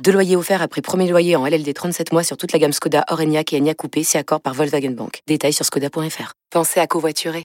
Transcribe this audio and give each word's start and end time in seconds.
Deux 0.00 0.12
loyers 0.12 0.36
offerts 0.36 0.62
après 0.62 0.80
premier 0.80 1.08
loyer 1.08 1.36
en 1.36 1.46
LLD 1.46 1.72
37 1.72 2.12
mois 2.12 2.24
sur 2.24 2.36
toute 2.36 2.52
la 2.52 2.58
gamme 2.58 2.72
Skoda, 2.72 3.04
Orenia 3.08 3.42
et 3.52 3.56
Enya 3.60 3.74
Coupé, 3.74 4.02
si 4.02 4.18
accord 4.18 4.40
par 4.40 4.54
Volkswagen 4.54 4.90
Bank. 4.90 5.20
Détails 5.28 5.52
sur 5.52 5.64
skoda.fr. 5.64 6.32
Pensez 6.50 6.80
à 6.80 6.86
covoiturer. 6.88 7.44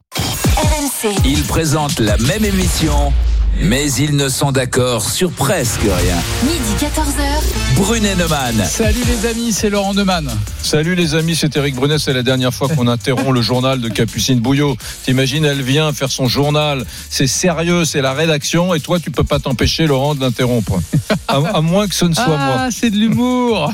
RMC. 0.57 1.14
Ils 1.25 1.43
présentent 1.43 2.00
la 2.00 2.18
même 2.18 2.43
émission, 2.43 3.14
mais 3.61 3.92
ils 3.93 4.16
ne 4.16 4.29
sont 4.29 4.52
d'accord 4.52 5.10
sur 5.10 5.32
presque 5.32 5.82
rien. 5.82 6.15
Midi 6.43 6.74
14h. 6.79 7.75
Brunet 7.75 8.15
Neumann. 8.15 8.56
Salut 8.65 9.02
les 9.07 9.28
amis, 9.29 9.52
c'est 9.52 9.70
Laurent 9.70 9.93
Neumann. 9.93 10.29
Salut 10.61 10.96
les 10.96 11.15
amis, 11.15 11.36
c'est 11.36 11.56
Eric 11.57 11.75
Brunet. 11.75 11.98
C'est 12.00 12.14
la 12.14 12.24
dernière 12.24 12.54
fois 12.54 12.68
qu'on 12.70 12.88
interrompt 12.88 13.32
le 13.34 13.42
journal 13.42 13.79
de 13.82 13.89
Capucine 13.89 14.39
Bouillot. 14.39 14.75
T'imagines, 15.04 15.46
elle 15.46 15.62
vient 15.62 15.92
faire 15.93 16.12
son 16.12 16.28
journal. 16.28 16.86
C'est 17.10 17.28
sérieux, 17.28 17.86
c'est 17.86 18.01
la 18.01 18.14
rédaction. 18.14 18.74
Et 18.74 18.79
toi, 18.79 19.00
tu 19.00 19.12
peux 19.12 19.24
pas 19.24 19.39
t'empêcher, 19.39 19.86
Laurent, 19.87 20.15
de 20.15 20.21
l'interrompre. 20.21 20.79
À, 21.28 21.36
à 21.37 21.62
moins 21.62 21.87
que 21.87 21.96
ce 21.96 22.06
ne 22.06 22.14
soit 22.14 22.26
moi. 22.28 22.56
Ah, 22.57 22.70
c'est 22.71 22.89
de 22.89 22.96
l'humour. 22.98 23.71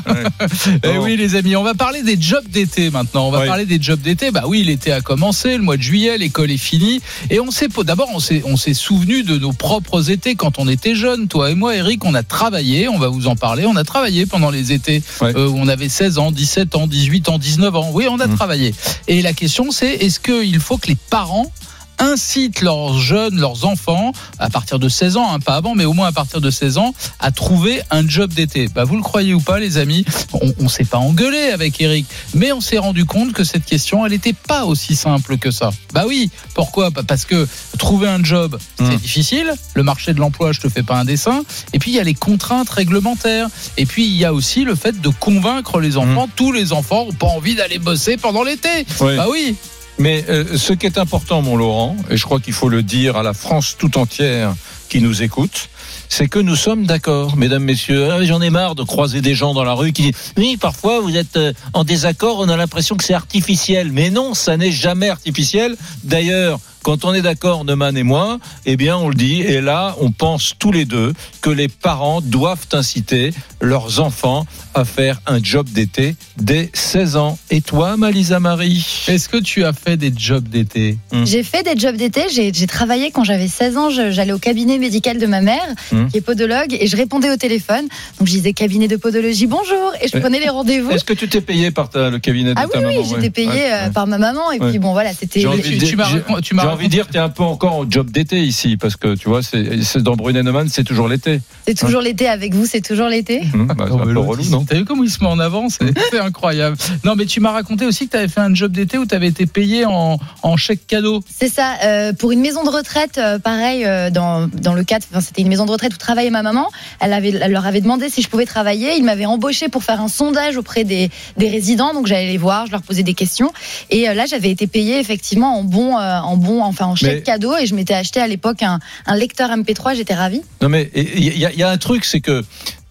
Eh 0.82 0.88
Bon. 0.94 1.04
oui, 1.04 1.16
les 1.16 1.34
amis, 1.36 1.56
on 1.56 1.62
va 1.62 1.74
parler 1.74 2.02
des 2.02 2.20
jobs 2.20 2.46
d'été 2.48 2.90
maintenant. 2.90 3.28
On 3.28 3.30
va 3.30 3.40
Oui. 3.40 3.46
parler 3.46 3.64
des 3.66 3.80
jobs 3.80 4.00
d'été. 4.00 4.30
Bah 4.30 4.44
oui, 4.46 4.62
l'été 4.64 4.92
a 4.92 5.00
commencé, 5.00 5.56
le 5.56 5.62
mois 5.62 5.76
de 5.76 5.82
juillet, 5.82 6.18
l'école 6.18 6.50
est 6.50 6.56
finie. 6.58 7.00
Et 7.30 7.40
on 7.40 7.50
s'est, 7.50 7.68
d'abord, 7.84 8.08
on 8.12 8.18
s'est, 8.20 8.42
on 8.44 8.56
s'est 8.56 8.74
souvenu 8.74 9.22
de 9.22 9.38
nos 9.38 9.52
propres 9.52 9.73
étés 10.08 10.34
quand 10.34 10.58
on 10.58 10.68
était 10.68 10.94
jeunes. 10.94 11.28
Toi 11.28 11.50
et 11.50 11.54
moi, 11.54 11.74
Eric, 11.76 12.04
on 12.04 12.14
a 12.14 12.22
travaillé, 12.22 12.88
on 12.88 12.98
va 12.98 13.08
vous 13.08 13.26
en 13.26 13.36
parler. 13.36 13.66
On 13.66 13.76
a 13.76 13.84
travaillé 13.84 14.26
pendant 14.26 14.50
les 14.50 14.72
étés 14.72 15.02
Ouais. 15.20 15.32
euh, 15.36 15.48
où 15.48 15.56
on 15.58 15.68
avait 15.68 15.88
16 15.88 16.18
ans, 16.18 16.30
17 16.32 16.74
ans, 16.76 16.86
18 16.86 17.28
ans, 17.28 17.38
19 17.38 17.74
ans. 17.76 17.90
Oui, 17.92 18.06
on 18.10 18.20
a 18.20 18.26
Mhm. 18.26 18.36
travaillé. 18.36 18.74
Et 19.08 19.22
la 19.22 19.32
question, 19.32 19.70
c'est 19.70 19.94
est-ce 19.94 20.20
qu'il 20.20 20.60
faut 20.60 20.76
que 20.78 20.88
les 20.88 20.96
parents 21.10 21.50
incitent 21.98 22.60
leurs 22.60 22.98
jeunes, 22.98 23.38
leurs 23.40 23.64
enfants, 23.64 24.12
à 24.38 24.50
partir 24.50 24.78
de 24.78 24.88
16 24.88 25.16
ans, 25.16 25.32
hein, 25.32 25.38
pas 25.40 25.54
avant, 25.56 25.74
mais 25.74 25.84
au 25.84 25.92
moins 25.92 26.08
à 26.08 26.12
partir 26.12 26.40
de 26.40 26.50
16 26.50 26.78
ans, 26.78 26.94
à 27.20 27.30
trouver 27.30 27.80
un 27.90 28.06
job 28.08 28.32
d'été. 28.32 28.68
Bah, 28.68 28.84
vous 28.84 28.96
le 28.96 29.02
croyez 29.02 29.34
ou 29.34 29.40
pas, 29.40 29.58
les 29.58 29.78
amis 29.78 30.04
On, 30.32 30.52
on 30.60 30.68
s'est 30.68 30.84
pas 30.84 30.98
engueulé 30.98 31.38
avec 31.50 31.80
Eric, 31.80 32.06
mais 32.34 32.52
on 32.52 32.60
s'est 32.60 32.78
rendu 32.78 33.04
compte 33.04 33.32
que 33.32 33.44
cette 33.44 33.64
question, 33.64 34.04
elle 34.04 34.12
n'était 34.12 34.32
pas 34.32 34.64
aussi 34.64 34.96
simple 34.96 35.38
que 35.38 35.50
ça. 35.50 35.70
Bah 35.92 36.04
oui, 36.06 36.30
pourquoi? 36.54 36.90
Bah, 36.90 37.02
Parce 37.06 37.24
que 37.24 37.46
trouver 37.78 38.08
un 38.08 38.22
job, 38.22 38.58
c'est 38.78 38.84
Hum. 38.84 38.96
difficile. 38.96 39.52
Le 39.74 39.82
marché 39.82 40.12
de 40.14 40.20
l'emploi, 40.20 40.52
je 40.52 40.60
te 40.60 40.68
fais 40.68 40.82
pas 40.82 40.96
un 40.96 41.04
dessin. 41.04 41.42
Et 41.72 41.78
puis 41.78 41.90
il 41.92 41.94
y 41.94 42.00
a 42.00 42.04
les 42.04 42.14
contraintes 42.14 42.68
réglementaires. 42.70 43.48
Et 43.76 43.86
puis 43.86 44.04
il 44.06 44.14
y 44.16 44.24
a 44.24 44.32
aussi 44.32 44.64
le 44.64 44.74
fait 44.74 45.00
de 45.00 45.08
convaincre 45.08 45.80
les 45.80 45.96
enfants. 45.96 46.28
Tous 46.36 46.52
les 46.52 46.72
enfants 46.72 47.06
n'ont 47.06 47.12
pas 47.12 47.26
envie 47.26 47.54
d'aller 47.54 47.78
bosser 47.78 48.16
pendant 48.16 48.42
l'été. 48.42 48.68
Bah 49.00 49.26
oui. 49.30 49.56
Mais 49.98 50.24
euh, 50.28 50.56
ce 50.56 50.72
qui 50.72 50.86
est 50.86 50.98
important, 50.98 51.40
mon 51.42 51.56
Laurent, 51.56 51.96
et 52.10 52.16
je 52.16 52.24
crois 52.24 52.40
qu'il 52.40 52.52
faut 52.52 52.68
le 52.68 52.82
dire 52.82 53.16
à 53.16 53.22
la 53.22 53.32
France 53.32 53.76
tout 53.78 53.96
entière 53.96 54.54
qui 54.88 55.00
nous 55.00 55.22
écoute, 55.22 55.68
c'est 56.08 56.28
que 56.28 56.38
nous 56.38 56.56
sommes 56.56 56.86
d'accord, 56.86 57.36
mesdames, 57.36 57.64
messieurs. 57.64 58.10
Ah, 58.10 58.24
J'en 58.24 58.40
ai 58.42 58.50
marre 58.50 58.74
de 58.74 58.82
croiser 58.82 59.20
des 59.20 59.34
gens 59.34 59.54
dans 59.54 59.64
la 59.64 59.74
rue 59.74 59.92
qui 59.92 60.02
disent 60.02 60.32
oui, 60.36 60.56
parfois 60.56 61.00
vous 61.00 61.16
êtes 61.16 61.36
euh, 61.36 61.52
en 61.72 61.84
désaccord, 61.84 62.38
on 62.40 62.48
a 62.48 62.56
l'impression 62.56 62.96
que 62.96 63.04
c'est 63.04 63.14
artificiel. 63.14 63.92
Mais 63.92 64.10
non, 64.10 64.34
ça 64.34 64.56
n'est 64.56 64.72
jamais 64.72 65.08
artificiel. 65.08 65.76
D'ailleurs, 66.02 66.58
quand 66.84 67.04
on 67.06 67.14
est 67.14 67.22
d'accord, 67.22 67.64
Neumann 67.64 67.96
et 67.96 68.02
moi, 68.02 68.38
eh 68.66 68.76
bien, 68.76 68.96
on 68.98 69.08
le 69.08 69.14
dit. 69.14 69.40
Et 69.40 69.60
là, 69.62 69.96
on 70.00 70.10
pense 70.12 70.52
tous 70.58 70.70
les 70.70 70.84
deux 70.84 71.12
que 71.40 71.48
les 71.50 71.66
parents 71.68 72.20
doivent 72.20 72.66
inciter 72.72 73.32
leurs 73.60 74.00
enfants 74.00 74.46
à 74.74 74.84
faire 74.84 75.20
un 75.26 75.42
job 75.42 75.66
d'été 75.70 76.14
dès 76.36 76.70
16 76.74 77.16
ans. 77.16 77.38
Et 77.50 77.62
toi, 77.62 77.96
Malisa 77.96 78.38
Marie? 78.38 78.86
Est-ce 79.08 79.28
que 79.30 79.38
tu 79.38 79.64
as 79.64 79.72
fait 79.72 79.96
des 79.96 80.12
jobs 80.14 80.46
d'été? 80.46 80.98
J'ai 81.24 81.42
fait 81.42 81.62
des 81.62 81.78
jobs 81.80 81.96
d'été. 81.96 82.22
J'ai 82.30 82.66
travaillé 82.66 83.10
quand 83.10 83.24
j'avais 83.24 83.48
16 83.48 83.76
ans. 83.78 83.88
J'allais 83.90 84.32
au 84.32 84.38
cabinet 84.38 84.76
médical 84.78 85.18
de 85.18 85.26
ma 85.26 85.40
mère, 85.40 85.64
Mhm. 85.90 86.10
qui 86.10 86.18
est 86.18 86.20
podologue, 86.20 86.76
et 86.78 86.86
je 86.86 86.96
répondais 86.96 87.30
au 87.30 87.36
téléphone. 87.36 87.86
Donc 88.18 88.28
je 88.28 88.32
disais 88.32 88.52
cabinet 88.52 88.88
de 88.88 88.96
podologie, 88.96 89.46
bonjour, 89.46 89.92
et 90.02 90.08
je 90.08 90.14
Ouais. 90.14 90.20
prenais 90.20 90.38
les 90.40 90.50
rendez-vous. 90.50 90.90
Est-ce 90.90 91.04
que 91.04 91.14
tu 91.14 91.28
t'es 91.28 91.40
payé 91.40 91.70
par 91.70 91.88
ta- 91.88 92.10
le 92.10 92.18
cabinet 92.18 92.52
de 92.52 92.58
Ah 92.60 92.66
ta 92.70 92.78
oui, 92.78 92.84
maman 92.84 92.98
oui, 93.00 93.16
j'étais 93.22 93.46
ouais, 93.46 93.72
euh, 93.72 93.88
par 93.90 94.06
ma 94.06 94.18
maman, 94.18 94.52
et 94.52 94.60
Ouais. 94.60 94.68
puis 94.70 94.78
bon, 94.78 94.92
voilà, 94.92 95.12
c'était. 95.14 95.40
Tu 95.40 96.54
m'as 96.54 96.73
envie 96.74 96.86
de 96.86 96.92
dire, 96.92 97.06
tu 97.08 97.16
es 97.16 97.20
un 97.20 97.28
peu 97.28 97.42
encore 97.42 97.78
au 97.78 97.86
job 97.88 98.10
d'été 98.10 98.42
ici, 98.42 98.76
parce 98.76 98.96
que 98.96 99.14
tu 99.14 99.28
vois, 99.28 99.40
c'est 99.42 99.98
dans 100.02 100.14
Brunet 100.16 100.42
Neumann, 100.42 100.68
c'est 100.68 100.84
toujours 100.84 101.08
l'été. 101.08 101.40
C'est 101.66 101.78
toujours 101.78 102.00
l'été 102.00 102.28
avec 102.28 102.54
vous, 102.54 102.66
c'est 102.66 102.80
toujours 102.80 103.08
l'été. 103.08 103.42
Hum, 103.54 103.66
bah, 103.68 103.86
c'est 103.86 103.92
Oh, 103.92 103.96
un 103.96 103.98
mais 104.00 104.04
peu 104.04 104.12
l'autre, 104.12 104.28
relou, 104.28 104.44
non 104.50 104.64
T'as 104.64 104.76
vu 104.76 104.84
comment 104.84 105.04
il 105.04 105.10
se 105.10 105.20
met 105.22 105.28
en 105.30 105.38
avant 105.38 105.68
C'est 105.68 105.92
c'est 106.10 106.18
incroyable. 106.18 106.76
Non, 107.04 107.14
mais 107.16 107.26
tu 107.26 107.40
m'as 107.40 107.52
raconté 107.52 107.86
aussi 107.86 108.06
que 108.06 108.12
tu 108.12 108.16
avais 108.16 108.28
fait 108.28 108.40
un 108.40 108.54
job 108.54 108.72
d'été 108.72 108.98
où 108.98 109.06
tu 109.06 109.14
avais 109.14 109.28
été 109.28 109.46
payé 109.46 109.84
en, 109.84 110.18
en 110.42 110.56
chèque 110.56 110.86
cadeau. 110.86 111.22
C'est 111.30 111.48
ça, 111.48 111.74
euh, 111.84 112.12
pour 112.12 112.32
une 112.32 112.40
maison 112.40 112.64
de 112.64 112.70
retraite, 112.70 113.18
euh, 113.18 113.38
pareil, 113.38 113.84
euh, 113.84 114.10
dans, 114.10 114.48
dans 114.48 114.74
le 114.74 114.82
cadre, 114.84 115.04
c'était 115.20 115.42
une 115.42 115.48
maison 115.48 115.66
de 115.66 115.70
retraite 115.70 115.94
où 115.94 115.98
travaillait 115.98 116.30
ma 116.30 116.42
maman. 116.42 116.68
Elle, 117.00 117.12
avait, 117.12 117.30
elle 117.30 117.52
leur 117.52 117.66
avait 117.66 117.80
demandé 117.80 118.08
si 118.08 118.22
je 118.22 118.28
pouvais 118.28 118.46
travailler. 118.46 118.96
Ils 118.96 119.04
m'avaient 119.04 119.26
embauché 119.26 119.68
pour 119.68 119.84
faire 119.84 120.00
un 120.00 120.08
sondage 120.08 120.56
auprès 120.56 120.84
des, 120.84 121.10
des 121.36 121.48
résidents. 121.48 121.94
Donc 121.94 122.06
j'allais 122.06 122.28
les 122.28 122.38
voir, 122.38 122.66
je 122.66 122.72
leur 122.72 122.82
posais 122.82 123.02
des 123.02 123.14
questions. 123.14 123.52
Et 123.90 124.08
euh, 124.08 124.14
là, 124.14 124.26
j'avais 124.26 124.50
été 124.50 124.66
payée 124.66 124.98
effectivement 124.98 125.58
en 125.58 125.64
bon, 125.64 125.98
euh, 125.98 126.18
en 126.18 126.36
bon, 126.36 126.62
enfin 126.64 126.86
en 126.86 126.94
chèque 126.96 127.14
Mais- 127.16 127.22
cadeau. 127.22 127.56
Et 127.56 127.66
je 127.66 127.74
m'étais 127.74 127.94
acheté 127.94 128.20
à 128.20 128.26
l'époque 128.26 128.62
un, 128.62 128.78
un 129.06 129.16
lecteur 129.16 129.50
MP3. 129.50 129.94
J'étais 129.96 130.14
ravie. 130.14 130.42
Non, 130.62 130.68
mais 130.68 130.90
il 130.94 131.36
y, 131.36 131.44
a- 131.46 131.52
il 131.52 131.58
y 131.58 131.62
a 131.62 131.70
un 131.70 131.78
truc, 131.78 132.04
c'est 132.04 132.20
que 132.20 132.42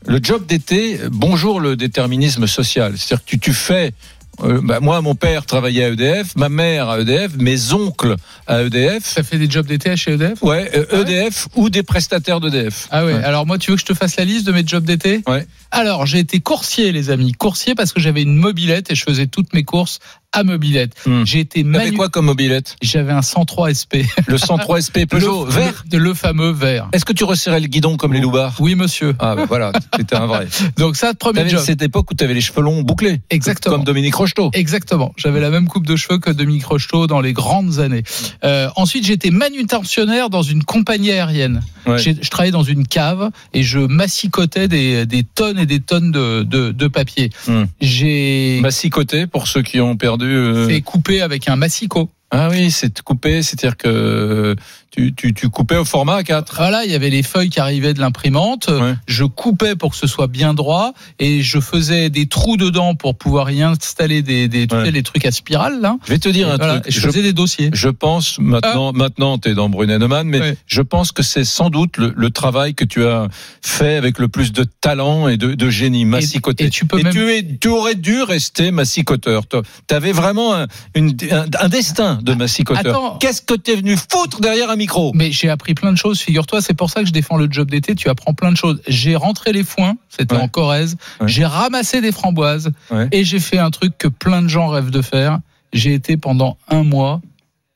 le 0.06 0.20
job 0.22 0.46
d'été, 0.46 1.00
bonjour 1.12 1.60
le 1.60 1.76
déterminisme 1.76 2.48
social. 2.48 2.94
C'est-à-dire 2.98 3.24
que 3.26 3.30
tu, 3.30 3.40
tu 3.40 3.54
fais. 3.54 3.92
euh, 4.44 4.60
bah, 4.64 4.80
moi, 4.80 5.00
mon 5.02 5.14
père 5.16 5.46
travaillait 5.46 5.84
à 5.86 5.90
EDF, 5.90 6.36
ma 6.36 6.50
mère 6.50 6.90
à 6.90 7.00
EDF, 7.00 7.36
mes 7.38 7.72
oncles 7.72 8.16
à 8.48 8.64
EDF. 8.64 9.14
Tu 9.14 9.20
as 9.20 9.24
fait 9.24 9.38
des 9.38 9.50
jobs 9.50 9.66
d'été 9.68 9.96
chez 9.96 10.14
EDF 10.14 10.42
Ouais, 10.42 10.72
euh, 10.76 10.86
Ah 10.92 10.96
ouais? 10.96 11.02
EDF 11.04 11.48
ou 11.56 11.70
des 11.70 11.84
prestataires 11.84 12.40
d'EDF. 12.42 12.88
Ah 12.92 13.06
ouais. 13.06 13.14
Ouais. 13.14 13.24
Alors 13.24 13.46
moi, 13.46 13.58
tu 13.60 13.70
veux 13.72 13.78
que 13.78 13.82
je 13.82 13.86
te 13.86 13.94
fasse 13.94 14.16
la 14.18 14.26
liste 14.26 14.46
de 14.48 14.52
mes 14.52 14.66
jobs 14.66 14.84
d'été? 14.84 15.22
Ouais. 15.28 15.46
Alors, 15.72 16.06
j'ai 16.08 16.20
été 16.20 16.40
coursier, 16.40 16.92
les 16.92 17.10
amis. 17.12 17.32
Coursier 17.34 17.76
parce 17.76 17.94
que 17.94 18.00
j'avais 18.02 18.24
une 18.24 18.36
mobilette 18.36 18.92
et 18.92 18.96
je 18.96 19.04
faisais 19.04 19.28
toutes 19.28 19.54
mes 19.54 19.64
courses 19.64 20.00
à 20.34 20.44
mobilette. 20.44 20.94
Hmm. 21.06 21.24
J'ai 21.26 21.40
été 21.40 21.64
T'avais 21.64 21.86
manu... 21.86 21.98
quoi 21.98 22.10
comme 22.10 22.26
mobilette 22.26 22.76
J'avais 22.82 23.12
un 23.14 23.22
103 23.22 23.74
SP. 23.74 24.04
Le 24.28 24.38
103 24.38 24.82
SP 24.82 25.06
Peugeot 25.08 25.46
le, 25.46 25.52
vert. 25.52 25.86
le, 25.92 25.98
le 26.00 26.14
fameux 26.14 26.52
vert. 26.52 26.90
Est-ce 26.92 27.06
que 27.06 27.14
tu 27.14 27.24
resserrais 27.24 27.60
le 27.60 27.68
guidon 27.68 27.96
comme 27.98 28.14
les 28.14 28.20
loupards 28.20 28.56
Oui, 28.60 28.76
monsieur. 28.76 29.16
Ah, 29.20 29.36
bah, 29.36 29.46
voilà, 29.48 29.72
c'était 29.96 30.16
un 30.16 30.26
vrai. 30.26 30.48
Donc 30.78 30.96
ça, 30.96 31.14
premier 31.14 31.48
job. 31.48 31.62
cette 31.64 31.82
époque 31.82 32.12
où 32.12 32.16
tu 32.16 32.24
avais 32.24 32.34
les 32.34 32.42
cheveux 32.42 32.62
longs 32.62 32.82
bouclés. 32.82 33.22
Exactement. 33.30 33.76
Comme 33.76 33.86
Dominique 33.86 34.16
Rocheteau. 34.16 34.50
Exactement. 34.54 35.14
J'avais 35.18 35.40
la 35.40 35.50
même 35.50 35.68
coupe 35.68 35.86
de 35.88 35.96
cheveux 35.96 36.18
que 36.18 36.32
Dominique 36.32 36.66
Rocheteau 36.66 37.08
dans 37.08 37.22
les 37.22 37.34
grandes 37.34 37.80
années. 37.80 38.04
Euh, 38.44 38.70
ensuite, 38.76 39.06
j'étais 39.06 39.30
manutentionnaire 39.32 40.30
dans 40.30 40.42
une 40.44 40.64
compagnie 40.64 41.12
aérienne. 41.12 41.62
Ouais. 41.86 42.00
Je 42.00 42.30
travaillais 42.30 42.52
dans 42.52 42.64
une 42.64 42.88
cave 42.88 43.30
et 43.54 43.62
je 43.64 43.80
massicotais 43.80 44.68
des, 44.68 45.06
des 45.06 45.24
tonnes 45.24 45.60
et 45.60 45.66
des 45.66 45.80
tonnes 45.80 46.12
de, 46.12 46.44
de, 46.44 46.72
de 46.72 46.88
papier. 46.88 47.30
Hmm. 47.48 47.64
J'ai 47.82 48.60
Massicoté 48.62 49.28
pour 49.28 49.48
ceux 49.48 49.62
qui 49.62 49.80
ont 49.82 49.96
perdu. 49.98 50.23
Euh, 50.24 50.68
fait 50.68 50.82
couper 50.82 51.22
avec 51.22 51.48
un 51.48 51.56
massicot. 51.56 52.10
Ah 52.32 52.50
oui, 52.50 52.72
c'est 52.72 53.02
coupé, 53.02 53.44
c'est-à-dire 53.44 53.78
que 53.78 54.56
tu, 54.96 55.14
tu, 55.16 55.34
tu 55.34 55.50
coupais 55.50 55.78
au 55.78 55.86
format 55.86 56.22
A4. 56.22 56.46
Voilà, 56.56 56.86
il 56.86 56.92
y 56.92 56.96
avait 56.96 57.10
les 57.10 57.24
feuilles 57.24 57.50
qui 57.50 57.60
arrivaient 57.60 57.96
de 57.96 58.00
l'imprimante. 58.00 58.68
Ouais. 58.70 58.94
Je 59.08 59.24
coupais 59.24 59.76
pour 59.76 59.92
que 59.92 59.98
ce 59.98 60.06
soit 60.06 60.28
bien 60.28 60.54
droit 60.54 60.94
et 61.18 61.42
je 61.42 61.60
faisais 61.60 62.10
des 62.12 62.28
trous 62.28 62.58
dedans 62.58 62.94
pour 62.94 63.16
pouvoir 63.16 63.50
y 63.50 63.64
installer 63.64 64.22
des, 64.22 64.48
des, 64.48 64.68
tu 64.68 64.76
Ouais. 64.76 64.86
sais, 64.86 64.92
les 64.92 65.02
trucs 65.04 65.26
à 65.26 65.32
spirale 65.32 65.82
là. 65.82 65.98
Je 66.06 66.12
vais 66.12 66.20
te 66.20 66.30
dire 66.30 66.48
un 66.52 66.58
voilà, 66.58 66.74
truc. 66.80 66.88
et 66.88 66.92
je 66.92 67.00
Je, 67.00 67.08
faisais 67.08 67.22
des 67.24 67.34
dossiers. 67.34 67.70
je 67.74 67.90
pense 67.90 68.38
maintenant, 68.40 68.94
maintenant 68.94 69.38
tu 69.40 69.50
es 69.50 69.54
dans 69.56 69.68
Brunet 69.70 69.98
Neumann, 69.98 70.28
mais 70.28 70.40
Ouais. 70.40 70.58
je 70.68 70.82
pense 70.82 71.12
que 71.12 71.24
c'est 71.24 71.44
sans 71.44 71.70
doute 71.70 71.98
le, 71.98 72.14
le 72.16 72.30
travail 72.30 72.76
que 72.76 72.86
tu 72.86 73.04
as 73.06 73.28
fait 73.62 73.96
avec 73.96 74.20
le 74.20 74.28
plus 74.28 74.52
de 74.52 74.64
talent 74.64 75.28
et 75.28 75.38
de, 75.38 75.54
de 75.56 75.70
génie, 75.70 76.06
massicoté. 76.06 76.66
et 76.66 76.70
tu 76.70 76.86
peux 76.86 77.02
même- 77.02 77.12
tu, 77.14 77.32
es, 77.32 77.44
tu 77.60 77.68
aurais 77.68 77.96
dû 77.96 78.22
rester 78.22 78.70
massicoteur. 78.72 79.44
Tu 79.48 79.96
avais 79.96 80.12
vraiment 80.12 80.54
un, 80.54 80.68
une- 80.96 81.16
un, 81.32 81.46
un 81.60 81.68
destin 81.70 82.20
de 82.22 82.34
massicoteur. 82.34 82.96
Attends. 82.96 83.18
Qu'est-ce 83.20 83.42
que 83.42 83.56
tu 83.56 83.72
es 83.72 83.76
venu 83.76 83.96
foutre 83.98 84.40
derrière 84.42 84.70
un 84.70 84.76
micro 84.84 85.12
Mais 85.16 85.32
j'ai 85.32 85.50
appris 85.50 85.74
plein 85.74 85.92
de 85.92 85.98
choses, 85.98 86.20
figure-toi, 86.20 86.62
c'est 86.62 86.74
pour 86.74 86.90
ça 86.90 87.02
que 87.02 87.08
je 87.08 87.14
défends 87.14 87.38
le 87.38 87.48
job 87.50 87.70
d'été, 87.72 87.96
tu 87.96 88.10
apprends 88.10 88.34
plein 88.34 88.52
de 88.52 88.58
choses. 88.58 88.82
J'ai 88.88 89.16
rentré 89.16 89.52
les 89.54 89.64
foins, 89.64 89.96
c'était 90.10 90.36
Ouais. 90.36 90.42
en 90.42 90.48
Corrèze, 90.48 90.98
Ouais. 91.20 91.28
j'ai 91.28 91.46
ramassé 91.46 92.02
des 92.02 92.12
framboises 92.12 92.72
Ouais. 92.92 93.08
et 93.12 93.24
j'ai 93.24 93.40
fait 93.40 93.60
un 93.60 93.72
truc 93.72 93.98
que 93.98 94.08
plein 94.08 94.42
de 94.42 94.48
gens 94.48 94.68
rêvent 94.68 94.92
de 94.92 95.02
faire. 95.02 95.40
J'ai 95.72 95.94
été 95.94 96.18
pendant 96.18 96.58
un 96.70 96.84
mois 96.84 97.22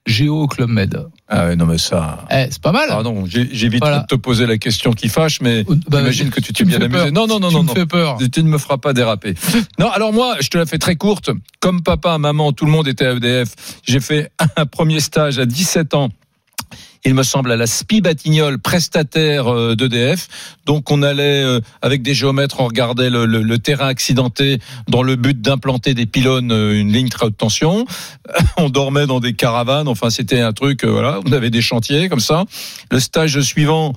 Géo 0.05 0.43
au 0.43 0.47
Club 0.47 0.69
Med. 0.69 1.05
Ah 1.27 1.47
ouais, 1.47 1.55
non 1.57 1.65
mais 1.65 1.77
ça. 1.77 2.25
Eh, 2.31 2.45
c'est 2.49 2.61
pas 2.61 2.71
mal. 2.71 2.87
Pardon, 2.87 3.25
j'ai- 3.25 3.49
j'évite 3.51 3.81
Voilà. 3.81 3.99
de 3.99 4.05
te 4.05 4.15
poser 4.15 4.45
la 4.45 4.57
question 4.57 4.91
qui 4.93 5.09
fâche, 5.09 5.41
mais 5.41 5.65
Bah, 5.89 5.97
j'imagine 5.99 6.29
que 6.29 6.39
tu 6.39 6.53
t'es 6.53 6.63
bien 6.63 6.77
amusé. 6.79 6.89
peur. 6.89 7.11
Non, 7.11 7.27
non, 7.27 7.41
non, 7.41 7.49
tu 7.49 7.55
non, 7.55 7.63
me 7.63 7.67
non. 7.67 7.73
fais 7.75 7.85
peur. 7.85 8.17
Tu 8.31 8.41
ne 8.43 8.47
me 8.49 8.57
feras 8.57 8.77
pas 8.77 8.93
déraper. 8.93 9.33
Non, 9.79 9.89
alors 9.91 10.13
moi, 10.13 10.35
je 10.39 10.47
te 10.47 10.57
la 10.57 10.65
fais 10.65 10.77
très 10.77 10.95
courte. 10.95 11.29
Comme 11.59 11.83
papa, 11.83 12.17
maman, 12.19 12.53
tout 12.53 12.63
le 12.65 12.71
monde 12.71 12.87
était 12.87 13.05
à 13.05 13.11
EDF. 13.15 13.49
J'ai 13.83 13.99
fait 13.99 14.31
un 14.55 14.65
premier 14.65 15.01
stage 15.01 15.39
à 15.39 15.45
17 15.45 15.93
ans. 15.93 16.09
Il 17.05 17.13
me 17.13 17.23
semble 17.23 17.51
à 17.51 17.55
la 17.55 17.67
SPI 17.67 18.01
Batignolles, 18.01 18.59
prestataire 18.59 19.47
euh, 19.47 19.75
d'EDF. 19.75 20.27
Donc 20.65 20.91
on 20.91 21.01
allait 21.03 21.43
euh, 21.43 21.59
avec 21.81 22.01
des 22.01 22.13
géomètres, 22.13 22.59
on 22.59 22.65
regardait 22.65 23.09
le, 23.09 23.57
terrain 23.57 23.87
accidenté 23.87 24.59
dans 24.87 25.03
le 25.03 25.15
but 25.15 25.41
d'implanter 25.41 25.93
des 25.93 26.05
pylônes, 26.05 26.51
euh, 26.51 26.79
une 26.79 26.91
ligne 26.91 27.09
très 27.09 27.25
haute 27.25 27.37
tension. 27.37 27.85
On 28.57 28.69
dormait 28.69 29.07
dans 29.07 29.19
des 29.19 29.33
caravanes. 29.33 29.87
Enfin, 29.87 30.09
c'était 30.09 30.41
un 30.41 30.51
truc. 30.51 30.83
voilà, 30.83 31.19
on 31.25 31.31
avait 31.31 31.49
des 31.49 31.61
chantiers 31.61 32.09
comme 32.09 32.19
ça. 32.19 32.43
Le 32.91 32.99
stage 32.99 33.39
suivant, 33.41 33.93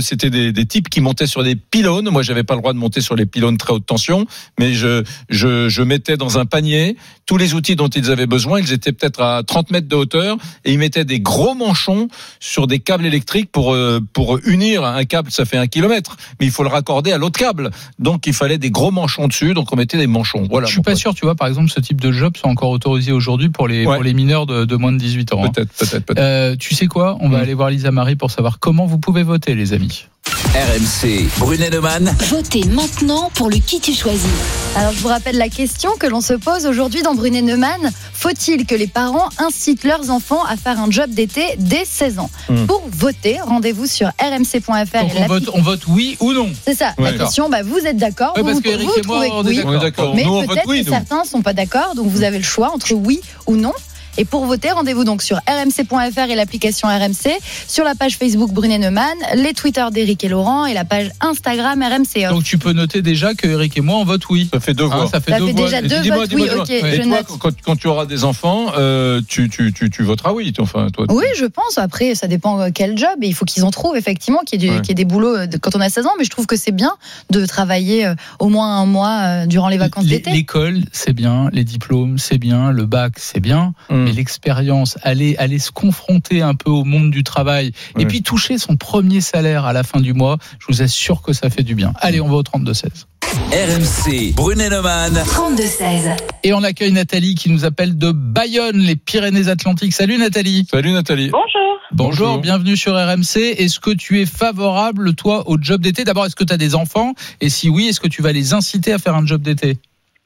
c'était 0.00 0.30
des, 0.30 0.66
types 0.66 0.88
qui 0.88 1.00
montaient 1.00 1.26
sur 1.26 1.42
des 1.42 1.56
pylônes. 1.56 2.08
Moi, 2.10 2.22
j'avais 2.22 2.44
pas 2.44 2.54
le 2.54 2.60
droit 2.60 2.72
de 2.72 2.78
monter 2.78 3.00
sur 3.00 3.16
les 3.16 3.26
pylônes 3.26 3.56
très 3.56 3.72
haute 3.72 3.86
tension, 3.86 4.26
mais 4.60 4.74
je, 4.74 5.02
je 5.30 5.82
mettais 5.82 6.16
dans 6.16 6.38
un 6.38 6.44
panier 6.44 6.96
tous 7.26 7.36
les 7.36 7.54
outils 7.54 7.76
dont 7.76 7.88
ils 7.88 8.10
avaient 8.10 8.26
besoin. 8.26 8.60
Ils 8.60 8.72
étaient 8.72 8.92
peut-être 8.92 9.22
à 9.22 9.42
30 9.42 9.70
mètres 9.70 9.88
de 9.88 9.96
hauteur 9.96 10.36
et 10.64 10.72
ils 10.72 10.78
mettaient 10.78 11.04
des 11.04 11.20
gros 11.20 11.54
manchons 11.54 12.08
sur 12.44 12.66
des 12.66 12.80
câbles 12.80 13.06
électriques 13.06 13.52
pour 13.52 13.72
euh, 13.72 14.00
pour 14.12 14.38
unir 14.46 14.82
un 14.84 15.04
câble. 15.04 15.30
Ça 15.30 15.44
fait 15.44 15.56
un 15.58 15.68
kilomètre, 15.68 16.16
mais 16.40 16.46
il 16.46 16.50
faut 16.52 16.64
le 16.64 16.68
raccorder 16.68 17.12
à 17.12 17.18
l'autre 17.18 17.38
câble. 17.38 17.70
Donc, 18.00 18.26
il 18.26 18.32
fallait 18.34 18.58
des 18.58 18.72
gros 18.72 18.90
manchons 18.90 19.28
dessus. 19.28 19.54
Donc, 19.54 19.72
on 19.72 19.76
mettait 19.76 19.96
des 19.96 20.08
manchons. 20.08 20.48
Voilà. 20.50 20.66
je 20.66 20.72
suis 20.72 20.82
pas 20.82 20.96
sûr, 20.96 21.14
tu 21.14 21.24
vois, 21.24 21.36
par 21.36 21.46
exemple, 21.46 21.70
ce 21.70 21.78
type 21.78 22.00
de 22.00 22.10
job 22.10 22.36
soit 22.36 22.50
encore 22.50 22.70
autorisé 22.70 23.12
aujourd'hui 23.12 23.48
pour 23.48 23.68
les, 23.68 23.86
Ouais. 23.86 23.94
pour 23.94 24.02
les 24.02 24.12
mineurs 24.12 24.46
de, 24.46 24.64
de 24.64 24.76
moins 24.76 24.90
de 24.90 24.98
18 24.98 25.32
ans. 25.34 25.44
hein. 25.44 25.50
Peut-être, 25.54 25.72
peut-être, 25.72 26.04
peut-être. 26.04 26.18
Euh, 26.20 26.56
tu 26.56 26.74
sais 26.74 26.86
quoi? 26.88 27.16
On 27.20 27.28
va 27.28 27.38
Mm. 27.38 27.42
aller 27.42 27.54
voir 27.54 27.70
Lisa 27.70 27.92
Marie 27.92 28.16
pour 28.16 28.30
savoir 28.32 28.58
comment 28.58 28.86
vous 28.86 28.98
pouvez 28.98 29.22
voter, 29.22 29.54
les 29.54 29.72
amis. 29.72 30.06
RMC, 30.32 31.28
Brunet-Neumann, 31.38 32.14
Votez 32.28 32.64
maintenant 32.66 33.30
pour 33.34 33.50
le 33.50 33.56
qui 33.56 33.80
tu 33.80 33.92
choisis. 33.92 34.28
Alors, 34.76 34.92
je 34.92 34.98
vous 35.00 35.08
rappelle 35.08 35.36
la 35.36 35.48
question 35.48 35.90
que 35.98 36.06
l'on 36.06 36.20
se 36.20 36.34
pose 36.34 36.66
aujourd'hui 36.66 37.02
dans 37.02 37.14
Brunet 37.14 37.42
Neumann. 37.42 37.90
Faut-il 38.12 38.64
que 38.66 38.74
les 38.74 38.86
parents 38.86 39.28
incitent 39.38 39.82
leurs 39.84 40.10
enfants 40.10 40.44
à 40.44 40.56
faire 40.56 40.78
un 40.78 40.90
job 40.90 41.10
d'été 41.10 41.42
dès 41.58 41.84
16 41.84 42.18
ans 42.18 42.30
Hmm. 42.48 42.66
Pour 42.66 42.82
voter, 42.92 43.40
rendez-vous 43.40 43.86
sur 43.86 44.08
rmc.fr. 44.20 45.04
On 45.16 45.26
vote, 45.26 45.50
on 45.54 45.62
vote 45.62 45.82
oui 45.88 46.16
ou 46.20 46.32
non 46.32 46.50
C'est 46.66 46.74
ça, 46.74 46.92
Ouais, 46.98 47.12
la 47.12 47.18
question, 47.18 47.48
bah, 47.48 47.62
vous 47.62 47.78
êtes 47.78 47.96
d'accord 47.96 48.32
Ouais, 48.36 48.42
vous, 48.42 48.46
parce 48.48 48.56
vous, 48.58 48.62
qu'Éric 48.62 48.88
vous 48.88 48.94
et 48.96 49.06
moi, 49.06 49.26
trouvez 49.26 49.28
que 49.56 49.66
on 49.66 49.72
est 49.72 49.74
oui, 49.76 49.80
d'accord. 49.80 50.14
Mais 50.14 50.24
peut-être 50.24 50.66
oui, 50.68 50.80
que 50.84 50.86
nous. 50.86 50.92
certains 50.92 51.24
sont 51.24 51.42
pas 51.42 51.52
d'accord, 51.52 51.94
donc 51.94 52.06
vous 52.08 52.22
avez 52.24 52.38
le 52.38 52.44
choix 52.44 52.72
entre 52.74 52.92
oui 52.94 53.20
ou 53.46 53.56
non. 53.56 53.72
Et 54.18 54.24
pour 54.24 54.44
voter, 54.44 54.70
rendez-vous 54.72 55.04
donc 55.04 55.22
sur 55.22 55.38
rmc.fr 55.48 56.30
et 56.30 56.34
l'application 56.34 56.88
RMC, 56.88 57.30
sur 57.66 57.84
la 57.84 57.94
page 57.94 58.16
Facebook 58.18 58.52
Brunet 58.52 58.78
Neumann, 58.78 59.16
les 59.36 59.54
Twitter 59.54 59.84
d'Éric 59.90 60.22
et 60.24 60.28
Laurent 60.28 60.66
et 60.66 60.74
la 60.74 60.84
page 60.84 61.10
Instagram 61.20 61.82
RMC. 61.82 62.24
Off. 62.26 62.30
Donc 62.30 62.44
tu 62.44 62.58
peux 62.58 62.72
noter 62.72 63.00
déjà 63.02 63.34
que 63.34 63.46
Eric 63.46 63.76
et 63.78 63.80
moi 63.80 63.96
on 63.96 64.04
vote 64.04 64.28
oui. 64.28 64.48
Ça 64.52 64.60
fait 64.60 64.74
deux 64.74 64.84
Hein, 64.84 64.88
voix. 64.88 65.08
ça 65.08 65.20
fait 65.20 65.32
Ça 65.32 65.38
deux 65.38 65.46
fait 65.46 65.52
voix. 65.52 65.64
déjà 65.64 65.78
Et 65.78 65.88
deux 65.88 66.00
dis-moi, 66.00 66.18
votes 66.18 66.32
oui, 66.34 66.42
Et 66.42 66.96
je 66.96 67.02
toi, 67.02 67.06
note. 67.06 67.38
quand, 67.38 67.60
quand 67.62 67.76
tu 67.76 67.86
auras 67.86 68.04
des 68.06 68.24
enfants, 68.24 68.66
euh, 68.76 69.20
tu, 69.26 69.48
tu, 69.48 69.72
tu, 69.72 69.88
tu 69.90 70.02
voteras 70.02 70.32
oui. 70.32 70.52
Enfin, 70.58 70.88
toi, 70.92 71.06
Oui, 71.10 71.24
je 71.38 71.46
pense. 71.46 71.78
Après, 71.78 72.14
ça 72.14 72.26
dépend 72.26 72.60
euh, 72.60 72.68
quel 72.74 72.98
job. 72.98 73.08
Et 73.22 73.28
il 73.28 73.34
faut 73.34 73.44
qu'ils 73.46 73.64
en 73.64 73.70
trouvent, 73.70 73.96
effectivement, 73.96 74.40
qu'il 74.40 74.62
y, 74.62 74.66
ait 74.66 74.68
du- 74.68 74.74
Ouais. 74.74 74.80
qu'il 74.82 74.88
y 74.90 74.92
ait 74.92 74.94
des 74.94 75.04
boulots 75.06 75.36
euh, 75.36 75.46
de- 75.46 75.56
quand 75.56 75.74
on 75.74 75.80
a 75.80 75.88
16 75.88 76.06
ans. 76.06 76.12
Mais 76.18 76.24
je 76.24 76.30
trouve 76.30 76.46
que 76.46 76.56
c'est 76.56 76.72
bien 76.72 76.92
de 77.30 77.46
travailler 77.46 78.06
euh, 78.06 78.14
au 78.38 78.48
moins 78.48 78.76
un 78.78 78.86
mois 78.86 79.20
euh, 79.22 79.46
durant 79.46 79.68
les 79.68 79.78
vacances 79.78 80.04
d'été. 80.06 80.30
L'école, 80.30 80.80
c'est 80.92 81.12
bien, 81.14 81.48
les 81.52 81.64
diplômes, 81.64 82.18
c'est 82.18 82.38
bien, 82.38 82.70
le 82.72 82.84
bac, 82.86 83.14
c'est 83.16 83.40
bien, 83.40 83.72
Hum. 83.90 84.01
Mais 84.02 84.12
l'expérience, 84.12 84.98
aller, 85.02 85.36
aller 85.38 85.58
se 85.58 85.70
confronter 85.70 86.42
un 86.42 86.54
peu 86.54 86.70
au 86.70 86.84
monde 86.84 87.10
du 87.10 87.24
travail 87.24 87.72
et 87.98 88.06
puis 88.06 88.22
toucher 88.22 88.58
son 88.58 88.76
premier 88.76 89.20
salaire 89.20 89.64
à 89.64 89.72
la 89.72 89.82
fin 89.82 90.00
du 90.00 90.12
mois, 90.12 90.38
je 90.58 90.66
vous 90.68 90.82
assure 90.82 91.22
que 91.22 91.32
ça 91.32 91.50
fait 91.50 91.62
du 91.62 91.74
bien. 91.74 91.92
Allez, 92.00 92.20
on 92.20 92.28
va 92.28 92.36
au 92.36 92.42
32-16. 92.42 93.06
RMC, 93.50 94.34
Brunet-Neumann, 94.34 95.14
32-16. 95.14 96.16
Et 96.42 96.52
on 96.52 96.62
accueille 96.62 96.92
Nathalie 96.92 97.34
qui 97.34 97.50
nous 97.50 97.64
appelle 97.64 97.96
de 97.96 98.12
Bayonne, 98.12 98.78
les 98.78 98.96
Pyrénées-Atlantiques. 98.96 99.94
Salut 99.94 100.18
Nathalie. 100.18 100.66
Salut 100.70 100.92
Nathalie. 100.92 101.30
Bonjour. 101.30 101.46
Bonjour, 101.92 102.26
Bonjour. 102.26 102.38
bienvenue 102.40 102.76
sur 102.76 102.94
RMC. 102.94 103.36
Est-ce 103.58 103.78
que 103.80 103.90
tu 103.90 104.20
es 104.20 104.26
favorable, 104.26 105.14
toi, 105.14 105.48
au 105.48 105.56
job 105.60 105.80
d'été? 105.80 106.04
D'abord, 106.04 106.26
est-ce 106.26 106.36
que 106.36 106.44
tu 106.44 106.52
as 106.52 106.56
des 106.58 106.74
enfants? 106.74 107.14
Et 107.40 107.48
si 107.48 107.68
oui, 107.68 107.88
est-ce 107.88 108.00
que 108.00 108.08
tu 108.08 108.22
vas 108.22 108.32
les 108.32 108.54
inciter 108.54 108.92
à 108.92 108.98
faire 108.98 109.14
un 109.14 109.26
job 109.26 109.42
d'été? 109.42 109.78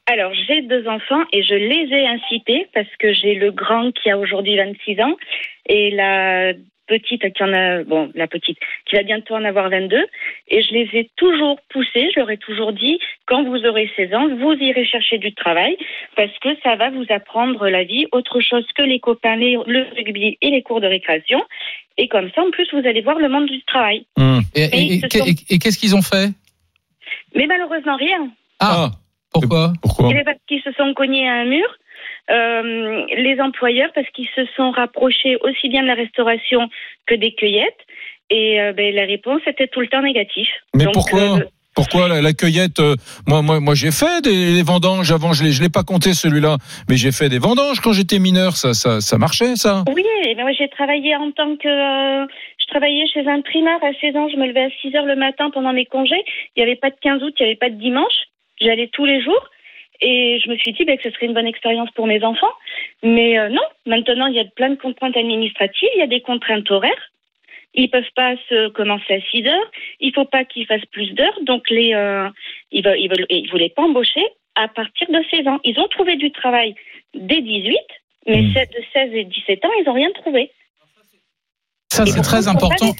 Alors, 0.07 0.33
j'ai 0.47 0.63
deux 0.63 0.87
enfants 0.89 1.23
et 1.33 1.43
je 1.43 1.55
les 1.55 1.93
ai 1.93 2.07
incités 2.07 2.69
parce 2.73 2.89
que 2.99 3.13
j'ai 3.13 3.35
le 3.35 3.51
grand 3.51 3.91
qui 3.93 4.09
a 4.11 4.19
aujourd'hui 4.19 4.57
26 4.57 5.01
ans 5.01 5.17
et 5.69 5.91
la 5.91 6.53
petite 6.87 7.33
qui 7.33 7.43
en 7.43 7.53
a, 7.53 7.83
bon, 7.83 8.13
la 8.15 8.29
petite, 8.29 8.57
qui 8.89 8.95
va 8.95 9.03
bientôt 9.03 9.35
en 9.35 9.45
avoir 9.45 9.69
22. 9.69 10.07
Et 10.49 10.63
je 10.63 10.73
les 10.73 10.89
ai 10.93 11.11
toujours 11.17 11.59
poussés, 11.71 12.09
je 12.15 12.21
leur 12.21 12.31
ai 12.31 12.37
toujours 12.37 12.73
dit, 12.73 13.01
quand 13.27 13.43
vous 13.43 13.65
aurez 13.67 13.91
16 13.97 14.15
ans, 14.15 14.29
vous 14.29 14.53
irez 14.53 14.85
chercher 14.85 15.19
du 15.19 15.35
travail 15.35 15.77
parce 16.15 16.31
que 16.39 16.51
ça 16.63 16.77
va 16.77 16.91
vous 16.91 17.07
apprendre 17.09 17.69
la 17.69 17.83
vie, 17.83 18.07
autre 18.13 18.41
chose 18.41 18.65
que 18.77 18.83
les 18.83 19.01
copains, 19.01 19.35
les- 19.35 19.59
le 19.67 19.87
rugby 19.97 20.39
et 20.41 20.51
les 20.51 20.63
cours 20.63 20.81
de 20.81 20.87
récréation. 20.87 21.43
Et 21.99 22.07
comme 22.07 22.31
ça, 22.37 22.43
en 22.43 22.51
plus, 22.53 22.69
vous 22.73 22.87
allez 22.87 23.01
voir 23.01 23.19
le 23.19 23.29
monde 23.29 23.47
du 23.47 23.61
travail. 23.65 24.07
Et, 24.55 24.61
et- 24.63 24.69
Oui, 24.73 25.01
et- 25.03 25.09
ce 25.11 25.19
sont- 25.19 25.27
et- 25.27 25.55
et 25.55 25.59
qu'est-ce 25.59 25.79
qu'ils 25.79 25.97
ont 25.97 26.03
fait? 26.03 26.29
Mais 27.35 27.47
malheureusement, 27.47 27.97
rien. 27.97 28.31
Ah, 28.61 28.87
Ah, 28.87 28.91
pourquoi 29.41 29.73
pourquoi 29.83 30.11
Eh 30.11 30.25
parce 30.25 30.39
qu'ils 30.47 30.63
se 30.63 30.73
sont 30.73 30.93
cognés 30.95 31.29
à 31.29 31.35
un 31.35 31.45
mur. 31.45 31.69
Euh, 32.29 33.05
les 33.17 33.41
employeurs, 33.41 33.91
parce 33.95 34.09
qu'ils 34.11 34.29
se 34.35 34.45
sont 34.57 34.71
rapprochés 34.73 35.37
aussi 35.43 35.69
bien 35.69 35.83
de 35.83 35.87
la 35.87 35.95
restauration 35.95 36.69
que 37.07 37.15
des 37.15 37.33
cueillettes. 37.35 37.79
Et 38.31 38.61
euh, 38.61 38.73
ben, 38.73 38.93
la 38.95 39.05
réponse 39.05 39.41
était 39.47 39.69
tout 39.69 39.81
le 39.81 39.87
temps 39.87 40.03
négative. 40.03 40.49
Mais 40.75 40.85
Donc, 40.85 40.95
pourquoi 40.95 41.39
euh, 41.39 41.45
Pourquoi 41.77 42.09
la, 42.09 42.21
la 42.21 42.33
cueillette 42.33 42.81
euh, 42.81 42.97
Moi, 43.29 43.43
moi, 43.43 43.61
moi, 43.61 43.75
j'ai 43.77 43.93
fait 43.93 44.23
des, 44.25 44.55
des 44.55 44.63
vendanges 44.65 45.13
avant. 45.13 45.33
Je 45.33 45.45
l'ai, 45.45 45.53
je 45.53 45.63
l'ai 45.63 45.69
pas 45.69 45.85
compté 45.85 46.13
celui-là, 46.15 46.57
mais 46.89 46.97
j'ai 46.97 47.13
fait 47.13 47.29
des 47.29 47.39
vendanges 47.39 47.79
quand 47.81 47.93
j'étais 47.93 48.19
mineur. 48.19 48.57
Ça, 48.57 48.75
ça, 48.75 49.01
ça 49.01 49.19
marchait, 49.19 49.55
ça. 49.55 49.85
Oui, 49.95 50.05
eh 50.27 50.35
ben, 50.35 50.43
moi 50.43 50.53
j'ai 50.59 50.69
travaillé 50.69 51.15
en 51.15 51.31
tant 51.31 51.55
que. 51.57 51.69
euh, 51.69 52.27
je 52.59 52.67
travaillais 52.67 53.07
chez 53.07 53.25
un 53.29 53.41
primeur 53.43 53.79
à 53.85 53.93
16 54.01 54.17
ans. 54.17 54.29
Je 54.29 54.37
me 54.37 54.47
levais 54.49 54.65
à 54.65 54.71
6 54.83 54.97
heures 54.97 55.07
le 55.07 55.15
matin 55.15 55.51
pendant 55.55 55.73
mes 55.73 55.87
congés. 55.87 56.25
Il 56.57 56.65
n'y 56.65 56.69
avait 56.69 56.75
pas 56.75 56.91
de 56.91 56.97
15 57.01 57.23
août, 57.23 57.33
il 57.39 57.43
n'y 57.45 57.51
avait 57.51 57.57
pas 57.57 57.71
de 57.71 57.77
dimanche. 57.79 58.27
J'allais 58.61 58.89
tous 58.89 59.05
les 59.05 59.21
jours. 59.23 59.49
Et 60.01 60.41
je 60.45 60.51
me 60.51 60.57
suis 60.57 60.73
dit 60.73 60.85
ben, 60.85 60.97
que 60.97 61.03
ce 61.03 61.11
serait 61.11 61.27
une 61.27 61.35
bonne 61.35 61.47
expérience 61.47 61.91
pour 61.93 62.07
mes 62.07 62.23
enfants. 62.23 62.53
Mais 63.03 63.39
euh, 63.39 63.49
non, 63.49 63.63
maintenant 63.87 64.27
il 64.27 64.35
y 64.35 64.41
a 64.41 64.45
plein 64.45 64.71
de 64.71 64.77
contraintes 64.77 65.17
administratives, 65.17 65.89
il 65.95 66.01
y 66.01 66.03
a 66.03 66.07
des 66.07 66.21
contraintes 66.21 66.71
horaires. 66.71 67.13
Ils 67.75 67.91
peuvent 67.91 68.05
pas 68.15 68.37
se 68.49 68.69
commencer 68.69 69.15
à 69.15 69.21
6 69.21 69.47
heures. 69.47 69.71
Il 70.01 70.13
faut 70.15 70.25
pas 70.25 70.45
qu'ils 70.45 70.67
fassent 70.67 70.87
plus 70.93 71.13
d'heures. 71.13 71.39
Donc 71.43 71.69
les, 71.71 71.95
euh, 71.95 72.29
ils 72.73 72.85
veulent, 72.85 72.99
ils 72.99 73.09
veulent, 73.09 73.27
ils 73.29 73.51
voulaient 73.51 73.71
pas 73.71 73.83
embaucher 73.83 74.25
à 74.55 74.69
partir 74.69 75.09
de 75.09 75.23
16 75.31 75.47
ans. 75.47 75.61
Ils 75.65 75.79
ont 75.79 75.89
trouvé 75.89 76.17
du 76.17 76.31
travail 76.31 76.75
dès 77.15 77.41
18, 77.41 77.79
mais 78.27 78.43
Mm. 78.43 78.53
de 78.55 78.85
16 78.93 79.15
et 79.15 79.25
17 79.25 79.65
ans, 79.65 79.71
ils 79.81 79.89
ont 79.89 79.93
rien 79.93 80.11
trouvé. 80.13 80.51
Ça, 81.93 82.05
c'est 82.05 82.21
très 82.21 82.49
important. 82.49 82.95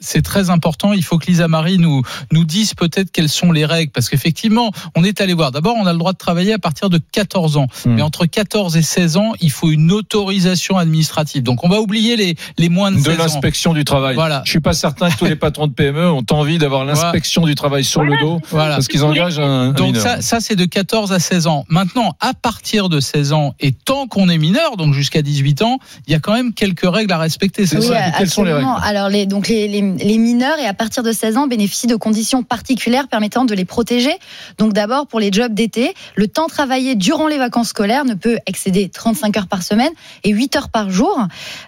C'est 0.00 0.22
très 0.22 0.50
important. 0.50 0.92
Il 0.92 1.04
faut 1.04 1.18
que 1.18 1.26
Lisa 1.26 1.46
Marie 1.46 1.78
nous, 1.78 2.02
nous 2.32 2.44
dise 2.44 2.74
peut-être 2.74 3.12
quelles 3.12 3.28
sont 3.28 3.52
les 3.52 3.64
règles. 3.66 3.92
Parce 3.92 4.08
qu'effectivement, 4.08 4.72
on 4.96 5.04
est 5.04 5.20
allé 5.20 5.34
voir. 5.34 5.52
D'abord, 5.52 5.76
on 5.78 5.86
a 5.86 5.92
le 5.92 5.98
droit 5.98 6.12
de 6.12 6.18
travailler 6.18 6.54
à 6.54 6.58
partir 6.58 6.88
de 6.90 6.98
14 7.12 7.58
ans. 7.58 7.66
Hmm. 7.84 7.94
Mais 7.94 8.02
entre 8.02 8.24
14 8.26 8.76
et 8.76 8.82
16 8.82 9.18
ans, 9.18 9.32
il 9.40 9.50
faut 9.52 9.70
une 9.70 9.92
autorisation 9.92 10.78
administrative. 10.78 11.42
Donc, 11.42 11.62
on 11.64 11.68
va 11.68 11.80
oublier 11.80 12.16
les, 12.16 12.34
les 12.56 12.68
moins 12.70 12.90
de 12.90 12.96
De 12.96 13.02
16 13.02 13.12
ans. 13.14 13.22
l'inspection 13.24 13.72
du 13.74 13.84
travail. 13.84 14.14
Voilà. 14.14 14.42
Je 14.44 14.50
suis 14.50 14.60
pas 14.60 14.72
certain 14.72 15.10
que 15.10 15.16
tous 15.18 15.26
les 15.26 15.36
patrons 15.36 15.66
de 15.66 15.72
PME 15.74 16.10
ont 16.10 16.24
envie 16.30 16.58
d'avoir 16.58 16.84
l'inspection 16.86 17.44
du 17.44 17.54
travail 17.54 17.84
sur 17.84 18.02
le 18.02 18.16
dos 18.18 18.40
Voilà. 18.50 18.76
parce 18.76 18.88
qu'ils 18.88 19.04
engagent 19.04 19.38
un, 19.38 19.68
un 19.68 19.72
Donc 19.72 19.88
mineur. 19.88 20.02
ça, 20.02 20.22
ça 20.22 20.40
c'est 20.40 20.56
de 20.56 20.64
14 20.64 21.12
à 21.12 21.20
16 21.20 21.46
ans. 21.46 21.66
Maintenant, 21.68 22.16
à 22.20 22.32
partir 22.34 22.88
de 22.88 23.00
16 23.00 23.32
ans 23.34 23.54
et 23.60 23.72
tant 23.72 24.06
qu'on 24.08 24.28
est 24.28 24.38
mineur, 24.38 24.76
donc 24.76 24.94
jusqu'à 24.94 25.20
18 25.22 25.62
ans, 25.62 25.78
il 26.06 26.12
y 26.12 26.16
a 26.16 26.20
quand 26.20 26.32
même 26.32 26.52
quelques 26.54 26.88
règles 26.88 27.12
à 27.12 27.18
respecter. 27.18 27.66
C'est 27.66 27.76
Oui, 27.78 27.86
ça. 27.86 27.97
Quelles 28.16 28.30
sont 28.30 28.44
les 28.44 28.52
règles 28.52 28.68
Alors, 28.82 29.08
les, 29.08 29.26
donc 29.26 29.48
les, 29.48 29.68
les, 29.68 29.80
les 29.80 30.18
mineurs 30.18 30.58
et 30.58 30.66
à 30.66 30.74
partir 30.74 31.02
de 31.02 31.12
16 31.12 31.36
ans 31.36 31.46
bénéficient 31.46 31.86
de 31.86 31.96
conditions 31.96 32.42
particulières 32.42 33.08
permettant 33.08 33.44
de 33.44 33.54
les 33.54 33.64
protéger. 33.64 34.12
Donc, 34.58 34.72
d'abord, 34.72 35.06
pour 35.06 35.20
les 35.20 35.32
jobs 35.32 35.52
d'été, 35.52 35.94
le 36.14 36.28
temps 36.28 36.46
travaillé 36.46 36.94
durant 36.94 37.28
les 37.28 37.38
vacances 37.38 37.68
scolaires 37.68 38.04
ne 38.04 38.14
peut 38.14 38.38
excéder 38.46 38.88
35 38.88 39.36
heures 39.36 39.46
par 39.46 39.62
semaine 39.62 39.92
et 40.24 40.30
8 40.30 40.56
heures 40.56 40.68
par 40.68 40.90
jour. 40.90 41.26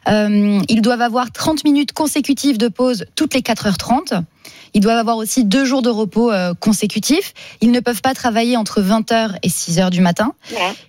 Euh, 0.09 0.61
ils 0.69 0.83
doivent 0.83 1.03
avoir 1.03 1.31
30 1.33 1.65
minutes 1.65 1.93
consécutives 1.93 2.59
de 2.59 2.69
pause 2.69 3.05
toutes 3.17 3.35
les 3.35 3.41
4h30. 3.41 4.23
Ils 4.75 4.81
doivent 4.81 4.99
avoir 4.99 5.17
aussi 5.17 5.45
deux 5.45 5.65
jours 5.65 5.83
de 5.83 5.91
repos 5.91 6.33
euh, 6.33 6.55
consécutifs. 6.59 7.35
Ils 7.61 7.71
ne 7.71 7.81
peuvent 7.81 8.03
pas 8.03 8.15
travailler 8.15 8.57
entre 8.57 8.81
20h 8.81 9.37
et 9.43 9.49
6h 9.49 9.91
du 9.91 10.01
matin. 10.01 10.33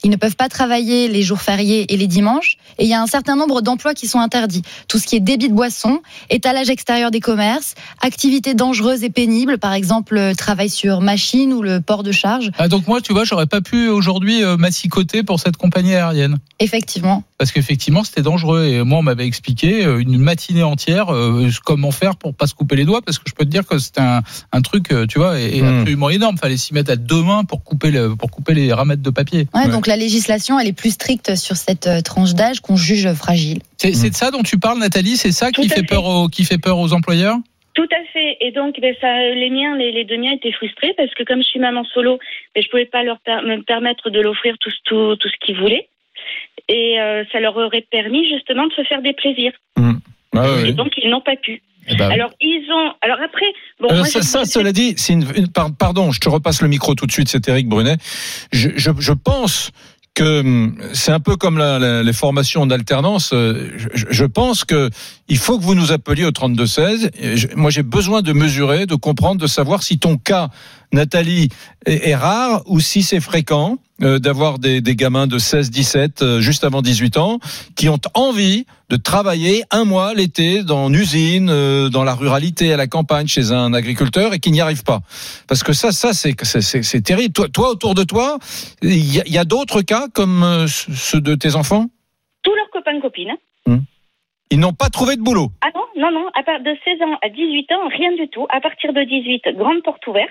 Ils 0.04 0.10
ne 0.10 0.16
peuvent 0.16 0.36
pas 0.36 0.50
travailler 0.50 1.08
les 1.08 1.22
jours 1.24 1.42
fériés 1.42 1.92
et 1.94 1.98
les 1.98 2.08
dimanches. 2.08 2.58
Et 2.78 2.84
il 2.84 2.90
y 2.90 2.94
a 2.94 3.02
un 3.02 3.08
certain 3.08 3.36
nombre 3.36 3.62
d'emplois 3.62 3.94
qui 3.94 4.08
sont 4.08 4.20
interdits. 4.20 4.64
Tout 4.88 4.98
ce 4.98 5.08
qui 5.08 5.16
est 5.16 5.20
débit 5.20 5.50
de 5.50 5.54
boissons, 5.54 6.02
étalage 6.30 6.70
extérieur 6.70 7.12
des 7.12 7.20
commerces, 7.20 7.76
activités 8.02 8.54
dangereuses 8.54 9.04
et 9.04 9.10
pénibles, 9.10 9.58
par 9.58 9.74
exemple 9.74 10.16
le 10.16 10.36
travail 10.36 10.70
sur 10.70 11.02
machine 11.02 11.54
ou 11.54 11.62
le 11.62 11.82
port 11.82 12.04
de 12.04 12.12
charge. 12.12 12.52
Ah, 12.58 12.68
donc 12.68 12.88
moi, 12.88 13.02
tu 13.02 13.14
vois, 13.14 13.24
j'aurais 13.24 13.48
pas 13.48 13.62
pu 13.62 13.90
aujourd'hui 13.90 14.44
euh, 14.44 14.58
m'assicoter 14.58 15.24
pour 15.24 15.40
cette 15.40 15.58
compagnie 15.58 15.96
aérienne. 15.96 16.38
Effectivement. 16.60 17.24
Parce 17.42 17.52
qu'effectivement 17.52 18.04
c'était 18.04 18.22
dangereux. 18.22 18.66
Et 18.68 18.84
moi, 18.84 19.00
on 19.00 19.02
m'avait 19.02 19.26
expliqué 19.26 19.84
euh, 19.84 19.98
une 19.98 20.20
matinée 20.20 20.62
entière 20.62 21.10
euh, 21.12 21.50
comment 21.66 21.90
faire 21.90 22.16
pour 22.16 22.36
pas 22.36 22.46
se 22.46 22.54
couper 22.54 22.76
les 22.76 22.86
doigts, 22.86 23.02
parce 23.02 23.18
que 23.18 23.24
je 23.28 23.34
peux 23.34 23.46
te 23.46 23.50
dire 23.50 23.66
que 23.66 23.80
c'était 23.80 24.02
un, 24.02 24.22
un 24.52 24.62
truc, 24.62 24.92
euh, 24.92 25.08
tu 25.08 25.18
vois, 25.18 25.40
et, 25.40 25.58
et 25.58 25.62
Hmm. 25.64 25.80
absolument 25.80 26.12
énorme. 26.12 26.38
Fallait 26.38 26.56
s'y 26.58 26.76
mettre 26.76 26.92
à 26.92 26.96
deux 26.98 27.24
mains 27.24 27.44
pour 27.44 27.64
couper 27.64 27.90
le, 27.90 28.16
pour 28.16 28.30
couper 28.30 28.54
les 28.54 28.72
ramettes 28.72 29.02
de 29.02 29.10
papier. 29.10 29.48
Ouais, 29.56 29.62
Ouais. 29.66 29.70
Donc 29.72 29.88
la 29.88 29.96
législation, 29.98 30.60
elle 30.60 30.68
est 30.68 30.78
plus 30.78 30.92
stricte 30.92 31.36
sur 31.36 31.56
cette 31.56 31.90
tranche 32.04 32.36
d'âge 32.36 32.60
qu'on 32.60 32.76
juge 32.76 33.12
fragile. 33.14 33.60
C'est 33.78 33.94
c'est 33.94 34.12
de 34.12 34.16
ça 34.16 34.30
dont 34.30 34.44
tu 34.44 34.60
parles, 34.60 34.78
Nathalie? 34.78 35.18
C'est 35.18 35.32
ça 35.32 35.50
qui 35.52 35.62
Tout 35.62 35.68
à 35.72 35.76
fait 35.76 35.82
fait. 35.82 35.88
peur 35.88 36.06
aux, 36.06 36.28
qui 36.28 36.46
fait 36.46 36.60
peur 36.60 36.78
aux 36.78 36.94
employeurs? 36.94 37.38
Tout 37.74 37.88
à 37.92 38.04
fait. 38.12 38.38
Et 38.42 38.52
donc, 38.52 38.76
ben, 38.82 38.94
ça, 39.00 39.08
les 39.34 39.50
miens, 39.50 39.76
les, 39.78 39.92
les 39.94 40.04
deux 40.06 40.18
miens 40.18 40.34
étaient 40.34 40.52
frustrés 40.52 40.94
parce 40.98 41.10
que 41.16 41.24
comme 41.24 41.40
je 41.42 41.48
suis 41.48 41.60
maman 41.60 41.84
solo, 41.94 42.20
ben, 42.54 42.62
je 42.64 42.70
pouvais 42.70 42.86
pas 42.86 43.02
leur 43.04 43.18
per- 43.26 43.42
me 43.48 43.64
permettre 43.64 44.10
de 44.10 44.20
l'offrir 44.20 44.56
tout, 44.60 44.70
ce- 44.70 44.76
tout, 44.84 45.16
tout 45.16 45.30
ce 45.30 45.46
qu'ils 45.46 45.58
voulaient. 45.58 45.88
Et 46.68 47.00
euh, 47.00 47.24
ça 47.32 47.40
leur 47.40 47.56
aurait 47.58 47.86
permis 47.92 48.28
justement 48.30 48.66
de 48.68 48.74
se 48.74 48.84
faire 48.84 49.02
des 49.02 49.14
plaisirs. 49.14 49.52
Ah, 50.34 50.48
Et 50.66 50.72
donc, 50.72 50.94
ils 50.98 51.10
n'ont 51.10 51.22
pas 51.22 51.36
pu. 51.36 51.62
Eh 51.88 51.96
ben, 51.96 52.10
Alors, 52.12 52.32
ils 52.40 52.66
ont. 52.72 52.94
Alors 53.02 53.18
après, 53.22 53.48
bon, 53.80 53.90
Euh, 53.92 53.98
moi, 53.98 54.06
ça, 54.06 54.46
cela 54.46 54.72
dit, 54.72 54.94
c'est 54.98 55.14
une, 55.14 55.26
une- 55.36 55.52
par- 55.52 55.76
pardon, 55.78 56.12
je 56.12 56.20
te 56.20 56.30
repasse 56.30 56.62
le 56.62 56.68
micro 56.70 56.94
tout 56.96 57.06
de 57.08 57.12
suite, 57.12 57.28
c'est 57.28 57.46
Eric 57.50 57.68
Brunet. 57.68 57.96
Je, 58.54 58.70
je, 58.76 58.92
je 59.00 59.12
pense 59.14 59.72
que 60.14 60.42
hum, 60.42 60.76
c'est 60.94 61.12
un 61.12 61.20
peu 61.20 61.36
comme 61.38 61.58
les 61.60 62.14
formations 62.14 62.66
d'alternance. 62.66 63.32
euh, 63.34 63.70
Je, 63.94 64.06
je 64.10 64.26
pense 64.26 64.64
que 64.66 64.90
il 65.28 65.38
faut 65.38 65.58
que 65.58 65.64
vous 65.64 65.76
nous 65.76 65.92
appeliez 65.92 66.26
au 66.26 66.32
32-16. 66.32 67.10
Et 67.20 67.38
je- 67.38 67.48
Moi, 67.56 67.72
j'ai 67.72 67.84
besoin 67.84 68.22
de 68.22 68.34
mesurer, 68.34 68.86
de 68.86 68.96
comprendre, 68.96 69.40
de 69.42 69.48
savoir 69.48 69.84
si 69.84 70.00
ton 70.00 70.18
cas, 70.18 70.50
Nathalie, 70.92 71.50
est, 71.86 72.14
rare 72.16 72.62
ou 72.66 72.80
si 72.82 73.04
c'est 73.04 73.22
fréquent 73.22 73.78
euh, 74.02 74.20
d'avoir 74.20 74.60
des, 74.60 74.82
des 74.82 74.96
gamins 74.96 75.28
de 75.28 75.40
16-17, 75.40 76.22
euh, 76.24 76.42
juste 76.42 76.64
avant 76.64 76.82
18 76.82 77.18
ans, 77.18 77.40
qui 77.76 77.88
ont 77.88 78.00
envie 78.14 78.66
de 78.92 78.98
travailler 78.98 79.64
un 79.72 79.86
mois 79.86 80.14
l'été 80.14 80.64
dans 80.64 80.90
une 80.90 80.96
usine, 80.96 81.50
euh, 81.50 81.88
dans 81.88 82.04
la 82.04 82.14
ruralité, 82.14 82.74
à 82.74 82.78
la 82.78 82.88
campagne, 82.88 83.26
chez 83.26 83.54
un 83.54 83.74
agriculteur, 83.74 84.34
et 84.34 84.40
qui 84.40 84.52
n'y 84.52 84.60
arrivent 84.60 84.84
pas. 84.84 85.00
Parce 85.48 85.64
que 85.64 85.72
ça, 85.72 85.94
ça, 85.94 86.12
c'est 86.14 87.02
terrible. 87.02 87.32
Toi, 87.32 87.48
toi, 87.48 87.70
autour 87.70 87.96
de 87.96 88.04
toi, 88.04 88.38
il 88.82 89.16
y 89.16 89.38
a, 89.38 89.42
a 89.42 89.46
d'autres 89.46 89.82
cas 89.82 90.08
comme 90.14 90.44
euh, 90.44 90.68
ceux 90.68 91.22
de 91.22 91.36
tes 91.36 91.56
enfants? 91.56 91.86
Tous 92.44 92.54
leurs 92.54 92.70
copains 92.70 93.00
copines. 93.00 93.36
Ils 94.54 94.60
n'ont 94.60 94.74
pas 94.74 94.90
trouvé 94.90 95.16
de 95.16 95.22
boulot? 95.22 95.50
Ah 95.62 95.70
non, 95.74 95.86
non, 95.96 96.12
non. 96.12 96.28
À 96.34 96.44
part 96.44 96.60
de 96.60 96.76
16 96.84 97.02
ans 97.04 97.18
à 97.24 97.30
18 97.30 97.72
ans, 97.72 97.88
rien 97.88 98.12
du 98.18 98.28
tout. 98.28 98.46
À 98.50 98.60
partir 98.60 98.92
de 98.92 99.02
18, 99.02 99.56
grande 99.56 99.82
porte 99.82 100.06
ouverte. 100.08 100.28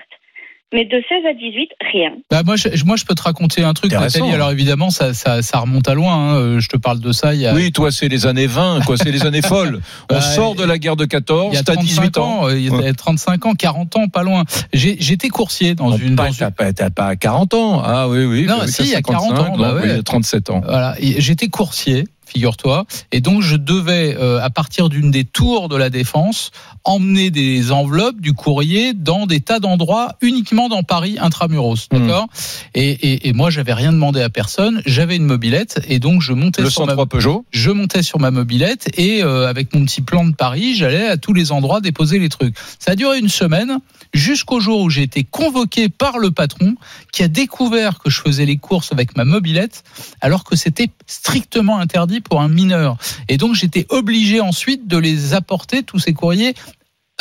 Mais 0.73 0.85
de 0.85 0.91
16 1.09 1.25
à 1.29 1.33
18, 1.33 1.69
rien. 1.91 2.11
Bah 2.31 2.43
moi, 2.45 2.55
je, 2.55 2.69
moi, 2.85 2.95
je 2.95 3.03
peux 3.03 3.13
te 3.13 3.21
raconter 3.23 3.63
un 3.63 3.73
truc. 3.73 3.91
Nathalie. 3.91 4.31
Alors 4.31 4.51
évidemment, 4.51 4.89
ça, 4.89 5.13
ça, 5.13 5.41
ça 5.41 5.59
remonte 5.59 5.89
à 5.89 5.93
loin. 5.93 6.13
hein. 6.15 6.35
Euh, 6.37 6.59
Je 6.61 6.69
te 6.69 6.77
parle 6.77 6.99
de 7.01 7.11
ça 7.11 7.33
il 7.33 7.41
y 7.41 7.47
a, 7.47 7.53
Oui, 7.53 7.73
toi, 7.73 7.91
c'est 7.91 8.07
les 8.07 8.25
années 8.25 8.47
20, 8.47 8.79
quoi. 8.85 8.95
C'est 8.95 9.11
les 9.11 9.25
années 9.25 9.41
folles. 9.41 9.81
On 10.09 10.13
Bah, 10.15 10.21
sort 10.21 10.55
de 10.55 10.63
la 10.63 10.77
guerre 10.77 10.95
de 10.95 11.03
il 11.03 11.07
y 11.07 11.09
14, 11.09 11.57
a 11.57 11.63
t'as 11.63 11.73
35 11.73 11.85
18 12.03 12.17
ans. 12.19 12.47
euh, 12.47 12.57
Il 12.57 12.65
y 12.65 12.69
a 12.69 12.73
Ouais. 12.73 12.93
35 12.93 13.45
ans, 13.47 13.53
40 13.53 13.95
ans, 13.97 14.07
pas 14.07 14.23
loin. 14.23 14.43
J'étais 14.71 15.27
coursier 15.27 15.75
dans 15.75 15.89
Non, 15.89 15.97
une. 15.97 16.15
pas- 16.15 16.27
dans 16.29 16.33
T'as 16.33 16.45
une- 16.47 16.51
pas, 16.53 16.71
t'as 16.73 16.89
pas 16.89 17.15
40 17.17 17.53
ans. 17.53 17.81
Ah 17.83 18.07
oui, 18.07 18.23
oui. 18.23 18.45
Non, 18.45 18.59
oui, 18.61 18.71
si, 18.71 18.83
il 18.83 18.89
y 18.89 18.95
a 18.95 19.01
40 19.01 19.37
ans, 19.37 19.57
bah 19.57 19.73
ouais. 19.73 19.81
oui, 19.81 19.87
il 19.89 19.95
y 19.97 19.99
a 19.99 20.03
37 20.03 20.49
ans. 20.51 20.61
Voilà, 20.65 20.95
j'étais 21.01 21.49
coursier, 21.49 22.05
figure-toi, 22.31 22.85
et 23.11 23.21
donc 23.21 23.41
je 23.41 23.55
devais, 23.55 24.15
euh, 24.17 24.39
à 24.41 24.49
partir 24.49 24.89
d'une 24.89 25.11
des 25.11 25.23
tours 25.25 25.69
de 25.69 25.75
la 25.75 25.89
défense, 25.89 26.51
emmener 26.83 27.29
des 27.31 27.71
enveloppes 27.71 28.19
du 28.21 28.33
courrier 28.33 28.93
dans 28.93 29.25
des 29.27 29.41
tas 29.41 29.59
d'endroits, 29.59 30.15
uniquement 30.21 30.69
dans 30.69 30.83
Paris 30.83 31.17
intramuros, 31.19 31.87
Hmm. 31.91 31.99
d'accord? 31.99 32.27
Et, 32.73 32.89
et, 32.89 33.27
et 33.29 33.33
moi, 33.33 33.49
j'avais 33.49 33.73
rien 33.73 33.91
demandé 33.91 34.21
à 34.21 34.29
personne, 34.29 34.81
j'avais 34.85 35.15
une 35.15 35.25
mobilette, 35.25 35.81
et 35.87 35.99
donc 35.99 36.21
je 36.21 36.33
montais 36.33 36.61
Le 36.61 36.69
sur 36.69 36.85
ma 36.85 36.93
103 36.93 37.05
Peugeot. 37.07 37.45
je 37.51 37.71
montais 37.71 38.03
sur 38.03 38.19
ma 38.19 38.31
mobilette 38.31 38.89
et 38.97 39.23
euh, 39.23 39.47
avec 39.47 39.73
mon 39.75 39.83
petit 39.85 40.01
plan 40.01 40.25
de 40.25 40.33
Paris, 40.33 40.75
j'allais 40.75 41.07
à 41.07 41.17
tous 41.17 41.33
les 41.33 41.51
endroits 41.51 41.81
déposer 41.81 42.19
les 42.19 42.29
trucs. 42.29 42.55
Ça 42.79 42.91
a 42.91 42.95
duré 42.95 43.19
une 43.19 43.29
semaine 43.29 43.79
jusqu'au 44.13 44.59
jour 44.59 44.81
où 44.81 44.89
j'ai 44.89 45.03
été 45.03 45.23
convoqué 45.23 45.89
par 45.89 46.17
le 46.19 46.31
patron 46.31 46.75
qui 47.13 47.23
a 47.23 47.27
découvert 47.27 47.99
que 47.99 48.09
je 48.09 48.19
faisais 48.21 48.45
les 48.45 48.57
courses 48.57 48.91
avec 48.91 49.15
ma 49.17 49.23
mobilette 49.25 49.83
alors 50.21 50.43
que 50.43 50.55
c'était 50.55 50.89
strictement 51.07 51.79
interdit 51.79 52.20
pour 52.21 52.41
un 52.41 52.47
mineur. 52.49 52.97
Et 53.27 53.37
donc 53.37 53.55
j'étais 53.55 53.85
obligé 53.89 54.39
ensuite 54.39 54.87
de 54.87 54.97
les 54.97 55.33
apporter 55.33 55.83
tous 55.83 55.99
ces 55.99 56.13
courriers 56.13 56.53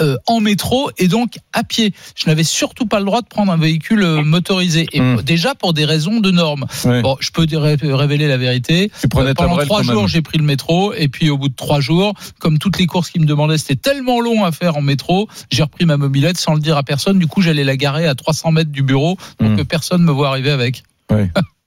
euh, 0.00 0.16
en 0.26 0.40
métro 0.40 0.90
et 0.96 1.08
donc 1.08 1.38
à 1.52 1.62
pied. 1.62 1.92
Je 2.14 2.26
n'avais 2.26 2.44
surtout 2.44 2.86
pas 2.86 3.00
le 3.00 3.04
droit 3.04 3.20
de 3.20 3.26
prendre 3.26 3.52
un 3.52 3.58
véhicule 3.58 4.02
euh, 4.02 4.22
motorisé 4.22 4.86
et 4.92 5.00
Hmm. 5.00 5.20
déjà 5.20 5.54
pour 5.54 5.74
des 5.74 5.84
raisons 5.84 6.20
de 6.20 6.30
normes. 6.30 6.64
Bon, 7.02 7.16
je 7.20 7.30
peux 7.32 7.44
révéler 7.54 8.26
la 8.26 8.38
vérité. 8.38 8.90
Tu 9.00 9.08
prenais 9.08 9.34
ta 9.34 9.44
Pendant 9.46 9.58
trois 9.64 9.82
jours, 9.82 10.08
j'ai 10.08 10.22
pris 10.22 10.38
le 10.38 10.44
métro 10.44 10.94
et 10.94 11.08
puis 11.08 11.28
au 11.28 11.36
bout 11.36 11.48
de 11.50 11.54
trois 11.54 11.80
jours, 11.80 12.14
comme 12.38 12.58
toutes 12.58 12.78
les 12.78 12.86
courses 12.86 13.10
qu'ils 13.10 13.20
me 13.20 13.26
demandaient, 13.26 13.58
c'était 13.58 13.76
tellement 13.76 14.20
long 14.22 14.44
à 14.44 14.52
faire 14.52 14.76
en 14.78 14.82
métro, 14.82 15.28
j'ai 15.50 15.64
repris 15.64 15.84
ma 15.84 15.98
mobilette 15.98 16.38
sans 16.38 16.54
le 16.54 16.60
dire 16.60 16.78
à 16.78 16.82
personne. 16.82 17.18
Du 17.18 17.26
coup, 17.26 17.42
j'allais 17.42 17.64
la 17.64 17.76
garer 17.76 18.06
à 18.06 18.14
300 18.14 18.52
mètres 18.52 18.70
du 18.72 18.82
bureau 18.82 19.16
pour 19.36 19.48
Mm. 19.50 19.56
que 19.56 19.62
personne 19.62 20.02
me 20.02 20.12
voit 20.12 20.28
arriver 20.28 20.50
avec. 20.50 20.82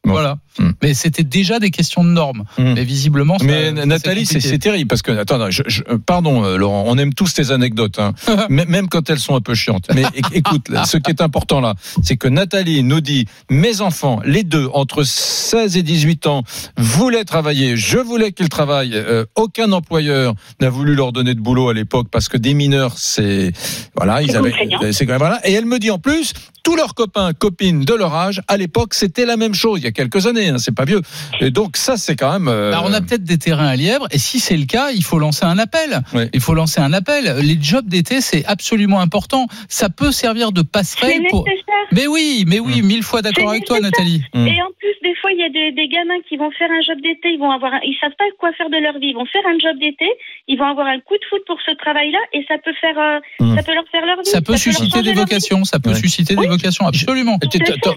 Bon. 0.05 0.11
Voilà. 0.11 0.37
Mm. 0.59 0.69
Mais 0.81 0.93
c'était 0.93 1.23
déjà 1.23 1.59
des 1.59 1.71
questions 1.71 2.03
de 2.03 2.09
normes. 2.09 2.43
Mm. 2.57 2.73
Mais 2.73 2.83
visiblement, 2.83 3.37
ça- 3.39 3.45
Mais 3.45 3.75
ça, 3.75 3.85
Nathalie, 3.85 4.25
c'est 4.25 4.57
terrible 4.59 4.87
parce 4.87 5.01
que 5.01 5.11
attends, 5.11 5.49
je, 5.49 5.63
je- 5.67 5.81
pardon 6.05 6.43
euh, 6.43 6.57
Laurent, 6.57 6.83
on 6.87 6.97
aime 6.97 7.13
tous 7.13 7.33
tes 7.33 7.51
anecdotes, 7.51 7.99
hein, 7.99 8.13
même 8.49 8.87
quand 8.89 9.09
elles 9.09 9.19
sont 9.19 9.35
un 9.35 9.41
peu 9.41 9.55
chiantes. 9.55 9.87
Mais 9.95 10.03
écoute, 10.33 10.67
ce 10.85 10.97
qui 10.97 11.09
est 11.09 11.21
important 11.21 11.59
là, 11.61 11.75
c'est 12.03 12.17
que 12.17 12.27
Nathalie 12.27 12.83
nous 12.83 13.01
dit 13.01 13.25
mes 13.49 13.81
enfants, 13.81 14.21
les 14.25 14.43
deux 14.43 14.67
entre 14.73 15.03
16 15.03 15.77
et 15.77 15.83
18 15.83 16.27
ans, 16.27 16.43
voulaient 16.77 17.25
travailler. 17.25 17.75
Je 17.77 17.97
voulais 17.97 18.31
qu'ils 18.31 18.49
travaillent. 18.49 18.93
Euh, 18.95 19.25
aucun 19.35 19.71
employeur 19.71 20.33
n'a 20.61 20.69
voulu 20.69 20.95
leur 20.95 21.11
donner 21.11 21.33
de 21.35 21.39
boulot 21.41 21.69
à 21.69 21.73
l'époque 21.73 22.07
parce 22.11 22.29
que 22.29 22.37
des 22.37 22.53
mineurs, 22.53 22.93
c'est 22.97 23.51
voilà, 23.95 24.21
ils 24.21 24.35
avaient, 24.35 24.49
contraignant. 24.51 24.79
c'est 24.91 25.05
quand 25.05 25.13
même 25.13 25.19
voilà. 25.19 25.39
Et 25.47 25.53
elle 25.53 25.65
me 25.65 25.79
dit 25.79 25.91
en 25.91 25.99
plus. 25.99 26.33
Tous 26.65 26.77
leurs 26.77 26.95
copains, 26.95 27.33
copines 27.33 27.83
de 27.83 27.93
leur 27.93 28.15
âge, 28.15 28.41
à 28.47 28.55
l'époque, 28.55 28.93
c'était 28.93 29.25
la 29.25 29.35
même 29.35 29.53
chose. 29.53 29.81
Il 29.81 29.83
y 29.83 29.87
a 29.87 29.91
quelques 29.91 30.27
années, 30.27 30.42
hein, 30.49 30.57
c'est 30.57 30.75
pas 30.75 30.85
vieux. 30.85 31.01
Et 31.39 31.51
donc 31.51 31.77
ça, 31.77 31.97
c'est 31.97 32.15
quand 32.15 32.31
même. 32.31 32.47
euh, 32.47 32.71
Alors, 32.71 32.85
on 32.87 32.93
a 32.93 33.01
peut-être 33.01 33.23
des 33.23 33.37
terrains 33.37 33.67
à 33.67 33.75
lièvre, 33.75 34.07
et 34.11 34.17
si 34.17 34.39
c'est 34.39 34.57
le 34.57 34.65
cas, 34.65 34.91
il 34.91 35.03
faut 35.03 35.19
lancer 35.19 35.45
un 35.45 35.57
appel. 35.59 36.01
Il 36.33 36.39
faut 36.39 36.53
lancer 36.53 36.79
un 36.81 36.93
appel. 36.93 37.35
Les 37.41 37.57
jobs 37.61 37.85
d'été, 37.87 38.21
c'est 38.21 38.45
absolument 38.45 38.99
important. 38.99 39.47
Ça 39.69 39.89
peut 39.89 40.11
servir 40.11 40.51
de 40.51 40.61
passerelle 40.61 41.23
pour. 41.29 41.45
Mais 41.91 42.07
oui, 42.07 42.43
mais 42.47 42.59
oui, 42.59 42.81
mille 42.81 43.03
fois 43.03 43.21
d'accord 43.21 43.49
avec 43.49 43.65
toi. 43.65 43.79
Nathalie. 43.79 44.21
Mm. 44.33 44.47
Et 44.47 44.61
en 44.61 44.71
plus, 44.79 44.95
des 45.03 45.13
fois, 45.21 45.31
il 45.31 45.39
y 45.39 45.43
a 45.43 45.49
des, 45.49 45.71
des 45.71 45.87
gamins 45.87 46.19
qui 46.29 46.37
vont 46.37 46.49
faire 46.51 46.69
un 46.71 46.81
job 46.81 46.97
d'été, 47.03 47.29
ils 47.33 47.39
vont 47.39 47.51
avoir, 47.51 47.73
un- 47.73 47.79
ils 47.83 47.95
savent 48.01 48.15
pas 48.17 48.25
quoi 48.39 48.51
faire 48.53 48.69
de 48.69 48.77
leur 48.77 48.93
vie, 48.99 49.09
ils 49.09 49.15
vont 49.15 49.25
faire 49.25 49.41
un 49.45 49.57
job 49.59 49.77
d'été, 49.79 50.05
ils 50.47 50.57
vont 50.57 50.65
avoir 50.65 50.87
un 50.87 50.99
coup 50.99 51.15
de 51.15 51.25
foot 51.29 51.41
pour 51.45 51.57
ce 51.65 51.71
travail-là, 51.75 52.19
et 52.33 52.43
ça 52.47 52.55
peut 52.63 52.73
faire, 52.79 52.97
euh, 52.97 53.19
Mm. 53.39 53.55
ça 53.55 53.63
peut 53.63 53.73
leur 53.73 53.83
faire 53.91 54.05
leur 54.05 54.17
vie. 54.23 54.29
Ça 54.29 54.41
peut 54.41 54.57
susciter 54.57 55.01
des 55.01 55.13
vocations, 55.13 55.63
ça 55.65 55.79
peut 55.79 55.91
Ouais. 55.91 55.95
susciter 55.95 56.35
des 56.35 56.47
vocations, 56.47 56.87
absolument. 56.87 57.37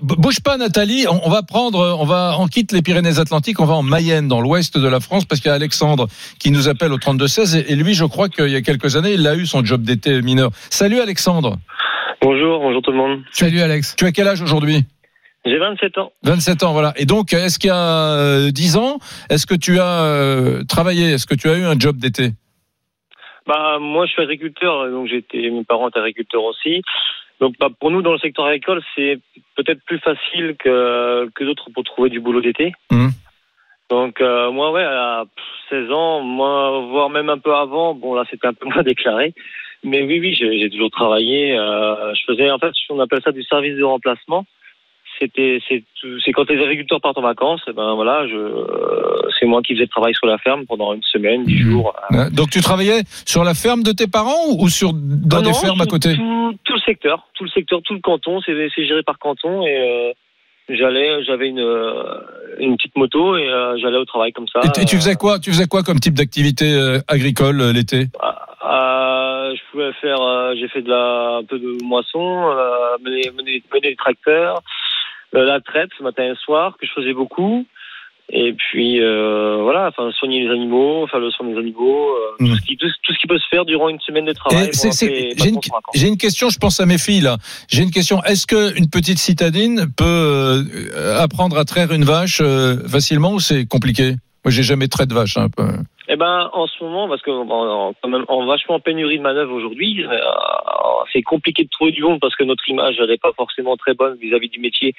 Bouge 0.02 0.40
pas 0.40 0.56
Nathalie, 0.56 1.06
on 1.08 1.20
on 1.26 1.30
va 1.30 1.42
prendre, 1.42 1.96
on 2.00 2.04
va, 2.04 2.35
on 2.40 2.46
quitte 2.46 2.72
les 2.72 2.82
Pyrénées-Atlantiques, 2.82 3.60
on 3.60 3.64
va 3.64 3.74
en 3.74 3.82
Mayenne, 3.82 4.28
dans 4.28 4.40
l'ouest 4.40 4.78
de 4.78 4.88
la 4.88 5.00
France, 5.00 5.24
parce 5.24 5.40
qu'il 5.40 5.48
y 5.48 5.52
a 5.52 5.54
Alexandre 5.54 6.06
qui 6.38 6.50
nous 6.50 6.68
appelle 6.68 6.92
au 6.92 6.98
32-16, 6.98 7.64
et 7.68 7.76
lui, 7.76 7.94
je 7.94 8.04
crois 8.04 8.28
qu'il 8.28 8.48
y 8.48 8.56
a 8.56 8.62
quelques 8.62 8.96
années, 8.96 9.12
il 9.12 9.26
a 9.26 9.34
eu 9.34 9.46
son 9.46 9.64
job 9.64 9.82
d'été 9.82 10.22
mineur. 10.22 10.50
Salut 10.70 11.00
Alexandre, 11.00 11.56
Bonjour, 12.22 12.60
bonjour 12.60 12.82
tout 12.82 12.90
le 12.90 12.96
monde. 12.96 13.22
Salut 13.30 13.60
Alex. 13.60 13.94
tu 13.94 14.04
as 14.04 14.12
quel 14.12 14.26
âge 14.26 14.40
aujourd'hui? 14.42 14.84
J'ai 15.44 15.58
27 15.58 15.98
ans. 15.98 16.12
27 16.24 16.62
ans, 16.64 16.72
voilà. 16.72 16.92
Et 16.96 17.04
donc, 17.04 17.32
est-ce 17.32 17.58
qu'il 17.58 17.68
y 17.68 17.72
a 17.72 18.14
euh, 18.16 18.50
10 18.50 18.76
ans, 18.78 18.98
est-ce 19.30 19.46
que 19.46 19.54
tu 19.54 19.78
as 19.78 20.02
euh, 20.02 20.64
travaillé, 20.64 21.12
est-ce 21.12 21.26
que 21.26 21.34
tu 21.36 21.48
as 21.48 21.56
eu 21.56 21.64
un 21.64 21.78
job 21.78 21.98
d'été? 21.98 22.30
Bah 23.46 23.78
moi 23.80 24.06
je 24.06 24.10
suis 24.10 24.22
agriculteur, 24.22 24.90
donc 24.90 25.06
j'étais 25.06 25.50
mes 25.50 25.62
parents 25.62 25.88
étaient 25.88 26.00
agriculteurs 26.00 26.42
aussi. 26.42 26.82
Donc 27.40 27.54
bah, 27.60 27.68
pour 27.80 27.90
nous 27.90 28.02
dans 28.02 28.12
le 28.12 28.18
secteur 28.18 28.46
agricole 28.46 28.82
c'est 28.94 29.18
peut-être 29.56 29.82
plus 29.84 29.98
facile 29.98 30.56
que 30.58 31.28
que 31.34 31.44
d'autres 31.44 31.70
pour 31.74 31.84
trouver 31.84 32.10
du 32.10 32.20
boulot 32.20 32.40
d'été. 32.40 32.72
Mhm. 32.90 33.10
Donc 33.90 34.20
euh, 34.20 34.50
moi 34.50 34.72
ouais 34.72 34.84
à 34.84 35.24
16 35.70 35.90
ans, 35.90 36.20
moi 36.20 36.80
voire 36.90 37.10
même 37.10 37.28
un 37.28 37.38
peu 37.38 37.54
avant, 37.54 37.94
bon 37.94 38.14
là 38.14 38.24
c'était 38.30 38.46
un 38.46 38.54
peu 38.54 38.66
moins 38.68 38.82
déclaré. 38.82 39.34
Mais 39.84 40.02
oui 40.02 40.18
oui 40.20 40.34
j'ai 40.34 40.58
j'ai 40.58 40.70
toujours 40.70 40.90
travaillé. 40.90 41.56
euh, 41.56 42.14
je 42.14 42.24
faisais 42.26 42.50
en 42.50 42.58
fait 42.58 42.72
on 42.90 43.00
appelle 43.00 43.22
ça 43.22 43.32
du 43.32 43.42
service 43.42 43.76
de 43.76 43.84
remplacement. 43.84 44.44
C'était 45.18 45.60
c'est 45.68 46.32
quand 46.32 46.48
les 46.50 46.62
agriculteurs 46.62 47.00
partent 47.00 47.16
en 47.18 47.22
vacances, 47.22 47.62
eh 47.68 47.72
ben 47.72 47.94
voilà 47.94 48.26
je 48.28 48.34
euh, 48.36 49.28
c'est 49.38 49.46
moi 49.46 49.62
qui 49.62 49.72
faisais 49.74 49.84
le 49.84 49.88
travail 49.88 50.14
sur 50.14 50.26
la 50.26 50.38
ferme 50.38 50.66
pendant 50.66 50.92
une 50.92 51.02
semaine, 51.02 51.44
dix 51.44 51.62
Mhm. 51.64 51.70
jours. 51.70 51.94
Euh, 52.12 52.28
Donc, 52.30 52.50
tu 52.50 52.60
travaillais 52.60 53.00
sur 53.24 53.42
la 53.44 53.54
ferme 53.54 53.82
de 53.82 53.92
tes 53.92 54.06
parents 54.06 54.46
ou 54.58 54.68
sur 54.68 54.92
dans 54.92 55.38
Ah 55.38 55.42
des 55.42 55.54
fermes 55.54 55.80
à 55.80 55.86
côté? 55.86 56.14
tout, 56.16 56.54
tout 56.64 56.74
le 56.74 56.80
secteur, 56.80 57.26
tout 57.34 57.44
le 57.44 57.50
secteur, 57.50 57.80
tout 57.82 57.94
le 57.94 58.00
canton, 58.00 58.40
c'est 58.44 58.86
géré 58.86 59.02
par 59.02 59.18
canton 59.18 59.62
et 59.66 59.76
euh, 59.76 60.12
j'allais, 60.68 61.24
j'avais 61.24 61.48
une 61.48 61.60
euh, 61.60 61.94
une 62.58 62.76
petite 62.76 62.96
moto 62.96 63.36
et 63.36 63.48
euh, 63.48 63.76
j'allais 63.78 63.98
au 63.98 64.04
travail 64.04 64.32
comme 64.32 64.48
ça. 64.48 64.60
et, 64.64 64.70
tu- 64.72 64.80
et 64.82 64.84
tu 64.84 64.96
faisais 64.96 65.14
quoi 65.16 65.38
Tu 65.38 65.50
faisais 65.50 65.66
quoi 65.66 65.82
comme 65.82 65.98
type 66.00 66.14
d'activité 66.14 66.72
euh, 66.74 66.98
agricole 67.08 67.60
euh, 67.60 67.72
l'été? 67.72 68.06
Euh, 68.64 69.54
je 69.54 69.60
pouvais 69.70 69.92
faire, 70.00 70.20
euh, 70.20 70.54
j'ai 70.58 70.68
fait 70.68 70.82
de 70.82 70.90
la 70.90 71.36
un 71.40 71.44
peu 71.44 71.58
de 71.58 71.82
moisson, 71.84 72.50
euh, 72.50 72.96
mener, 73.04 73.30
mener, 73.36 73.62
mener 73.72 73.90
les 73.90 73.96
tracteurs, 73.96 74.56
euh, 74.56 74.60
la 75.44 75.60
traite 75.60 75.90
ce 75.98 76.02
matin 76.02 76.24
et 76.24 76.34
soir 76.36 76.76
que 76.80 76.86
je 76.86 76.92
faisais 76.92 77.12
beaucoup. 77.14 77.66
Et 78.28 78.54
puis 78.54 79.00
euh, 79.00 79.58
voilà, 79.62 79.86
enfin 79.86 80.10
soigner 80.10 80.40
les 80.42 80.50
animaux, 80.50 81.06
faire 81.06 81.20
le 81.20 81.30
soin 81.30 81.46
des 81.46 81.56
animaux, 81.56 82.08
euh, 82.10 82.20
Mm. 82.40 82.48
tout, 82.48 82.56
ce 82.56 82.60
qui, 82.66 82.76
tout, 82.76 82.86
tout 83.04 83.12
ce 83.14 83.18
qui 83.20 83.26
peut 83.28 83.38
se 83.38 83.46
faire 83.48 83.64
durant 83.64 83.88
une 83.88 84.00
semaine 84.00 84.24
de 84.24 84.32
travail. 84.32 84.68
C'est- 84.72 84.88
appeler 84.88 85.32
J'ai 85.38 85.50
une, 85.50 85.60
j'ai 85.94 86.16
question, 86.16 86.48
je 86.50 86.58
pense 86.58 86.80
à 86.80 86.86
mes 86.86 86.98
filles 86.98 87.20
là. 87.20 87.36
J'ai 87.68 87.82
une 87.84 87.92
question. 87.92 88.20
Est-ce 88.24 88.46
que 88.48 88.76
une 88.76 88.90
petite 88.90 89.18
citadine 89.18 89.86
peut 89.96 90.04
euh, 90.04 91.18
apprendre 91.20 91.56
à 91.56 91.64
traire 91.64 91.92
une 91.92 92.02
vache 92.04 92.40
euh, 92.40 92.76
facilement 92.88 93.32
ou 93.32 93.38
c'est 93.38 93.64
compliqué? 93.66 94.14
Moi, 94.44 94.50
j'ai 94.52 94.62
jamais 94.64 94.88
trait 94.88 95.06
de 95.06 95.14
vache. 95.14 95.36
Hein, 95.36 95.46
peu. 95.56 95.64
Eh 96.08 96.14
ben, 96.16 96.50
en 96.52 96.66
ce 96.68 96.82
moment, 96.84 97.08
parce 97.08 97.20
que 97.22 97.30
bon, 97.30 97.48
en, 97.50 97.94
quand 98.00 98.08
même, 98.08 98.24
en 98.28 98.44
vachement 98.46 98.78
pénurie 98.80 99.18
de 99.18 99.22
manœuvre 99.22 99.52
aujourd'hui, 99.52 100.04
euh, 100.04 100.18
c'est 101.12 101.22
compliqué 101.22 101.64
de 101.64 101.68
trouver 101.68 101.90
du 101.92 102.02
monde 102.02 102.18
parce 102.20 102.36
que 102.36 102.44
notre 102.44 102.68
image 102.68 102.96
n'est 103.00 103.18
pas 103.18 103.32
forcément 103.36 103.76
très 103.76 103.94
bonne 103.94 104.16
vis-à-vis 104.20 104.48
du 104.48 104.60
métier. 104.60 104.94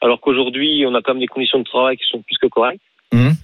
Alors 0.00 0.20
qu'aujourd'hui, 0.20 0.84
on 0.86 0.94
a 0.94 1.02
quand 1.02 1.12
même 1.14 1.20
des 1.20 1.26
conditions 1.26 1.58
de 1.58 1.64
travail 1.64 1.96
qui 1.96 2.04
sont 2.10 2.22
plus 2.22 2.36
que 2.38 2.46
correctes. 2.46 2.82
Mhm. 3.12 3.34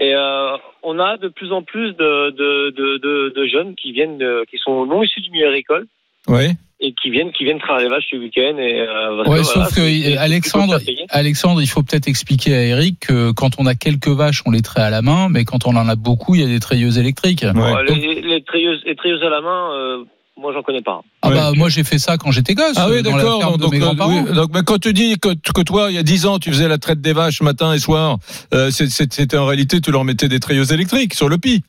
Et 0.00 0.12
euh, 0.14 0.56
on 0.82 0.98
a 0.98 1.16
de 1.18 1.28
plus 1.28 1.52
en 1.52 1.62
plus 1.62 1.92
de, 1.92 2.30
de, 2.30 2.70
de, 2.70 2.98
de, 2.98 3.32
de 3.34 3.46
jeunes 3.46 3.74
qui 3.76 3.92
viennent, 3.92 4.18
de- 4.18 4.44
qui 4.50 4.58
sont 4.58 4.86
non 4.86 5.02
issus 5.04 5.20
du 5.20 5.30
milieu 5.30 5.46
agricole 5.46 5.86
Oui. 6.26 6.46
et 6.80 6.92
qui 7.00 7.10
viennent, 7.10 7.30
qui 7.30 7.44
viennent 7.44 7.60
travailler 7.60 7.86
les 7.88 7.94
vaches 7.94 8.08
ce 8.10 8.16
week-end. 8.16 8.58
Et 8.58 8.80
euh, 8.80 9.22
Ouais, 9.24 9.44
sauf 9.44 9.54
voilà, 9.54 9.68
que 9.70 10.18
Alexandre. 10.18 10.78
Alexandre, 11.10 11.62
il 11.62 11.68
faut 11.68 11.84
peut-être 11.84 12.08
expliquer 12.08 12.54
à 12.56 12.62
Eric 12.64 13.06
que 13.06 13.30
quand 13.30 13.50
on 13.60 13.66
a 13.66 13.76
quelques 13.76 14.08
vaches, 14.08 14.42
on 14.46 14.50
les 14.50 14.62
traite 14.62 14.82
à 14.82 14.90
la 14.90 15.00
main, 15.00 15.28
mais 15.30 15.44
quand 15.44 15.64
on 15.66 15.76
en 15.76 15.88
a 15.88 15.94
beaucoup, 15.94 16.34
il 16.34 16.40
y 16.40 16.44
a 16.44 16.48
des 16.48 16.60
treilleuses 16.60 16.98
électriques. 16.98 17.42
Ouais. 17.44 17.50
Ouais, 17.56 17.84
Donc- 17.86 17.96
les, 17.98 18.20
les, 18.20 18.42
treilleuses, 18.42 18.82
les 18.84 18.96
treilleuses 18.96 19.22
à 19.22 19.30
la 19.30 19.40
main, 19.42 19.70
euh, 19.74 20.04
moi 20.36 20.52
j'en 20.52 20.62
connais 20.62 20.82
pas. 20.82 21.00
Ah 21.22 21.28
Ouais. 21.28 21.34
bah 21.34 21.52
moi 21.54 21.68
j'ai 21.68 21.84
fait 21.84 21.98
ça 21.98 22.16
quand 22.18 22.30
j'étais 22.30 22.54
gosse. 22.54 22.74
Ah 22.76 22.88
oui, 22.90 23.02
d'accord. 23.02 23.56
Donc, 23.58 23.74
euh, 23.74 23.78
grands-parents. 23.78 24.24
oui, 24.26 24.34
donc, 24.34 24.50
mais 24.52 24.62
quand 24.62 24.78
tu 24.78 24.92
dis 24.92 25.16
que, 25.18 25.28
que 25.52 25.62
toi, 25.62 25.90
il 25.90 25.94
y 25.94 25.98
a 25.98 26.02
10 26.02 26.26
ans, 26.26 26.38
tu 26.38 26.50
faisais 26.50 26.68
la 26.68 26.78
traite 26.78 27.00
des 27.00 27.12
vaches 27.12 27.40
matin 27.40 27.72
et 27.72 27.78
soir, 27.78 28.18
euh, 28.52 28.70
c'était 28.70 29.36
en 29.36 29.46
réalité, 29.46 29.80
tu 29.80 29.90
leur 29.90 30.04
mettais 30.04 30.28
des 30.28 30.40
treilleuses 30.40 30.72
électriques 30.72 31.14
sur 31.14 31.28
le 31.28 31.38
pis. 31.38 31.62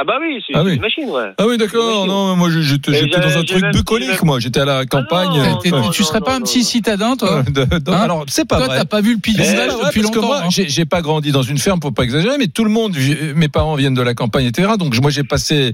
Ah 0.00 0.04
bah 0.04 0.14
oui, 0.20 0.40
c'est 0.46 0.52
Ah 0.56 0.62
oui. 0.62 0.74
une 0.76 0.80
machine, 0.80 1.10
ouais. 1.10 1.32
Ah 1.38 1.44
oui, 1.48 1.56
d'accord. 1.58 2.06
Non, 2.06 2.36
moi, 2.36 2.48
j'étais 2.50 2.92
dans 2.92 3.36
un 3.38 3.42
truc 3.42 3.64
bucolique, 3.72 4.22
moi. 4.22 4.38
J'étais 4.38 4.60
à 4.60 4.64
la 4.64 4.86
campagne. 4.86 5.30
non, 5.34 5.56
T'es- 5.58 5.70
non, 5.70 5.90
tu 5.90 6.04
serais 6.04 6.20
non, 6.20 6.24
pas 6.26 6.34
un 6.36 6.38
non, 6.38 6.44
petit 6.46 6.58
non. 6.60 6.64
citadin, 6.64 7.16
toi 7.16 7.42
De- 7.42 7.64
de- 7.64 7.90
Hein 7.90 8.00
alors, 8.02 8.24
c'est 8.28 8.46
pas 8.46 8.58
Toi, 8.58 8.66
vrai. 8.66 8.78
t'as 8.78 8.84
pas 8.84 9.00
vu 9.00 9.14
le 9.14 9.18
paysage 9.20 9.56
vrai, 9.56 9.66
depuis 9.86 10.00
parce 10.02 10.10
que 10.12 10.16
longtemps. 10.20 10.26
moi, 10.28 10.40
hein. 10.44 10.48
j'ai 10.50 10.68
j'ai 10.68 10.84
pas 10.84 11.00
grandi 11.02 11.32
dans 11.32 11.42
une 11.42 11.58
ferme, 11.58 11.80
faut 11.82 11.90
pas 11.90 12.04
exagérer, 12.04 12.36
mais 12.38 12.46
tout 12.46 12.62
le 12.64 12.70
monde, 12.70 12.96
mes 13.34 13.48
parents 13.48 13.74
viennent 13.74 13.94
de 13.94 14.02
la 14.02 14.14
campagne, 14.14 14.46
etc. 14.46 14.74
Donc 14.78 14.96
moi, 15.00 15.10
j'ai 15.10 15.24
passé 15.24 15.72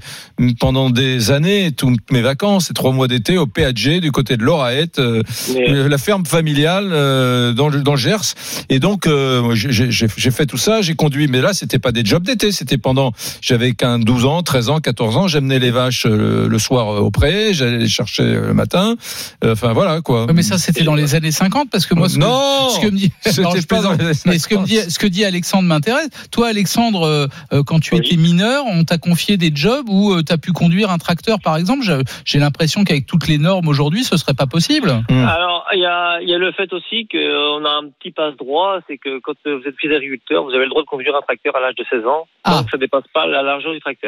pendant 0.58 0.88
des 0.88 1.30
années 1.30 1.72
toutes 1.72 2.10
mes 2.10 2.22
vacances, 2.22 2.70
et 2.70 2.74
trois 2.74 2.92
mois 2.92 3.08
d'été 3.08 3.36
au 3.36 3.46
PAG 3.46 4.00
du 4.00 4.10
côté 4.10 4.36
de 4.38 4.42
l'Oraette, 4.42 4.98
euh, 5.00 5.22
Mais, 5.54 5.68
euh, 5.70 5.88
la 5.88 5.98
ferme 5.98 6.24
familiale 6.24 6.88
euh, 6.92 7.52
dans, 7.52 7.68
le, 7.68 7.80
dans 7.82 7.92
le 7.92 7.98
Gers. 7.98 8.34
Et 8.70 8.78
donc, 8.78 9.06
euh, 9.06 9.54
j'ai 9.54 10.30
fait 10.30 10.46
tout 10.46 10.56
ça, 10.56 10.80
j'ai 10.80 10.94
conduit, 10.94 11.26
mais 11.28 11.40
là, 11.42 11.52
c'était 11.52 11.78
pas 11.78 11.92
des 11.92 12.04
jobs 12.04 12.24
d'été, 12.24 12.52
c'était 12.52 12.78
pendant, 12.78 13.12
j'avais 13.42 13.72
qu'un 13.72 13.98
12 14.14 14.26
ans, 14.26 14.42
13 14.44 14.70
ans, 14.70 14.78
14 14.78 15.16
ans, 15.16 15.26
j'amenais 15.26 15.58
les 15.58 15.72
vaches 15.72 16.06
euh, 16.06 16.46
le 16.48 16.58
soir 16.60 16.88
euh, 16.88 17.00
au 17.00 17.10
pré, 17.10 17.52
j'allais 17.52 17.78
les 17.78 17.88
chercher 17.88 18.22
euh, 18.22 18.46
le 18.48 18.54
matin. 18.54 18.94
Euh, 19.42 19.54
Enfin, 19.54 19.72
voilà, 19.72 20.00
quoi. 20.02 20.26
Mais 20.32 20.42
ça, 20.42 20.56
c'était 20.58 20.84
dans 20.84 20.94
les 20.94 21.14
années 21.16 21.30
50, 21.32 21.68
parce 21.70 21.86
que 21.86 21.94
moi, 21.94 22.08
ce 22.08 22.14
que, 22.14 22.20
non 22.20 22.68
ce 22.70 22.80
que 22.80 22.86
me 22.86 22.96
dit, 22.96 23.10
Non, 23.10 23.20
je 23.24 23.30
C'était 23.30 23.42
pas 23.66 23.76
plaisante. 23.76 23.96
dans 23.98 24.04
les 24.08 24.12
mais 24.26 24.38
ce 24.38 24.46
que 24.48 24.54
me 24.56 24.64
dit, 24.64 24.76
ce 24.88 24.98
que 25.00 25.06
dit 25.08 25.24
Alexandre 25.24 25.64
m'intéresse. 25.64 26.08
Toi, 26.30 26.48
Alexandre, 26.48 27.28
quand 27.66 27.80
tu 27.80 27.94
Oui. 27.94 28.00
étais 28.04 28.16
mineur, 28.16 28.64
on 28.66 28.84
t'a 28.84 28.98
confié 28.98 29.36
des 29.36 29.50
jobs 29.54 29.88
où 29.88 30.20
tu 30.22 30.32
as 30.32 30.38
pu 30.38 30.52
conduire 30.52 30.90
un 30.90 30.98
tracteur, 30.98 31.38
par 31.42 31.56
exemple? 31.56 31.84
J'ai- 32.24 32.38
l'impression 32.38 32.84
qu'avec 32.84 33.06
toutes 33.06 33.26
les 33.26 33.38
normes 33.38 33.66
aujourd'hui, 33.68 34.04
ce 34.04 34.16
serait 34.16 34.34
pas 34.34 34.46
possible. 34.46 35.02
Hmm. 35.10 35.24
Alors, 35.26 35.64
il 35.72 35.80
y 35.80 35.86
a, 35.86 36.20
il 36.20 36.28
y 36.28 36.34
a 36.34 36.38
le 36.38 36.52
fait 36.52 36.70
aussi 36.72 37.08
qu'on 37.10 37.64
a 37.64 37.70
un 37.82 37.88
petit 37.98 38.10
passe-droit, 38.12 38.78
c'est 38.88 38.98
que 38.98 39.18
quand 39.20 39.32
vous 39.46 39.62
êtes 39.66 39.74
fils 39.80 39.90
d'agriculteur, 39.90 40.44
vous 40.44 40.50
avez 40.50 40.64
le 40.64 40.70
droit 40.70 40.82
de 40.82 40.86
conduire 40.86 41.16
un 41.16 41.22
tracteur 41.22 41.56
à 41.56 41.60
l'âge 41.60 41.74
de 41.76 41.84
16 41.90 42.04
ans, 42.06 42.26
Ah. 42.44 42.58
donc 42.60 42.70
ça 42.70 42.76
dépasse 42.76 43.04
pas 43.14 43.26
la 43.26 43.42
largeur 43.42 43.72
du 43.72 43.80
tracteur. 43.80 44.03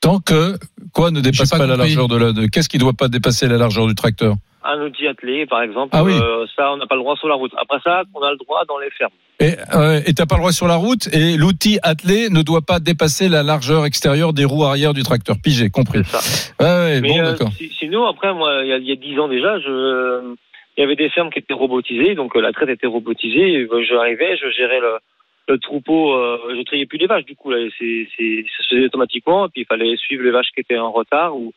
Tant 0.00 0.18
que 0.18 0.54
quoi 0.94 1.10
ne 1.10 1.20
dépasse 1.20 1.50
pas, 1.50 1.58
pas 1.58 1.66
la 1.66 1.76
largeur 1.76 2.08
de 2.08 2.16
la. 2.16 2.32
Qu'est-ce 2.48 2.68
qui 2.70 2.78
doit 2.78 2.94
pas 2.94 3.08
dépasser 3.08 3.48
la 3.48 3.58
largeur 3.58 3.86
du 3.86 3.94
tracteur? 3.94 4.34
Un 4.64 4.80
outil 4.82 5.06
attelé, 5.06 5.46
par 5.46 5.62
exemple, 5.62 5.90
Ah 5.92 6.04
oui. 6.04 6.12
euh, 6.14 6.46
ça, 6.56 6.72
on 6.72 6.76
n'a 6.78 6.86
pas 6.86 6.94
le 6.94 7.00
droit 7.02 7.16
sur 7.16 7.28
la 7.28 7.34
route. 7.34 7.52
Après 7.58 7.78
ça, 7.84 8.02
on 8.14 8.20
a 8.22 8.30
le 8.30 8.36
droit 8.38 8.62
dans 8.68 8.78
les 8.78 8.90
fermes. 8.90 9.12
Et 9.40 9.56
euh, 9.74 10.00
et 10.06 10.12
t'as 10.14 10.26
pas 10.26 10.34
le 10.36 10.40
droit 10.40 10.52
sur 10.52 10.66
la 10.66 10.76
route 10.76 11.08
et 11.14 11.36
l'outil 11.38 11.78
attelé 11.82 12.28
ne 12.30 12.42
doit 12.42 12.60
pas 12.62 12.78
dépasser 12.78 13.28
la 13.30 13.42
largeur 13.42 13.84
extérieure 13.86 14.32
des 14.34 14.44
roues 14.44 14.64
arrière 14.64 14.92
du 14.94 15.02
tracteur. 15.02 15.36
Pigé, 15.42 15.70
compris. 15.70 16.00
C'est 16.04 16.16
ça. 16.18 16.20
Ouais, 16.60 16.66
ouais, 16.94 17.00
Mais 17.00 17.08
bon, 17.08 17.18
euh, 17.20 17.30
d'accord. 17.32 17.50
si- 17.56 17.70
sinon, 17.78 18.06
après, 18.06 18.32
moi, 18.34 18.60
il 18.64 18.68
y 18.86 18.92
a, 18.92 18.96
10 18.96 19.18
ans 19.18 19.28
déjà, 19.28 19.58
je, 19.60 20.34
il 20.76 20.80
y 20.80 20.84
avait 20.84 20.96
des 20.96 21.08
fermes 21.10 21.30
qui 21.30 21.38
étaient 21.38 21.54
robotisées, 21.54 22.14
donc 22.14 22.36
euh, 22.36 22.40
la 22.42 22.52
traite 22.52 22.68
était 22.70 22.86
robotisée. 22.86 23.52
Et, 23.52 23.68
euh, 23.70 23.82
J'arrivais, 23.88 24.36
je 24.36 24.50
gérais 24.50 24.80
le, 24.80 24.96
le 25.52 25.58
troupeau, 25.58 26.14
euh, 26.14 26.54
je 26.56 26.62
triais 26.62 26.86
plus 26.86 26.98
les 26.98 27.06
vaches, 27.06 27.24
du 27.24 27.36
coup, 27.36 27.50
là, 27.50 27.58
c'est, 27.78 28.06
ça 28.68 28.76
automatiquement, 28.76 29.46
et 29.46 29.48
puis 29.50 29.62
il 29.62 29.66
fallait 29.66 29.96
suivre 29.96 30.22
les 30.24 30.30
vaches 30.30 30.50
qui 30.54 30.60
étaient 30.60 30.78
en 30.78 30.92
retard 30.92 31.36
ou 31.36 31.52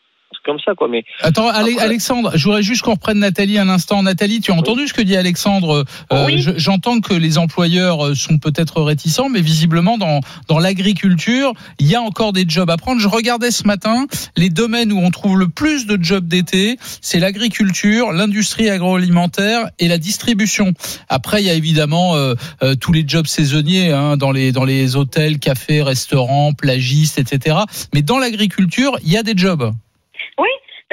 comme 0.46 0.58
ça, 0.64 0.74
quoi. 0.76 0.88
Mais 0.88 1.04
Attends, 1.22 1.48
Après- 1.50 1.78
Alexandre, 1.80 2.32
je 2.36 2.44
voudrais 2.44 2.64
juste 2.64 2.82
qu'on 2.84 2.94
reprenne 2.94 3.20
Nathalie 3.20 3.58
un 3.58 3.70
instant. 3.70 4.04
Nathalie, 4.04 4.42
tu 4.42 4.52
as 4.52 4.56
entendu 4.56 4.88
ce 4.88 4.94
que 4.94 5.02
dit 5.02 5.16
Alexandre 5.16 5.86
Euh, 6.12 6.26
Oui. 6.28 6.40
je- 6.42 6.52
J'entends 6.58 7.00
que 7.02 7.14
les 7.14 7.38
employeurs 7.38 8.06
euh, 8.06 8.16
sont 8.16 8.38
peut-être 8.38 8.82
réticents, 8.82 9.30
mais 9.30 9.42
visiblement 9.42 9.98
dans 9.98 10.20
dans 10.48 10.60
l'agriculture, 10.60 11.54
il 11.80 11.88
y 11.88 11.96
a 11.96 12.02
encore 12.02 12.34
des 12.34 12.46
jobs 12.48 12.70
à 12.70 12.78
prendre. 12.78 13.00
Je 13.02 13.08
regardais 13.08 13.52
ce 13.52 13.66
matin 13.68 14.06
les 14.38 14.50
domaines 14.50 14.92
où 14.92 15.00
on 15.00 15.12
trouve 15.12 15.38
le 15.38 15.48
plus 15.50 15.86
de 15.88 15.98
jobs 16.02 16.28
d'été, 16.28 16.78
c'est 17.02 17.20
l'agriculture, 17.20 18.12
l'industrie 18.12 18.70
agroalimentaire 18.70 19.68
et 19.80 19.88
la 19.88 19.98
distribution. 19.98 20.74
Après, 21.10 21.42
il 21.42 21.46
y 21.48 21.50
a 21.50 21.54
évidemment 21.54 22.16
euh, 22.16 22.36
euh, 22.64 22.76
tous 22.76 22.92
les 22.94 23.04
jobs 23.08 23.28
saisonniers 23.28 23.92
hein, 23.92 24.18
dans 24.18 24.32
les 24.32 24.52
dans 24.52 24.66
les 24.66 24.96
hôtels, 24.96 25.40
cafés, 25.40 25.82
restaurants, 25.82 26.54
plagistes, 26.54 27.18
etc. 27.20 27.58
Mais 27.94 28.02
dans 28.02 28.20
l'agriculture, 28.20 28.98
il 29.04 29.12
y 29.12 29.18
a 29.18 29.24
des 29.24 29.34
jobs. 29.36 29.72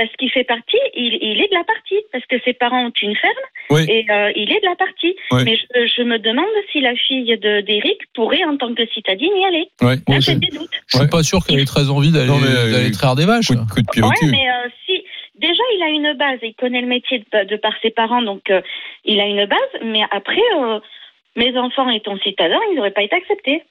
Parce 0.01 0.17
qu'il 0.17 0.31
fait 0.31 0.45
partie, 0.45 0.79
il, 0.95 1.13
il 1.21 1.43
est 1.43 1.49
de 1.49 1.55
la 1.55 1.65
partie, 1.65 2.01
parce 2.11 2.25
que 2.25 2.37
ses 2.43 2.55
parents 2.55 2.87
ont 2.87 2.93
une 3.03 3.15
ferme 3.15 3.45
Oui. 3.69 3.85
et 3.87 4.07
euh, 4.11 4.33
il 4.35 4.51
est 4.51 4.61
de 4.61 4.65
la 4.65 4.75
partie. 4.77 5.15
Oui. 5.31 5.43
Mais 5.45 5.57
je, 5.57 5.87
je 5.95 6.03
me 6.03 6.19
demande 6.19 6.47
si 6.73 6.81
la 6.81 6.95
fille 6.97 7.37
de 7.37 7.61
d'Éric 7.61 7.99
pourrait, 8.15 8.43
en 8.45 8.57
tant 8.57 8.73
que 8.75 8.87
citadine, 8.95 9.31
y 9.37 9.45
aller. 9.45 9.69
Ouais. 9.83 9.97
Là, 10.09 10.17
Ouais, 10.17 10.35
des 10.37 10.57
doutes. 10.57 10.71
Je 10.87 10.97
suis 10.97 11.05
Ouais. 11.05 11.11
pas 11.11 11.23
sûr 11.23 11.45
qu'elle 11.45 11.61
ait 11.61 11.67
très 11.67 11.91
envie 11.91 12.13
d'aller 12.13 12.31
euh, 12.33 12.91
traire 12.93 13.15
des 13.15 13.27
vaches. 13.27 13.49
Coup 13.49 13.57
de, 13.57 13.71
coup 13.71 13.83
de 13.83 13.91
pied 13.93 14.03
au 14.03 14.07
Ouais, 14.09 14.15
cul. 14.19 14.31
mais 14.31 14.49
euh, 14.49 14.69
si 14.87 15.05
déjà 15.39 15.63
il 15.77 15.83
a 15.83 15.89
une 15.91 16.17
base, 16.17 16.39
il 16.43 16.55
connaît 16.55 16.81
le 16.81 16.87
métier 16.87 17.19
de, 17.33 17.45
de 17.45 17.57
par 17.57 17.75
ses 17.83 17.91
parents, 17.91 18.23
donc 18.23 18.49
euh, 18.49 18.63
il 19.05 19.21
a 19.21 19.27
une 19.27 19.45
base. 19.45 19.73
Mais 19.85 20.01
après, 20.11 20.41
euh, 20.59 20.81
mes 21.37 21.55
enfants 21.59 21.91
étant 21.91 22.17
citadins, 22.21 22.59
ils 22.71 22.77
n'auraient 22.77 22.91
pas 22.91 23.03
été 23.03 23.17
acceptés. 23.17 23.63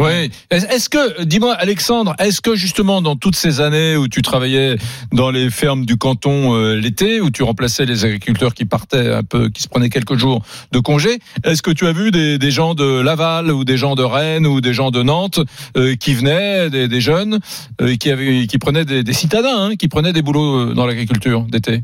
Oui. 0.00 0.30
Est- 0.50 0.72
Est-ce 0.72 0.88
que, 0.88 1.24
dis-moi, 1.24 1.54
Alexandre, 1.54 2.14
est-ce 2.20 2.40
que 2.40 2.54
justement 2.54 3.02
dans 3.02 3.16
toutes 3.16 3.34
ces 3.34 3.60
années 3.60 3.96
où 3.96 4.06
tu 4.06 4.22
travaillais 4.22 4.76
dans 5.12 5.30
les 5.32 5.50
fermes 5.50 5.84
du 5.84 5.96
canton 5.96 6.54
euh, 6.54 6.76
l'été, 6.76 7.20
où 7.20 7.30
tu 7.30 7.42
remplaçais 7.42 7.84
les 7.84 8.04
agriculteurs 8.04 8.54
qui 8.54 8.64
partaient 8.64 9.12
un 9.12 9.24
peu, 9.24 9.48
qui 9.48 9.60
se 9.60 9.68
prenaient 9.68 9.88
quelques 9.90 10.14
jours 10.14 10.42
de 10.70 10.78
congé, 10.78 11.18
est-ce 11.42 11.62
que 11.62 11.72
tu 11.72 11.86
as 11.86 11.92
vu 11.92 12.12
des, 12.12 12.38
des 12.38 12.50
gens 12.52 12.74
de 12.74 13.00
Laval 13.00 13.50
ou 13.50 13.64
des 13.64 13.76
gens 13.76 13.96
de 13.96 14.04
Rennes 14.04 14.46
ou 14.46 14.60
des 14.60 14.72
gens 14.72 14.92
de 14.92 15.02
Nantes 15.02 15.40
euh, 15.76 15.96
qui 15.96 16.14
venaient, 16.14 16.70
des, 16.70 16.86
des 16.86 17.00
jeunes, 17.00 17.40
euh, 17.80 17.96
qui 17.96 18.10
avaient, 18.12 18.46
qui 18.46 18.58
prenaient 18.58 18.84
des, 18.84 19.02
des 19.02 19.12
citadins, 19.12 19.70
hein, 19.70 19.76
qui 19.76 19.88
prenaient 19.88 20.12
des 20.12 20.22
boulots 20.22 20.70
euh, 20.70 20.74
dans 20.74 20.86
l'agriculture 20.86 21.40
d'été? 21.42 21.82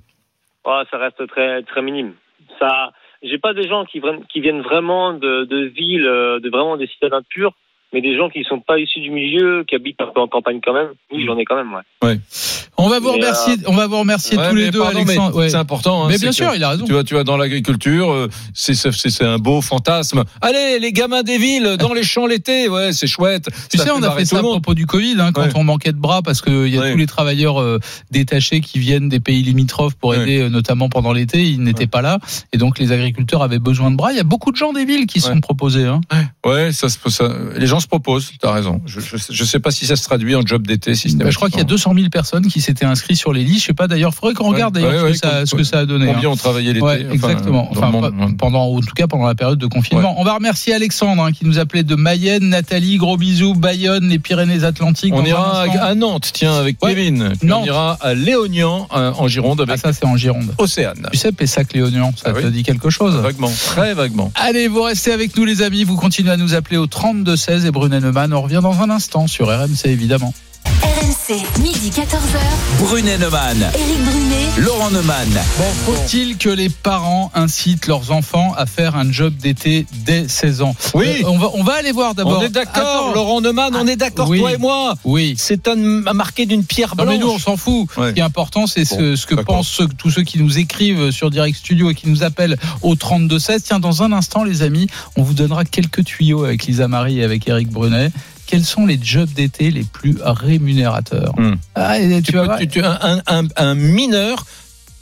Oh, 0.65 0.81
ça 0.91 0.99
reste 0.99 1.27
très 1.27 1.63
très 1.65 1.83
minime. 1.83 2.13
Ça, 2.61 2.93
j'ai 3.25 3.39
pas 3.39 3.55
des 3.55 3.69
gens 3.69 3.85
qui, 3.87 4.01
qui 4.33 4.41
viennent 4.41 4.63
vraiment 4.63 5.13
de, 5.15 5.45
de 5.47 5.65
villes, 5.67 6.07
euh, 6.07 6.39
de 6.39 6.49
vraiment 6.49 6.77
des 6.77 6.87
citadins 6.87 7.23
purs, 7.29 7.53
mais 7.95 8.03
des 8.03 8.17
gens 8.17 8.29
qui 8.29 8.43
sont 8.45 8.61
pas 8.61 8.79
issus 8.79 9.01
du 9.01 9.11
milieu, 9.11 9.65
qui 9.67 9.75
habitent 9.77 10.01
un 10.03 10.09
peu 10.13 10.21
en 10.21 10.27
campagne 10.29 10.61
quand 10.63 10.75
même. 10.75 10.89
Oui, 11.13 11.25
j'en 11.25 11.39
ai 11.39 11.45
quand 11.47 11.57
même, 11.57 11.73
ouais. 11.73 12.19
On 12.77 12.89
va 12.89 12.99
vous 12.99 13.07
Mais, 13.13 13.19
remercier, 13.19 13.55
on 13.69 13.73
va 13.75 13.87
vous 13.87 13.99
remercier 14.01 14.37
Ouais, 14.37 14.51
tous 14.51 14.57
les 14.57 14.71
deux, 14.73 14.81
pardon, 14.81 14.97
Alexandre. 14.97 15.37
Ouais. 15.37 15.49
C'est 15.49 15.57
important. 15.57 16.05
hein, 16.05 16.09
Mais 16.09 16.15
c'est 16.15 16.23
bien 16.23 16.31
que- 16.31 16.35
sûr, 16.35 16.53
il 16.57 16.65
a 16.65 16.71
raison. 16.71 16.85
Tu 16.85 16.93
vois, 16.93 17.05
tu 17.05 17.15
vois, 17.15 17.23
dans 17.23 17.37
l'agriculture, 17.37 18.11
euh, 18.11 18.29
c'est 18.53 19.23
un 19.23 19.39
beau 19.39 19.61
fantasme. 19.63 20.25
Allez, 20.43 20.81
les 20.81 20.93
gamins 20.93 21.23
des 21.23 21.39
villes, 21.39 21.77
dans 21.79 21.95
les 21.95 22.03
champs 22.03 22.27
l'été, 22.27 22.69
ouais, 22.69 22.93
c'est 22.93 23.07
chouette. 23.07 23.49
Tu 23.71 23.79
Ça 23.79 23.85
sais, 23.85 23.91
on 23.93 24.03
a 24.03 24.11
fait 24.11 24.25
ça 24.25 24.39
à 24.39 24.43
propos 24.43 24.75
du 24.75 24.87
Covid, 24.87 25.15
hein, 25.21 25.31
quand 25.33 25.43
Ouais. 25.43 25.53
on 25.55 25.63
manquait 25.65 25.93
de 25.93 25.99
bras, 25.99 26.21
parce 26.23 26.43
qu'il 26.43 26.69
y 26.69 26.77
a 26.77 26.81
Ouais. 26.81 26.93
tous 26.93 26.99
les 26.99 27.07
travailleurs 27.07 27.61
euh, 27.61 27.79
détachés 28.11 28.61
qui 28.61 28.81
viennent 28.81 29.09
des 29.09 29.21
pays 29.21 29.43
limitrophes 29.43 29.95
pour 29.95 30.11
Ouais. 30.11 30.23
aider, 30.23 30.41
euh, 30.43 30.49
notamment 30.49 30.89
pendant 30.89 31.13
l'été, 31.13 31.45
ils 31.45 31.63
n'étaient 31.63 31.83
Ouais. 31.83 31.87
pas 31.87 32.03
là, 32.03 32.19
et 32.53 32.59
donc 32.59 32.79
les 32.81 32.91
agriculteurs 32.91 33.43
avaient 33.43 33.59
besoin 33.61 33.93
de 33.93 33.97
bras. 33.97 34.11
Il 34.13 34.17
y 34.17 34.21
a 34.21 34.25
beaucoup 34.25 34.51
de 34.51 34.57
gens 34.57 34.73
des 34.73 34.85
villes 34.85 35.07
qui 35.07 35.21
se 35.21 35.29
Ouais. 35.29 35.35
sont 35.35 35.41
proposés. 35.41 35.85
Hein. 35.85 36.01
Ouais, 36.45 36.73
ça, 36.73 36.89
se- 36.89 36.99
ça, 37.09 37.29
les 37.57 37.67
gens 37.67 37.79
se 37.85 37.89
propose. 37.89 38.33
T'as 38.41 38.53
raison. 38.53 38.81
Je, 38.87 39.01
je, 39.01 39.17
je 39.31 39.45
sais 39.45 39.61
pas 39.61 39.71
si 39.71 39.87
ça 39.87 39.95
se 39.97 40.03
traduit 40.05 40.35
en 40.35 40.45
job 40.45 40.67
d'été 40.67 40.91
Bah, 40.91 40.97
systématiquement. 40.97 41.31
je 41.31 41.37
crois 41.37 41.49
qu'il 41.49 41.59
y 41.59 41.63
a 41.63 41.65
200 41.65 41.93
000 41.95 42.09
personnes 42.09 42.47
qui 42.49 42.61
s'étaient 42.61 42.85
inscrites 42.85 43.17
sur 43.19 43.33
les 43.33 43.45
listes. 43.45 43.61
Je 43.61 43.67
sais 43.67 43.73
pas 43.75 43.87
d'ailleurs, 43.87 44.13
faudrait 44.15 44.35
qu'on 44.35 44.49
regarde 44.51 44.77
Ouais, 44.77 44.83
d'ailleurs 44.83 45.05
ouais, 45.05 45.15
ce, 45.15 45.21
que 45.21 45.27
ouais, 45.27 45.31
ça, 45.33 45.37
comme- 45.39 45.47
ce 45.47 45.55
que 45.55 45.63
ça 45.65 45.79
a 45.81 45.87
donné. 45.87 46.07
Combien 46.07 46.29
hein. 46.29 46.33
ont 46.33 46.37
travaillé 46.37 46.73
l'été 46.73 46.85
enfin, 46.85 46.97
exactement. 47.13 47.69
Enfin, 47.71 47.91
monde, 47.91 48.05
ouais. 48.19 48.35
pendant, 48.37 48.65
en 48.65 48.81
tout 48.81 48.95
cas, 48.97 49.07
pendant 49.07 49.27
la 49.27 49.35
période 49.35 49.59
de 49.59 49.67
confinement. 49.67 50.15
On 50.19 50.25
va 50.25 50.35
remercier 50.35 50.75
Alexandre 50.75 51.23
hein, 51.23 51.33
qui 51.33 51.45
nous 51.47 51.59
appelait 51.59 51.83
de 51.85 51.95
Mayenne. 51.95 52.49
Nathalie, 52.49 52.97
gros 52.97 53.17
bisous. 53.17 53.55
Bayonne, 53.55 54.09
les 54.09 54.19
Pyrénées-Atlantiques. 54.19 55.13
On 55.15 55.25
ira 55.25 55.63
à 55.63 55.95
Nantes, 55.95 56.31
tiens, 56.33 56.55
avec. 56.55 56.79
Kevin. 56.79 57.33
On 57.43 57.65
ira 57.65 57.97
à 58.01 58.15
Léognan, 58.15 58.89
euh, 58.97 59.13
en 59.17 59.29
Gironde, 59.29 59.61
Ah, 59.67 59.71
avec 59.71 59.81
ça, 59.81 59.93
c'est 59.93 60.05
en 60.07 60.17
Gironde. 60.17 60.55
Océane. 60.59 61.09
Tu 61.13 61.19
sais, 61.19 61.33
Pessac-Léognan, 61.33 62.13
ça 62.17 62.31
Ah 62.31 62.33
te 62.41 62.47
oui. 62.47 62.53
dit 62.53 62.63
quelque 62.63 62.91
chose 62.91 63.15
Vaguement, 63.17 63.51
très 63.67 63.95
vaguement. 63.95 64.33
Allez, 64.35 64.69
vous 64.69 64.83
restez 64.83 65.13
avec 65.13 65.37
nous 65.37 65.45
les 65.45 65.63
amis, 65.63 65.85
vous 65.85 65.97
continuez 65.97 66.31
à 66.31 66.37
nous 66.37 66.55
appeler 66.55 66.77
au 66.77 66.87
32-16 66.87 67.65
et 67.67 67.71
Brunet 67.75 68.01
Neumann, 68.01 68.33
on 68.33 68.41
revient 68.41 68.61
dans 68.63 68.81
un 68.81 68.89
instant 68.89 69.27
sur 69.27 69.49
RMC 69.49 69.87
évidemment. 69.87 70.33
RMC, 71.29 71.61
midi 71.63 71.91
14h. 71.91 72.39
Brunet 72.81 73.17
Neumann, 73.19 73.57
Éric 73.75 74.05
Brunet. 74.05 74.47
Laurent 74.67 74.91
Neumann. 74.91 75.29
Bon, 75.59 75.65
faut-il 75.87 76.37
que 76.37 76.49
les 76.49 76.69
parents 76.69 77.31
incitent 77.35 77.87
leurs 77.87 78.11
enfants 78.11 78.53
à 78.57 78.67
faire 78.67 78.97
un 78.97 79.11
job 79.11 79.35
d'été 79.37 79.87
dès 80.05 80.29
16 80.29 80.63
ans? 80.63 80.75
Oui. 80.95 81.07
Euh, 81.23 81.29
on, 81.29 81.39
va, 81.39 81.49
on 81.55 81.63
va 81.63 81.75
aller 81.75 81.93
voir 81.93 82.15
d'abord. 82.15 82.39
On 82.41 82.43
est 82.43 82.49
d'accord. 82.49 83.15
Laurent 83.15 83.41
Neumann, 83.41 83.75
on 83.75 83.87
est 83.87 83.97
d'accord, 83.97 84.29
oui. 84.29 84.39
toi 84.41 84.53
et 84.53 84.59
moi. 84.59 84.95
Oui. 85.05 85.35
C'est 85.39 85.69
un, 85.69 85.77
marqué 85.77 86.47
d'une 86.47 86.65
pierre 86.65 86.95
Non 86.97 87.05
blanche. 87.05 87.15
mais 87.17 87.21
nous 87.21 87.31
on 87.31 87.39
s'en 87.39 87.57
fout. 87.57 87.89
Ouais. 87.97 88.09
Ce 88.09 88.13
qui 88.15 88.21
est 88.21 88.25
important 88.25 88.67
c'est 88.67 88.85
ce, 88.85 88.95
Bon, 88.97 89.17
ce 89.17 89.27
que 89.27 89.35
pensent 89.37 89.69
ceux- 89.69 89.89
tous 89.89 90.11
ceux 90.11 90.23
qui 90.23 90.39
nous 90.43 90.59
écrivent 90.59 91.11
sur 91.11 91.31
Direct 91.31 91.57
Studio 91.57 91.91
et 91.91 91.95
qui 91.95 92.09
nous 92.09 92.23
appellent 92.23 92.59
au 92.83 92.97
32 92.97 93.39
16. 93.39 93.63
Tiens 93.63 93.79
dans 93.81 94.03
un 94.03 94.13
instant 94.13 94.45
les 94.45 94.63
amis, 94.63 94.89
on 95.17 95.23
vous 95.23 95.35
donnera 95.35 95.65
quelques 95.65 96.05
tuyaux 96.05 96.45
avec 96.45 96.65
Lisa 96.67 96.89
Marie 96.89 97.21
et 97.21 97.25
avec 97.25 97.47
Eric 97.49 97.69
Brunet. 97.71 98.11
Quels 98.47 98.65
sont 98.65 98.87
les 98.87 98.99
jobs 99.03 99.31
d'été 99.33 99.71
les 99.71 99.85
plus 99.85 100.17
rémunérateurs 100.23 101.33
Hmm. 101.39 101.55
Ah, 101.75 101.99
et 101.99 102.21
tu 102.23 102.31
Tu 102.31 102.33
vas 102.33 102.41
peux- 102.41 102.47
voir, 102.47 102.59
tu- 102.59 102.69
tu- 102.69 102.85
un, 102.85 102.99
un- 103.03 103.23
un- 103.27 103.49
un 103.57 103.75
mineur 103.75 104.47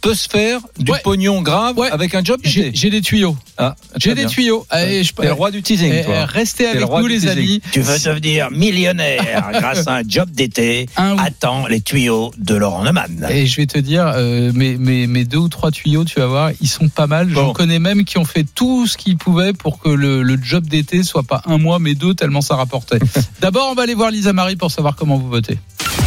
peut 0.03 0.15
se 0.15 0.29
faire 0.29 0.61
du 0.79 0.91
Ouais. 0.93 0.99
pognon 1.03 1.41
grave 1.41 1.79
Ouais. 1.79 1.91
avec 1.91 2.15
un 2.15 2.23
job 2.23 2.41
j'ai 2.45 2.91
des 2.91 3.01
tuyaux. 3.01 3.37
Ah, 3.57 3.77
J'ai 3.97 4.15
des 4.15 4.27
tuyaux. 4.27 4.67
Allez, 4.71 5.05
je 5.05 5.13
T'es 5.13 5.27
le 5.27 5.33
roi 5.33 5.51
du 5.51 5.63
teasing, 5.63 5.93
Eh, 6.01 6.05
toi. 6.05 6.27
Restez 6.27 6.65
le 6.65 6.71
avec 6.85 6.91
nous 6.91 7.07
les 7.07 7.15
teasing. 7.21 7.31
amis. 7.31 7.61
Tu 7.71 7.81
veux 7.81 7.99
devenir 7.99 8.51
millionnaire 8.51 9.51
grâce 9.53 9.87
à 9.87 9.97
un 9.97 10.03
job 10.07 10.29
d'été 10.31 10.89
Un 10.97 11.17
Attends 11.19 11.67
les 11.69 11.81
tuyaux 11.81 12.33
de 12.39 12.55
Laurent 12.57 12.83
Neumann. 12.83 13.27
Et 13.31 13.47
je 13.47 13.57
vais 13.57 13.67
te 13.67 13.79
dire, 13.79 14.11
euh, 14.17 14.51
mes, 14.55 14.77
mes, 14.77 15.07
mes 15.07 15.25
deux 15.25 15.39
ou 15.39 15.49
trois 15.49 15.71
tuyaux, 15.71 16.05
tu 16.05 16.19
vas 16.19 16.27
voir, 16.27 16.51
ils 16.61 16.69
sont 16.69 16.89
pas 16.89 17.07
mal. 17.07 17.29
J'en 17.31 17.47
Bon. 17.49 17.53
connais 17.53 17.79
même 17.79 18.05
qui 18.05 18.19
ont 18.19 18.25
fait 18.25 18.45
tout 18.55 18.87
ce 18.89 18.97
qu'ils 18.97 19.17
pouvaient 19.17 19.53
pour 19.53 19.79
que 19.79 19.89
le, 19.91 20.23
le 20.23 20.39
job 20.43 20.67
d'été 20.67 21.03
soit 21.05 21.23
pas 21.23 21.43
un 21.47 21.59
mois, 21.59 21.79
mais 21.79 21.95
deux, 21.95 22.15
tellement 22.15 22.41
ça 22.41 22.57
rapportait. 22.57 22.99
D'abord, 23.41 23.69
on 23.71 23.75
va 23.75 23.83
aller 23.83 23.95
voir 23.95 24.11
Lisa 24.11 24.33
Marie 24.33 24.57
pour 24.57 24.71
savoir 24.73 24.97
comment 24.97 25.17
vous 25.19 25.29
votez. 25.29 25.59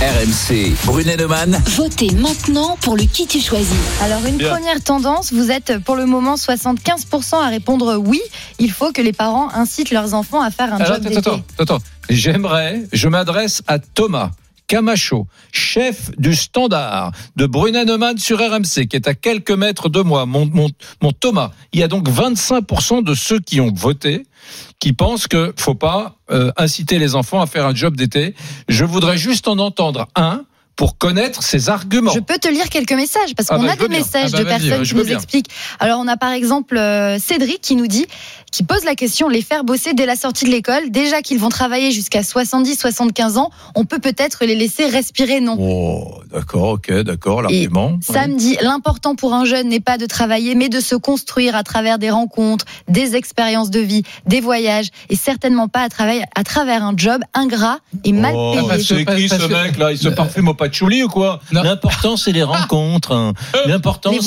RMC, 0.02 0.74
Brunet 0.86 1.16
Neumann. 1.16 1.62
Votez 1.78 2.12
maintenant 2.16 2.78
pour 2.82 2.98
le 2.98 3.04
qui 3.04 3.28
tu 3.28 3.40
choisis. 3.40 3.70
Alors 4.02 4.26
une 4.26 4.38
Bien. 4.38 4.50
première 4.50 4.84
tendance, 4.84 5.34
vous 5.34 5.52
êtes 5.52 5.80
pour 5.80 5.96
le 5.96 6.06
moment 6.06 6.36
75% 6.36 7.42
à 7.42 7.48
répondre 7.48 7.96
oui. 7.98 8.22
Il 8.60 8.72
faut 8.72 8.92
que 8.92 9.02
les 9.02 9.14
parents 9.14 9.50
incitent 9.54 9.92
leurs 9.92 10.14
enfants 10.14 10.42
à 10.42 10.52
faire 10.52 10.74
un 10.74 10.78
Alors, 10.78 10.88
job 10.88 10.96
attends, 10.98 11.10
d'été. 11.10 11.30
attends, 11.30 11.44
attends. 11.60 11.80
J'aimerais, 12.10 12.84
je 12.94 13.08
m'adresse 13.08 13.64
à 13.68 13.80
Thomas. 13.80 14.32
Camacho, 14.68 15.28
chef 15.52 16.10
du 16.18 16.34
standard 16.36 17.12
de 17.36 17.46
Brunet 17.46 17.86
Neumann 17.86 18.18
sur 18.18 18.40
RMC, 18.40 18.88
qui 18.88 18.96
est 18.96 19.08
à 19.08 19.14
quelques 19.14 19.52
mètres 19.52 19.90
de 19.90 20.02
moi, 20.02 20.26
mon, 20.26 20.48
mon, 20.48 20.70
mon 21.04 21.12
Thomas. 21.12 21.52
Il 21.72 21.80
y 21.80 21.84
a 21.84 21.88
donc 21.88 22.10
25% 22.10 23.04
de 23.04 23.14
ceux 23.14 23.40
qui 23.40 23.62
ont 23.62 23.72
voté 23.72 24.26
qui 24.80 24.94
pensent 24.94 25.28
que 25.28 25.54
faut 25.58 25.76
pas 25.76 26.16
euh, 26.32 26.52
inciter 26.58 27.00
les 27.00 27.16
enfants 27.16 27.42
à 27.42 27.48
faire 27.48 27.66
un 27.66 27.76
job 27.76 27.96
d'été. 27.96 28.34
Je 28.68 28.86
voudrais 28.86 29.18
juste 29.18 29.48
en 29.48 29.58
entendre 29.60 30.08
un 30.16 30.44
pour 30.76 30.98
connaître 30.98 31.42
ses 31.44 31.70
arguments. 31.70 32.12
Je 32.12 32.20
peux 32.20 32.38
te 32.38 32.48
lire 32.48 32.70
quelques 32.70 32.92
messages 32.94 33.34
parce 33.36 33.50
Ah 33.52 33.56
qu'on 33.58 33.64
bah, 33.64 33.72
a 33.72 33.76
des 33.76 33.88
bien. 33.88 34.00
messages 34.00 34.32
Ah 34.34 34.38
bah, 34.38 34.40
de 34.40 34.44
personnes 34.44 34.84
qui 34.84 34.96
nous 34.96 35.12
expliquent. 35.12 35.50
Alors 35.80 36.00
on 36.02 36.08
a 36.08 36.18
par 36.18 36.32
exemple 36.32 36.78
euh, 36.78 37.18
Cédric 37.20 37.62
qui 37.62 37.76
nous 37.76 37.88
dit, 37.88 38.08
qui 38.56 38.64
pose 38.64 38.84
la 38.86 38.96
question, 38.96 39.28
les 39.28 39.42
faire 39.42 39.64
bosser 39.64 39.94
dès 39.94 40.06
la 40.06 40.16
sortie 40.16 40.46
de 40.46 40.50
l'école, 40.52 40.90
déjà 40.90 41.22
qu'ils 41.22 41.40
vont 41.40 41.50
travailler 41.50 41.92
jusqu'à 41.92 42.22
70-75 42.22 43.38
ans, 43.38 43.50
on 43.76 43.86
peut 43.86 44.00
peut-être 44.00 44.46
les 44.46 44.56
laisser 44.56 44.88
respirer, 44.88 45.40
non? 45.42 45.58
Oh, 45.60 46.22
d'accord, 46.34 46.70
ok, 46.70 46.92
d'accord, 47.02 47.42
l'argument. 47.42 48.00
Sam 48.02 48.36
dit 48.36 48.58
l'important 48.62 49.16
pour 49.16 49.34
un 49.34 49.46
jeune 49.46 49.68
n'est 49.70 49.80
pas 49.80 49.98
de 49.98 50.06
travailler, 50.06 50.56
mais 50.56 50.70
de 50.70 50.80
se 50.80 50.96
construire 50.96 51.56
à 51.56 51.64
travers 51.64 52.00
des 52.00 52.10
rencontres, 52.10 52.66
des 52.88 53.16
expériences 53.16 53.70
de 53.72 53.80
vie, 53.80 54.04
des 54.26 54.40
voyages, 54.42 54.88
et 55.10 55.16
certainement 55.16 55.68
pas 55.68 55.82
à 55.82 55.90
travers, 55.90 56.24
à 56.36 56.44
travers 56.44 56.84
un 56.84 56.94
job 56.96 57.22
ingrat 57.34 57.80
et 58.04 58.12
mal 58.12 58.34
Oh, 58.36 58.54
payé. 58.70 58.84
c'est 58.84 58.96
qui 58.98 59.04
parce 59.06 59.22
ce 59.42 59.48
que- 59.48 59.64
mec 59.64 59.78
là 59.78 59.92
Il 59.92 59.98
se 59.98 60.08
Euh, 60.08 60.12
parfume 60.12 60.48
au 60.48 60.54
patchouli 60.54 61.04
ou 61.04 61.08
quoi? 61.10 61.40
L'important 61.52 62.18
c'est 62.18 62.32
les 62.32 62.44
rencontres. 62.44 63.12
hein. 63.14 63.34
L'important 63.66 64.12
Les 64.12 64.20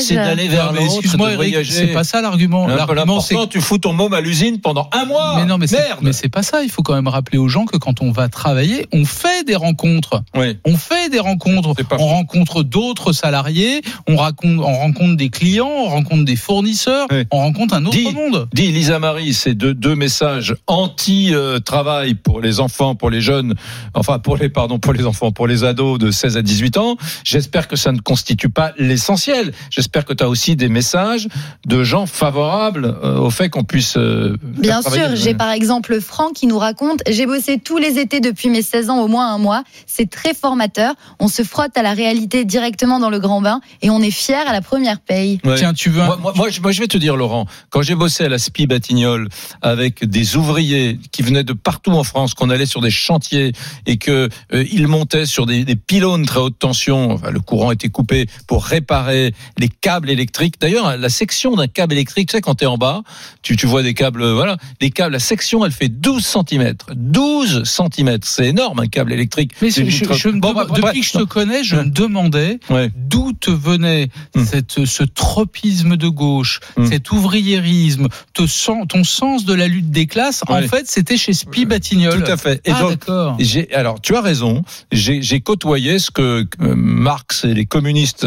c'est 0.00 0.14
d'aller 0.14 0.48
vers 0.48 0.72
l'autre, 0.72 0.84
Excuse-moi, 0.96 1.30
de 1.30 1.36
voyager. 1.36 1.72
c'est 1.72 1.86
pas 1.88 2.04
ça 2.04 2.20
l'argument. 2.20 2.66
L'argument, 2.66 2.94
L'important, 2.94 3.20
c'est 3.42 3.48
tu 3.48 3.60
fous 3.70 3.78
ton 3.78 3.92
môme 3.92 4.14
à 4.14 4.20
l'usine 4.20 4.60
pendant 4.60 4.90
un 4.92 5.04
mois. 5.04 5.36
mais 5.36 5.44
non, 5.46 5.56
mais 5.56 5.68
c'est, 5.68 5.78
merde. 5.78 6.00
mais 6.02 6.12
c'est 6.12 6.28
pas 6.28 6.42
ça. 6.42 6.64
Il 6.64 6.70
faut 6.72 6.82
quand 6.82 6.94
même 6.94 7.06
rappeler 7.06 7.38
aux 7.38 7.46
gens 7.46 7.66
que 7.66 7.76
quand 7.76 8.02
on 8.02 8.10
va 8.10 8.28
travailler, 8.28 8.88
on 8.92 9.04
fait 9.04 9.44
des 9.46 9.54
rencontres. 9.54 10.24
Oui. 10.36 10.58
On 10.64 10.76
fait 10.76 11.08
des 11.08 11.20
rencontres. 11.20 11.68
On 11.92 11.96
faux. 11.98 12.04
rencontre 12.04 12.64
d'autres 12.64 13.12
salariés. 13.12 13.80
On 14.08 14.16
raconte, 14.16 14.58
on 14.58 14.74
rencontre 14.74 15.16
des 15.16 15.28
clients. 15.30 15.68
On 15.70 15.88
rencontre 15.88 16.24
des 16.24 16.34
fournisseurs. 16.34 17.06
Oui. 17.12 17.22
On 17.30 17.38
rencontre 17.38 17.74
un 17.74 17.84
autre 17.86 17.96
Dis- 17.96 18.12
monde. 18.12 18.48
Dit 18.52 18.72
Lisa 18.72 18.98
Marie, 18.98 19.34
c'est 19.34 19.54
deux, 19.54 19.72
deux 19.72 19.94
messages 19.94 20.56
anti-travail 20.66 22.14
pour 22.14 22.40
les 22.40 22.58
enfants, 22.58 22.96
pour 22.96 23.08
les 23.10 23.20
jeunes, 23.20 23.54
enfin 23.94 24.18
pour 24.18 24.36
les 24.36 24.48
pardon 24.48 24.80
pour 24.80 24.92
les 24.92 25.06
enfants, 25.06 25.30
pour 25.30 25.46
les 25.46 25.62
ados 25.62 25.98
de 26.00 26.10
16 26.10 26.36
à 26.36 26.42
18 26.42 26.76
ans. 26.76 26.96
J'espère 27.24 27.68
que 27.68 27.76
ça 27.76 27.92
ne 27.92 28.00
constitue 28.00 28.48
pas 28.48 28.72
l'essentiel. 28.78 29.52
J'espère 29.70 30.04
que 30.04 30.12
tu 30.12 30.24
as 30.24 30.28
aussi 30.28 30.56
des 30.56 30.68
messages 30.68 31.28
de 31.66 31.84
gens 31.84 32.06
favorables 32.06 32.96
euh, 33.04 33.18
au 33.18 33.30
fait 33.30 33.48
qu'on 33.48 33.59
puisse. 33.64 33.96
euh, 33.96 34.36
Bien 34.42 34.82
sûr, 34.82 35.14
j'ai 35.14 35.34
par 35.34 35.50
exemple 35.50 36.00
Franck 36.00 36.34
qui 36.34 36.46
nous 36.46 36.58
raconte 36.58 37.00
J'ai 37.08 37.26
bossé 37.26 37.58
tous 37.58 37.78
les 37.78 37.98
étés 37.98 38.20
depuis 38.20 38.48
mes 38.48 38.62
16 38.62 38.90
ans, 38.90 38.98
au 39.00 39.08
moins 39.08 39.32
un 39.34 39.38
mois. 39.38 39.62
C'est 39.86 40.08
très 40.10 40.34
formateur. 40.34 40.94
On 41.18 41.28
se 41.28 41.42
frotte 41.42 41.76
à 41.76 41.82
la 41.82 41.92
réalité 41.94 42.44
directement 42.44 42.98
dans 43.00 43.10
le 43.10 43.18
grand 43.18 43.40
bain 43.40 43.60
et 43.82 43.90
on 43.90 44.00
est 44.00 44.10
fier 44.10 44.46
à 44.48 44.52
la 44.52 44.60
première 44.60 45.00
paye. 45.00 45.40
Ouais. 45.44 45.56
Tiens, 45.56 45.72
tu 45.74 45.90
veux 45.90 46.00
un- 46.02 46.06
Moi, 46.06 46.18
moi, 46.20 46.32
moi, 46.36 46.48
je, 46.50 46.60
moi, 46.60 46.72
je 46.72 46.80
vais 46.80 46.88
te 46.88 46.98
dire, 46.98 47.16
Laurent, 47.16 47.46
quand 47.70 47.82
j'ai 47.82 47.94
bossé 47.94 48.24
à 48.24 48.28
la 48.28 48.38
SPI 48.38 48.66
Batignolles 48.66 49.28
avec 49.62 50.04
des 50.04 50.36
ouvriers 50.36 50.98
qui 51.12 51.22
venaient 51.22 51.44
de 51.44 51.52
partout 51.52 51.92
en 51.92 52.04
France, 52.04 52.34
qu'on 52.34 52.50
allait 52.50 52.66
sur 52.66 52.80
des 52.80 52.90
chantiers 52.90 53.52
et 53.86 53.96
que 53.96 54.28
euh, 54.52 54.64
ils 54.72 54.86
montaient 54.88 55.26
sur 55.26 55.46
des, 55.46 55.64
des 55.64 55.76
pylônes 55.76 56.26
très 56.26 56.40
haute 56.40 56.58
tension, 56.58 57.12
enfin, 57.12 57.30
le 57.30 57.40
courant 57.40 57.70
était 57.72 57.88
coupé 57.88 58.26
pour 58.46 58.64
réparer 58.64 59.34
les 59.58 59.68
câbles 59.68 60.10
électriques. 60.10 60.54
D'ailleurs, 60.60 60.96
la 60.96 61.08
section 61.08 61.56
d'un 61.56 61.66
câble 61.66 61.94
électrique, 61.94 62.28
tu 62.28 62.36
sais, 62.36 62.40
quand 62.40 62.56
tu 62.56 62.64
es 62.64 62.66
en 62.66 62.78
bas, 62.78 63.02
tu, 63.42 63.56
tu 63.56 63.66
vois 63.66 63.82
des 63.82 63.94
câbles, 63.94 64.22
euh, 64.22 64.34
voilà, 64.34 64.56
les 64.80 64.90
câbles, 64.90 65.12
la 65.12 65.18
section, 65.18 65.64
elle 65.64 65.72
fait 65.72 65.88
12 65.88 66.24
cm. 66.24 66.74
12 66.94 67.62
cm, 67.64 68.18
c'est 68.22 68.46
énorme 68.46 68.80
un 68.80 68.86
câble 68.86 69.12
électrique. 69.12 69.52
Mais 69.62 69.70
C'est 69.70 69.84
je, 69.86 69.90
je- 69.90 70.00
ultra- 70.04 70.16
je 70.16 70.28
me 70.28 70.40
Bon, 70.40 70.50
demande- 70.50 70.68
bah, 70.68 70.74
depuis 70.88 71.00
que 71.00 71.06
je 71.06 71.12
te 71.12 71.22
connais, 71.24 71.64
je 71.64 71.76
me 71.76 71.84
demandais 71.86 72.58
Ouais. 72.68 72.90
d'où 72.96 73.32
te 73.32 73.50
venait 73.50 74.08
cette, 74.44 74.84
ce 74.84 75.02
tropisme 75.04 75.96
de 75.96 76.08
gauche, 76.08 76.60
Hmm. 76.76 76.86
cet 76.86 77.10
ouvriérisme, 77.12 78.08
te 78.34 78.42
ton 78.86 79.04
sens 79.04 79.44
de 79.44 79.54
la 79.54 79.68
lutte 79.68 79.90
des 79.90 80.06
classes. 80.06 80.42
En 80.48 80.60
fait, 80.62 80.86
c'était 80.86 81.16
chez 81.16 81.32
Spi 81.32 81.64
Batignolles. 81.64 82.22
Tout 82.24 82.30
à 82.30 82.36
fait. 82.36 82.60
Et 82.64 82.70
ah, 82.72 82.84
d'accord. 82.88 83.36
Alors, 83.72 84.00
tu 84.00 84.14
as 84.16 84.20
raison. 84.20 84.62
J'ai, 84.92 85.20
côtoyé 85.40 85.98
ce 85.98 86.10
que 86.10 86.46
euh, 86.60 86.74
Marx 86.76 87.44
et 87.44 87.54
les 87.54 87.64
communistes 87.66 88.24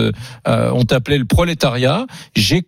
euh, 0.48 0.72
ont 0.72 0.86
appelé 0.92 1.18
le 1.18 1.26
prolétariat. 1.26 2.08
J'ai 2.36 2.64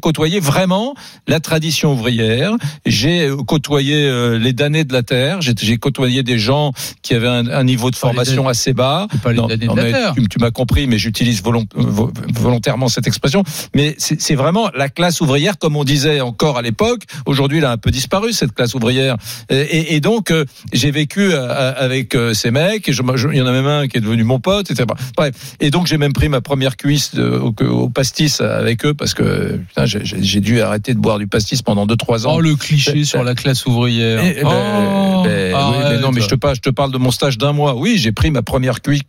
côtoyé 0.00 0.38
vraiment 0.40 0.94
la 1.26 1.40
tradition 1.40 1.79
ouvrière. 1.88 2.52
J'ai 2.86 3.28
euh, 3.28 3.36
côtoyé 3.36 4.06
euh, 4.06 4.38
les 4.38 4.52
damnés 4.52 4.84
de 4.84 4.92
la 4.92 5.02
terre. 5.02 5.40
J'ai, 5.40 5.76
côtoyé 5.78 6.22
des 6.22 6.38
gens 6.38 6.72
qui 7.02 7.14
avaient 7.14 7.26
un, 7.28 7.46
un 7.48 7.64
niveau 7.64 7.90
de 7.90 7.96
formation 7.96 8.48
assez 8.48 8.72
bas. 8.72 9.06
Pas 9.22 9.32
Non, 9.32 9.48
non, 9.66 9.74
mais. 9.82 9.92
Tu, 10.14 10.28
tu 10.28 10.38
m'as 10.38 10.50
compris, 10.50 10.86
mais 10.86 10.98
j'utilise 10.98 11.42
volont- 11.42 11.66
vo- 11.74 12.12
volontairement 12.34 12.88
cette 12.88 13.06
expression. 13.06 13.42
Mais 13.74 13.94
c'est, 13.98 14.34
vraiment 14.34 14.70
la 14.74 14.88
classe 14.88 15.20
ouvrière, 15.20 15.58
comme 15.58 15.76
on 15.76 15.84
disait 15.84 16.20
encore 16.20 16.58
à 16.58 16.62
l'époque. 16.62 17.02
Aujourd'hui, 17.26 17.58
elle 17.58 17.64
a 17.64 17.72
un 17.72 17.76
peu 17.78 17.90
disparu 17.90 18.32
cette 18.32 18.52
classe 18.52 18.74
ouvrière. 18.74 19.16
Et, 19.48 19.56
et- 19.56 19.94
et 19.94 20.00
donc, 20.00 20.30
euh, 20.30 20.44
j'ai 20.72 20.90
vécu 20.90 21.32
avec 21.34 22.16
ces 22.34 22.50
mecs. 22.50 22.88
Et 22.88 22.92
je- 22.92 23.02
je- 23.16 23.28
il 23.28 23.36
y 23.36 23.40
en 23.42 23.46
a 23.46 23.52
même 23.52 23.66
un 23.66 23.88
qui 23.88 23.98
est 23.98 24.00
devenu 24.00 24.24
mon 24.24 24.40
pote, 24.40 24.70
etc. 24.70 24.86
Bref. 25.16 25.34
Et 25.60 25.70
donc, 25.70 25.86
j'ai 25.86 25.98
même 25.98 26.12
pris 26.12 26.28
ma 26.28 26.40
première 26.40 26.76
cuisse 26.76 27.14
de- 27.14 27.22
au, 27.28 27.54
au 27.64 27.88
pastis 27.88 28.40
avec 28.40 28.84
eux 28.84 28.94
parce 28.94 29.14
que 29.14 29.60
j'ai 29.86 30.40
dû 30.40 30.60
arrêter 30.60 30.94
de 30.94 30.98
boire 30.98 31.18
du 31.18 31.26
pastis 31.26 31.62
pendant 31.70 31.86
2-3 31.86 32.26
ans. 32.26 32.34
Oh, 32.34 32.40
le 32.40 32.56
cliché 32.56 32.92
Ben, 32.94 33.04
sur 33.04 33.22
la 33.22 33.36
classe 33.36 33.64
ouvrière. 33.64 34.20
Eh, 34.24 34.42
ben, 34.42 34.48
Oh, 34.50 35.22
ben, 35.22 35.54
oui, 35.54 35.84
mais 35.88 35.98
non, 36.00 36.10
mais 36.10 36.20
je 36.20 36.26
te 36.26 36.34
parle, 36.34 36.56
je 36.56 36.60
te 36.62 36.70
parle 36.70 36.90
de 36.90 36.98
mon 36.98 37.12
stage 37.12 37.38
d'un 37.38 37.52
mois. 37.52 37.76
Oui, 37.76 37.96
j'ai 37.96 38.10
pris 38.10 38.32
ma 38.32 38.42
première 38.42 38.80
cuisse 38.80 39.02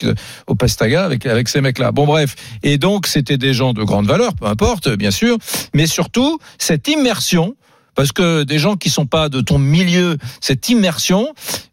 au 0.45 0.54
Pastaga 0.54 1.04
avec 1.04 1.26
avec 1.26 1.50
ces 1.50 1.60
mecs-là. 1.62 1.91
Bon, 1.91 2.06
bref. 2.06 2.36
Et 2.62 2.78
donc, 2.78 3.08
c'était 3.08 3.39
des 3.39 3.56
gens 3.56 3.74
de 3.74 3.82
grande 3.84 4.06
valeur, 4.06 4.36
peu 4.36 4.45
importe, 4.45 4.89
bien 4.89 5.10
sûr, 5.10 5.38
mais 5.74 5.88
surtout 5.88 6.38
cette 6.60 6.88
immersion 6.88 7.56
Parce 7.95 8.12
que 8.12 8.43
des 8.43 8.60
gens 8.60 8.76
qui 8.76 8.91
sont 8.91 9.08
pas 9.08 9.28
de 9.28 9.41
ton 9.41 9.58
milieu, 9.58 10.17
cette 10.39 10.69
immersion, 10.69 11.28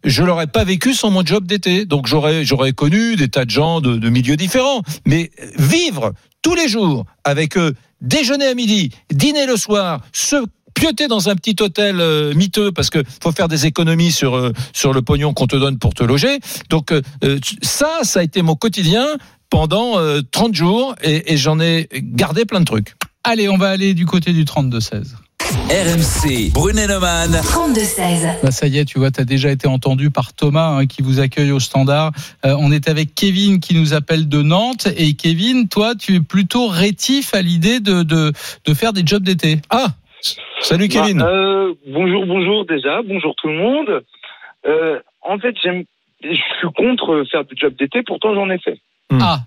je 0.05 0.23
l'aurais 0.23 0.47
pas 0.47 0.65
vécu 0.65 0.95
sans 0.95 1.11
mon 1.11 1.23
job 1.25 1.47
d'été. 1.47 1.85
Donc 1.85 2.07
j'aurais 2.07 2.47
j'aurais 2.47 2.73
connu 2.73 3.15
des 3.17 3.29
tas 3.29 3.45
de 3.45 3.51
gens 3.51 3.83
de, 3.83 3.99
de 3.99 4.09
milieux 4.09 4.37
différents. 4.37 4.83
Mais 5.05 5.31
vivre 5.59 6.15
tous 6.41 6.55
les 6.55 6.69
jours 6.69 7.05
avec 7.25 7.59
eux, 7.59 7.75
déjeuner 8.01 8.47
à 8.47 8.55
midi, 8.55 8.91
dîner 9.13 9.47
le 9.47 9.57
soir, 9.57 10.01
se 10.13 10.37
pioter 10.79 11.09
dans 11.09 11.29
un 11.29 11.35
petit 11.35 11.57
hôtel 11.61 12.01
euh, 12.01 12.33
miteux 12.35 12.71
parce 12.71 12.89
que 12.91 13.03
faut 13.23 13.33
faire 13.33 13.49
des 13.49 13.67
économies 13.67 14.13
sur 14.13 14.37
euh, 14.37 14.53
sur 14.73 14.93
le 14.93 15.03
pognon 15.03 15.35
qu'on 15.35 15.49
te 15.49 15.57
donne 15.57 15.79
pour 15.79 15.93
te 15.95 16.05
loger. 16.05 16.39
Donc 16.71 16.93
euh, 16.93 17.03
euh, 17.25 17.39
ça, 17.63 18.01
ça 18.03 18.21
a 18.21 18.23
été 18.23 18.43
mon 18.43 18.55
quotidien 18.55 19.07
pendant 19.51 19.99
euh, 19.99 20.21
30 20.31 20.55
jours 20.55 20.95
et, 21.03 21.33
et 21.33 21.37
j'en 21.37 21.59
ai 21.59 21.89
gardé 21.93 22.45
plein 22.45 22.61
de 22.61 22.65
trucs. 22.65 22.95
Allez, 23.25 23.49
on 23.49 23.59
va 23.59 23.71
aller 23.71 23.95
du 23.95 24.07
côté 24.07 24.33
du 24.33 24.45
32-16. 24.45 25.15
RMC, 25.71 26.53
Brunet-Neumann. 26.53 27.33
32-16. 27.33 28.43
Bah, 28.43 28.51
ça 28.51 28.67
y 28.67 28.79
est, 28.79 28.85
tu 28.85 28.99
vois, 28.99 29.11
tu 29.11 29.21
as 29.21 29.25
déjà 29.25 29.51
été 29.51 29.67
entendu 29.67 30.11
par 30.11 30.33
Thomas 30.33 30.77
hein, 30.77 30.87
qui 30.87 31.03
vous 31.03 31.21
accueille 31.21 31.53
au 31.53 31.61
standard. 31.61 32.13
Euh, 32.45 32.55
on 32.59 32.71
est 32.71 32.89
avec 32.89 33.15
Kevin 33.15 33.61
qui 33.61 33.75
nous 33.75 33.95
appelle 33.95 34.29
de 34.29 34.43
Nantes. 34.43 34.89
Et 34.97 35.15
Kevin, 35.15 35.69
toi, 35.69 35.95
tu 35.95 36.17
es 36.17 36.21
plutôt 36.21 36.69
rétif 36.69 37.35
à 37.35 37.43
l'idée 37.43 37.81
de, 37.81 38.03
de, 38.03 38.33
de 38.65 38.75
faire 38.75 38.93
des 38.93 39.03
jobs 39.05 39.23
d'été. 39.23 39.61
Ah, 39.71 39.89
salut 40.61 40.89
Kevin. 40.89 41.19
Bah, 41.19 41.29
euh, 41.29 41.75
bonjour, 41.87 42.27
bonjour 42.27 42.65
déjà, 42.65 43.03
bonjour 43.03 43.35
tout 43.37 43.49
le 43.49 43.55
monde. 43.55 44.05
Euh, 44.67 45.01
en 45.23 45.39
fait, 45.39 45.55
j'aime, 45.63 45.85
je 46.23 46.35
suis 46.35 46.69
contre 46.77 47.25
faire 47.31 47.45
du 47.45 47.55
job 47.57 47.75
d'été, 47.75 48.03
pourtant 48.03 48.35
j'en 48.35 48.51
ai 48.51 48.59
fait. 48.59 48.79
Hmm. 49.11 49.19
Ah, 49.23 49.39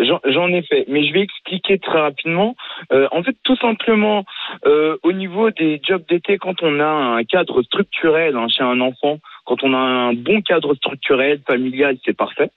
J'en 0.00 0.20
j'en 0.24 0.48
ai 0.48 0.62
fait, 0.62 0.86
mais 0.88 1.06
je 1.06 1.12
vais 1.12 1.20
expliquer 1.20 1.78
très 1.78 2.00
rapidement. 2.00 2.56
Euh, 2.92 3.06
en 3.12 3.22
fait, 3.22 3.36
tout 3.44 3.56
simplement, 3.56 4.24
euh, 4.66 4.96
au 5.02 5.12
niveau 5.12 5.50
des 5.50 5.80
jobs 5.86 6.04
d'été, 6.08 6.36
quand 6.38 6.62
on 6.62 6.80
a 6.80 6.84
un 6.84 7.24
cadre 7.24 7.62
structurel 7.62 8.36
hein, 8.36 8.48
chez 8.48 8.64
un 8.64 8.80
enfant, 8.80 9.18
quand 9.44 9.62
on 9.62 9.72
a 9.72 9.78
un 9.78 10.12
bon 10.12 10.42
cadre 10.42 10.74
structurel, 10.74 11.40
familial, 11.46 11.96
c'est 12.04 12.16
parfait. 12.16 12.50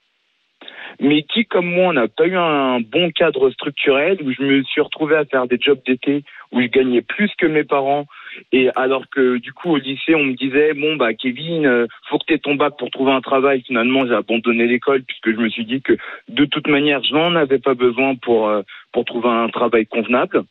Mais 1.00 1.22
qui, 1.22 1.44
comme 1.46 1.66
moi, 1.66 1.92
n'a 1.92 2.08
pas 2.08 2.26
eu 2.26 2.36
un 2.36 2.80
bon 2.80 3.10
cadre 3.10 3.50
structurel, 3.50 4.18
où 4.22 4.32
je 4.32 4.42
me 4.42 4.62
suis 4.64 4.80
retrouvé 4.80 5.16
à 5.16 5.24
faire 5.24 5.46
des 5.46 5.58
jobs 5.60 5.80
d'été, 5.86 6.24
où 6.52 6.60
je 6.60 6.66
gagnais 6.66 7.02
plus 7.02 7.30
que 7.38 7.46
mes 7.46 7.64
parents, 7.64 8.06
et 8.52 8.70
alors 8.76 9.04
que 9.10 9.38
du 9.38 9.52
coup 9.52 9.70
au 9.70 9.76
lycée 9.78 10.14
on 10.14 10.24
me 10.24 10.34
disait 10.34 10.74
bon 10.74 10.96
bah 10.96 11.14
Kevin, 11.14 11.66
euh, 11.66 11.86
faut 12.08 12.18
que 12.18 12.24
tu 12.32 12.38
ton 12.40 12.54
bac 12.54 12.74
pour 12.78 12.90
trouver 12.90 13.12
un 13.12 13.20
travail. 13.20 13.62
Finalement 13.66 14.06
j'ai 14.06 14.14
abandonné 14.14 14.66
l'école 14.66 15.02
puisque 15.02 15.30
je 15.30 15.42
me 15.42 15.48
suis 15.48 15.64
dit 15.64 15.82
que 15.82 15.96
de 16.28 16.44
toute 16.44 16.68
manière 16.68 17.02
je 17.02 17.12
n'en 17.14 17.34
avais 17.34 17.58
pas 17.58 17.74
besoin 17.74 18.14
pour 18.16 18.48
euh, 18.48 18.62
pour 18.92 19.04
trouver 19.04 19.28
un 19.28 19.48
travail 19.48 19.86
convenable. 19.86 20.44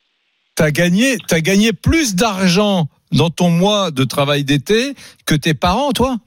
T'as 0.55 0.71
gagné, 0.71 1.17
t'as 1.27 1.39
gagné 1.39 1.71
plus 1.71 2.15
d'argent 2.15 2.87
dans 3.11 3.29
ton 3.29 3.49
mois 3.49 3.91
de 3.91 4.03
travail 4.03 4.43
d'été 4.43 4.95
que 5.25 5.35
tes 5.35 5.53
parents, 5.53 5.91
toi? 5.91 6.17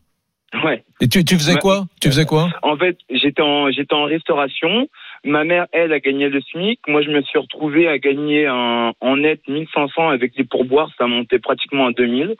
Ouais. 0.64 0.82
Et 1.00 1.08
tu, 1.08 1.24
tu 1.24 1.36
faisais 1.36 1.56
quoi? 1.56 1.84
Tu 2.00 2.08
faisais 2.08 2.26
quoi? 2.26 2.48
En 2.62 2.76
fait, 2.76 2.98
j'étais 3.08 3.42
en 3.42 3.70
j'étais 3.70 3.94
en 3.94 4.04
restauration. 4.04 4.88
Ma 5.24 5.44
mère, 5.44 5.66
elle, 5.72 5.92
a 5.92 6.00
gagné 6.00 6.28
le 6.28 6.40
SMIC. 6.40 6.80
Moi, 6.88 7.02
je 7.02 7.10
me 7.10 7.22
suis 7.22 7.38
retrouvé 7.38 7.86
à 7.88 7.98
gagner 7.98 8.46
un, 8.46 8.92
en 9.00 9.16
net 9.16 9.40
1500 9.48 10.08
avec 10.08 10.32
les 10.36 10.44
pourboires. 10.44 10.90
Ça 10.98 11.06
montait 11.06 11.38
pratiquement 11.38 11.86
à 11.86 11.92
2000. 11.92 12.36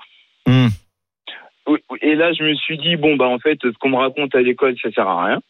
Hmm. 0.47 0.69
Et 2.03 2.15
là, 2.15 2.33
je 2.33 2.43
me 2.43 2.55
suis 2.55 2.79
dit, 2.79 2.97
bon, 2.97 3.17
bah, 3.17 3.29
en 3.29 3.39
fait, 3.39 3.59
ce 3.63 3.79
qu'on 3.79 3.91
me 3.91 3.97
raconte 3.97 4.35
à 4.35 4.41
l'école, 4.41 4.75
ça 4.83 4.91
sert 4.91 5.07
à 5.07 5.27
rien. 5.27 5.41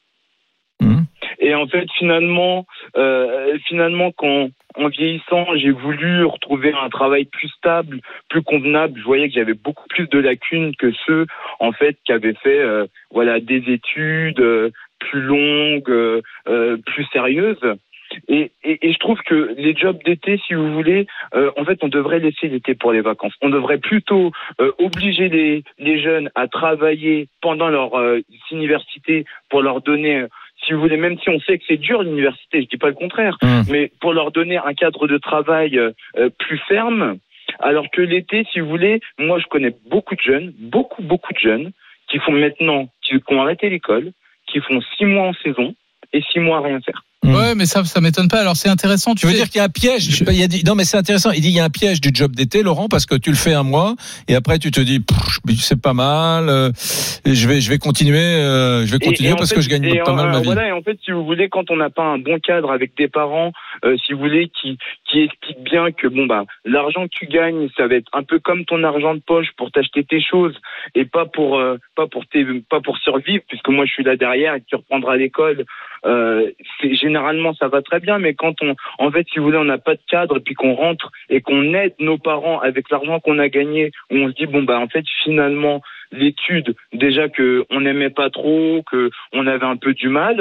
Et 1.41 1.55
en 1.55 1.67
fait, 1.67 1.87
finalement, 1.99 2.67
euh, 2.97 3.57
finalement, 3.67 4.13
quand, 4.13 4.51
en 4.77 4.89
vieillissant, 4.89 5.47
j'ai 5.57 5.71
voulu 5.71 6.25
retrouver 6.25 6.73
un 6.73 6.91
travail 6.91 7.25
plus 7.25 7.49
stable, 7.49 8.01
plus 8.29 8.43
convenable. 8.43 8.99
Je 8.99 9.05
voyais 9.05 9.29
que 9.29 9.35
j'avais 9.35 9.55
beaucoup 9.55 9.89
plus 9.89 10.07
de 10.09 10.19
lacunes 10.19 10.77
que 10.77 10.93
ceux, 11.07 11.27
en 11.59 11.73
fait, 11.73 11.97
qui 12.05 12.13
avaient 12.13 12.35
fait, 12.35 12.61
euh, 12.61 12.87
voilà, 13.11 13.41
des 13.41 13.73
études 13.73 14.41
euh, 14.41 14.71
plus 14.99 15.23
longues, 15.23 15.91
euh, 15.91 16.21
euh, 16.49 16.77
plus 16.85 17.05
sérieuses. 17.13 17.59
Et, 18.29 18.51
et, 18.65 18.89
et 18.89 18.93
je 18.93 18.99
trouve 18.99 19.21
que 19.23 19.55
les 19.57 19.75
jobs 19.75 20.03
d'été, 20.05 20.41
si 20.47 20.55
vous 20.55 20.73
voulez, 20.75 21.07
euh, 21.35 21.51
en 21.57 21.65
fait, 21.65 21.79
on 21.83 21.89
devrait 21.89 22.19
laisser 22.19 22.49
l'été 22.49 22.75
pour 22.75 22.93
les 22.93 23.01
vacances. 23.01 23.33
On 23.41 23.51
devrait 23.51 23.79
plutôt 23.79 24.33
euh, 24.61 24.73
obliger 24.79 25.29
les, 25.29 25.63
les 25.79 26.03
jeunes 26.03 26.29
à 26.35 26.49
travailler 26.49 27.29
pendant 27.41 27.69
leur 27.69 27.95
euh, 27.95 28.21
université 28.51 29.25
pour 29.49 29.63
leur 29.63 29.81
donner, 29.81 30.27
si 30.65 30.73
vous 30.73 30.81
voulez, 30.81 30.97
même 30.97 31.19
si 31.21 31.29
on 31.31 31.41
sait 31.41 31.59
que 31.59 31.65
c'est 31.67 31.77
dur 31.77 32.03
l'université, 32.03 32.63
je 32.63 32.67
dis 32.69 32.77
pas 32.77 32.89
le 32.89 32.95
contraire, 32.95 33.37
Mhm. 33.43 33.65
mais 33.71 33.93
pour 34.01 34.13
leur 34.13 34.31
donner 34.33 34.59
un 34.59 34.75
cadre 34.75 35.07
de 35.07 35.19
travail 35.19 35.79
euh, 35.79 35.91
euh, 36.19 36.31
plus 36.39 36.59
ferme. 36.69 37.19
Alors 37.59 37.91
que 37.91 38.01
l'été, 38.01 38.47
si 38.53 38.61
vous 38.61 38.69
voulez, 38.69 39.01
moi 39.19 39.39
je 39.41 39.47
connais 39.47 39.75
beaucoup 39.91 40.15
de 40.15 40.21
jeunes, 40.21 40.53
beaucoup 40.59 41.03
beaucoup 41.03 41.33
de 41.33 41.39
jeunes 41.39 41.73
qui 42.09 42.19
font 42.19 42.33
maintenant, 42.33 42.89
qui, 43.03 43.21
qui 43.21 43.35
ont 43.35 43.43
arrêté 43.43 43.69
l'école, 43.71 44.13
qui 44.47 44.61
font 44.61 44.81
six 44.97 45.05
mois 45.05 45.29
en 45.29 45.33
saison 45.35 45.75
et 46.13 46.23
six 46.31 46.41
mois 46.41 46.59
à 46.59 46.61
rien 46.63 46.81
faire. 46.81 47.03
Hmm. 47.23 47.35
ouais, 47.35 47.55
mais 47.55 47.67
ça, 47.67 47.85
ça 47.85 48.01
m'étonne 48.01 48.29
pas. 48.29 48.41
Alors, 48.41 48.57
c'est 48.57 48.71
intéressant. 48.71 49.15
Tu 49.15 49.27
veux 49.27 49.33
sais- 49.33 49.39
dire 49.39 49.47
qu'il 49.51 49.57
y 49.59 49.61
a 49.61 49.65
un 49.65 49.69
piège 49.69 50.09
Je- 50.09 50.25
il 50.31 50.41
y 50.41 50.43
a 50.43 50.49
dit- 50.49 50.65
Non, 50.65 50.75
mais 50.75 50.85
c'est 50.85 50.97
intéressant. 50.97 51.31
Il 51.33 51.43
dit 51.43 51.49
il 51.49 51.55
y 51.55 51.61
a 51.61 51.65
un 51.65 51.69
piège 51.71 52.01
du 52.01 52.09
job 52.15 52.35
d'été, 52.35 52.63
Laurent, 52.63 52.89
parce 52.89 53.05
que 53.05 53.15
tu 53.15 53.29
le 53.29 53.37
fais 53.37 53.53
un 53.53 53.63
mois 53.63 53.95
et 54.27 54.35
après 54.35 54.59
tu 54.59 54.71
te 54.71 54.81
dis 54.81 55.05
c'est 55.59 55.81
pas 55.81 55.93
mal. 55.93 56.49
euh, 56.49 56.71
et 57.27 57.35
je 57.35 57.47
vais 57.49 57.61
je 57.61 57.69
vais 57.69 57.77
continuer, 57.79 58.19
euh, 58.19 58.87
je 58.87 58.93
vais 58.93 58.99
continuer 58.99 59.31
et 59.33 59.35
parce 59.35 59.51
fait- 59.51 59.57
que 59.57 59.61
je 59.61 59.69
gagne 59.69 60.03
pas 60.03 60.13
en- 60.13 60.17
mal 60.17 60.31
ma 60.31 60.37
euh, 60.37 60.41
vie. 60.41 60.45
Voilà, 60.47 60.69
et 60.69 60.73
en 60.73 60.81
fait, 60.83 60.99
si 61.05 61.11
vous 61.11 61.25
voulez, 61.27 61.49
quand 61.51 61.71
on 61.71 61.77
n'a 61.77 61.91
pas 61.91 62.05
un 62.05 62.19
bon 62.19 62.39
cadre 62.41 62.71
avec 62.73 62.97
des 62.97 63.09
parents, 63.09 63.53
euh, 63.85 63.97
si 64.07 64.15
vous 64.15 64.21
voulez, 64.21 64.49
qui 64.49 64.79
qui 65.11 65.21
expliquent 65.21 65.63
bien 65.65 65.91
que 65.93 66.07
bon 66.07 66.25
bah 66.27 66.45
l'argent 66.65 67.05
que 67.05 67.11
tu 67.13 67.27
gagnes, 67.27 67.69
ça 67.77 67.87
va 67.87 67.97
être 67.97 68.09
un 68.15 68.23
peu 68.23 68.39
comme 68.39 68.65
ton 68.65 68.83
argent 68.85 69.15
de 69.15 69.21
poche 69.21 69.49
pour 69.59 69.71
t'acheter 69.71 70.05
tes 70.05 70.23
choses 70.23 70.55
et 70.95 71.05
pas 71.05 71.27
pour 71.27 71.59
euh, 71.59 71.77
pas 71.97 72.07
pour 72.07 72.25
tes 72.27 72.47
pas 72.71 72.81
pour 72.81 72.97
survivre, 72.99 73.43
puisque 73.49 73.69
moi 73.69 73.85
je 73.85 73.93
suis 73.93 74.05
là 74.05 74.17
derrière 74.17 74.55
et 74.55 74.61
que 74.61 74.67
tu 74.67 74.77
reprendras 74.77 75.17
l'école. 75.17 75.67
Euh, 76.07 76.51
c'est 76.81 76.95
généralement 77.11 77.55
ça 77.55 77.69
va 77.69 77.83
très 77.83 78.01
bien, 78.01 78.19
mais 78.19 78.35
quand 78.35 78.55
on 78.63 78.75
en 78.99 79.11
fait, 79.11 79.27
si 79.31 79.39
vous 79.39 79.47
voulez, 79.47 79.59
on 79.59 79.65
n'a 79.65 79.79
pas 79.79 79.95
de 79.95 80.07
cadre 80.09 80.37
et 80.37 80.41
puis 80.41 80.55
qu'on 80.55 80.75
rentre 80.75 81.11
et 81.29 81.41
qu'on 81.41 81.75
aide 81.75 81.95
nos 81.99 82.19
parents 82.19 82.61
avec 82.61 82.91
l'argent 82.91 83.21
qu'on 83.21 83.39
a 83.39 83.49
gagné, 83.49 83.91
où 84.11 84.17
on 84.17 84.29
se 84.31 84.35
dit 84.35 84.47
bon 84.47 84.63
bah 84.63 84.79
en 84.79 84.89
fait 84.89 85.05
finalement 85.25 85.83
l'étude 86.13 86.75
déjà 86.93 87.29
que 87.29 87.65
on 87.71 87.81
n'aimait 87.81 88.11
pas 88.21 88.31
trop, 88.31 88.83
que 88.91 89.11
on 89.33 89.47
avait 89.47 89.67
un 89.67 89.77
peu 89.77 89.93
du 89.95 90.09
mal. 90.09 90.39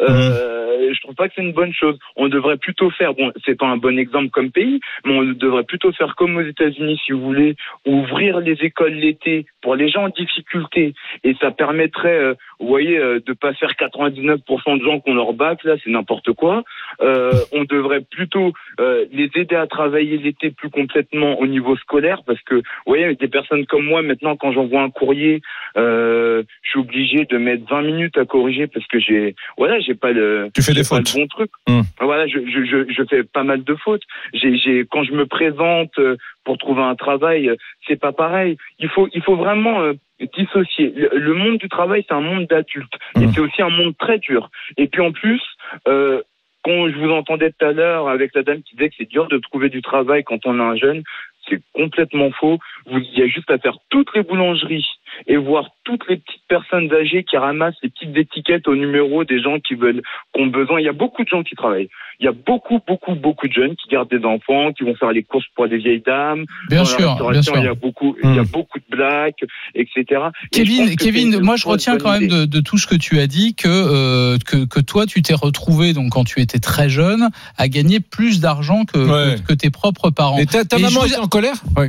Euh, 0.00 0.92
Je 0.94 1.00
trouve 1.02 1.14
pas 1.14 1.28
que 1.28 1.34
c'est 1.36 1.42
une 1.42 1.52
bonne 1.52 1.72
chose. 1.72 1.98
On 2.16 2.28
devrait 2.28 2.56
plutôt 2.56 2.90
faire, 2.90 3.12
bon, 3.14 3.32
c'est 3.44 3.58
pas 3.58 3.66
un 3.66 3.76
bon 3.76 3.98
exemple 3.98 4.30
comme 4.30 4.50
pays, 4.50 4.80
mais 5.04 5.12
on 5.12 5.24
devrait 5.24 5.64
plutôt 5.64 5.92
faire 5.92 6.14
comme 6.14 6.36
aux 6.36 6.48
États-Unis, 6.54 6.98
si 7.04 7.12
vous 7.12 7.20
voulez, 7.20 7.56
ouvrir 7.86 8.40
les 8.40 8.56
écoles 8.62 8.94
l'été 8.94 9.46
pour 9.62 9.74
les 9.76 9.88
gens 9.88 10.04
en 10.04 10.08
difficulté, 10.08 10.94
et 11.22 11.34
ça 11.40 11.50
permettrait, 11.50 12.18
euh, 12.18 12.34
vous 12.60 12.68
voyez, 12.68 12.98
euh, 12.98 13.20
de 13.24 13.32
pas 13.32 13.52
faire 13.54 13.70
99% 13.72 14.78
de 14.78 14.84
gens 14.84 15.00
qu'on 15.00 15.14
leur 15.14 15.32
bac 15.32 15.62
là, 15.64 15.74
c'est 15.82 15.90
n'importe 15.90 16.32
quoi. 16.32 16.62
Euh, 17.00 17.32
on 17.52 17.64
devrait 17.64 18.00
plutôt 18.02 18.52
euh, 18.80 19.04
les 19.12 19.30
aider 19.34 19.56
à 19.56 19.66
travailler 19.66 20.16
l'été 20.18 20.50
plus 20.50 20.70
complètement 20.70 21.38
au 21.40 21.46
niveau 21.46 21.76
scolaire, 21.76 22.22
parce 22.26 22.40
que, 22.42 22.56
vous 22.56 22.62
voyez, 22.86 23.04
avec 23.04 23.20
des 23.20 23.28
personnes 23.28 23.66
comme 23.66 23.84
moi, 23.84 24.02
maintenant, 24.02 24.36
quand 24.36 24.52
j'envoie 24.52 24.82
un 24.82 24.90
courrier, 24.90 25.42
euh, 25.76 26.42
je 26.62 26.70
suis 26.70 26.78
obligé 26.80 27.24
de 27.24 27.38
mettre 27.38 27.64
20 27.68 27.82
minutes 27.82 28.18
à 28.18 28.24
corriger 28.24 28.66
parce 28.66 28.86
que 28.86 28.98
j'ai, 28.98 29.34
voilà, 29.58 29.80
j'ai 29.80 29.94
pas 29.94 30.12
le, 30.12 30.50
Tu 30.54 30.62
fais 30.62 30.72
des 30.72 30.82
pas 30.88 30.98
le 30.98 31.04
fautes. 31.04 31.14
bon 31.16 31.26
truc. 31.26 31.50
Hmm. 31.68 31.80
Voilà, 32.00 32.26
je, 32.26 32.38
je, 32.38 32.64
je, 32.64 32.92
je 32.92 33.02
fais 33.08 33.22
pas 33.24 33.42
mal 33.44 33.64
de 33.64 33.74
fautes. 33.76 34.02
J'ai, 34.32 34.56
j'ai, 34.56 34.86
quand 34.90 35.02
je 35.04 35.12
me 35.12 35.26
présente 35.26 35.98
euh, 35.98 36.16
pour 36.44 36.58
trouver 36.58 36.82
un 36.82 36.94
travail, 36.94 37.48
euh, 37.48 37.56
c'est 37.86 37.98
pas 38.00 38.12
pareil. 38.12 38.56
Il 38.78 38.88
faut, 38.88 39.08
il 39.12 39.22
faut 39.22 39.36
vraiment 39.36 39.80
euh, 39.82 39.94
dissocier. 40.32 40.92
Le, 40.96 41.10
le 41.18 41.34
monde 41.34 41.58
du 41.58 41.68
travail, 41.68 42.04
c'est 42.08 42.14
un 42.14 42.20
monde 42.20 42.46
d'adultes 42.46 42.94
et 43.16 43.26
Hmm. 43.26 43.30
c'est 43.32 43.40
aussi 43.40 43.62
un 43.62 43.70
monde 43.70 43.96
très 43.98 44.18
dur. 44.18 44.50
Et 44.76 44.86
puis 44.88 45.00
en 45.02 45.12
plus, 45.12 45.42
euh, 45.88 46.22
quand 46.64 46.88
je 46.88 46.96
vous 46.96 47.10
entendais 47.10 47.50
tout 47.50 47.64
à 47.66 47.72
l'heure 47.72 48.08
avec 48.08 48.34
la 48.34 48.42
dame 48.42 48.62
qui 48.62 48.76
disait 48.76 48.88
que 48.88 48.94
c'est 48.98 49.08
dur 49.08 49.28
de 49.28 49.38
trouver 49.38 49.68
du 49.68 49.82
travail 49.82 50.24
quand 50.24 50.46
on 50.46 50.58
est 50.58 50.62
un 50.62 50.76
jeune, 50.76 51.02
c'est 51.48 51.60
complètement 51.74 52.30
faux. 52.32 52.58
Vous, 52.90 52.98
il 52.98 53.18
y 53.18 53.22
a 53.22 53.28
juste 53.28 53.50
à 53.50 53.58
faire 53.58 53.76
toutes 53.90 54.08
les 54.14 54.22
boulangeries 54.22 54.84
et 55.26 55.36
voir 55.36 55.68
toutes 55.84 56.02
les 56.08 56.16
petites 56.16 56.42
personnes 56.48 56.92
âgées 56.92 57.24
qui 57.24 57.36
ramassent 57.36 57.76
les 57.82 57.88
petites 57.88 58.16
étiquettes 58.16 58.66
au 58.68 58.74
numéro 58.74 59.24
des 59.24 59.40
gens 59.40 59.58
qui 59.60 59.74
veulent, 59.74 60.02
qui 60.34 60.42
ont 60.42 60.46
besoin. 60.48 60.80
Il 60.80 60.84
y 60.84 60.88
a 60.88 60.92
beaucoup 60.92 61.22
de 61.22 61.28
gens 61.28 61.42
qui 61.42 61.54
travaillent. 61.54 61.88
Il 62.20 62.26
y 62.26 62.28
a 62.28 62.32
beaucoup, 62.32 62.80
beaucoup, 62.86 63.14
beaucoup 63.14 63.48
de 63.48 63.52
jeunes 63.52 63.74
qui 63.76 63.88
gardent 63.88 64.10
des 64.10 64.24
enfants, 64.24 64.72
qui 64.72 64.84
vont 64.84 64.94
faire 64.96 65.12
les 65.12 65.22
courses 65.22 65.46
pour 65.54 65.68
des 65.68 65.78
vieilles 65.78 66.02
dames. 66.04 66.44
Bien 66.68 66.78
Dans 66.80 66.84
sûr, 66.84 67.30
bien 67.30 67.42
sûr. 67.42 67.56
Il 67.58 67.64
y 67.64 67.68
a 67.68 67.74
beaucoup, 67.74 68.16
il 68.22 68.34
y 68.34 68.38
a 68.38 68.42
Hmm. 68.42 68.46
beaucoup 68.46 68.78
de 68.78 68.96
blagues, 68.96 69.34
etc. 69.74 70.04
Je 70.52 70.58
Kevin, 70.58 70.96
Kevin, 70.96 71.40
moi 71.40 71.56
je 71.56 71.66
retiens 71.68 71.96
quand 71.98 72.12
même 72.12 72.28
de, 72.28 72.44
de 72.44 72.60
tout 72.60 72.78
ce 72.78 72.86
que 72.86 72.94
tu 72.96 73.18
as 73.18 73.26
dit 73.26 73.54
que 73.54 74.36
que, 74.38 74.38
que, 74.44 74.64
que 74.66 74.80
toi 74.80 75.06
tu 75.06 75.22
t'es 75.22 75.34
retrouvé 75.34 75.92
donc 75.92 76.10
quand 76.12 76.24
tu 76.24 76.40
étais 76.40 76.58
très 76.58 76.88
jeune 76.88 77.28
à 77.56 77.68
gagner 77.68 78.00
plus 78.00 78.40
d'argent 78.40 78.84
que, 78.84 78.98
Ouais. 78.98 79.36
que, 79.36 79.48
que 79.48 79.52
tes 79.54 79.70
propres 79.70 80.10
parents. 80.10 80.38
Et 80.38 80.46
ta, 80.46 80.64
ta 80.64 80.76
Et 80.76 80.80
je 80.80 80.84
maman 80.84 81.00
vous- 81.00 81.06
était 81.06 81.16
en 81.18 81.26
colère? 81.28 81.56
Oui. 81.76 81.86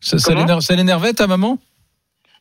Ça, 0.00 0.18
ça 0.18 0.32
Comment 0.32 0.44
l'énerve- 0.44 0.60
ça 0.60 0.76
l'énervait 0.76 1.12
ta 1.12 1.26
maman? 1.26 1.58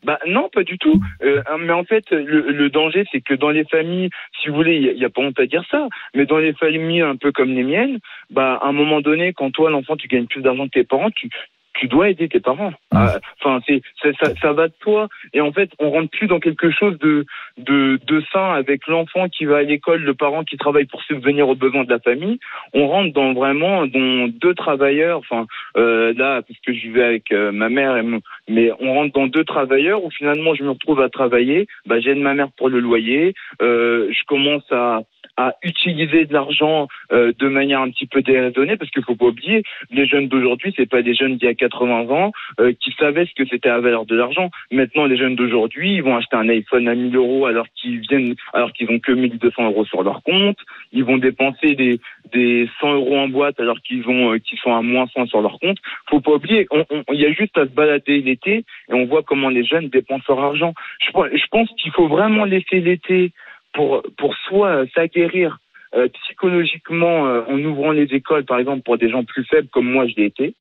Bah 0.04 0.18
non, 0.28 0.50
pas 0.50 0.64
du 0.64 0.78
tout. 0.78 1.00
Euh, 1.24 1.44
mais 1.60 1.74
en 1.74 1.84
fait, 1.84 2.10
le, 2.12 2.52
le 2.52 2.70
danger, 2.70 3.06
c'est 3.12 3.20
que 3.20 3.34
dans 3.34 3.50
les 3.50 3.66
familles, 3.66 4.10
si 4.42 4.48
vous 4.48 4.56
voulez, 4.56 4.78
il 4.78 4.98
n'y 4.98 5.04
a, 5.04 5.10
pas 5.10 5.22
honte 5.22 5.38
à 5.40 5.46
dire 5.46 5.64
ça, 5.70 5.88
mais 6.16 6.26
dans 6.26 6.38
les 6.38 6.54
familles 6.54 7.02
un 7.02 7.18
peu 7.18 7.34
comme 7.34 7.50
les 7.54 7.64
miennes, 7.64 8.00
bah 8.30 8.60
à 8.62 8.68
un 8.68 8.72
moment 8.72 9.02
donné, 9.02 9.34
quand 9.34 9.52
toi, 9.52 9.70
l'enfant, 9.70 9.98
tu 9.98 10.08
gagnes 10.08 10.28
plus 10.28 10.42
d'argent 10.42 10.66
que 10.66 10.80
tes 10.80 10.86
parents, 10.86 11.12
tu 11.12 11.30
tu 11.80 11.88
dois 11.88 12.10
aider 12.10 12.28
tes 12.28 12.40
parents. 12.40 12.74
Ah, 12.92 13.20
Enfin, 13.40 13.62
c'est, 13.66 13.82
c'est- 14.02 14.14
ça, 14.22 14.34
ça 14.42 14.52
va 14.54 14.68
de 14.68 14.74
toi. 14.80 15.08
Et 15.34 15.42
en 15.42 15.52
fait, 15.52 15.70
on 15.80 15.90
rentre 15.92 16.10
plus 16.10 16.28
dans 16.28 16.40
quelque 16.40 16.70
chose 16.72 16.98
de, 17.00 17.26
de, 17.58 18.00
de 18.06 18.24
sain 18.34 18.54
avec 18.54 18.86
l'enfant 18.88 19.30
qui 19.30 19.46
va 19.46 19.58
à 19.58 19.64
l'école, 19.64 20.02
le 20.04 20.14
parent 20.14 20.44
qui 20.44 20.58
travaille 20.58 20.86
pour 20.86 21.02
subvenir 21.04 21.48
aux 21.48 21.56
besoins 21.56 21.86
de 21.86 21.90
la 21.90 22.00
famille. 22.00 22.40
On 22.74 22.88
rentre 22.88 23.14
dans 23.14 23.34
vraiment 23.34 23.86
dans 23.88 24.28
deux 24.28 24.54
travailleurs. 24.54 25.20
Enfin, 25.20 25.46
euh, 25.78 26.14
là, 26.18 26.42
parce 26.42 26.60
que 26.66 26.74
je 26.74 26.80
vivais 26.82 27.04
avec 27.04 27.32
euh, 27.32 27.52
ma 27.52 27.70
mère, 27.70 27.96
et 27.98 28.02
mon- 28.04 28.22
mais 28.50 28.72
on 28.80 28.94
rentre 28.94 29.14
dans 29.14 29.28
deux 29.28 29.46
travailleurs 29.46 30.04
où 30.04 30.10
finalement 30.12 30.54
je 30.56 30.64
me 30.64 30.72
retrouve 30.72 31.02
à 31.02 31.10
travailler. 31.10 31.68
Bah, 31.86 32.00
j'aide 32.00 32.18
ma 32.20 32.34
mère 32.34 32.50
pour 32.58 32.70
le 32.70 32.80
loyer. 32.80 33.34
Euh, 33.62 34.12
je 34.12 34.24
commence 34.26 34.70
à 34.72 35.02
à 35.40 35.56
utiliser 35.64 36.26
de 36.26 36.34
l'argent 36.34 36.90
euh, 37.14 37.32
de 37.40 37.48
manière 37.48 37.80
un 37.80 37.90
petit 37.90 38.08
peu 38.08 38.22
déraisonnée 38.22 38.76
parce 38.76 38.92
qu'il 38.92 39.04
faut 39.04 39.16
pas 39.16 39.28
oublier 39.28 39.64
les 39.90 40.06
jeunes 40.06 40.28
d'aujourd'hui 40.28 40.74
c'est 40.76 40.90
pas 40.90 41.02
des 41.02 41.16
jeunes 41.16 41.38
d'il 41.38 41.46
y 41.46 41.52
a 41.52 41.54
80 41.54 42.10
ans 42.10 42.34
euh, 42.60 42.74
qui 42.78 42.92
savaient 43.00 43.26
ce 43.26 43.34
que 43.34 43.48
c'était 43.50 43.70
la 43.70 43.80
valeur 43.80 44.06
de 44.06 44.18
l'argent. 44.18 44.50
Maintenant 44.70 45.06
les 45.06 45.16
jeunes 45.16 45.38
d'aujourd'hui 45.38 45.96
ils 45.96 46.04
vont 46.04 46.18
acheter 46.18 46.36
un 46.36 46.50
iPhone 46.50 46.90
à 46.90 46.94
1000 46.94 47.16
euros 47.16 47.46
alors 47.46 47.68
qu'ils 47.74 48.02
viennent 48.02 48.36
alors 48.54 48.74
qu'ils 48.74 48.92
ont 48.92 49.00
que 49.00 49.14
1200 49.14 49.64
euros 49.64 49.86
sur 49.86 50.04
leur 50.04 50.22
compte. 50.24 50.58
Ils 50.92 51.06
vont 51.06 51.18
dépenser 51.18 51.74
des 51.76 52.02
des 52.34 52.70
100 52.82 52.96
euros 52.96 53.18
en 53.18 53.30
boîte 53.30 53.62
alors 53.62 53.80
qu'ils 53.80 54.06
ont 54.10 54.34
euh, 54.34 54.40
qu'ils 54.40 54.60
sont 54.60 54.76
à 54.76 54.82
moins 54.82 55.08
100 55.08 55.28
sur 55.28 55.42
leur 55.42 55.58
compte. 55.60 55.78
Faut 56.10 56.20
pas 56.20 56.34
oublier 56.34 56.68
il 57.14 57.20
y 57.20 57.26
a 57.26 57.32
juste 57.32 57.58
à 57.58 57.64
se 57.64 57.72
balader 57.72 58.20
l'été 58.22 58.66
et 58.90 58.94
on 58.94 59.06
voit 59.06 59.24
comment 59.24 59.48
les 59.48 59.64
jeunes 59.64 59.88
dépensent 59.88 60.26
leur 60.28 60.42
argent. 60.42 60.74
Je, 61.00 61.38
je 61.38 61.48
pense 61.50 61.70
qu'il 61.78 61.94
faut 61.94 62.10
vraiment 62.10 62.44
laisser 62.44 62.82
l'été 62.82 63.32
pour 63.74 64.04
pour 64.18 64.36
soit 64.48 64.70
euh, 64.70 64.86
s'aguerrir 64.94 65.60
euh, 65.96 66.08
psychologiquement 66.22 67.28
euh, 67.28 67.42
en 67.48 67.58
ouvrant 67.64 67.92
les 67.92 68.14
écoles, 68.14 68.46
par 68.46 68.60
exemple, 68.60 68.84
pour 68.84 68.98
des 68.98 69.10
gens 69.10 69.24
plus 69.24 69.44
faibles 69.46 69.70
comme 69.70 69.90
moi 69.90 70.08
je 70.08 70.16
l'ai 70.16 70.26
été, 70.26 70.54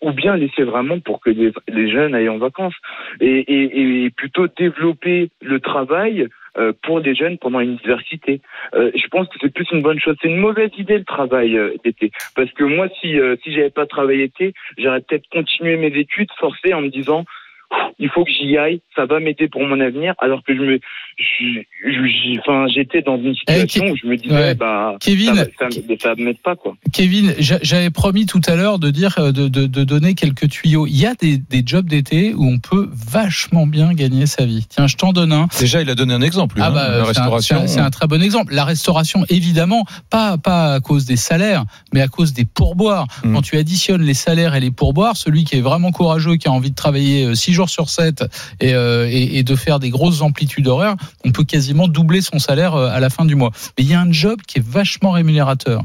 ou 0.00 0.12
bien 0.12 0.36
laisser 0.36 0.62
vraiment 0.62 1.00
pour 1.00 1.20
que 1.20 1.30
les, 1.30 1.52
les 1.68 1.90
jeunes 1.90 2.14
aillent 2.14 2.28
en 2.28 2.38
vacances 2.38 2.76
et, 3.20 3.40
et, 3.40 4.04
et 4.04 4.10
plutôt 4.10 4.46
développer 4.46 5.30
le 5.42 5.58
travail 5.58 6.28
euh, 6.56 6.72
pour 6.82 7.00
les 7.00 7.14
jeunes 7.14 7.38
pendant 7.38 7.60
l'université. 7.60 8.40
Euh, 8.74 8.90
je 8.94 9.06
pense 9.08 9.28
que 9.28 9.38
c'est 9.40 9.52
plus 9.52 9.66
une 9.72 9.82
bonne 9.82 10.00
chose. 10.00 10.16
C'est 10.20 10.28
une 10.28 10.36
mauvaise 10.36 10.70
idée 10.78 10.98
le 10.98 11.04
travail 11.04 11.56
euh, 11.56 11.74
d'été, 11.84 12.12
parce 12.36 12.50
que 12.52 12.64
moi, 12.64 12.88
si 13.00 13.18
si 13.42 13.52
j'avais 13.52 13.70
pas 13.70 13.86
travaillé 13.86 14.24
été, 14.24 14.52
j'aurais 14.78 15.00
peut-être 15.00 15.28
continué 15.30 15.76
mes 15.76 15.98
études 15.98 16.30
forcées 16.38 16.74
en 16.74 16.82
me 16.82 16.88
disant 16.88 17.24
il 17.98 18.08
faut 18.10 18.24
que 18.24 18.30
j'y 18.30 18.56
aille, 18.56 18.80
ça 18.96 19.06
va 19.06 19.20
m'aider 19.20 19.48
pour 19.48 19.62
mon 19.62 19.78
avenir, 19.80 20.14
alors 20.20 20.42
que 20.42 20.54
je 20.56 20.60
me, 20.60 20.80
enfin, 22.38 22.66
j'étais 22.74 23.02
dans 23.02 23.16
une 23.18 23.34
situation 23.34 23.84
où 23.90 23.96
je 23.96 24.06
me 24.06 24.16
disais, 24.16 24.34
ouais. 24.34 24.54
bah, 24.54 24.96
Kevin, 25.00 25.34
ça, 25.34 25.44
ça, 25.58 25.68
ça 26.00 26.14
pas, 26.42 26.56
quoi. 26.56 26.74
Kevin, 26.92 27.34
j'a- 27.38 27.58
j'avais 27.62 27.90
promis 27.90 28.26
tout 28.26 28.40
à 28.46 28.56
l'heure 28.56 28.78
de 28.78 28.90
dire, 28.90 29.14
euh, 29.18 29.32
de, 29.32 29.48
de, 29.48 29.66
de 29.66 29.84
donner 29.84 30.14
quelques 30.14 30.48
tuyaux. 30.48 30.86
Il 30.86 30.96
y 30.98 31.06
a 31.06 31.14
des, 31.14 31.38
des 31.38 31.62
jobs 31.64 31.86
d'été 31.86 32.34
où 32.34 32.44
on 32.46 32.58
peut 32.58 32.88
vachement 32.92 33.66
bien 33.66 33.92
gagner 33.92 34.26
sa 34.26 34.46
vie. 34.46 34.66
Tiens, 34.68 34.86
je 34.86 34.96
t'en 34.96 35.12
donne 35.12 35.32
un. 35.32 35.48
Déjà, 35.58 35.82
il 35.82 35.90
a 35.90 35.94
donné 35.94 36.14
un 36.14 36.22
exemple. 36.22 36.56
lui, 36.56 36.62
Ah 36.64 36.68
hein, 36.68 36.72
bah, 36.72 36.88
la 36.88 36.92
c'est 36.92 37.00
un- 37.00 37.04
restauration. 37.22 37.66
c'est 37.66 37.80
un, 37.80 37.90
très 37.90 38.06
bon 38.06 38.22
exemple. 38.22 38.54
La 38.54 38.64
restauration, 38.64 39.24
évidemment, 39.28 39.84
pas 40.10 40.38
pas 40.38 40.74
à 40.74 40.80
cause 40.80 41.04
des 41.04 41.16
salaires, 41.16 41.64
mais 41.92 42.00
à 42.00 42.08
cause 42.08 42.32
des 42.32 42.44
pourboires. 42.44 43.06
Mm. 43.24 43.34
Quand 43.34 43.42
tu 43.42 43.56
additionnes 43.56 44.02
les 44.02 44.14
salaires 44.14 44.54
et 44.54 44.60
les 44.60 44.70
pourboires, 44.70 45.16
celui 45.16 45.44
qui 45.44 45.56
est 45.56 45.60
vraiment 45.60 45.90
courageux, 45.92 46.36
qui 46.36 46.48
a 46.48 46.52
envie 46.52 46.70
de 46.70 46.74
travailler 46.76 47.34
6 47.34 47.52
jours 47.52 47.59
sur 47.68 47.90
7 47.90 48.24
et, 48.60 48.74
euh, 48.74 49.08
et, 49.10 49.38
et 49.38 49.42
de 49.42 49.56
faire 49.56 49.78
des 49.78 49.90
grosses 49.90 50.22
amplitudes 50.22 50.68
horaires, 50.68 50.96
on 51.24 51.32
peut 51.32 51.44
quasiment 51.44 51.88
doubler 51.88 52.20
son 52.20 52.38
salaire 52.38 52.74
euh, 52.74 52.88
à 52.88 53.00
la 53.00 53.10
fin 53.10 53.24
du 53.24 53.34
mois. 53.34 53.50
Mais 53.76 53.84
il 53.84 53.90
y 53.90 53.94
a 53.94 54.00
un 54.00 54.12
job 54.12 54.40
qui 54.46 54.58
est 54.58 54.66
vachement 54.66 55.10
rémunérateur. 55.10 55.82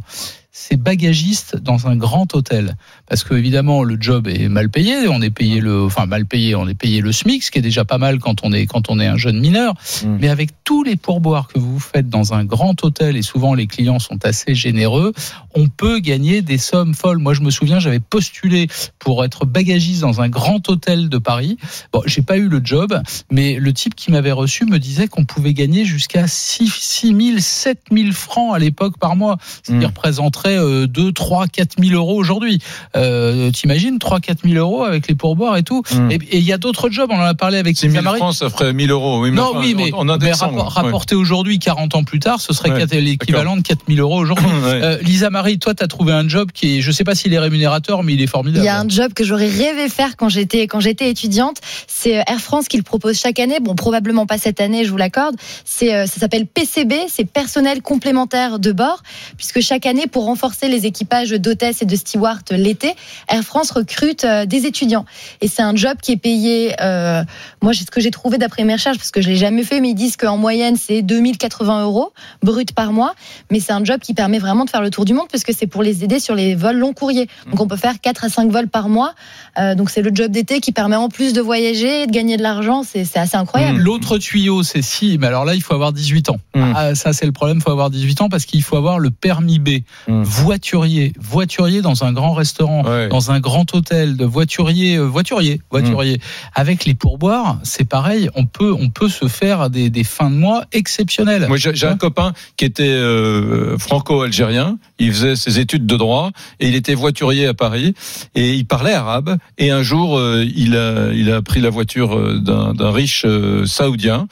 C'est 0.51 0.77
bagagiste 0.77 1.57
dans 1.57 1.87
un 1.87 1.97
grand 1.97 2.33
hôtel. 2.33 2.77
Parce 3.07 3.23
que 3.23 3.33
évidemment 3.35 3.83
le 3.83 3.97
job 3.99 4.27
est 4.27 4.49
mal 4.49 4.69
payé, 4.69 5.07
on 5.07 5.21
est 5.21 5.29
payé 5.29 5.59
le, 5.61 5.83
enfin 5.83 6.05
mal 6.05 6.25
payé, 6.25 6.55
on 6.55 6.67
est 6.67 6.73
payé 6.73 7.01
le 7.01 7.11
SMIC, 7.11 7.43
ce 7.43 7.51
qui 7.51 7.59
est 7.59 7.61
déjà 7.61 7.85
pas 7.85 7.97
mal 7.97 8.19
quand 8.19 8.43
on 8.43 8.51
est 8.51 8.65
quand 8.65 8.89
on 8.89 8.99
est 8.99 9.07
un 9.07 9.17
jeune 9.17 9.39
mineur. 9.39 9.73
Mm. 10.03 10.17
Mais 10.21 10.29
avec 10.29 10.49
tous 10.63 10.83
les 10.83 10.95
pourboires 10.95 11.47
que 11.47 11.59
vous 11.59 11.79
faites 11.79 12.09
dans 12.09 12.33
un 12.33 12.43
grand 12.45 12.83
hôtel 12.83 13.15
et 13.15 13.21
souvent 13.21 13.53
les 13.53 13.67
clients 13.67 13.99
sont 13.99 14.25
assez 14.25 14.55
généreux, 14.55 15.13
on 15.53 15.67
peut 15.67 15.99
gagner 15.99 16.41
des 16.41 16.57
sommes 16.57 16.93
folles. 16.93 17.19
Moi 17.19 17.33
je 17.33 17.41
me 17.41 17.51
souviens, 17.51 17.79
j'avais 17.79 17.99
postulé 17.99 18.67
pour 18.99 19.23
être 19.23 19.45
bagagiste 19.45 20.01
dans 20.01 20.21
un 20.21 20.29
grand 20.29 20.67
hôtel 20.69 21.09
de 21.09 21.17
Paris. 21.17 21.57
Bon, 21.93 22.01
j'ai 22.05 22.21
pas 22.21 22.37
eu 22.37 22.47
le 22.47 22.61
job, 22.63 22.99
mais 23.31 23.57
le 23.59 23.71
type 23.73 23.95
qui 23.95 24.11
m'avait 24.11 24.31
reçu 24.31 24.65
me 24.65 24.79
disait 24.79 25.07
qu'on 25.07 25.25
pouvait 25.25 25.53
gagner 25.53 25.85
jusqu'à 25.85 26.27
6 26.27 27.13
000, 27.13 27.39
7 27.39 27.79
000 27.91 28.11
francs 28.11 28.55
à 28.55 28.59
l'époque 28.59 28.97
par 28.97 29.15
mois, 29.15 29.37
ce 29.63 29.71
qui 29.71 29.77
Mm. 29.77 29.85
représenterait 29.85 30.57
euh, 30.57 30.87
2, 30.87 31.11
3, 31.11 31.47
4 31.47 31.75
000 31.83 31.93
euros 31.95 32.17
aujourd'hui. 32.17 32.59
Euh, 32.95 33.51
T'imagines 33.51 33.99
3, 33.99 34.19
4 34.19 34.39
000 34.47 34.55
euros 34.55 34.83
avec 34.83 35.07
les 35.07 35.15
pourboires 35.15 35.57
et 35.57 35.63
tout. 35.63 35.83
Mm. 35.93 36.11
Et 36.11 36.19
il 36.37 36.43
y 36.43 36.53
a 36.53 36.57
d'autres 36.57 36.89
jobs, 36.89 37.09
on 37.11 37.17
en 37.17 37.21
a 37.21 37.33
parlé 37.33 37.57
avec 37.57 37.75
6 37.77 37.81
000 37.81 37.91
Lisa 37.91 38.01
Marie. 38.01 38.17
francs, 38.19 38.35
ça 38.35 38.49
ferait 38.49 38.73
1000 38.73 38.91
euros. 38.91 39.21
Oui, 39.21 39.31
mais 39.31 39.37
Non, 39.37 39.49
enfin, 39.51 39.59
oui, 39.59 39.73
mais, 39.75 39.91
en, 39.93 40.07
en 40.07 40.17
mais 40.17 40.25
ouais. 40.25 40.31
rapporté 40.67 41.15
aujourd'hui, 41.15 41.59
40 41.59 41.95
ans 41.95 42.03
plus 42.03 42.19
tard, 42.19 42.39
ce 42.41 42.53
serait 42.53 42.71
Ouais, 42.71 42.85
l'équivalent 43.01 43.57
de 43.57 43.61
4 43.61 43.81
000 43.87 43.99
euros 43.99 44.19
aujourd'hui. 44.19 44.45
Ouais. 44.65 44.81
Euh, 44.83 44.97
Lisa 45.01 45.29
Marie, 45.29 45.59
toi, 45.59 45.73
tu 45.75 45.83
as 45.83 45.87
trouvé 45.87 46.11
un 46.13 46.27
job 46.27 46.49
qui 46.53 46.77
est, 46.77 46.81
je 46.81 46.91
sais 46.91 47.03
pas 47.03 47.13
s'il 47.13 47.33
est 47.33 47.39
rémunérateur, 47.39 48.03
mais 48.03 48.13
il 48.13 48.19
est 48.21 48.23
Il 48.23 48.29
formidable. 48.29 48.65
y 48.65 48.69
a 48.69 48.79
un 48.79 48.87
job 48.87 49.13
que 49.13 49.23
j'aurais 49.23 49.47
rêvé 49.49 49.89
faire 49.89 50.15
quand 50.17 50.29
j'étais 50.29 50.67
quand 50.67 50.79
j'étais 50.79 51.09
étudiante. 51.09 51.57
C'est 51.87 52.17
euh, 52.17 52.23
Air 52.27 52.39
France 52.39 52.67
qui 52.67 52.77
le 52.77 52.83
propose 52.83 53.19
chaque 53.19 53.39
année. 53.39 53.57
Bon, 53.61 53.75
probablement 53.75 54.25
pas 54.25 54.37
cette 54.37 54.61
année, 54.61 54.85
je 54.85 54.89
vous 54.91 54.97
l'accorde. 54.97 55.35
C'est 55.65 56.07
ça 56.07 56.19
s'appelle 56.19 56.45
PCB, 56.47 56.95
c'est 57.07 57.25
personnel 57.25 57.81
complémentaire 57.81 58.59
de 58.59 58.71
bord, 58.71 59.03
puisque 59.37 59.61
chaque 59.61 59.85
année, 59.85 60.07
pour 60.07 60.25
renforcer 60.25 60.67
les 60.69 60.85
équipages 60.85 61.31
d'hôtesses 61.31 61.81
et 61.81 61.85
de 61.85 61.95
stewards 61.95 62.39
l'été, 62.51 62.84
Air 63.29 63.43
France 63.43 63.71
recrute 63.71 64.23
euh, 64.23 64.45
des 64.45 64.65
étudiants. 64.65 65.05
Et 65.41 65.47
c'est 65.47 65.61
un 65.61 65.75
job 65.75 65.97
qui 66.01 66.11
est 66.11 66.17
payé. 66.17 66.75
euh, 66.81 67.23
moi, 67.61 67.73
c'est 67.73 67.85
ce 67.85 67.91
que 67.91 68.01
j'ai 68.01 68.11
trouvé 68.11 68.37
d'après 68.37 68.63
mes 68.63 68.73
recherches, 68.73 68.97
parce 68.97 69.11
que 69.11 69.21
je 69.21 69.29
l'ai 69.29 69.35
jamais 69.35 69.63
fait, 69.63 69.79
mais 69.81 69.89
ils 69.89 69.95
disent 69.95 70.17
qu'en 70.17 70.37
moyenne, 70.37 70.75
c'est 70.75 71.01
2080 71.01 71.83
euros 71.83 72.13
brut 72.43 72.73
par 72.73 72.91
mois. 72.93 73.15
Mais 73.51 73.59
c'est 73.59 73.73
un 73.73 73.83
job 73.83 73.99
qui 74.01 74.13
permet 74.13 74.39
vraiment 74.39 74.65
de 74.65 74.69
faire 74.69 74.81
le 74.81 74.89
tour 74.89 75.05
du 75.05 75.13
monde, 75.13 75.27
parce 75.31 75.43
que 75.43 75.53
c'est 75.53 75.67
pour 75.67 75.83
les 75.83 76.03
aider 76.03 76.19
sur 76.19 76.35
les 76.35 76.55
vols 76.55 76.77
long 76.77 76.93
courriers. 76.93 77.27
Donc 77.49 77.61
on 77.61 77.67
peut 77.67 77.77
faire 77.77 77.99
4 77.99 78.25
à 78.25 78.29
5 78.29 78.51
vols 78.51 78.67
par 78.67 78.89
mois. 78.89 79.13
Euh, 79.57 79.75
donc 79.75 79.89
c'est 79.89 80.01
le 80.01 80.11
job 80.13 80.31
d'été 80.31 80.59
qui 80.59 80.71
permet 80.71 80.95
en 80.95 81.09
plus 81.09 81.33
de 81.33 81.41
voyager 81.41 82.03
et 82.03 82.07
de 82.07 82.11
gagner 82.11 82.37
de 82.37 82.43
l'argent. 82.43 82.83
C'est 82.83 83.05
c'est 83.05 83.19
assez 83.19 83.37
incroyable. 83.37 83.79
L'autre 83.79 84.17
tuyau, 84.17 84.63
c'est 84.63 84.81
si, 84.81 85.17
mais 85.19 85.27
alors 85.27 85.45
là, 85.45 85.55
il 85.55 85.61
faut 85.61 85.73
avoir 85.73 85.93
18 85.93 86.29
ans. 86.29 86.37
Mm. 86.53 86.73
Ah, 86.75 86.95
ça, 86.95 87.13
c'est 87.13 87.25
le 87.25 87.31
problème, 87.31 87.57
il 87.57 87.63
faut 87.63 87.71
avoir 87.71 87.89
18 87.89 88.21
ans 88.21 88.29
parce 88.29 88.45
qu'il 88.45 88.61
faut 88.63 88.75
avoir 88.75 88.99
le 88.99 89.09
permis 89.11 89.59
B. 89.59 89.69
Mm. 90.07 90.23
Voiturier, 90.23 91.13
voiturier 91.19 91.81
dans 91.81 92.03
un 92.03 92.11
grand 92.11 92.33
restaurant, 92.33 92.74
Ouais. 92.83 93.07
dans 93.07 93.31
un 93.31 93.39
grand 93.39 93.73
hôtel, 93.73 94.17
de 94.17 94.25
voiturier, 94.25 94.97
euh, 94.97 95.03
voiturier, 95.03 95.61
voiturier. 95.71 96.19
Avec 96.53 96.85
les 96.85 96.93
pourboires, 96.93 97.59
c'est 97.63 97.87
pareil, 97.87 98.29
on 98.35 98.45
peut, 98.45 98.73
on 98.73 98.89
peut 98.89 99.09
se 99.09 99.27
faire 99.27 99.69
des, 99.69 99.89
des 99.89 100.03
fins 100.03 100.29
de 100.29 100.35
mois 100.35 100.65
exceptionnelles. 100.71 101.45
Moi, 101.47 101.57
j'ai 101.57 101.87
un 101.87 101.97
copain 101.97 102.33
qui 102.57 102.65
était 102.65 102.83
euh, 102.83 103.77
franco-algérien. 103.77 104.77
Il 104.99 105.11
faisait 105.11 105.35
ses 105.35 105.59
études 105.59 105.85
de 105.85 105.97
droit 105.97 106.31
et 106.59 106.67
il 106.67 106.75
était 106.75 106.95
voiturier 106.95 107.47
à 107.47 107.53
Paris 107.53 107.93
et 108.33 108.53
il 108.53 108.65
parlait 108.65 108.93
arabe. 108.93 109.37
Et 109.57 109.71
un 109.71 109.83
jour, 109.83 110.17
euh, 110.17 110.45
il 110.55 110.75
a 110.75 111.11
il 111.13 111.31
a 111.31 111.41
pris 111.41 111.61
la 111.61 111.69
voiture 111.69 112.41
d'un 112.41 112.91
riche 112.91 113.23
euh, 113.25 113.65
saoudien 113.65 114.27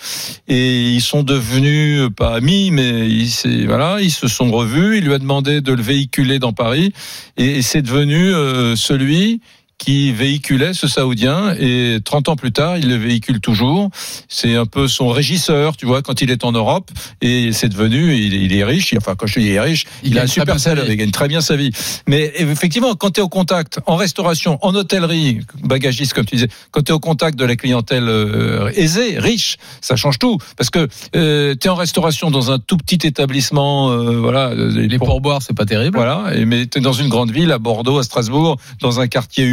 et 0.48 0.92
ils 0.92 1.02
sont 1.02 1.24
devenus 1.24 2.10
pas 2.16 2.36
amis, 2.36 2.72
mais 2.72 3.08
ils 3.10 3.68
voilà, 3.68 3.98
ils 4.02 4.12
se 4.12 4.28
sont 4.28 4.52
revus. 4.52 4.98
Il 4.98 5.06
lui 5.06 5.14
a 5.14 5.20
demandé 5.20 5.62
de 5.62 5.74
le 5.74 5.82
véhiculer 5.82 6.40
dans 6.40 6.54
Paris 6.54 6.94
et, 7.38 7.58
et 7.58 7.62
c'est 7.62 7.82
devenu 7.82 8.33
celui 8.76 9.42
qui 9.84 10.14
véhiculait 10.14 10.74
ce 10.74 10.88
Saoudien 10.88 11.56
et 11.60 11.98
30 12.06 12.30
ans 12.30 12.36
plus 12.38 12.54
tard, 12.54 12.78
il 12.78 12.88
le 12.88 12.96
véhicule 12.96 13.42
toujours. 13.42 13.90
C'est 14.30 14.56
un 14.56 14.66
peu 14.66 14.88
son 14.88 15.10
régisseur, 15.10 15.76
tu 15.76 15.86
vois, 15.86 16.02
quand 16.02 16.22
il 16.22 16.32
est 16.32 16.46
en 16.46 16.54
Europe 16.54 16.90
et 17.22 17.52
c'est 17.52 17.68
devenu, 17.68 18.16
il, 18.16 18.34
est- 18.34 18.46
il 18.46 18.56
est 18.56 18.64
riche, 18.64 18.94
enfin 18.98 19.16
quand 19.16 19.28
je 19.28 19.40
dis 19.42 19.48
il 19.48 19.52
est 19.52 19.60
riche, 19.60 19.84
Il 20.04 20.12
il, 20.12 20.20
a 20.20 20.24
un 20.24 20.28
super 20.28 20.56
sa 20.56 20.70
salaire, 20.70 20.86
il 20.90 20.96
gagne 20.96 21.12
très 21.12 21.28
bien 21.28 21.42
sa 21.42 21.58
vie. 21.58 21.72
Mais 22.08 22.32
effectivement, 22.38 22.96
quand 22.96 23.12
tu 23.12 23.20
es 23.20 23.24
au 23.24 23.28
contact, 23.28 23.80
en 23.86 23.98
restauration, 23.98 24.58
en 24.62 24.74
hôtellerie, 24.74 25.42
bagagiste 25.64 26.14
comme 26.14 26.26
tu 26.26 26.36
disais, 26.36 26.48
quand 26.72 26.82
tu 26.84 26.92
es 26.92 26.96
au 26.96 27.00
contact 27.00 27.38
de 27.38 27.44
la 27.44 27.58
clientèle 27.58 28.08
euh, 28.08 28.72
aisée, 28.76 29.20
riche, 29.20 29.58
ça 29.82 29.98
change 29.98 30.18
tout. 30.18 30.38
Parce 30.56 30.70
que 30.70 30.88
euh, 31.18 31.56
tu 31.60 31.68
es 31.68 31.70
en 31.70 31.76
restauration 31.76 32.32
dans 32.32 32.52
un 32.52 32.60
tout 32.60 32.78
petit 32.78 33.06
établissement, 33.06 33.92
euh, 33.92 34.16
voilà, 34.18 34.54
Les 34.56 34.98
pour- 34.98 35.08
pourboires, 35.08 35.42
c'est 35.42 35.56
pas 35.58 35.66
terrible. 35.66 35.98
voilà, 35.98 36.32
mais 36.46 36.68
tu 36.68 36.78
es 36.78 36.82
dans 36.82 36.94
une 36.94 37.10
grande 37.10 37.32
ville, 37.32 37.52
à 37.52 37.58
Bordeaux, 37.60 37.98
à 38.00 38.04
Strasbourg, 38.04 38.58
dans 38.80 39.02
un 39.02 39.08
quartier 39.08 39.44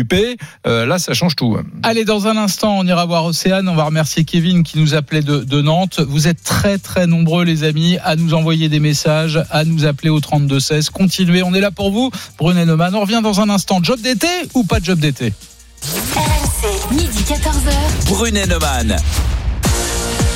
Euh, 0.67 0.87
là 0.87 0.99
ça 0.99 1.15
change 1.15 1.37
tout. 1.37 1.57
Allez, 1.83 2.05
dans 2.05 2.27
un 2.27 2.37
instant, 2.37 2.79
on 2.79 2.87
ira 2.87 3.05
voir 3.07 3.25
Océane. 3.25 3.69
On 3.69 3.75
va 3.75 3.85
remercier 3.85 4.25
Kevin 4.25 4.63
qui 4.63 4.79
nous 4.79 4.95
appelait 4.95 5.23
de, 5.23 5.39
de 5.39 5.61
Nantes. 5.61 6.01
Vous 6.01 6.29
êtes 6.29 6.43
très 6.43 6.79
très 6.79 7.07
nombreux, 7.07 7.45
les 7.45 7.65
amis, 7.65 7.99
à 8.05 8.17
nous 8.17 8.35
envoyer 8.35 8.69
des 8.69 8.81
messages, 8.81 9.43
à 9.51 9.65
nous 9.65 9.85
appeler 9.85 10.11
au 10.11 10.21
32 10.21 10.61
16. 10.61 10.91
Continuez, 10.91 11.43
on 11.43 11.55
est 11.55 11.61
là 11.61 11.71
pour 11.71 11.91
vous. 11.91 12.11
Brunet 12.39 12.67
Neumann, 12.67 12.95
on 12.95 13.01
revient 13.01 13.21
dans 13.23 13.41
un 13.41 13.49
instant. 13.51 13.81
Job 13.83 14.01
d'été 14.01 14.29
ou 14.55 14.65
pas 14.65 14.81
de 14.81 14.85
job 14.85 14.99
d'été? 14.99 15.33
RMC, 16.15 16.95
midi 16.95 17.23
14h. 17.27 18.09
Brunet 18.09 18.47
Neumann. 18.47 18.97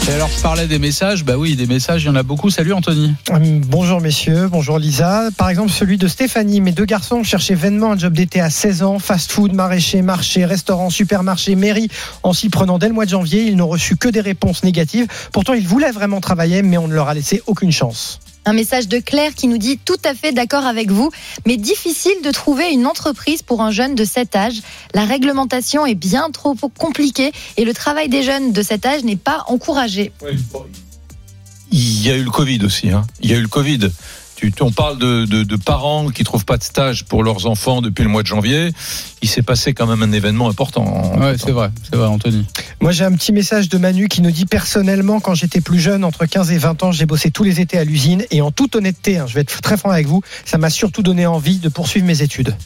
Et 0.06 0.12
alors, 0.12 0.28
je 0.28 0.42
parlais 0.42 0.66
des 0.66 0.78
messages. 0.78 1.24
Bah 1.24 1.38
oui, 1.38 1.56
des 1.56 1.66
messages, 1.66 2.02
il 2.02 2.06
y 2.06 2.10
en 2.10 2.14
a 2.14 2.22
beaucoup. 2.22 2.50
Salut 2.50 2.74
Anthony. 2.74 3.14
Hum, 3.30 3.60
Bonjour 3.60 4.02
messieurs, 4.02 4.48
bonjour 4.48 4.78
Lisa. 4.78 5.30
Par 5.38 5.48
exemple, 5.48 5.70
celui 5.70 5.96
de 5.96 6.08
Stéphanie. 6.08 6.60
Mes 6.60 6.72
deux 6.72 6.84
garçons 6.84 7.22
cherchaient 7.22 7.54
vainement 7.54 7.92
un 7.92 7.98
job 7.98 8.12
d'été 8.12 8.42
à 8.42 8.50
16 8.50 8.82
ans. 8.82 8.98
Fast-food, 8.98 9.54
maraîcher, 9.54 10.02
marché, 10.02 10.44
restaurant, 10.44 10.90
supermarché, 10.90 11.54
mairie. 11.54 11.88
En 12.22 12.34
s'y 12.34 12.50
prenant 12.50 12.78
dès 12.78 12.88
le 12.88 12.92
mois 12.92 13.06
de 13.06 13.10
janvier, 13.10 13.44
ils 13.44 13.56
n'ont 13.56 13.68
reçu 13.68 13.96
que 13.96 14.08
des 14.08 14.20
réponses 14.20 14.62
négatives. 14.62 15.06
Pourtant, 15.32 15.54
ils 15.54 15.66
voulaient 15.66 15.90
vraiment 15.92 16.20
travailler, 16.20 16.60
mais 16.60 16.76
on 16.76 16.86
ne 16.86 16.94
leur 16.94 17.08
a 17.08 17.14
laissé 17.14 17.42
aucune 17.46 17.72
chance. 17.72 18.20
Un 18.46 18.52
message 18.52 18.88
de 18.88 18.98
Claire 18.98 19.34
qui 19.34 19.48
nous 19.48 19.58
dit 19.58 19.78
tout 19.78 19.96
à 20.04 20.14
fait 20.14 20.32
d'accord 20.32 20.66
avec 20.66 20.90
vous, 20.90 21.10
mais 21.46 21.56
difficile 21.56 22.16
de 22.22 22.30
trouver 22.30 22.70
une 22.70 22.86
entreprise 22.86 23.42
pour 23.42 23.62
un 23.62 23.70
jeune 23.70 23.94
de 23.94 24.04
cet 24.04 24.36
âge. 24.36 24.60
La 24.92 25.04
réglementation 25.04 25.86
est 25.86 25.94
bien 25.94 26.30
trop 26.30 26.54
compliquée 26.54 27.32
et 27.56 27.64
le 27.64 27.72
travail 27.72 28.08
des 28.08 28.22
jeunes 28.22 28.52
de 28.52 28.62
cet 28.62 28.84
âge 28.84 29.02
n'est 29.02 29.16
pas 29.16 29.44
encouragé. 29.48 30.12
Il 31.72 32.06
y 32.06 32.10
a 32.10 32.16
eu 32.16 32.22
le 32.22 32.30
Covid 32.30 32.64
aussi. 32.64 32.90
Hein. 32.90 33.06
Il 33.20 33.30
y 33.30 33.34
a 33.34 33.36
eu 33.38 33.42
le 33.42 33.48
Covid. 33.48 33.90
Tu, 34.36 34.52
on 34.60 34.72
parle 34.72 34.98
de, 34.98 35.24
de, 35.26 35.42
de 35.42 35.56
parents 35.56 36.08
qui 36.08 36.24
trouvent 36.24 36.44
pas 36.44 36.56
de 36.56 36.62
stage 36.64 37.04
pour 37.04 37.22
leurs 37.22 37.46
enfants 37.46 37.82
depuis 37.82 38.02
le 38.02 38.08
mois 38.08 38.22
de 38.22 38.26
janvier. 38.26 38.72
Il 39.22 39.28
s'est 39.28 39.42
passé 39.42 39.74
quand 39.74 39.86
même 39.86 40.02
un 40.02 40.12
événement 40.12 40.48
important. 40.48 41.16
Ouais, 41.18 41.36
c'est 41.38 41.52
vrai, 41.52 41.70
c'est 41.82 41.96
vrai, 41.96 42.06
Anthony. 42.06 42.46
Moi, 42.80 42.92
j'ai 42.92 43.04
un 43.04 43.12
petit 43.12 43.32
message 43.32 43.68
de 43.68 43.78
Manu 43.78 44.08
qui 44.08 44.22
nous 44.22 44.30
dit 44.30 44.46
personnellement, 44.46 45.20
quand 45.20 45.34
j'étais 45.34 45.60
plus 45.60 45.80
jeune, 45.80 46.04
entre 46.04 46.26
15 46.26 46.50
et 46.52 46.58
20 46.58 46.82
ans, 46.82 46.92
j'ai 46.92 47.06
bossé 47.06 47.30
tous 47.30 47.44
les 47.44 47.60
étés 47.60 47.78
à 47.78 47.84
l'usine 47.84 48.24
et 48.30 48.40
en 48.40 48.50
toute 48.50 48.76
honnêteté, 48.76 49.18
hein, 49.18 49.26
je 49.26 49.34
vais 49.34 49.40
être 49.42 49.60
très 49.60 49.76
franc 49.76 49.90
avec 49.90 50.06
vous, 50.06 50.22
ça 50.44 50.58
m'a 50.58 50.70
surtout 50.70 51.02
donné 51.02 51.26
envie 51.26 51.58
de 51.58 51.68
poursuivre 51.68 52.06
mes 52.06 52.22
études. 52.22 52.54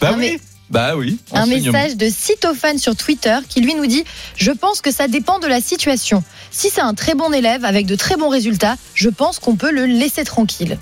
Bah 0.00 0.14
oui. 0.18 0.38
Bah 0.72 0.96
oui. 0.96 1.18
Un 1.34 1.44
message 1.44 1.98
de 1.98 2.08
Cytophane 2.08 2.78
sur 2.78 2.96
Twitter 2.96 3.36
qui 3.46 3.60
lui 3.60 3.74
nous 3.74 3.84
dit 3.84 4.04
Je 4.36 4.50
pense 4.52 4.80
que 4.80 4.90
ça 4.90 5.06
dépend 5.06 5.38
de 5.38 5.46
la 5.46 5.60
situation. 5.60 6.24
Si 6.50 6.70
c'est 6.70 6.80
un 6.80 6.94
très 6.94 7.14
bon 7.14 7.30
élève 7.30 7.66
avec 7.66 7.84
de 7.84 7.94
très 7.94 8.16
bons 8.16 8.30
résultats, 8.30 8.76
je 8.94 9.10
pense 9.10 9.38
qu'on 9.38 9.54
peut 9.54 9.70
le 9.70 9.84
laisser 9.84 10.24
tranquille. 10.24 10.78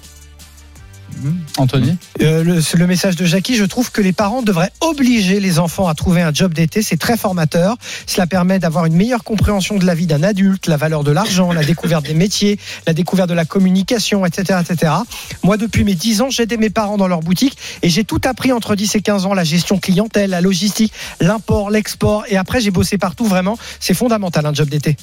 Anthony 1.57 1.97
Euh, 2.21 2.43
le, 2.43 2.61
le 2.79 2.87
message 2.87 3.17
de 3.17 3.25
Jackie, 3.25 3.57
je 3.57 3.65
trouve 3.65 3.91
que 3.91 4.01
les 4.01 4.13
parents 4.13 4.43
devraient 4.43 4.73
obliger 4.81 5.41
les 5.41 5.59
enfants 5.59 5.89
à 5.89 5.95
trouver 5.95 6.23
un 6.23 6.33
job 6.33 6.55
d'été. 6.55 6.83
C'est 6.83 6.97
très 6.97 7.17
formateur. 7.17 7.77
Cela 8.07 8.27
permet 8.27 8.59
d'avoir 8.59 8.87
une 8.87 8.95
meilleure 8.95 9.25
compréhension 9.25 9.77
de 9.77 9.85
la 9.85 9.95
vie 9.95 10.07
d'un 10.07 10.23
adulte, 10.23 10.67
la 10.67 10.77
valeur 10.77 11.05
de 11.05 11.11
l'argent, 11.11 11.53
la 11.53 11.65
découverte 11.65 12.05
des 12.07 12.15
métiers, 12.15 12.59
la 12.87 12.93
découverte 12.93 13.29
de 13.29 13.35
la 13.35 13.45
communication, 13.45 14.25
etc., 14.27 14.61
etc. 14.63 14.93
Moi, 15.43 15.57
depuis 15.57 15.85
mes 15.85 15.95
10 15.95 16.23
ans, 16.23 16.31
j'aidais 16.31 16.57
mes 16.57 16.71
parents 16.71 16.97
dans 16.97 17.09
leur 17.09 17.21
boutique 17.21 17.57
et 17.83 17.89
j'ai 17.89 18.05
tout 18.05 18.21
appris 18.25 18.53
entre 18.53 18.75
10 18.75 18.95
et 18.97 19.03
15 19.03 19.27
ans, 19.27 19.35
la 19.35 19.45
gestion 19.45 19.79
clientèle, 19.79 20.31
la 20.31 20.41
logistique, 20.41 20.93
l'import, 21.21 21.71
l'export. 21.71 22.25
Et 22.29 22.37
après, 22.37 22.61
j'ai 22.61 22.71
bossé 22.71 22.99
partout. 22.99 23.25
Vraiment, 23.25 23.59
c'est 23.81 23.95
fondamental 23.95 24.47
un 24.47 24.55
job 24.55 24.69
d'été. 24.69 24.97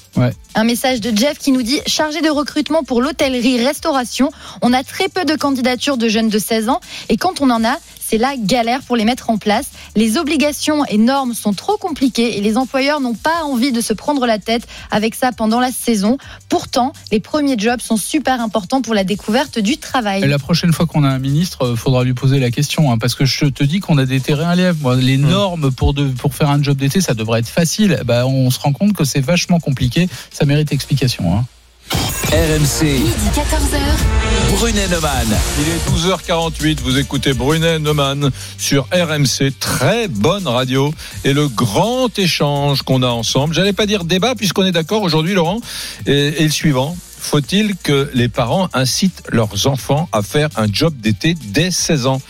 Un 0.55 0.63
message 0.63 1.01
de 1.01 1.15
Jeff 1.15 1.37
qui 1.37 1.51
nous 1.51 1.63
dit 1.63 1.79
Chargé 1.85 2.21
de 2.21 2.29
recrutement 2.29 2.83
pour 2.83 3.01
l'hôtellerie-restauration, 3.01 4.31
on 4.61 4.73
a 4.73 4.83
très 4.83 5.09
peu 5.09 5.25
de 5.25 5.35
candidatures 5.35 5.96
de 5.97 6.09
jeunes 6.09 6.29
de 6.29 6.39
16 6.39 6.69
ans 6.69 6.79
et 7.09 7.17
quand 7.17 7.41
on 7.41 7.49
en 7.49 7.63
a, 7.63 7.77
c'est 8.07 8.17
la 8.17 8.37
galère 8.37 8.83
pour 8.83 8.95
les 8.95 9.03
mettre 9.03 9.29
en 9.29 9.37
place. 9.37 9.67
Les 9.95 10.17
obligations 10.17 10.85
et 10.85 10.97
normes 10.97 11.33
sont 11.33 11.53
trop 11.53 11.75
compliquées 11.77 12.37
et 12.37 12.41
les 12.41 12.55
employeurs 12.55 13.01
n'ont 13.01 13.13
pas 13.13 13.43
envie 13.43 13.73
de 13.73 13.81
se 13.81 13.91
prendre 13.91 14.25
la 14.25 14.39
tête 14.39 14.65
avec 14.91 15.13
ça 15.13 15.31
pendant 15.33 15.59
la 15.59 15.71
saison. 15.71 16.17
Pourtant, 16.47 16.93
les 17.11 17.19
premiers 17.19 17.57
jobs 17.57 17.81
sont 17.81 17.97
super 17.97 18.39
importants 18.39 18.81
pour 18.81 18.93
la 18.93 19.03
découverte 19.03 19.59
du 19.59 19.77
travail. 19.77 20.23
Et 20.23 20.27
la 20.27 20.39
prochaine 20.39 20.71
fois 20.71 20.85
qu'on 20.85 21.03
a 21.03 21.09
un 21.09 21.19
ministre, 21.19 21.71
il 21.71 21.77
faudra 21.77 22.05
lui 22.05 22.13
poser 22.13 22.39
la 22.39 22.49
question, 22.49 22.91
hein, 22.91 22.97
parce 22.97 23.13
que 23.13 23.25
je 23.25 23.45
te 23.45 23.63
dis 23.63 23.81
qu'on 23.81 23.97
a 23.97 24.05
des 24.05 24.21
terrains 24.21 24.49
à 24.49 24.55
lièvre. 24.55 24.77
Moi, 24.81 24.95
les 24.95 25.17
normes 25.17 25.71
pour, 25.71 25.93
de, 25.93 26.07
pour 26.07 26.33
faire 26.33 26.49
un 26.49 26.63
job 26.63 26.77
d'été, 26.77 27.01
ça 27.01 27.13
devrait 27.13 27.41
être 27.41 27.49
facile. 27.49 27.99
Bah, 28.05 28.25
on 28.25 28.49
se 28.51 28.59
rend 28.59 28.71
compte 28.71 28.93
que 28.93 29.03
c'est 29.03 29.21
vachement 29.21 29.59
compliqué. 29.59 30.07
Ça 30.31 30.45
mérite 30.45 30.71
explication. 30.71 31.35
Hein. 31.35 31.45
RMC, 31.91 32.83
Midi 32.83 33.29
14h. 33.33 34.57
Brunet 34.57 34.87
Neumann. 34.89 35.27
Il 35.59 35.69
est 35.69 35.89
12h48, 35.89 36.79
vous 36.81 36.97
écoutez 36.97 37.33
Brunet 37.33 37.79
Neumann 37.79 38.31
sur 38.57 38.87
RMC, 38.91 39.53
très 39.59 40.07
bonne 40.07 40.47
radio 40.47 40.93
et 41.23 41.33
le 41.33 41.47
grand 41.47 42.17
échange 42.19 42.81
qu'on 42.81 43.01
a 43.03 43.07
ensemble. 43.07 43.53
J'allais 43.53 43.73
pas 43.73 43.85
dire 43.85 44.03
débat 44.03 44.35
puisqu'on 44.35 44.65
est 44.65 44.71
d'accord 44.71 45.03
aujourd'hui 45.03 45.33
Laurent 45.33 45.61
et, 46.05 46.41
et 46.41 46.43
le 46.43 46.49
suivant. 46.49 46.97
Faut-il 47.19 47.75
que 47.75 48.09
les 48.13 48.29
parents 48.29 48.69
incitent 48.73 49.23
leurs 49.29 49.67
enfants 49.67 50.07
à 50.11 50.21
faire 50.21 50.49
un 50.55 50.67
job 50.71 50.93
d'été 50.97 51.33
dès 51.33 51.71
16 51.71 52.07
ans? 52.07 52.21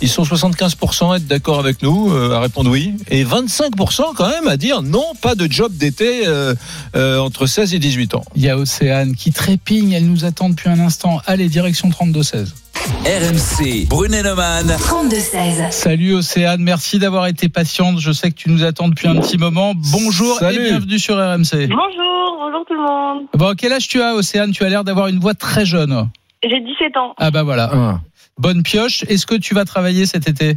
Ils 0.00 0.08
sont 0.08 0.22
75% 0.22 1.12
à 1.12 1.16
être 1.16 1.26
d'accord 1.26 1.58
avec 1.58 1.82
nous, 1.82 2.12
euh, 2.12 2.34
à 2.34 2.40
répondre 2.40 2.70
oui, 2.70 2.94
et 3.10 3.24
25% 3.24 4.14
quand 4.16 4.28
même 4.28 4.48
à 4.48 4.56
dire 4.56 4.82
non, 4.82 5.04
pas 5.20 5.34
de 5.34 5.50
job 5.50 5.72
d'été 5.72 6.26
euh, 6.26 6.54
euh, 6.96 7.18
entre 7.18 7.46
16 7.46 7.74
et 7.74 7.78
18 7.78 8.14
ans. 8.14 8.24
Il 8.34 8.42
y 8.42 8.48
a 8.48 8.56
Océane 8.56 9.14
qui 9.14 9.32
trépigne, 9.32 9.92
elle 9.92 10.06
nous 10.06 10.24
attend 10.24 10.48
depuis 10.48 10.68
un 10.68 10.80
instant. 10.80 11.20
Allez, 11.26 11.48
direction 11.48 11.88
32-16. 11.90 12.54
RMC, 13.04 13.88
Brunet 13.88 14.22
Neumann. 14.22 14.66
32-16. 14.68 15.70
Salut 15.70 16.14
Océane, 16.14 16.62
merci 16.62 16.98
d'avoir 16.98 17.26
été 17.26 17.48
patiente. 17.48 17.98
Je 18.00 18.10
sais 18.10 18.30
que 18.30 18.36
tu 18.36 18.50
nous 18.50 18.64
attends 18.64 18.88
depuis 18.88 19.06
un 19.06 19.16
petit 19.16 19.36
moment. 19.36 19.74
Bonjour 19.92 20.38
Salut. 20.38 20.60
et 20.60 20.70
bienvenue 20.70 20.98
sur 20.98 21.16
RMC. 21.16 21.68
Bonjour, 21.68 22.38
bonjour 22.38 22.64
tout 22.66 22.74
le 22.74 22.82
monde. 22.82 23.26
Bon, 23.34 23.54
quel 23.56 23.74
âge 23.74 23.86
tu 23.86 24.00
as 24.00 24.14
Océane? 24.14 24.52
Tu 24.52 24.64
as 24.64 24.70
l'air 24.70 24.84
d'avoir 24.84 25.08
une 25.08 25.18
voix 25.18 25.34
très 25.34 25.66
jeune. 25.66 26.08
J'ai 26.42 26.60
17 26.60 26.96
ans. 26.96 27.14
Ah 27.18 27.30
bah 27.30 27.42
voilà. 27.42 28.00
Bonne 28.38 28.62
pioche. 28.62 29.02
Est-ce 29.04 29.26
que 29.26 29.34
tu 29.34 29.54
vas 29.54 29.64
travailler 29.64 30.06
cet 30.06 30.28
été? 30.28 30.54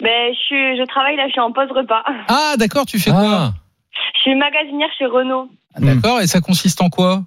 Ben, 0.00 0.32
je, 0.32 0.38
suis, 0.38 0.76
je 0.76 0.84
travaille 0.86 1.16
là, 1.16 1.26
je 1.26 1.32
suis 1.32 1.40
en 1.40 1.52
pause 1.52 1.70
repas. 1.70 2.02
Ah 2.28 2.54
d'accord, 2.58 2.86
tu 2.86 2.98
fais 2.98 3.10
quoi? 3.10 3.22
Ah, 3.24 3.50
Je 4.16 4.20
suis 4.22 4.34
magasinière 4.34 4.88
chez 4.98 5.06
Renault. 5.06 5.48
Ah, 5.74 5.80
D'accord, 5.80 6.20
et 6.20 6.26
ça 6.26 6.40
consiste 6.40 6.80
en 6.82 6.88
quoi? 6.88 7.22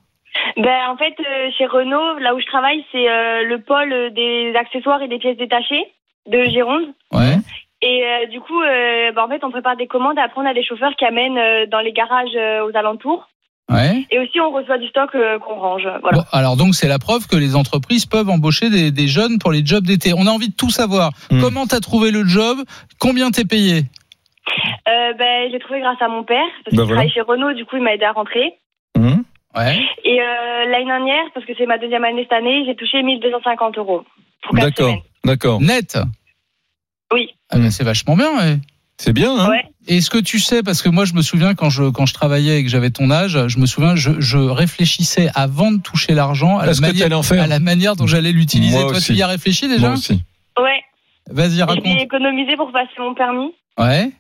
Ben, 0.58 0.90
en 0.90 0.98
fait, 0.98 1.16
euh, 1.20 1.50
chez 1.58 1.66
Renault, 1.66 2.20
là 2.20 2.34
où 2.36 2.40
je 2.40 2.46
travaille, 2.46 2.84
c'est 2.92 3.10
euh, 3.10 3.44
le 3.44 3.60
pôle 3.62 4.14
des 4.14 4.54
accessoires 4.56 5.02
et 5.02 5.08
des 5.08 5.20
pièces 5.20 5.38
détachées 5.38 5.84
de 6.28 6.44
Gironde. 6.46 6.94
Ouais. 7.12 7.38
Et 7.82 8.04
euh, 8.06 8.26
du 8.28 8.40
coup, 8.40 8.60
euh, 8.62 9.12
ben, 9.12 9.24
en 9.24 9.28
fait, 9.28 9.44
on 9.44 9.52
prépare 9.52 9.78
des 9.78 9.88
commandes. 9.88 10.18
Après, 10.20 10.42
on 10.42 10.46
a 10.46 10.54
des 10.54 10.64
chauffeurs 10.64 10.96
qui 10.98 11.06
amènent 11.06 11.38
euh, 11.38 11.66
dans 11.68 11.80
les 11.80 11.92
garages 11.94 12.36
euh, 12.36 12.66
aux 12.66 12.76
alentours. 12.76 13.28
Ouais. 13.70 14.06
Et 14.12 14.20
aussi, 14.20 14.40
on 14.40 14.52
reçoit 14.52 14.78
du 14.78 14.88
stock 14.88 15.10
euh, 15.16 15.40
qu'on 15.40 15.56
range. 15.60 15.88
Voilà. 16.02 16.20
Bon, 16.20 16.24
alors 16.32 16.56
donc 16.56 16.74
c'est 16.74 16.88
la 16.88 17.00
preuve 17.00 17.28
que 17.28 17.36
les 17.36 17.56
entreprises 17.56 18.06
peuvent 18.06 18.30
embaucher 18.30 18.70
des, 18.70 18.92
des 18.92 19.08
jeunes 19.10 19.40
pour 19.40 19.52
les 19.52 19.66
jobs 19.66 19.84
d'été. 19.86 20.14
On 20.16 20.26
a 20.26 20.30
envie 20.32 20.50
de 20.50 20.56
tout 20.56 20.70
savoir. 20.70 21.12
Hmm. 21.32 21.42
Comment 21.42 21.66
t'as 21.68 21.82
trouvé 21.82 22.12
le 22.12 22.26
job? 22.26 22.60
Combien 23.00 23.30
t'es 23.32 23.44
payé? 23.44 23.84
Euh, 24.88 25.14
ben, 25.20 25.50
j'ai 25.52 25.60
trouvé 25.60 25.82
grâce 25.82 26.02
à 26.02 26.08
mon 26.08 26.24
père, 26.24 26.46
parce 26.64 26.70
qu'il 26.70 26.78
Ben 26.78 26.84
voilà. 26.86 27.02
travaille 27.02 27.12
chez 27.12 27.22
Renault. 27.22 27.54
Du 27.54 27.66
coup, 27.66 27.76
il 27.76 27.84
m'a 27.84 27.94
aidé 27.94 28.06
à 28.06 28.14
rentrer. 28.14 28.54
hum. 28.98 29.24
Ouais. 29.56 29.78
Et 30.04 30.22
euh, 30.22 30.66
l'année 30.72 30.86
dernière, 30.86 31.24
parce 31.34 31.46
que 31.46 31.52
c'est 31.58 31.66
ma 31.66 31.78
deuxième 31.80 32.04
année 32.04 32.24
cette 32.24 32.34
année, 32.38 32.64
j'ai 32.66 32.76
touché 32.76 33.02
1250 33.02 33.78
euros. 33.80 34.04
D'accord, 34.54 34.96
d'accord. 35.26 35.60
Net? 35.62 35.98
Oui. 37.12 37.30
Ah 37.50 37.58
ben, 37.58 37.72
c'est 37.72 37.84
vachement 37.84 38.16
bien. 38.16 38.38
ouais. 38.38 38.58
C'est 38.98 39.14
bien, 39.14 39.32
hein? 39.38 39.50
Ouais. 39.50 39.64
Et 39.90 39.98
est-ce 39.98 40.10
que 40.10 40.18
tu 40.18 40.40
sais, 40.40 40.64
parce 40.64 40.82
que 40.82 40.90
moi 40.90 41.06
je 41.06 41.14
me 41.14 41.22
souviens 41.22 41.56
quand 41.56 41.70
je 41.70 41.90
quand 41.90 42.06
je 42.06 42.14
travaillais 42.14 42.60
et 42.60 42.64
que 42.64 42.70
j'avais 42.70 42.90
ton 42.90 43.10
âge, 43.10 43.48
je 43.48 43.58
me 43.60 43.66
souviens, 43.66 43.96
je, 43.96 44.12
je 44.20 44.38
réfléchissais 44.38 45.30
avant 45.34 45.72
de 45.72 45.82
toucher 45.82 46.14
l'argent 46.14 46.58
à, 46.58 46.66
la 46.66 46.74
manière- 46.80 47.06
allais 47.06 47.16
en 47.16 47.24
faire 47.24 47.42
à 47.44 47.48
la 47.48 47.60
manière 47.60 47.96
dont 47.96 48.06
j'allais 48.08 48.32
l'utiliser. 48.34 48.78
Toi, 48.80 48.92
aussi. 48.92 49.14
tu 49.14 49.20
y 49.20 49.22
as 49.24 49.28
réfléchi 49.28 49.68
déjà 49.70 49.88
Moi 49.88 49.98
aussi. 49.98 50.22
Ouais. 50.60 50.82
Vas-y, 51.32 51.58
Je 51.58 51.64
raconte. 51.64 51.84
vais 51.84 52.02
économiser 52.04 52.56
pour 52.58 52.72
passer 52.72 52.90
mon 53.00 53.14
permis. 53.14 53.54
Ouais. 53.80 54.12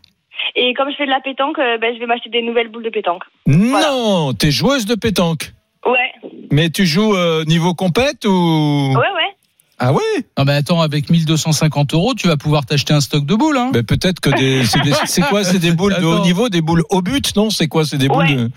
Et 0.55 0.73
comme 0.73 0.89
je 0.91 0.95
fais 0.95 1.05
de 1.05 1.11
la 1.11 1.19
pétanque, 1.21 1.57
ben, 1.57 1.93
je 1.93 1.99
vais 1.99 2.05
m'acheter 2.05 2.29
des 2.29 2.41
nouvelles 2.41 2.69
boules 2.69 2.83
de 2.83 2.89
pétanque. 2.89 3.23
Non, 3.47 4.33
t'es 4.33 4.51
joueuse 4.51 4.85
de 4.85 4.95
pétanque. 4.95 5.53
Ouais. 5.85 6.29
Mais 6.51 6.69
tu 6.69 6.85
joues 6.85 7.15
euh, 7.15 7.43
niveau 7.45 7.73
compète 7.73 8.25
ou? 8.25 8.89
Ouais, 8.91 8.95
ouais. 8.97 9.35
Ah 9.79 9.93
ouais 9.93 10.01
Non 10.37 10.43
mais 10.45 10.53
attends, 10.53 10.81
avec 10.81 11.09
1250 11.11 11.93
euros, 11.93 12.15
tu 12.15 12.27
vas 12.27 12.35
pouvoir 12.35 12.65
t'acheter 12.65 12.93
un 12.95 12.99
stock 13.01 13.25
de 13.27 13.35
boules. 13.35 13.57
Hein 13.57 13.69
ben 13.71 13.83
peut-être 13.83 14.19
que 14.19 14.31
des 14.31 14.65
c'est 14.65 14.81
des- 14.81 14.93
c'est 15.05 15.21
quoi 15.21 15.43
c'est 15.43 15.59
des 15.59 15.71
boules 15.71 15.93
de 15.99 16.03
haut 16.03 16.23
niveau 16.23 16.49
des 16.49 16.61
boules 16.61 16.83
au 16.89 17.01
but 17.03 17.35
non? 17.35 17.51
C'est 17.51 17.67
quoi 17.67 17.85
c'est 17.85 17.97
des 17.99 18.07
boules 18.07 18.17
Ouais. 18.25 18.35
de... 18.35 18.49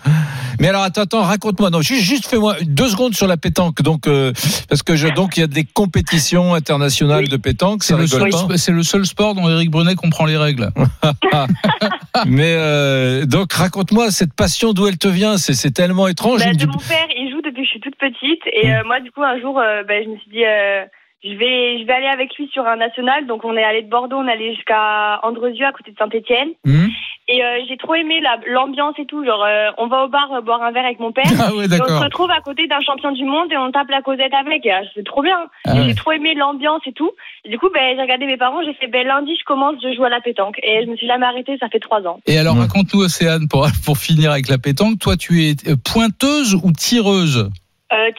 mais 0.61 0.69
alors 0.69 0.83
attends 0.83 1.03
attends 1.03 1.23
raconte-moi 1.23 1.69
non 1.69 1.83
juste, 1.83 2.05
juste 2.05 2.27
fais-moi 2.27 2.57
deux 2.63 2.89
secondes 2.89 3.15
sur 3.15 3.27
la 3.27 3.37
pétanque 3.37 3.83
donc 3.83 4.07
euh, 4.07 4.33
parce 4.71 4.83
que 4.83 4.97
je 4.97 5.09
donc 5.09 5.37
il 5.37 5.41
y 5.41 5.43
a 5.43 5.47
des 5.47 5.65
compétitions 5.65 6.55
internationales 6.55 7.25
Oui. 7.25 7.29
de 7.29 7.37
pétanque 7.37 7.85
c'est 7.85 7.97
le, 7.99 8.07
seul, 8.07 8.31
c'est 8.57 8.73
le 8.73 8.83
seul 8.83 9.05
sport 9.05 9.35
dont 9.35 9.47
Eric 9.51 9.71
Brunet 9.71 9.97
comprend 9.97 10.25
les 10.25 10.39
règles. 10.39 10.71
mais 12.27 12.55
euh, 12.57 13.27
donc 13.27 13.53
raconte-moi 13.53 14.11
cette 14.11 14.33
passion 14.33 14.73
d'où 14.73 14.87
elle 14.87 14.99
te 14.99 15.09
vient? 15.09 15.37
C'est 15.37 15.53
c'est 15.55 15.71
tellement 15.71 16.09
étrange 16.09 16.41
Ben, 16.41 16.49
une 16.53 16.57
de 16.57 16.59
du- 16.65 16.67
mon 16.67 16.79
père, 16.79 17.07
il 17.17 17.31
joue 17.31 17.43
depuis 17.43 17.61
que 17.63 17.65
je 17.65 17.71
suis 17.71 17.81
toute 17.81 17.97
petite. 17.97 18.41
Et 18.53 18.73
euh, 18.73 18.83
moi, 18.87 19.01
du 19.01 19.11
coup, 19.11 19.23
un 19.23 19.39
jour, 19.41 19.59
euh, 19.59 19.83
ben, 19.87 20.03
je 20.05 20.11
me 20.11 20.17
suis 20.19 20.31
dit, 20.31 20.45
euh, 20.45 20.85
je 21.23 21.35
vais, 21.35 21.79
je 21.81 21.85
vais 21.87 21.93
aller 21.93 22.07
avec 22.07 22.35
lui 22.37 22.49
sur 22.53 22.67
un 22.67 22.77
national. 22.77 23.27
Donc, 23.27 23.45
on 23.45 23.57
est 23.57 23.63
allé 23.65 23.83
de 23.83 23.89
Bordeaux, 23.91 24.17
on 24.17 24.27
est 24.29 24.33
allé 24.33 24.55
jusqu'à 24.55 25.21
Andrezieux, 25.23 25.67
à 25.67 25.73
côté 25.73 25.91
de 25.91 25.97
Saint-Etienne. 25.99 26.51
Hum. 26.67 26.89
Et 27.29 27.45
euh, 27.45 27.61
j'ai 27.69 27.77
trop 27.77 27.95
aimé 27.95 28.21
la- 28.21 28.41
l'ambiance 28.49 28.95
et 28.99 29.05
tout. 29.07 29.25
Genre, 29.25 29.45
euh, 29.45 29.71
on 29.79 29.87
va 29.87 30.05
au 30.05 30.09
bar 30.09 30.33
euh, 30.33 30.41
boire 30.41 30.63
un 30.63 30.73
verre 30.73 30.85
avec 30.87 30.99
mon 30.99 31.13
père. 31.13 31.25
Ah 31.41 31.55
ouais, 31.55 31.67
et 31.67 31.81
on 31.81 31.87
se 31.87 32.03
retrouve 32.05 32.31
à 32.31 32.41
côté 32.41 32.67
d'un 32.67 32.81
champion 32.81 33.13
du 33.13 33.25
monde 33.25 33.53
et 33.53 33.57
on 33.57 33.71
tape 33.71 33.89
la 33.91 34.03
causette 34.03 34.35
avec. 34.35 34.67
Euh, 34.67 34.81
C'est 34.95 35.05
trop 35.05 35.23
bien. 35.23 35.39
Ah 35.65 35.75
ouais. 35.75 35.85
J'ai 35.87 35.95
trop 35.95 36.11
aimé 36.13 36.35
l'ambiance 36.35 36.83
et 36.87 36.93
tout. 36.93 37.13
Et 37.45 37.49
du 37.51 37.59
coup, 37.59 37.69
ben, 37.73 37.95
j'ai 37.95 38.03
regardé 38.03 38.27
mes 38.27 38.37
parents. 38.37 38.63
J'ai 38.65 38.75
fait, 38.75 38.89
ben, 38.89 39.07
lundi, 39.07 39.37
je 39.39 39.45
commence, 39.45 39.77
je 39.83 39.95
joue 39.95 40.05
à 40.05 40.09
la 40.09 40.21
pétanque. 40.21 40.59
Et 40.65 40.83
je 40.85 40.91
me 40.91 40.97
suis 40.97 41.07
jamais 41.07 41.27
arrêtée. 41.27 41.57
Ça 41.61 41.69
fait 41.69 41.79
trois 41.79 42.05
ans. 42.05 42.19
Et 42.27 42.37
alors, 42.37 42.57
raconte-nous, 42.57 43.03
Océane, 43.03 43.47
pour, 43.49 43.69
pour 43.85 43.97
finir 43.97 44.33
avec 44.33 44.49
la 44.49 44.59
pétanque, 44.59 44.99
toi, 44.99 45.17
tu 45.17 45.45
es 45.45 45.53
euh, 45.69 45.77
pointeuse 45.77 46.55
ou 46.57 46.73
tireuse? 46.73 47.49
Euh, 47.93 48.11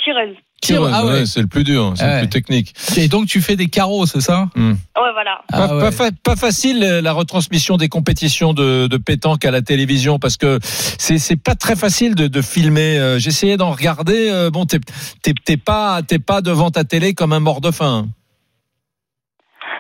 tireuse. 0.62 0.92
Ah 0.94 1.06
ouais. 1.06 1.12
Ouais, 1.12 1.26
c'est 1.26 1.42
le 1.42 1.48
plus 1.48 1.64
dur, 1.64 1.94
c'est 1.96 2.04
Ouais. 2.06 2.14
le 2.16 2.20
plus 2.22 2.30
technique. 2.30 2.74
Et 2.96 3.08
donc, 3.08 3.28
tu 3.28 3.42
fais 3.42 3.56
des 3.56 3.68
carreaux, 3.68 4.06
c'est 4.06 4.22
ça 4.22 4.48
Hmm. 4.56 4.72
Ouais, 4.72 5.12
voilà. 5.14 5.42
Ah 5.52 5.68
Pas, 5.68 5.76
ouais. 5.76 5.82
pas 5.82 5.92
fa- 5.92 6.12
pas 6.24 6.36
facile 6.36 6.84
euh, 6.84 7.02
la 7.02 7.12
retransmission 7.14 7.78
des 7.78 7.90
compétitions 7.90 8.54
de, 8.54 8.88
de 8.88 8.98
pétanque 8.98 9.44
à 9.46 9.52
la 9.52 9.62
télévision 9.62 10.20
parce 10.20 10.38
que 10.38 10.60
c'est 10.64 11.18
c'est 11.18 11.36
pas 11.36 11.56
très 11.56 11.76
facile 11.76 12.16
de, 12.16 12.28
de 12.28 12.42
filmer. 12.42 12.98
Euh, 13.00 13.20
J'essayais 13.20 13.58
d'en 13.58 13.72
regarder. 13.72 14.30
euh, 14.30 14.50
bon, 14.52 14.66
t'es 14.66 14.80
t'es- 15.24 15.34
t'es 15.44 15.58
pas 15.58 16.02
t'es 16.04 16.20
pas 16.20 16.42
devant 16.42 16.70
ta 16.72 16.84
télé 16.84 17.14
comme 17.14 17.34
un 17.34 17.40
mort 17.40 17.62
de 17.62 17.72
faim. 17.72 18.08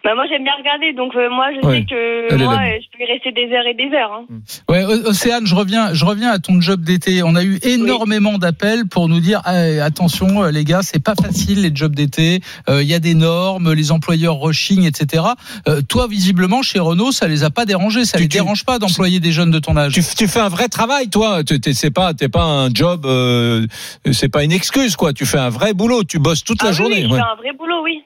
Bah, 0.03 0.15
moi, 0.15 0.25
j'aime 0.27 0.43
bien 0.43 0.53
regarder. 0.57 0.93
Donc, 0.93 1.15
euh, 1.15 1.29
moi, 1.29 1.49
je 1.53 1.67
Ouais. 1.67 1.77
sais 1.77 1.85
que 1.85 2.43
moi, 2.43 2.53
euh, 2.55 2.79
je 2.81 2.97
peux 2.97 3.03
y 3.03 3.05
rester 3.05 3.31
des 3.31 3.53
heures 3.53 3.67
et 3.67 3.75
des 3.75 3.95
heures. 3.95 4.11
Hein. 4.13 4.25
Ouais, 4.67 4.83
Océane, 4.83 5.45
je 5.45 5.53
reviens, 5.53 5.93
je 5.93 6.05
reviens 6.05 6.31
à 6.31 6.39
ton 6.39 6.59
job 6.59 6.81
d'été. 6.81 7.21
On 7.21 7.35
a 7.35 7.43
eu 7.43 7.59
énormément 7.61 8.39
d'appels 8.39 8.87
pour 8.87 9.07
nous 9.09 9.19
dire 9.19 9.41
Eh, 9.47 9.79
attention, 9.79 10.43
euh, 10.43 10.49
les 10.51 10.63
gars, 10.63 10.81
c'est 10.81 11.03
pas 11.03 11.13
facile 11.13 11.61
les 11.61 11.71
jobs 11.73 11.93
d'été. 11.93 12.41
Euh, 12.67 12.81
Il 12.81 12.89
y 12.89 12.95
a 12.95 12.99
des 12.99 13.13
normes, 13.13 13.73
les 13.73 13.91
employeurs 13.91 14.35
rechignent, 14.37 14.85
etc. 14.85 15.23
Euh, 15.67 15.81
toi, 15.87 16.07
visiblement, 16.07 16.63
chez 16.63 16.79
Renault, 16.79 17.11
ça 17.11 17.27
les 17.27 17.43
a 17.43 17.51
pas 17.51 17.65
dérangés. 17.65 18.05
Ça 18.05 18.17
les 18.17 18.27
dérange 18.27 18.65
pas 18.65 18.79
d'employer 18.79 19.19
des 19.19 19.31
jeunes 19.31 19.51
de 19.51 19.59
ton 19.59 19.77
âge. 19.77 19.93
Tu, 19.93 20.01
tu 20.17 20.27
fais 20.27 20.39
un 20.39 20.49
vrai 20.49 20.67
travail, 20.67 21.09
toi. 21.09 21.43
Tu- 21.43 21.59
t'es- 21.59 21.73
C'est 21.73 21.91
pas 21.91 22.13
t'es 22.15 22.27
pas 22.29 22.43
un 22.43 22.69
job. 22.73 23.05
euh, 23.05 23.67
c'est 24.11 24.29
pas 24.29 24.43
une 24.43 24.51
excuse, 24.51 24.95
quoi. 24.95 25.13
Tu 25.13 25.25
fais 25.27 25.37
un 25.37 25.49
vrai 25.49 25.73
boulot. 25.75 26.03
Tu 26.03 26.17
bosses 26.17 26.43
toute 26.43 26.57
Ah 26.61 26.65
la 26.65 26.71
oui, 26.71 26.75
journée. 26.77 27.05
oui, 27.05 27.11
ouais. 27.11 27.17
fais 27.19 27.23
un 27.23 27.35
vrai 27.35 27.51
boulot, 27.57 27.83
oui. 27.83 28.01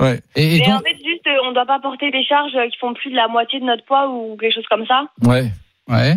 Ouais. 0.00 0.20
Et, 0.34 0.60
Mais 0.60 0.72
en 0.72 0.78
fait, 0.80 0.96
juste, 0.96 1.26
euh, 1.26 1.36
on 1.48 1.52
doit 1.52 1.64
pas 1.66 1.80
porter 1.80 2.10
des 2.10 2.22
charges 2.24 2.52
qui 2.70 2.76
font 2.78 2.92
plus 2.94 3.10
de 3.10 3.16
la 3.16 3.28
moitié 3.28 3.60
de 3.60 3.64
notre 3.64 3.84
poids 3.84 4.08
ou 4.10 4.36
quelque 4.36 4.54
chose 4.54 4.66
comme 4.68 4.86
ça. 4.86 5.06
Ouais. 5.24 5.50
Ouais. 5.88 6.14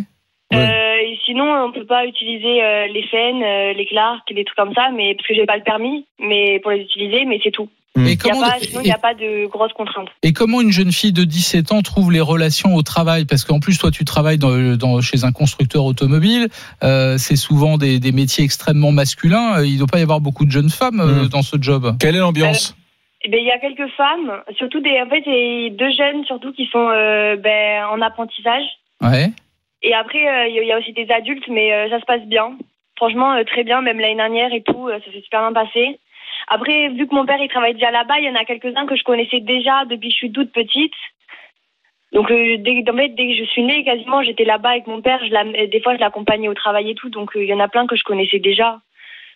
Euh, 0.54 0.58
et 1.06 1.18
sinon, 1.26 1.46
on 1.66 1.72
peut 1.72 1.86
pas 1.86 2.06
utiliser 2.06 2.64
euh, 2.64 2.88
les 2.88 3.06
euh, 3.14 3.74
les 3.74 3.86
clarks, 3.86 4.34
des 4.34 4.44
trucs 4.44 4.58
comme 4.58 4.74
ça, 4.74 4.90
mais 4.96 5.14
parce 5.16 5.28
que 5.28 5.36
j'ai 5.36 5.46
pas 5.46 5.58
le 5.58 5.64
permis, 5.64 6.06
mais 6.20 6.60
pour 6.60 6.72
les 6.72 6.82
utiliser, 6.82 7.24
mais 7.26 7.40
c'est 7.44 7.52
tout. 7.52 7.70
Et 7.96 8.02
Il 8.02 8.08
y 8.10 8.14
a 8.14 8.16
comment- 8.18 8.42
pas, 8.42 8.60
sinon, 8.60 8.82
il 8.82 8.86
n'y 8.86 8.92
a 8.92 8.98
pas 8.98 9.14
de 9.14 9.48
grosses 9.48 9.74
contraintes. 9.74 10.10
Et 10.24 10.32
comment 10.34 10.62
une 10.62 10.72
jeune 10.72 10.92
fille 10.92 11.12
de 11.14 11.24
17 11.24 11.72
ans 11.72 11.82
trouve 11.82 12.12
les 12.12 12.20
relations 12.22 12.76
au 12.76 12.82
travail? 12.82 13.26
Parce 13.26 13.44
qu'en 13.46 13.60
plus, 13.60 13.78
toi, 13.78 13.92
tu 13.92 14.06
travailles 14.06 14.38
dans, 14.38 14.76
dans- 14.78 15.02
chez 15.02 15.24
un 15.24 15.32
constructeur 15.32 15.86
automobile. 15.86 16.48
Euh, 16.84 17.18
c'est 17.18 17.36
souvent 17.36 17.78
des, 17.78 18.00
des 18.00 18.12
métiers 18.12 18.44
extrêmement 18.44 18.92
masculins. 18.92 19.64
Il 19.64 19.74
ne 19.74 19.78
doit 19.80 19.88
pas 19.88 20.00
y 20.00 20.04
avoir 20.04 20.20
beaucoup 20.22 20.46
de 20.46 20.52
jeunes 20.52 20.70
femmes 20.70 21.02
Mm. 21.24 21.28
dans 21.30 21.42
ce 21.42 21.58
job. 21.62 21.96
Quelle 22.00 22.16
est 22.16 22.20
l'ambiance? 22.20 22.76
Eh 23.22 23.30
ben, 23.30 23.40
il 23.40 23.46
y 23.46 23.52
a 23.52 23.60
quelques 23.60 23.90
femmes, 23.92 24.44
surtout 24.58 24.80
des, 24.80 25.02
en 25.02 25.10
fait, 25.10 25.22
c'est 25.26 25.70
deux 25.72 25.92
jeunes 25.92 26.24
surtout 26.26 26.54
qui 26.54 26.66
sont 26.68 26.90
euh, 26.90 27.36
ben, 27.36 27.86
en 27.86 28.02
apprentissage. 28.02 28.64
Ouais. 29.02 29.28
Et 29.82 29.94
après, 29.94 30.26
euh, 30.28 30.48
il 30.48 30.66
y 30.66 30.72
a 30.72 30.78
aussi 30.78 30.94
des 30.94 31.10
adultes, 31.12 31.48
mais 31.50 31.74
euh, 31.74 31.90
ça 31.90 32.00
se 32.00 32.06
passe 32.06 32.24
bien. 32.26 32.58
Franchement, 32.96 33.42
très 33.46 33.64
bien, 33.64 33.82
même 33.82 34.00
l'année 34.00 34.16
dernière 34.16 34.54
et 34.54 34.62
tout, 34.62 34.90
ça 34.90 35.00
s'est 35.00 35.22
super 35.22 35.42
bien 35.42 35.54
passé. 35.54 36.00
Après, 36.48 36.90
vu 36.90 37.08
que 37.08 37.16
mon 37.16 37.26
père 37.26 37.42
il 37.42 37.50
travaille 37.50 37.74
déjà 37.74 37.92
là-bas, 37.92 38.20
il 38.20 38.26
y 38.26 38.30
en 38.30 38.36
a 38.36 38.46
quelques-uns 38.46 38.86
que 38.86 38.96
je 38.96 39.04
connaissais 39.04 39.40
déjà 39.40 39.86
depuis 39.86 40.10
que 40.10 40.14
je 40.14 40.18
suis 40.18 40.32
toute 40.32 40.52
petite. 40.52 40.94
Donc, 42.12 42.30
dès, 42.30 42.84
en 42.90 42.96
fait, 42.98 43.10
dès 43.10 43.28
que 43.28 43.36
je 43.36 43.44
suis 43.46 43.64
née, 43.64 43.84
quasiment, 43.84 44.24
j'étais 44.24 44.44
là-bas 44.46 44.70
avec 44.72 44.88
mon 44.88 45.02
père. 45.02 45.24
Je 45.24 45.32
la- 45.32 45.68
des 45.68 45.82
fois, 45.82 45.96
je 45.96 46.00
l'accompagnais 46.00 46.48
au 46.50 46.54
travail 46.54 46.90
et 46.90 46.96
tout. 46.96 47.10
Donc, 47.10 47.32
il 47.36 47.44
y 47.44 47.54
en 47.54 47.60
a 47.60 47.68
plein 47.68 47.86
que 47.86 47.96
je 47.96 48.04
connaissais 48.04 48.40
déjà. 48.40 48.80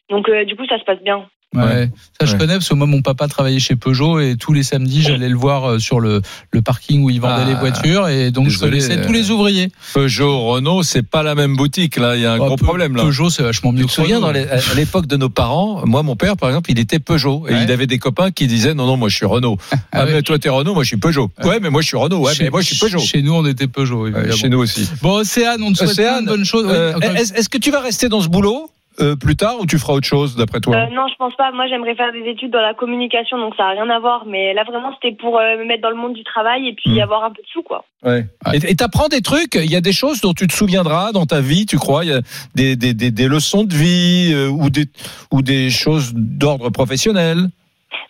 Donc, 0.10 0.30
du 0.30 0.56
coup, 0.56 0.66
ça 0.66 0.80
se 0.80 0.84
passe 0.84 1.02
bien. 1.04 1.30
Ouais. 1.54 1.89
Ça, 2.20 2.26
je 2.26 2.36
connais 2.36 2.54
parce 2.54 2.70
que 2.70 2.74
moi, 2.74 2.88
mon 2.88 3.01
papa 3.01 3.28
travaillait 3.28 3.60
chez 3.60 3.76
Peugeot 3.76 4.20
et 4.20 4.36
tous 4.38 4.54
les 4.54 4.64
samedis, 4.64 5.01
j'allais 5.01 5.30
le 5.30 5.36
voir 5.36 5.70
euh, 5.72 5.80
sur 5.80 5.99
le, 5.99 6.22
le 6.51 6.62
parking 6.62 7.04
où 7.04 7.10
il 7.10 7.20
vendait 7.22 7.43
Ah. 7.45 7.47
les 7.47 7.56
voitures 7.56 8.08
et 8.08 8.32
donc 8.32 8.45
Désolé, 8.47 8.80
je 8.80 8.86
connaissais 8.88 9.01
euh, 9.01 9.06
tous 9.06 9.12
les 9.14 9.30
ouvriers. 9.32 9.70
Peugeot, 9.93 10.39
Renault, 10.47 10.84
c'est 10.84 11.04
pas 11.04 11.22
la 11.24 11.36
même 11.36 11.56
boutique. 11.56 11.97
Là, 11.97 12.16
il 12.16 12.22
y 12.22 12.26
a 12.26 12.34
un 12.34 12.39
Oh, 12.39 12.45
gros 12.45 12.56
problème. 12.56 12.95
Là. 12.95 13.04
Peugeot, 13.04 13.30
c'est 13.30 13.43
vachement 13.43 13.72
mieux 13.72 13.82
Tu 13.82 13.88
te 13.88 13.91
souviens, 13.91 14.18
Renault. 14.18 14.28
dans 14.28 14.34
les- 14.34 14.47
à 14.47 14.74
l'époque 14.76 15.06
de 15.08 15.16
nos 15.18 15.30
parents, 15.30 15.82
moi, 15.86 16.01
mon 16.04 16.16
père, 16.16 16.38
par 16.38 16.49
exemple, 16.49 16.72
il 16.72 16.80
était 16.80 16.99
Peugeot. 16.99 17.45
Et 17.47 17.54
Ouais. 17.54 17.64
il 17.64 17.72
avait 17.72 17.88
des 17.88 17.99
copains 17.99 18.32
qui 18.32 18.47
disaient, 18.47 18.74
non, 18.74 18.86
non, 18.88 18.97
moi, 18.97 19.10
je 19.10 19.16
suis 19.16 19.26
Renault. 19.26 19.58
Ah, 19.91 20.06
ouais. 20.06 20.14
mais 20.14 20.22
toi, 20.22 20.39
t'es 20.39 20.49
Renault, 20.49 20.74
moi, 20.74 20.84
je 20.84 20.88
suis 20.89 20.97
Peugeot. 20.97 21.30
Ouais, 21.43 21.60
mais 21.60 21.70
moi, 21.70 21.82
je 21.82 21.88
suis 21.88 21.97
Renault. 21.97 22.20
Ouais, 22.20 22.34
Chez- 22.34 22.45
mais 22.45 22.49
moi, 22.49 22.62
je 22.62 22.68
suis 22.68 22.78
Peugeot. 22.78 22.99
Chez 22.99 23.22
nous, 23.22 23.34
on 23.34 23.45
était 23.45 23.68
Peugeot, 23.68 24.08
évidemment. 24.08 24.36
Chez 24.36 24.49
nous 24.49 24.60
aussi. 24.60 24.88
Bon, 25.01 25.16
Océane, 25.18 25.62
on 25.64 25.72
te 25.72 25.78
souhaite 25.78 25.95
plein 25.95 26.18
Océane, 26.28 26.30
euh, 26.56 26.95
encore- 26.95 27.16
est-ce 27.16 27.34
est-ce 27.34 27.49
que 27.49 27.58
tu 27.58 27.70
vas 27.72 27.82
rester 27.82 28.10
dans 28.10 28.22
ce 28.22 28.28
boulot? 28.30 28.70
Euh, 29.00 29.16
plus 29.16 29.36
tard 29.36 29.60
ou 29.60 29.66
tu 29.66 29.78
feras 29.78 29.94
autre 29.94 30.08
chose, 30.08 30.36
d'après 30.36 30.60
toi 30.60 30.76
Euh, 30.76 30.86
non, 30.91 31.08
je 31.08 31.16
pense 31.16 31.36
pas. 31.36 31.52
Moi, 31.52 31.68
j'aimerais 31.68 31.96
faire 31.96 32.12
des 32.12 32.24
études 32.30 32.52
dans 32.52 32.62
la 32.62 32.74
communication, 32.74 33.38
donc 33.38 33.56
ça 33.56 33.64
n'a 33.64 33.70
rien 33.72 33.89
à 33.89 34.00
voir. 34.00 34.26
Mais 34.26 34.54
là, 34.54 34.64
vraiment, 34.64 34.94
c'était 34.96 35.16
pour 35.16 35.39
euh, 35.39 35.58
me 35.58 35.66
mettre 35.66 35.82
dans 35.82 35.89
le 35.89 35.96
monde 35.96 36.14
du 36.14 36.24
travail 36.24 36.68
et 36.68 36.74
puis 36.74 36.91
Mm. 36.98 37.00
avoir 37.02 37.24
un 37.24 37.32
peu 37.32 37.41
de 37.41 37.48
sous, 37.48 37.64
quoi. 37.64 37.86
Ouais. 38.04 38.26
Et 38.68 38.76
t'apprends 38.76 39.08
des 39.08 39.22
trucs? 39.22 39.56
Il 39.56 39.72
y 39.72 39.76
a 39.76 39.82
des 39.82 39.94
choses 39.94 40.22
dont 40.22 40.34
tu 40.34 40.46
te 40.48 40.54
souviendras 40.54 41.12
dans 41.12 41.26
ta 41.26 41.41
vie, 41.41 41.66
tu 41.66 41.78
crois? 41.78 42.04
Il 42.06 42.12
y 42.12 42.14
a 42.14 42.22
des, 42.56 42.76
des, 42.76 42.94
des, 42.94 43.12
des 43.12 43.28
leçons 43.28 43.64
de 43.64 43.74
vie 43.74 44.32
euh, 44.34 44.50
ou 44.50 44.70
des 44.70 44.86
ou 45.32 45.41
des 45.41 45.70
choses 45.70 46.14
d'ordre 46.16 46.70
professionnel? 46.70 47.48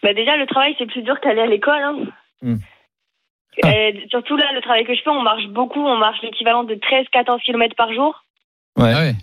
Bah, 0.01 0.13
déjà, 0.13 0.35
le 0.37 0.45
travail, 0.47 0.75
c'est 0.77 0.85
plus 0.87 1.01
dur 1.03 1.19
qu'aller 1.21 1.41
à 1.41 1.47
l'école. 1.47 1.81
Hein. 1.81 1.95
Mm. 2.41 2.55
Euh, 3.65 3.91
surtout 4.09 4.35
là, 4.35 4.45
le 4.55 4.61
travail 4.61 4.83
que 4.83 4.95
je 4.95 5.01
fais, 5.03 5.09
on 5.11 5.21
marche 5.21 5.47
beaucoup. 5.49 5.79
On 5.85 5.97
marche 5.97 6.17
l'équivalent 6.23 6.63
de 6.63 6.73
13-14 6.75 7.39
km 7.45 7.75
par 7.75 7.93
jour. 7.93 8.23
Ouais. 8.77 8.91
Ah 8.95 8.99
ouais. 9.01 9.13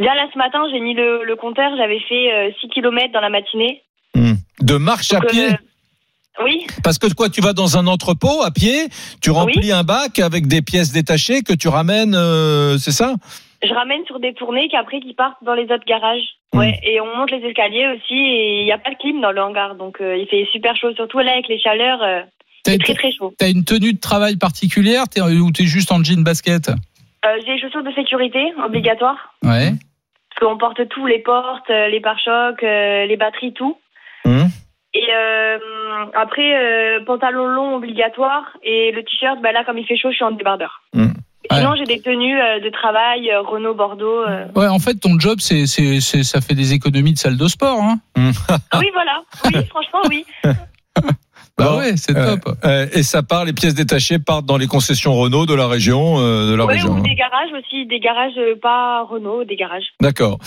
Déjà, 0.00 0.14
là, 0.14 0.26
ce 0.32 0.38
matin, 0.38 0.58
j'ai 0.72 0.80
mis 0.80 0.94
le, 0.94 1.22
le 1.24 1.36
compteur. 1.36 1.70
J'avais 1.76 2.00
fait 2.00 2.32
euh, 2.32 2.50
6 2.60 2.68
km 2.70 3.12
dans 3.12 3.20
la 3.20 3.28
matinée. 3.30 3.82
Hmm. 4.14 4.32
De 4.60 4.76
marche 4.76 5.12
à 5.12 5.20
pied. 5.20 5.50
euh, 5.50 6.44
oui, 6.44 6.66
Parce 6.82 6.98
que 6.98 7.12
quoi, 7.12 7.28
tu 7.28 7.40
vas 7.42 7.52
dans 7.52 7.76
un 7.76 7.86
entrepôt 7.86 8.42
à 8.42 8.50
pied, 8.50 8.88
tu 9.20 9.30
remplis 9.30 9.72
un 9.72 9.84
bac 9.84 10.18
avec 10.18 10.46
des 10.46 10.62
pièces 10.62 10.90
détachées 10.92 11.42
que 11.42 11.52
tu 11.52 11.68
ramènes, 11.68 12.14
euh, 12.14 12.78
c'est 12.78 12.92
ça? 12.92 13.14
Je 13.62 13.74
ramène 13.74 14.04
sur 14.06 14.18
des 14.20 14.32
tournées 14.32 14.68
qu'après, 14.70 15.00
qui 15.00 15.12
partent 15.12 15.44
dans 15.44 15.52
les 15.52 15.64
autres 15.64 15.84
garages. 15.86 16.22
Ouais, 16.54 16.80
et 16.82 16.98
on 17.02 17.14
monte 17.14 17.30
les 17.30 17.46
escaliers 17.46 17.88
aussi. 17.88 18.14
Et 18.14 18.60
il 18.60 18.64
n'y 18.64 18.72
a 18.72 18.78
pas 18.78 18.90
de 18.90 18.96
clim 18.96 19.20
dans 19.20 19.32
le 19.32 19.42
hangar. 19.42 19.74
Donc, 19.74 20.00
euh, 20.00 20.16
il 20.16 20.26
fait 20.28 20.48
super 20.50 20.74
chaud. 20.76 20.94
Surtout 20.96 21.18
là, 21.18 21.32
avec 21.32 21.46
les 21.48 21.60
chaleurs, 21.60 22.02
euh, 22.02 22.22
c'est 22.64 22.78
très, 22.78 22.94
très 22.94 23.12
chaud. 23.12 23.34
T'as 23.38 23.50
une 23.50 23.64
tenue 23.64 23.92
de 23.92 24.00
travail 24.00 24.36
particulière? 24.36 25.08
T'es, 25.08 25.20
ou 25.20 25.50
t'es 25.52 25.64
juste 25.64 25.92
en 25.92 26.02
jean 26.02 26.22
basket? 26.24 26.70
Euh, 26.70 27.36
j'ai 27.44 27.52
les 27.52 27.60
chaussures 27.60 27.82
de 27.84 27.92
sécurité 27.92 28.40
obligatoires. 28.64 29.34
Ouais. 29.44 29.72
Qu'on 30.40 30.56
porte 30.56 30.88
tout, 30.88 31.06
les 31.06 31.18
portes, 31.18 31.68
euh, 31.70 31.88
les 31.88 32.00
pare-chocs, 32.00 32.62
euh, 32.62 33.06
les 33.06 33.16
batteries, 33.16 33.52
tout. 33.52 33.76
Hum. 34.24 34.48
Et 34.94 35.06
euh, 35.14 35.58
après, 36.14 36.56
euh, 36.56 37.04
pantalon 37.04 37.46
long 37.46 37.76
obligatoire. 37.76 38.44
Et 38.62 38.90
le 38.92 39.02
t-shirt, 39.04 39.40
bah 39.42 39.52
là, 39.52 39.64
comme 39.64 39.78
il 39.78 39.86
fait 39.86 39.96
chaud, 39.96 40.10
je 40.10 40.16
suis 40.16 40.24
en 40.24 40.30
débardeur. 40.32 40.82
Et 40.94 41.54
Sinon, 41.54 41.74
j'ai 41.76 41.84
des 41.84 42.00
tenues 42.00 42.36
de 42.38 42.70
travail, 42.70 43.30
Renault, 43.34 43.74
Bordeaux. 43.74 44.22
euh. 44.28 44.46
Ouais, 44.54 44.66
en 44.68 44.78
fait, 44.78 44.94
ton 44.94 45.18
job, 45.18 45.38
c'est, 45.40 45.66
c'est, 45.66 46.00
c'est- 46.00 46.22
ça 46.22 46.40
fait 46.40 46.54
des 46.54 46.74
économies 46.74 47.12
de 47.14 47.18
salle 47.18 47.36
de 47.36 47.48
sport. 47.48 47.78
Hein 47.82 47.98
oui, 48.16 48.88
voilà. 48.92 49.22
Oui, 49.46 49.64
franchement, 49.66 50.00
oui. 50.08 50.24
bah 51.58 51.68
Bon, 51.72 51.78
ouais, 51.78 51.94
c'est 51.96 52.16
euh, 52.16 52.36
top. 52.36 52.56
euh, 52.64 52.86
et 52.92 53.02
ça 53.02 53.22
part, 53.22 53.44
les 53.44 53.52
pièces 53.52 53.74
détachées 53.74 54.18
partent 54.18 54.46
dans 54.46 54.56
les 54.56 54.66
concessions 54.66 55.14
Renault 55.14 55.46
de 55.46 55.54
la 55.54 55.66
région, 55.68 56.16
euh, 56.18 56.50
de 56.50 56.54
la 56.54 56.64
Ouais, 56.64 56.74
région. 56.74 56.92
ou 56.92 56.96
hein. 56.96 57.02
des 57.02 57.14
garages 57.14 57.50
aussi, 57.58 57.86
des 57.86 58.00
garages 58.00 58.32
euh, 58.38 58.54
pas 58.60 59.04
Renault, 59.04 59.44
des 59.44 59.56
garages. 59.56 59.84
D'accord. 60.00 60.38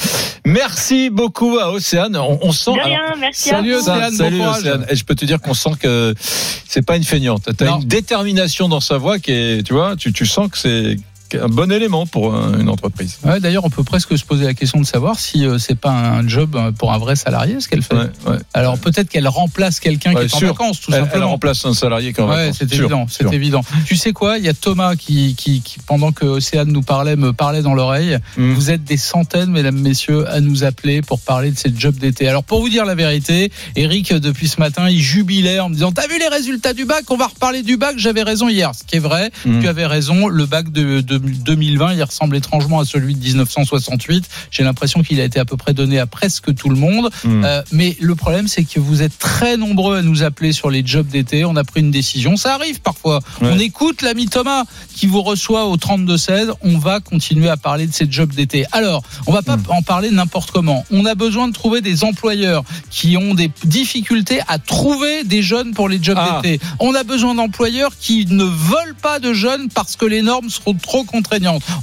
Merci 0.45 1.09
beaucoup 1.09 1.57
à 1.59 1.71
Océane. 1.71 2.15
On, 2.17 2.39
on 2.41 2.51
sent. 2.51 2.73
De 2.73 2.79
rien, 2.81 3.13
merci 3.19 3.49
à 3.51 3.57
salut 3.57 3.73
vous. 3.73 3.79
Océane, 3.79 4.11
salut 4.13 4.37
courage. 4.39 4.57
Océane. 4.59 4.85
Et 4.89 4.95
je 4.95 5.05
peux 5.05 5.15
te 5.15 5.25
dire 5.25 5.39
qu'on 5.41 5.53
sent 5.53 5.71
que 5.79 6.13
c'est 6.17 6.85
pas 6.85 6.97
une 6.97 7.03
feignante. 7.03 7.47
T'as 7.57 7.77
une 7.77 7.85
détermination 7.87 8.67
dans 8.67 8.79
sa 8.81 8.97
voix 8.97 9.19
qui 9.19 9.31
est, 9.31 9.63
tu 9.65 9.73
vois, 9.73 9.95
tu, 9.95 10.11
tu 10.13 10.25
sens 10.25 10.49
que 10.49 10.57
c'est 10.57 10.97
un 11.39 11.47
bon 11.47 11.71
élément 11.71 12.05
pour 12.05 12.33
un- 12.35 12.59
une 12.59 12.69
entreprise. 12.69 13.17
Ouais, 13.23 13.39
d'ailleurs, 13.39 13.65
on 13.65 13.69
peut 13.69 13.83
presque 13.83 14.17
se 14.17 14.23
poser 14.25 14.45
la 14.45 14.53
question 14.53 14.79
de 14.79 14.85
savoir 14.85 15.19
si 15.19 15.45
euh, 15.45 15.57
c'est 15.57 15.75
pas 15.79 15.91
un 15.91 16.27
job 16.27 16.55
euh, 16.55 16.71
pour 16.71 16.91
un 16.93 16.97
vrai 16.97 17.15
salarié, 17.15 17.59
ce 17.59 17.67
qu'elle 17.67 17.81
fait. 17.81 17.95
Ouais, 17.95 18.09
ouais. 18.27 18.37
Alors 18.53 18.77
peut-être 18.77 19.09
qu'elle 19.09 19.27
remplace 19.27 19.79
quelqu'un 19.79 20.13
qui 20.13 20.23
est 20.23 20.27
sûr. 20.27 20.49
en 20.49 20.51
vacances, 20.51 20.81
tout 20.81 20.91
Elle, 20.91 20.99
elle 20.99 21.03
simplement. 21.05 21.29
remplace 21.29 21.65
un 21.65 21.73
salarié 21.73 22.13
qui 22.13 22.19
est 22.19 22.23
en 22.23 22.29
Ouais, 22.29 22.35
vacances. 22.47 22.57
c'est 22.59 22.73
évident, 22.73 23.05
c'est 23.09 23.33
évident. 23.33 23.61
Tu 23.85 23.95
sais 23.95 24.11
quoi? 24.13 24.37
Il 24.37 24.45
y 24.45 24.49
a 24.49 24.53
Thomas 24.53 24.95
qui, 24.95 25.35
qui, 25.35 25.61
qui, 25.61 25.77
pendant 25.85 26.11
que 26.11 26.25
Océane 26.25 26.71
nous 26.71 26.81
parlait, 26.81 27.15
me 27.15 27.33
parlait 27.33 27.61
dans 27.61 27.73
l'oreille. 27.73 28.17
Mm. 28.37 28.53
Vous 28.53 28.71
êtes 28.71 28.83
des 28.83 28.97
centaines, 28.97 29.51
mesdames, 29.51 29.79
messieurs, 29.79 30.27
à 30.29 30.39
nous 30.39 30.63
appeler 30.63 31.01
pour 31.01 31.19
parler 31.19 31.51
de 31.51 31.57
ces 31.57 31.73
jobs 31.75 31.95
d'été. 31.97 32.27
Alors 32.27 32.43
pour 32.43 32.61
vous 32.61 32.69
dire 32.69 32.85
la 32.85 32.95
vérité, 32.95 33.51
Eric 33.75 34.13
depuis 34.13 34.47
ce 34.47 34.59
matin, 34.59 34.89
il 34.89 35.01
jubilait 35.01 35.59
en 35.59 35.69
me 35.69 35.73
disant 35.75 35.91
"T'as 35.91 36.07
vu 36.07 36.17
les 36.19 36.27
résultats 36.27 36.73
du 36.73 36.85
bac? 36.85 37.03
On 37.09 37.17
va 37.17 37.27
reparler 37.27 37.61
du 37.63 37.77
bac. 37.77 37.95
J'avais 37.97 38.23
raison 38.23 38.47
hier." 38.49 38.71
Ce 38.75 38.83
qui 38.83 38.97
est 38.97 38.99
vrai. 38.99 39.31
Mm. 39.45 39.61
Tu 39.61 39.67
avais 39.67 39.85
raison. 39.85 40.27
Le 40.27 40.45
bac 40.45 40.71
de, 40.71 41.01
de 41.01 41.17
2020, 41.31 41.93
il 41.93 42.03
ressemble 42.03 42.35
étrangement 42.35 42.79
à 42.79 42.85
celui 42.85 43.15
de 43.15 43.23
1968. 43.23 44.27
J'ai 44.51 44.63
l'impression 44.63 45.03
qu'il 45.03 45.19
a 45.19 45.23
été 45.23 45.39
à 45.39 45.45
peu 45.45 45.57
près 45.57 45.73
donné 45.73 45.99
à 45.99 46.05
presque 46.07 46.53
tout 46.55 46.69
le 46.69 46.75
monde. 46.75 47.09
Hmm. 47.23 47.43
Euh, 47.43 47.61
mais 47.71 47.97
le 47.99 48.15
problème, 48.15 48.47
c'est 48.47 48.63
que 48.63 48.79
vous 48.79 49.01
êtes 49.01 49.17
très 49.17 49.57
nombreux 49.57 49.97
à 49.97 50.01
nous 50.01 50.23
appeler 50.23 50.51
sur 50.53 50.69
les 50.69 50.85
jobs 50.85 51.07
d'été. 51.07 51.45
On 51.45 51.55
a 51.55 51.63
pris 51.63 51.79
une 51.81 51.91
décision. 51.91 52.35
Ça 52.37 52.55
arrive 52.55 52.81
parfois. 52.81 53.19
Ouais. 53.41 53.49
On 53.51 53.59
écoute 53.59 54.01
l'ami 54.01 54.27
Thomas 54.27 54.63
qui 54.95 55.07
vous 55.07 55.21
reçoit 55.21 55.65
au 55.65 55.77
32-16. 55.77 56.51
On 56.61 56.77
va 56.77 56.99
continuer 56.99 57.49
à 57.49 57.57
parler 57.57 57.87
de 57.87 57.93
ces 57.93 58.07
jobs 58.09 58.33
d'été. 58.33 58.65
Alors, 58.71 59.03
on 59.27 59.31
va 59.31 59.41
pas 59.41 59.57
en 59.69 59.81
parler 59.81 60.11
n'importe 60.11 60.51
comment. 60.51 60.85
On 60.91 61.05
a 61.05 61.15
besoin 61.15 61.47
de 61.47 61.53
trouver 61.53 61.81
des 61.81 62.03
employeurs 62.03 62.63
qui 62.89 63.17
ont 63.17 63.33
des 63.33 63.49
difficultés 63.65 64.39
à 64.47 64.59
trouver 64.59 65.23
des 65.23 65.41
jeunes 65.41 65.73
pour 65.73 65.89
les 65.89 66.01
jobs 66.01 66.17
Ah. 66.19 66.39
d'été. 66.41 66.59
On 66.79 66.93
a 66.95 67.03
besoin 67.03 67.35
d'employeurs 67.35 67.91
qui 67.99 68.25
ne 68.25 68.43
veulent 68.43 68.95
pas 69.01 69.19
de 69.19 69.33
jeunes 69.33 69.69
parce 69.73 69.95
que 69.95 70.05
les 70.05 70.21
normes 70.21 70.49
seront 70.49 70.73
trop 70.73 71.03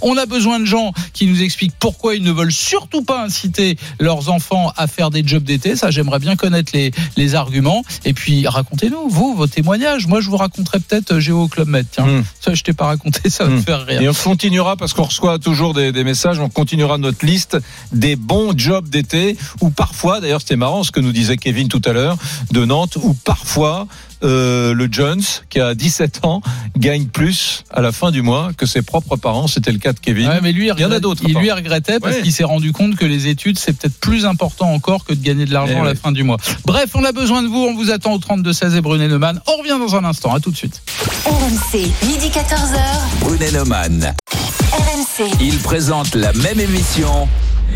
On 0.03 0.16
a 0.16 0.26
besoin 0.26 0.59
de 0.61 0.64
gens 0.64 0.93
qui 1.12 1.26
nous 1.26 1.43
expliquent 1.43 1.74
pourquoi 1.78 2.14
ils 2.14 2.22
ne 2.22 2.33
veulent 2.33 2.53
surtout 2.53 3.03
pas 3.03 3.22
inciter 3.24 3.76
leurs 3.99 4.28
enfants 4.31 4.72
à 4.76 4.87
faire 4.87 5.11
des 5.11 5.22
jobs 5.26 5.43
d'été. 5.45 5.76
Ça, 5.76 5.91
j'aimerais 5.91 6.18
bien 6.18 6.37
connaître 6.37 6.72
les, 6.74 6.91
les 7.16 7.35
arguments. 7.35 7.85
Et 8.05 8.12
puis, 8.12 8.47
racontez-nous, 8.47 9.09
vous, 9.09 9.35
vos 9.35 9.47
témoignages. 9.47 10.07
Moi, 10.07 10.20
je 10.20 10.28
vous 10.31 10.37
raconterai 10.37 10.81
peut-être 10.81 11.12
euh, 11.12 11.20
Géo 11.20 11.49
Club 11.49 11.68
Med. 11.68 11.87
Tiens, 11.91 12.07
Hmm. 12.07 12.24
ça, 12.41 12.55
je 12.55 12.62
t'ai 12.64 12.72
pas 12.72 12.87
raconté, 12.87 13.31
ça 13.31 13.45
va 13.45 13.51
Hmm. 13.51 13.57
me 13.57 13.61
faire 13.62 13.87
rire. 13.87 14.01
Et 14.03 14.09
on 14.09 14.14
continuera 14.14 14.76
parce 14.76 14.93
qu'on 14.95 15.05
reçoit 15.05 15.39
toujours 15.39 15.74
des, 15.74 15.93
des 15.93 16.03
messages. 16.05 16.41
On 16.41 16.49
continuera 16.49 16.99
notre 16.99 17.24
liste 17.24 17.57
des 17.93 18.16
bons 18.16 18.53
jobs 18.57 18.89
d'été 18.89 19.37
ou 19.61 19.70
parfois, 19.70 20.20
d'ailleurs, 20.20 20.41
c'était 20.41 20.57
marrant 20.57 20.83
ce 20.83 20.91
que 20.91 21.01
nous 21.01 21.12
disait 21.12 21.37
Kevin 21.37 21.68
tout 21.68 21.83
à 21.85 21.93
l'heure 21.93 22.16
de 22.51 22.64
Nantes, 22.64 22.97
où 23.03 23.14
parfois 23.14 23.87
euh, 24.23 24.75
le 24.75 24.89
Jones 24.91 25.23
qui 25.49 25.61
a 25.61 25.75
17 25.75 26.21
ans 26.25 26.43
gagne 26.77 27.07
plus 27.07 27.64
à 27.71 27.81
la 27.81 27.93
fin 27.93 28.11
du 28.11 28.23
mois 28.23 28.51
que 28.57 28.66
ses 28.66 28.83
propres 28.83 29.16
parents. 29.16 29.47
C'était 29.47 29.73
le 29.73 29.79
cas 29.79 29.93
de 29.93 30.01
Kevin. 30.01 30.29
Ouais, 30.29 30.41
mais 30.43 30.53
lui, 30.53 30.68
il, 30.68 30.75
Il 30.77 30.83
y 30.83 30.85
en 30.85 30.91
a 30.93 31.01
d'autres, 31.01 31.23
Il 31.27 31.37
lui 31.39 31.51
regrettait 31.51 32.01
parce 32.01 32.16
Ouais. 32.16 32.23
qu'il 32.23 32.33
s'est 32.33 32.45
rendu 32.45 32.73
compte 32.73 32.97
que 32.97 33.05
les 33.05 33.29
études, 33.29 33.59
c'est 33.59 33.73
peut-être 33.73 33.99
plus 34.01 34.27
important 34.27 34.73
encore 34.73 35.05
que 35.05 35.12
de 35.14 35.23
gagner 35.23 35.45
de 35.45 35.53
l'argent 35.53 35.75
Eh 35.77 35.81
à 35.81 35.85
la 35.85 35.91
ouais. 35.91 35.97
fin 35.97 36.12
du 36.12 36.23
mois. 36.23 36.37
Bref, 36.64 36.91
on 36.95 37.05
a 37.05 37.12
besoin 37.12 37.43
de 37.43 37.49
vous. 37.49 37.59
On 37.59 37.75
vous 37.75 37.91
attend 37.91 38.12
au 38.12 38.18
32-16 38.18 38.77
et 38.77 38.81
Brunet 38.81 39.09
Neumann. 39.09 39.41
On 39.47 39.57
revient 39.59 39.79
dans 39.79 39.95
un 39.97 40.05
instant. 40.05 40.35
À 40.35 40.41
tout 40.41 40.51
de 40.51 40.57
suite. 40.57 40.83
RMC, 41.27 41.79
midi 42.07 42.29
14h. 42.29 42.79
Brunet 43.21 43.51
Neumann. 43.53 44.14
RMC. 44.73 45.31
Ils 45.41 45.59
présentent 45.59 46.14
la 46.14 46.33
même 46.33 46.61
émission, 46.61 47.29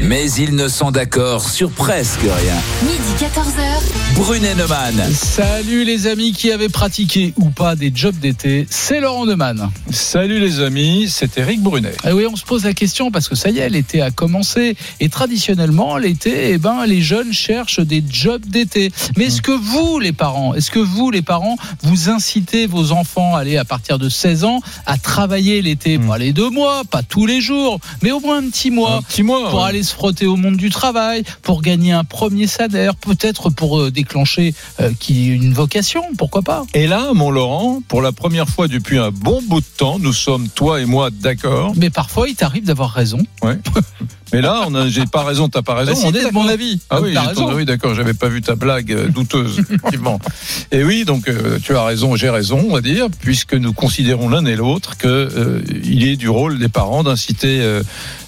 mais 0.03 0.31
ils 0.33 0.55
ne 0.55 0.69
sont 0.69 0.91
d'accord 0.91 1.49
sur 1.49 1.71
presque 1.71 2.21
rien. 2.23 2.57
Midi 2.83 3.25
14h. 3.25 4.17
Brunet 4.17 4.55
Neumann. 4.55 5.13
Salut 5.13 5.85
les 5.85 6.07
amis 6.07 6.33
qui 6.33 6.51
avaient 6.53 6.69
pratiqué 6.69 7.33
ou 7.37 7.51
pas 7.51 7.77
des 7.77 7.93
jobs 7.95 8.17
d'été. 8.19 8.67
C'est 8.71 9.01
Laurent 9.01 9.27
Neumann. 9.27 9.71
Salut 9.91 10.41
les 10.41 10.61
amis, 10.61 11.07
c'est 11.09 11.39
Eric 11.39 11.63
Brunet. 11.63 11.95
Et 12.07 12.13
oui, 12.13 12.27
on 12.31 12.37
se 12.37 12.45
pose 12.45 12.65
la 12.65 12.75
question 12.75 13.11
parce 13.11 13.29
que 13.29 13.35
ça 13.35 13.51
y 13.51 13.59
est, 13.59 13.69
l'été 13.69 14.03
a 14.03 14.11
commencé. 14.11 14.77
Et 15.01 15.09
traditionnellement, 15.09 15.97
l'été, 15.97 16.51
eh 16.51 16.59
ben, 16.59 16.87
les 16.87 17.01
jeunes 17.01 17.33
cherchent 17.33 17.81
des 17.81 18.03
jobs 18.09 18.45
d'été. 18.47 18.91
Mais 19.17 19.27
est-ce 19.27 19.43
que 19.43 19.53
vous, 19.53 19.99
les 19.99 20.13
parents, 20.13 20.55
est-ce 20.55 20.71
que 20.71 20.81
vous, 20.81 21.11
les 21.11 21.23
parents, 21.23 21.57
vous 21.83 22.11
incitez 22.11 22.67
vos 22.67 22.93
enfants, 22.93 23.35
allez, 23.37 23.57
à 23.57 23.65
partir 23.65 23.99
de 23.99 24.09
16 24.09 24.45
ans, 24.45 24.61
à 24.87 24.99
travailler 24.99 25.63
l'été? 25.63 25.99
Pas 25.99 26.19
les 26.19 26.33
deux 26.33 26.51
mois, 26.51 26.83
pas 26.91 27.03
tous 27.03 27.27
les 27.27 27.41
jours, 27.41 27.79
mais 28.03 28.11
au 28.11 28.21
moins 28.21 28.39
un 28.39 28.49
petit 28.49 28.71
mois. 28.71 28.97
Un 28.97 29.03
petit 29.03 29.23
mois. 29.23 29.51
Pour 29.51 29.61
ouais. 29.61 29.69
aller 29.69 29.84
se 29.85 29.95
frotter 29.95 30.27
au 30.27 30.37
monde 30.37 30.57
du 30.57 30.71
travail, 30.71 31.23
pour 31.43 31.63
gagner 31.63 31.93
un 31.93 32.05
premier 32.05 32.47
salaire, 32.47 32.97
peut-être 32.97 33.51
pour 33.51 33.79
euh, 33.81 33.91
déclencher 33.91 34.55
euh, 34.81 34.91
qui 34.99 35.27
une 35.29 35.53
vocation, 35.53 36.03
pourquoi 36.19 36.43
pas 36.43 36.65
Et 36.75 36.87
là, 36.87 37.13
mon 37.15 37.31
Laurent, 37.31 37.81
pour 37.87 38.03
la 38.03 38.13
première 38.13 38.49
fois 38.49 38.69
depuis 38.69 38.99
un 38.99 39.11
bon 39.11 39.41
bout 39.49 39.61
de 39.61 39.67
temps, 39.77 39.99
nous 39.99 40.13
sommes, 40.13 40.49
toi 40.49 40.81
et 40.81 40.87
moi, 40.87 41.11
d'accord. 41.11 41.73
Mais 41.77 41.91
parfois, 41.91 42.29
il 42.29 42.35
t'arrive 42.35 42.65
d'avoir 42.65 42.91
raison. 42.93 43.19
Ouais. 43.43 43.59
Mais 44.33 44.41
là, 44.41 44.65
on 44.67 44.89
j'ai 44.89 45.07
pas 45.07 45.23
raison, 45.23 45.49
t'as 45.49 45.63
pas 45.63 45.75
raison. 45.75 45.93
Bah, 45.93 45.97
si, 45.99 46.07
on 46.07 46.13
t'es 46.13 46.19
de 46.19 46.25
d'accord. 46.25 46.43
mon 46.43 46.49
avis. 46.49 46.81
Ah 46.91 46.97
Donc, 46.97 47.05
oui, 47.07 47.15
ton- 47.37 47.55
oui, 47.55 47.65
d'accord, 47.65 47.95
j'avais 47.95 48.15
pas 48.15 48.29
vu 48.29 48.43
ta 48.43 48.57
blague 48.57 48.91
euh, 48.91 49.07
douteuse, 49.09 49.59
effectivement. 49.71 50.19
Et 50.73 50.83
oui, 50.83 51.05
donc 51.05 51.29
euh, 51.29 51.59
tu 51.63 51.77
as 51.77 51.85
raison, 51.85 52.17
j'ai 52.17 52.31
raison, 52.31 52.65
on 52.69 52.73
va 52.73 52.81
dire, 52.81 53.07
puisque 53.21 53.55
nous 53.55 53.73
considérons 53.73 54.29
l'un 54.29 54.45
et 54.47 54.57
l'autre 54.57 54.97
que 54.97 55.07
euh, 55.07 55.63
il 55.85 56.09
est 56.09 56.17
du 56.17 56.29
rôle 56.29 56.59
des 56.59 56.69
parents 56.69 57.05
d'inciter 57.05 57.61
euh, 57.61 57.83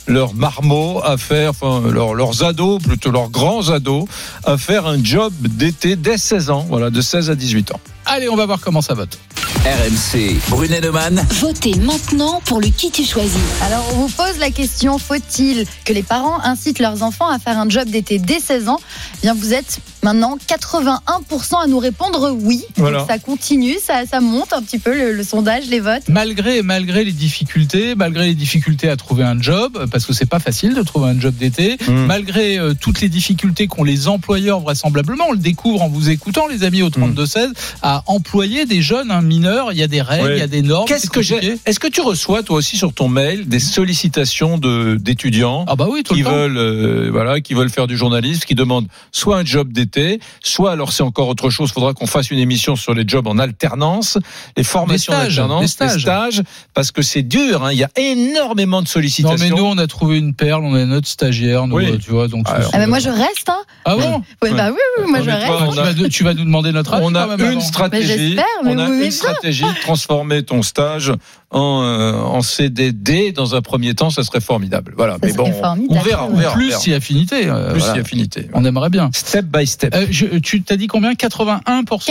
leurs 0.06 0.34
marmots 0.34 1.00
à 1.04 1.16
faire, 1.16 1.50
enfin 1.50 1.82
leurs, 1.90 2.44
ados, 2.44 2.82
plutôt 2.82 3.10
leurs 3.10 3.30
grands 3.30 3.70
ados, 3.70 4.04
à 4.44 4.56
faire 4.56 4.86
un 4.86 5.02
job 5.02 5.32
d'été 5.40 5.96
dès 5.96 6.18
16 6.18 6.50
ans, 6.50 6.66
voilà, 6.68 6.90
de 6.90 7.00
16 7.00 7.30
à 7.30 7.34
18 7.34 7.72
ans. 7.72 7.80
Allez, 8.06 8.28
on 8.28 8.36
va 8.36 8.46
voir 8.46 8.60
comment 8.60 8.80
ça 8.82 8.94
vote. 8.94 9.18
RMC. 9.64 10.36
Brunet 10.48 10.80
Neumann. 10.80 11.26
Votez 11.40 11.74
maintenant 11.74 12.40
pour 12.44 12.60
le 12.60 12.68
qui 12.68 12.90
tu 12.92 13.04
choisis. 13.04 13.40
Alors, 13.62 13.84
on 13.94 13.96
vous 13.96 14.08
pose 14.08 14.38
la 14.38 14.50
question 14.50 14.96
faut-il 14.98 15.66
que 15.84 15.92
les 15.92 16.04
parents 16.04 16.40
incitent 16.44 16.78
leurs 16.78 17.02
enfants 17.02 17.28
à 17.28 17.38
faire 17.40 17.58
un 17.58 17.68
job 17.68 17.88
d'été 17.88 18.18
dès 18.18 18.38
16 18.38 18.68
ans? 18.68 18.78
Eh 19.16 19.20
Bien, 19.22 19.34
vous 19.34 19.52
êtes 19.54 19.80
maintenant 20.04 20.36
81% 20.46 21.64
à 21.64 21.66
nous 21.66 21.78
répondre 21.80 22.30
oui. 22.40 22.62
Voilà. 22.76 22.98
Donc, 23.00 23.08
ça 23.08 23.18
continue, 23.18 23.76
ça, 23.84 24.06
ça 24.06 24.20
monte 24.20 24.52
un 24.52 24.62
petit 24.62 24.78
peu 24.78 24.96
le, 24.96 25.12
le 25.12 25.24
sondage, 25.24 25.64
les 25.68 25.80
votes. 25.80 26.04
Malgré, 26.08 26.62
malgré 26.62 27.04
les 27.04 27.12
difficultés, 27.12 27.96
malgré 27.96 28.26
les 28.26 28.34
difficultés 28.34 28.88
à 28.88 28.96
trouver 28.96 29.24
un 29.24 29.40
job, 29.40 29.86
parce 29.90 30.06
que 30.06 30.12
c'est 30.12 30.26
pas 30.26 30.38
facile 30.38 30.74
de 30.74 30.82
trouver 30.82 31.08
un 31.10 31.20
job 31.20 31.34
d'été, 31.34 31.76
Mm. 31.88 32.06
malgré 32.06 32.58
euh, 32.58 32.74
toutes 32.78 33.00
les 33.00 33.08
difficultés 33.08 33.66
qu'ont 33.66 33.84
les 33.84 34.06
employeurs 34.08 34.60
vraisemblablement, 34.60 35.24
on 35.28 35.32
le 35.32 35.38
découvre 35.38 35.82
en 35.82 35.88
vous 35.88 36.08
écoutant, 36.10 36.46
les 36.46 36.62
amis, 36.64 36.82
au 36.82 36.90
32-16, 36.90 37.48
à 37.82 37.95
employer 38.06 38.66
des 38.66 38.82
jeunes 38.82 39.10
hein, 39.10 39.22
mineurs. 39.22 39.72
Il 39.72 39.78
y 39.78 39.82
a 39.82 39.88
des 39.88 40.02
règles, 40.02 40.26
Ouais. 40.28 40.36
il 40.36 40.38
y 40.38 40.42
a 40.42 40.46
des 40.46 40.62
normes. 40.62 40.86
Qu'est-ce 40.86 41.10
que 41.10 41.22
j'ai. 41.22 41.58
Est-ce 41.66 41.78
que 41.80 41.88
tu 41.88 42.00
reçois 42.00 42.42
toi 42.42 42.56
aussi 42.56 42.76
sur 42.76 42.92
ton 42.92 43.08
mail 43.08 43.48
des 43.48 43.58
sollicitations 43.60 44.58
de 44.58 44.96
d'étudiants 45.00 45.64
Ah 45.68 45.76
bah 45.76 45.86
oui, 45.90 46.02
qui 46.02 46.22
veulent 46.22 46.56
euh, 46.58 47.08
voilà 47.10 47.40
qui 47.40 47.54
veulent 47.54 47.70
faire 47.70 47.86
du 47.86 47.96
journalisme, 47.96 48.42
qui 48.46 48.54
demandent 48.54 48.88
soit 49.12 49.38
un 49.38 49.44
job 49.44 49.72
d'été, 49.72 50.20
soit 50.42 50.72
alors 50.72 50.92
c'est 50.92 51.02
encore 51.02 51.28
autre 51.28 51.50
chose. 51.50 51.70
Faudra 51.72 51.94
qu'on 51.94 52.06
fasse 52.06 52.30
une 52.30 52.38
émission 52.38 52.76
sur 52.76 52.94
les 52.94 53.04
jobs 53.06 53.26
en 53.26 53.38
alternance, 53.38 54.18
les 54.56 54.64
formations 54.64 55.12
Des 55.12 55.18
stages, 55.18 55.36
d'alternance, 55.36 55.76
des 55.76 55.88
stages. 56.00 56.42
parce 56.74 56.90
que 56.90 57.02
c'est 57.02 57.22
dur. 57.22 57.64
hein. 57.64 57.72
Il 57.72 57.78
y 57.78 57.84
a 57.84 57.90
énormément 57.96 58.80
de 58.80 58.86
Non 58.86 58.90
sollicitations. 58.90 59.36
mais 59.38 59.50
nous 59.50 59.64
on 59.64 59.78
a 59.78 59.86
trouvé 59.86 60.18
une 60.18 60.34
perle, 60.34 60.64
on 60.64 60.74
a 60.74 60.84
notre 60.84 61.08
stagiaire, 61.08 61.66
nous, 61.66 61.76
Oui. 61.76 61.98
tu 61.98 62.10
vois 62.10 62.28
donc. 62.28 62.48
Alors, 62.48 62.70
Ah, 62.72 62.78
mais 62.78 62.86
moi, 62.86 62.98
je 62.98 63.08
reste. 63.10 63.48
Hein. 63.48 63.58
Ah 63.84 63.96
bon 63.96 64.22
Ouais, 64.42 64.50
Bah 64.52 64.70
oui, 64.70 64.78
oui, 64.98 65.10
moi, 65.10 65.18
Non, 65.20 65.24
je 65.24 65.30
reste. 65.30 65.94
tu, 65.98 66.02
vas, 66.02 66.08
tu 66.08 66.24
vas 66.24 66.34
nous 66.34 66.44
demander 66.44 66.72
notre 66.72 66.94
avis 66.94 67.04
on 67.06 67.14
a 67.14 67.22
quand 67.26 67.36
même 67.36 67.40
une 67.52 67.58
avant. 67.58 67.60
Stratégie. 67.88 68.28
j'espère, 68.28 68.44
mais 68.64 68.70
on 68.74 68.78
a 68.78 68.88
m'aimez 68.88 69.06
une 69.06 69.10
stratégie 69.10 69.64
de 69.64 69.80
transformer 69.80 70.42
ton 70.42 70.62
stage 70.62 71.12
en, 71.56 71.82
euh, 71.82 72.12
en 72.14 72.42
CDD 72.42 73.32
dans 73.32 73.54
un 73.54 73.62
premier 73.62 73.94
temps. 73.94 74.10
Ça 74.10 74.22
serait 74.22 74.40
formidable. 74.40 74.94
Voilà. 74.96 75.14
Ça 75.14 75.18
mais 75.24 75.32
bon, 75.32 75.44
on 75.88 76.00
verra. 76.00 76.28
On 76.30 76.36
verra. 76.36 76.54
Plus 76.54 76.72
si 76.78 76.92
affinité. 76.94 77.46
euh, 77.48 77.70
Plus 77.72 77.78
voilà. 77.80 77.94
si 77.94 78.00
affinité. 78.00 78.48
On 78.54 78.64
aimerait 78.64 78.90
bien. 78.90 79.10
Step 79.14 79.46
by 79.46 79.66
step. 79.66 79.94
Euh, 79.94 80.06
je- 80.10 80.26
tu 80.38 80.62
t'as 80.62 80.76
dit 80.76 80.86
combien? 80.86 81.14
81% 81.14 81.60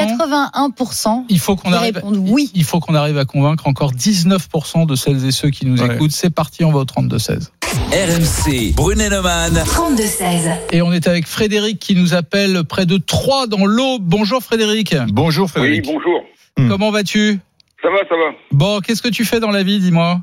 81% 0.07 1.25
Il 1.29 1.39
faut 1.39 1.55
qu'on 1.55 1.71
arrive. 1.73 2.01
oui. 2.05 2.51
Il 2.55 2.63
faut 2.63 2.79
qu'on 2.79 2.95
arrive 2.95 3.17
à 3.17 3.25
convaincre 3.25 3.67
encore 3.67 3.91
19% 3.93 4.85
de 4.85 4.95
celles 4.95 5.25
et 5.25 5.31
ceux 5.31 5.49
qui 5.49 5.65
nous 5.65 5.81
Ouais. 5.81 5.95
écoutent. 5.95 6.11
C'est 6.11 6.29
parti, 6.29 6.63
on 6.63 6.71
va 6.71 6.79
au 6.79 6.85
32-16. 6.85 7.51
RMC. 7.91 8.73
Brunet 8.75 9.09
Neumann. 9.09 9.53
32-16. 9.65 10.49
Et 10.71 10.81
on 10.81 10.91
est 10.93 11.07
avec 11.07 11.27
Frédéric 11.27 11.79
qui 11.79 11.95
nous 11.95 12.13
appelle 12.13 12.63
près 12.63 12.85
de 12.85 12.97
Troyes 12.97 13.47
dans 13.47 13.65
l'Aube. 13.65 14.03
Bonjour 14.03 14.41
Frédéric. 14.41 14.95
Bonjour 15.11 15.45
Oui, 15.45 15.49
Frédéric. 15.51 15.85
bonjour. 15.85 16.21
Hmm. 16.57 16.69
Comment 16.69 16.91
vas-tu? 16.91 17.39
Ça 17.85 17.91
va, 17.91 17.97
ça 18.09 18.15
va. 18.15 18.33
Bon, 18.51 18.79
qu'est-ce 18.79 19.01
que 19.03 19.09
tu 19.13 19.25
fais 19.25 19.39
dans 19.39 19.51
la 19.51 19.61
vie, 19.61 19.77
dis-moi 19.79 20.17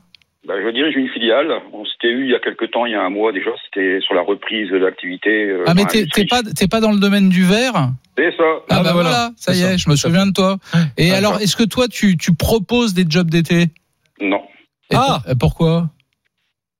Bah, 0.48 0.54
je 0.60 0.68
dirige 0.70 0.96
une 0.96 1.08
filiale. 1.10 1.52
On 1.72 1.84
s'était 1.84 2.08
eu 2.08 2.24
il 2.24 2.30
y 2.30 2.34
a 2.34 2.40
quelques 2.40 2.70
temps, 2.72 2.86
il 2.86 2.92
y 2.92 2.96
a 2.96 3.02
un 3.02 3.10
mois 3.10 3.30
déjà. 3.30 3.50
C'était 3.64 4.00
sur 4.00 4.14
la 4.14 4.22
reprise 4.22 4.68
de 4.70 4.78
l'activité. 4.78 5.44
euh, 5.48 5.62
Ah 5.68 5.74
mais 5.74 5.84
t'es 5.84 6.06
pas 6.26 6.42
t'es 6.42 6.66
pas 6.66 6.80
dans 6.80 6.90
le 6.90 6.98
domaine 6.98 7.28
du 7.28 7.44
verre 7.44 7.90
C'est 8.18 8.32
ça. 8.36 8.42
Ah, 8.42 8.62
Ah, 8.70 8.76
bah 8.78 8.82
bah 8.82 8.92
voilà, 8.94 9.08
voilà. 9.10 9.30
ça 9.36 9.54
y 9.54 9.60
est, 9.60 9.62
ça. 9.62 9.76
je 9.76 9.88
me 9.90 9.94
souviens 9.94 10.26
de 10.26 10.32
toi. 10.32 10.56
Et 10.98 11.12
Ah, 11.12 11.18
alors, 11.18 11.36
ça. 11.36 11.42
est-ce 11.44 11.54
que 11.56 11.62
toi 11.62 11.86
tu 11.86 12.16
tu 12.16 12.34
proposes 12.34 12.94
des 12.94 13.04
jobs 13.08 13.30
d'été? 13.30 13.66
Non. 14.20 14.42
Et 14.90 14.96
Ah. 14.96 15.20
pour- 15.24 15.38
pourquoi? 15.38 15.86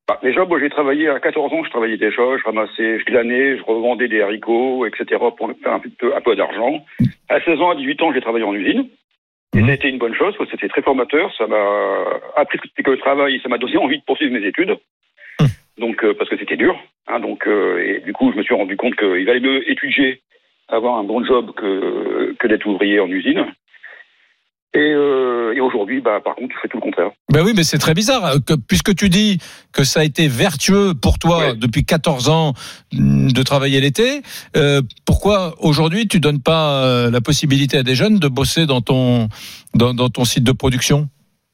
Bah, 0.08 0.18
déjà, 0.24 0.44
moi, 0.44 0.58
j'ai 0.60 0.68
travaillé 0.68 1.08
à 1.08 1.20
14 1.20 1.52
ans, 1.52 1.62
je 1.64 1.70
travaillais 1.70 1.96
déjà, 1.96 2.22
je 2.36 2.42
ramassais, 2.44 2.98
je 2.98 3.04
glanais, 3.04 3.56
je 3.56 3.62
revendais 3.62 4.08
des 4.08 4.20
haricots, 4.20 4.84
etc. 4.84 5.04
pour 5.38 5.48
faire 5.62 5.72
un 5.74 5.78
peu, 5.78 6.16
un 6.16 6.20
peu 6.20 6.34
d'argent. 6.34 6.84
À 7.28 7.40
16 7.44 7.60
ans, 7.60 7.70
à 7.70 7.76
18 7.76 8.02
ans, 8.02 8.12
j'ai 8.12 8.20
travaillé 8.20 8.44
en 8.44 8.52
usine. 8.52 8.88
Et 9.55 9.59
Mhm. 9.59 9.66
ça 9.66 9.72
a 9.72 9.74
été 9.74 9.88
une 9.88 9.98
bonne 9.98 10.14
chose, 10.14 10.34
c'était 10.50 10.68
très 10.68 10.82
formateur. 10.82 11.32
Ça 11.36 11.46
m'a 11.46 12.20
appris 12.36 12.59
ce 12.59 12.62
que 12.62 12.68
c'était 12.68 12.82
que 12.82 12.90
le 12.92 12.98
travail, 12.98 13.38
ça 13.42 13.48
m'a 13.48 13.59
donné 13.59 13.76
envie 13.76 13.98
de 13.98 14.05
poursuivre 14.05 14.32
mes 14.32 14.46
études. 14.46 14.78
Mhm. 15.40 15.48
Donc, 15.78 16.05
euh, 16.05 16.14
parce 16.14 16.30
que 16.30 16.38
c'était 16.38 16.57
dur. 16.57 16.78
Hein, 17.07 17.20
donc, 17.20 17.46
euh, 17.46 17.84
et 17.84 18.00
du 18.00 18.12
coup, 18.12 18.32
je 18.32 18.38
me 18.38 18.42
suis 18.42 18.55
rendu 18.55 18.76
compte 18.76 18.96
qu'il 18.96 19.26
valait 19.26 19.40
mieux 19.40 19.68
étudier, 19.70 20.22
avoir 20.68 20.96
un 20.98 21.05
bon 21.05 21.24
job 21.24 21.53
que, 21.55 22.34
que 22.38 22.46
d'être 22.46 22.66
ouvrier 22.66 23.00
en 23.00 23.11
usine. 23.11 23.46
Et, 24.74 24.78
euh, 24.78 25.52
et 25.54 25.60
aujourd'hui, 25.60 26.00
bah, 26.00 26.20
par 26.24 26.34
contre, 26.34 26.54
je 26.54 26.60
fais 26.62 26.68
tout 26.68 26.78
le 26.78 26.82
contraire. 26.82 27.10
Ben 27.30 27.42
oui, 27.44 27.52
mais 27.54 27.62
c'est 27.62 27.76
très 27.78 27.92
bizarre 27.92 28.36
que, 28.46 28.54
puisque 28.54 28.94
tu 28.94 29.10
dis 29.10 29.36
que 29.72 29.84
ça 29.84 30.00
a 30.00 30.04
été 30.04 30.28
vertueux 30.28 30.92
pour 30.94 31.18
toi 31.18 31.38
Ouais. 31.38 31.54
depuis 31.56 31.84
14 31.84 32.30
ans 32.30 32.54
mm, 32.92 33.32
de 33.32 33.42
travailler 33.42 33.80
l'été. 33.80 34.22
euh, 34.56 34.80
pourquoi 35.06 35.54
aujourd'hui 35.60 36.08
tu 36.08 36.20
donnes 36.20 36.40
pas 36.42 36.84
euh, 36.86 37.10
la 37.10 37.20
possibilité 37.20 37.76
à 37.76 37.82
des 37.82 37.94
jeunes 37.94 38.18
de 38.18 38.28
bosser 38.28 38.64
dans 38.64 38.80
ton 38.80 39.28
dans, 39.74 39.92
dans 39.92 40.08
ton 40.08 40.24
site 40.24 40.44
de 40.44 40.52
production? 40.52 41.06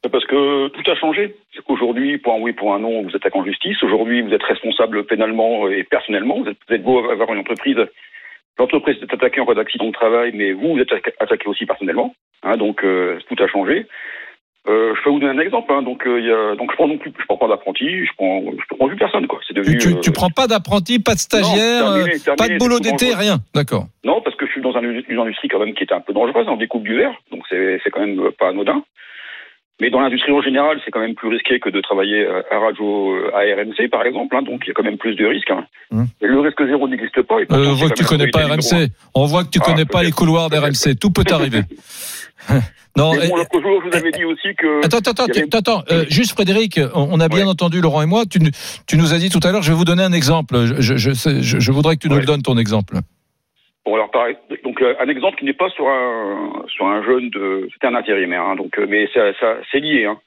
Parce 0.09 0.25
que 0.25 0.69
tout 0.69 0.89
a 0.89 0.95
changé. 0.95 1.35
C'est 1.53 1.61
qu'aujourd'hui, 1.65 2.19
pour 2.19 2.33
un 2.35 2.39
oui, 2.39 2.53
pour 2.53 2.73
un 2.73 2.79
non, 2.79 3.03
vous 3.03 3.09
êtes 3.13 3.35
en 3.35 3.43
justice. 3.43 3.83
Aujourd'hui, 3.83 4.21
vous 4.21 4.31
êtes 4.31 4.43
responsable 4.43 5.05
pénalement 5.05 5.67
et 5.67 5.83
personnellement. 5.83 6.39
Vous 6.41 6.47
êtes, 6.49 6.57
vous 6.69 6.73
êtes 6.75 6.83
beau 6.83 6.99
avoir 7.11 7.33
une 7.33 7.39
entreprise. 7.39 7.75
L'entreprise 8.57 8.95
est 9.01 9.13
attaquée 9.13 9.41
en 9.41 9.45
cas 9.45 9.55
d'accident 9.55 9.87
de 9.87 9.91
travail, 9.91 10.31
mais 10.33 10.53
vous, 10.53 10.73
vous 10.75 10.79
êtes 10.79 10.91
attaqué 11.19 11.47
aussi 11.47 11.65
personnellement. 11.65 12.13
Hein, 12.43 12.57
donc, 12.57 12.83
euh, 12.83 13.19
tout 13.27 13.41
a 13.43 13.47
changé. 13.47 13.85
Euh, 14.67 14.93
je 14.95 15.03
peux 15.03 15.09
vous 15.09 15.19
donner 15.19 15.39
un 15.39 15.43
exemple. 15.43 15.71
Hein. 15.73 15.81
Donc, 15.81 16.05
euh, 16.05 16.19
y 16.19 16.31
a, 16.31 16.55
donc 16.55 16.69
je 16.71 16.75
prends 16.75 16.87
non 16.87 16.97
plus, 16.97 17.11
je 17.17 17.25
prends 17.25 17.37
pas 17.37 17.47
d'apprenti, 17.47 18.05
je 18.05 18.11
prends, 18.17 18.41
je 18.51 18.75
prends 18.75 18.87
plus 18.87 18.97
personne 18.97 19.25
quoi. 19.25 19.39
C'est 19.47 19.53
devenu. 19.55 19.77
Tu, 19.77 19.99
tu 20.01 20.09
euh, 20.09 20.13
prends 20.13 20.29
pas 20.29 20.47
d'apprenti, 20.47 20.99
pas 20.99 21.15
de 21.15 21.19
stagiaire, 21.19 21.85
Non, 21.85 21.93
terminé, 21.95 22.19
terminé, 22.19 22.35
pas 22.37 22.47
de 22.49 22.57
boulot 22.59 22.79
d'été, 22.79 23.13
rien. 23.15 23.37
D'accord. 23.55 23.85
Non, 24.03 24.21
parce 24.21 24.35
que 24.35 24.45
je 24.45 24.51
suis 24.51 24.61
dans 24.61 24.75
un- 24.75 24.81
une 24.83 25.19
industrie 25.19 25.47
quand 25.47 25.59
même 25.59 25.73
qui 25.73 25.85
est 25.85 25.93
un 25.93 26.01
peu 26.01 26.13
dangereuse 26.13 26.47
en 26.49 26.57
découpe 26.57 26.83
du 26.83 26.95
verre, 26.95 27.13
donc 27.31 27.43
c'est 27.49 27.79
c'est 27.83 27.89
quand 27.89 28.01
même 28.01 28.31
pas 28.37 28.49
anodin. 28.49 28.83
Mais 29.81 29.89
dans 29.89 30.01
l'industrie 30.01 30.31
en 30.33 30.41
général, 30.41 30.79
c'est 30.83 30.91
quand 30.91 30.99
même 30.99 31.15
plus 31.15 31.29
risqué 31.29 31.59
que 31.59 31.69
de 31.69 31.79
travailler 31.81 32.19
euh, 32.25 32.41
à 32.51 32.59
radio 32.59 33.13
euh, 33.15 33.31
à 33.33 33.39
RMC 33.55 33.89
par 33.89 34.03
exemple, 34.05 34.35
hein, 34.35 34.41
donc 34.41 34.61
il 34.65 34.67
y 34.67 34.71
a 34.71 34.73
quand 34.73 34.83
même 34.83 34.97
plus 34.97 35.15
de 35.15 35.25
risques. 35.25 35.49
hein. 35.51 35.65
Hum. 35.91 36.07
Le 36.21 36.39
risque 36.41 36.65
zéro 36.67 36.87
n'existe 36.87 37.21
pas. 37.23 37.39
et 37.39 37.47
Euh, 37.51 37.69
on 37.71 37.73
voit 37.75 37.89
que 37.89 37.95
tu 37.95 38.03
connais 38.05 38.25
la 38.25 38.31
pas 38.31 38.45
RMC. 38.45 38.89
On 39.15 39.25
voit 39.25 39.43
que 39.45 39.49
tu 39.49 39.59
Ah, 39.61 39.65
connais 39.65 39.85
pas 39.85 40.03
les 40.03 40.11
couloirs 40.11 40.49
d'RMC. 40.49 40.95
Tout 40.99 41.11
peut 41.11 41.23
arriver. 41.31 41.61
non. 42.97 43.13
Mais 43.13 43.27
bon, 43.29 43.37
l'autre 43.37 43.61
jour, 43.61 43.81
je 43.83 43.89
vous 43.89 43.95
avais 43.95 44.11
dit 44.11 44.25
aussi 44.25 44.49
que. 44.57 44.85
Attends, 44.85 44.97
attends, 44.97 45.23
avait- 45.25 45.43
attends, 45.43 45.57
attends, 45.59 45.83
euh, 45.91 46.05
juste 46.09 46.31
Frédéric, 46.33 46.79
on 46.93 47.19
a 47.19 47.27
bien 47.29 47.47
entendu 47.47 47.81
Laurent 47.81 48.01
et 48.01 48.05
moi. 48.05 48.23
Tu, 48.29 48.39
nous- 48.39 48.51
tu 48.87 48.97
nous 48.97 49.13
as 49.13 49.17
dit 49.17 49.29
tout 49.29 49.39
à 49.43 49.51
l'heure, 49.51 49.61
je 49.61 49.71
vais 49.71 49.77
vous 49.77 49.85
donner 49.85 50.03
un 50.03 50.11
exemple. 50.13 50.55
Je, 50.65 50.81
je, 50.81 50.97
je 50.97 51.11
sais- 51.13 51.41
je- 51.41 51.59
je 51.59 51.71
voudrais 51.71 51.95
que 51.95 52.01
tu 52.01 52.09
nous 52.09 52.17
le 52.17 52.25
donnes 52.25 52.41
ton 52.41 52.57
exemple. 52.57 52.95
Donc 54.63 54.81
euh, 54.81 54.95
un 54.99 55.07
exemple 55.09 55.37
qui 55.37 55.45
n'est 55.45 55.53
pas 55.53 55.69
sur 55.69 55.87
un 55.87 56.63
sur 56.67 56.85
un 56.87 57.03
jeune 57.03 57.29
de 57.29 57.67
c'était 57.73 57.87
un 57.87 57.95
intérimaire 57.95 58.43
hein, 58.43 58.55
donc 58.55 58.77
euh, 58.79 58.85
mais 58.87 59.07
ça, 59.13 59.33
ça 59.39 59.57
c'est 59.71 59.79
lié 59.79 60.05
hein. 60.05 60.19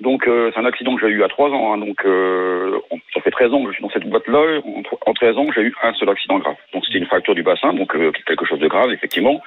Donc 0.00 0.26
euh, 0.26 0.50
c'est 0.54 0.60
un 0.60 0.64
accident 0.64 0.94
que 0.96 1.02
j'ai 1.06 1.12
eu 1.12 1.22
à 1.22 1.28
3 1.28 1.50
ans 1.50 1.72
hein, 1.74 1.78
donc 1.78 1.98
on- 2.06 2.98
ça 3.14 3.20
fait 3.20 3.30
13 3.30 3.52
ans 3.52 3.62
que 3.64 3.70
je 3.70 3.74
suis 3.74 3.82
dans 3.82 3.90
cette 3.90 4.08
boîte 4.08 4.26
là 4.28 4.60
en, 4.64 4.82
en 5.10 5.14
13 5.14 5.36
ans 5.38 5.46
j'ai 5.54 5.62
eu 5.62 5.74
un 5.82 5.92
seul 5.94 6.08
accident 6.08 6.38
grave. 6.38 6.56
Donc 6.72 6.84
c'était 6.86 6.98
une 6.98 7.06
fracture 7.06 7.34
du 7.34 7.42
bassin 7.42 7.72
donc 7.74 7.92
quelque 8.26 8.44
chose 8.46 8.60
de 8.60 8.68
grave 8.68 8.90
effectivement 8.92 9.40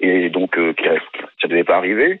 et 0.00 0.28
donc 0.28 0.58
ça 1.40 1.48
devait 1.48 1.64
pas 1.64 1.76
arriver. 1.76 2.20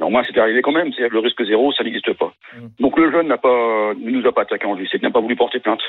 Au 0.00 0.10
moins 0.10 0.22
c'était 0.24 0.40
arrivé 0.40 0.60
quand 0.62 0.72
même, 0.72 0.92
c'est 0.92 1.08
le 1.08 1.18
risque 1.20 1.42
zéro, 1.44 1.72
ça 1.72 1.82
n'existe 1.82 2.12
pas. 2.14 2.32
Donc 2.80 2.98
le 2.98 3.10
jeune 3.10 3.28
n'a 3.28 3.38
pas 3.38 3.94
ne 3.94 4.10
nous 4.10 4.26
a 4.26 4.32
pas 4.32 4.42
attaqué 4.42 4.66
en 4.66 4.76
justice, 4.76 5.00
n'a 5.02 5.10
pas 5.10 5.20
voulu 5.20 5.36
porter 5.36 5.58
plainte. 5.58 5.80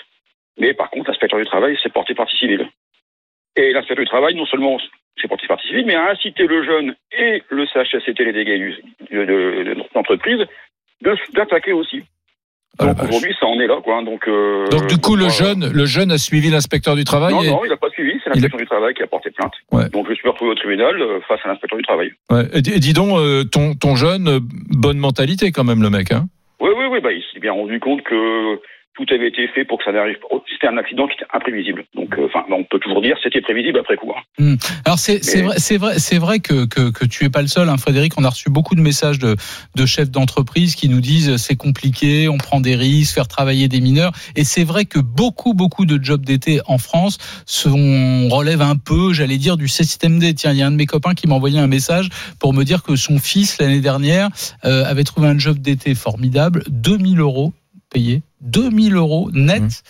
Mais 0.60 0.74
par 0.74 0.90
contre, 0.90 1.10
l'inspecteur 1.12 1.38
du 1.40 1.46
travail 1.46 1.78
s'est 1.84 1.90
porté 1.90 2.16
partie 2.16 2.38
civile. 2.38 2.68
Et 3.58 3.74
l'inspecteur 3.74 4.04
du 4.06 4.10
travail, 4.10 4.36
non 4.36 4.46
seulement 4.46 4.78
s'est 5.20 5.28
porté 5.28 5.48
partie 5.48 5.68
civile, 5.68 5.86
mais 5.88 5.96
a 5.96 6.12
incité 6.12 6.46
le 6.46 6.64
jeune 6.64 6.96
et 7.18 7.42
le 7.50 7.66
CHSCT, 7.66 8.24
les 8.24 8.34
dégâts 8.34 8.58
du- 8.60 8.76
de, 9.12 9.76
d'attaquer 11.34 11.74
aussi. 11.74 12.04
Donc 12.80 13.02
aujourd'hui, 13.02 13.36
ça 13.40 13.48
en 13.48 13.60
est 13.60 13.66
là, 13.66 13.80
quoi. 13.84 14.04
Donc, 14.04 14.28
euh, 14.28 14.66
Ah, 14.68 14.76
Donc 14.76 14.88
du 14.88 14.98
coup, 14.98 15.16
le 15.16 15.30
jeune, 15.30 15.72
le 15.74 15.86
jeune 15.88 16.12
a 16.12 16.20
suivi 16.20 16.52
l'inspecteur 16.52 16.96
du 16.96 17.04
travail. 17.04 17.34
Non, 17.34 17.42
et- 17.42 17.50
non, 17.50 17.66
il 17.66 17.70
n'a 17.70 17.78
pas 17.78 17.90
suivi, 17.90 18.20
c'est 18.24 18.30
l'inspecteur 18.30 18.60
du 18.60 18.68
travail 18.68 18.94
qui 18.94 19.02
a 19.02 19.08
porté 19.08 19.32
plainte. 19.32 19.54
Ouais. 19.72 19.90
Donc 19.90 20.08
je 20.10 20.14
suis 20.14 20.30
retrouvé 20.30 20.52
au 20.52 20.56
tribunal 20.56 21.02
euh, 21.02 21.20
face 21.28 21.40
à 21.44 21.48
l'inspecteur 21.48 21.78
du 21.78 21.84
travail. 21.84 22.12
Ouais. 22.32 22.44
Et, 22.54 22.62
dis- 22.62 22.74
et 22.74 22.80
dis 22.80 22.94
donc, 22.94 23.18
euh, 23.18 23.44
ton, 23.46 23.74
ton 23.74 23.96
jeune, 23.96 24.40
bonne 24.70 25.00
mentalité 25.00 25.52
quand 25.52 25.64
même, 25.64 25.82
le 25.82 25.90
mec. 25.90 26.12
Hein 26.12 26.26
Oui, 26.60 26.70
oui, 26.78 26.86
oui, 26.92 27.00
bah, 27.02 27.12
il 27.12 27.24
s'est 27.34 27.40
bien 27.40 27.54
rendu 27.54 27.80
compte 27.80 28.04
que 28.04 28.60
tout 28.98 29.14
avait 29.14 29.28
été 29.28 29.48
fait 29.50 29.64
pour 29.64 29.78
que 29.78 29.84
ça 29.86 29.92
n'arrive 29.92 30.18
pas. 30.20 30.28
C'était 30.52 30.68
un 30.68 30.78
accident 30.78 31.08
qui 31.08 31.14
était 31.14 31.26
imprévisible. 31.32 31.86
Donc, 31.96 32.18
euh, 32.18 32.26
enfin, 32.26 32.44
on 32.50 32.64
peut 32.64 32.80
toujours 32.80 33.02
dire 33.02 33.16
c'était 33.22 33.42
prévisible 33.42 33.80
après 33.80 33.96
coup. 33.96 34.12
hein. 34.12 34.22
Hmm. 34.40 34.56
Alors 34.86 34.98
c'est 34.98 35.24
c'est 35.24 35.42
vrai, 35.44 35.56
c'est 35.58 35.78
vrai, 35.78 36.00
c'est 36.00 36.18
vrai 36.18 36.40
que, 36.40 36.66
que 36.66 36.92
que 36.92 37.06
tu 37.06 37.26
es 37.26 37.30
pas 37.30 37.42
le 37.42 37.48
seul, 37.48 37.70
hein, 37.70 37.78
Frédéric. 37.78 38.14
On 38.18 38.24
a 38.24 38.30
reçu 38.30 38.50
beaucoup 38.50 38.76
de 38.76 38.82
messages 38.82 39.20
de 39.20 39.36
de 39.76 39.86
chefs 39.86 40.10
d'entreprise 40.10 40.76
qui 40.76 40.90
nous 40.90 41.02
disent 41.02 41.38
c'est 41.38 41.56
compliqué, 41.56 42.28
on 42.28 42.38
prend 42.38 42.60
des 42.60 42.76
risques, 42.76 43.14
faire 43.14 43.28
travailler 43.28 43.68
des 43.68 43.82
mineurs. 43.82 44.12
Et 44.36 44.44
c'est 44.44 44.64
vrai 44.64 44.86
que 44.86 45.00
beaucoup 45.00 45.54
beaucoup 45.54 45.86
de 45.86 46.04
jobs 46.04 46.26
d'été 46.26 46.60
en 46.66 46.78
France 46.80 47.20
sont 47.46 48.28
relèvent 48.30 48.62
un 48.62 48.78
peu, 48.78 49.14
j'allais 49.14 49.38
dire, 49.38 49.58
du 49.58 49.68
système 49.68 50.20
D. 50.20 50.34
Tiens, 50.34 50.54
il 50.54 50.58
y 50.58 50.64
a 50.64 50.68
un 50.68 50.72
de 50.72 50.76
mes 50.76 50.86
copains 50.88 51.14
qui 51.14 51.28
m'a 51.28 51.36
envoyé 51.36 51.60
un 51.60 51.68
message 51.68 52.10
pour 52.40 52.54
me 52.54 52.64
dire 52.64 52.84
que 52.84 52.96
son 52.96 53.20
fils 53.20 53.60
l'année 53.60 53.82
dernière 53.82 54.30
euh, 54.66 54.84
avait 54.86 55.04
trouvé 55.04 55.28
un 55.28 55.38
job 55.38 55.60
d'été 55.60 55.94
formidable, 55.96 56.64
2000 56.70 57.20
euros 57.20 57.54
payés, 57.90 58.22
2000 58.42 58.96
euros 58.96 59.30
net. 59.32 59.84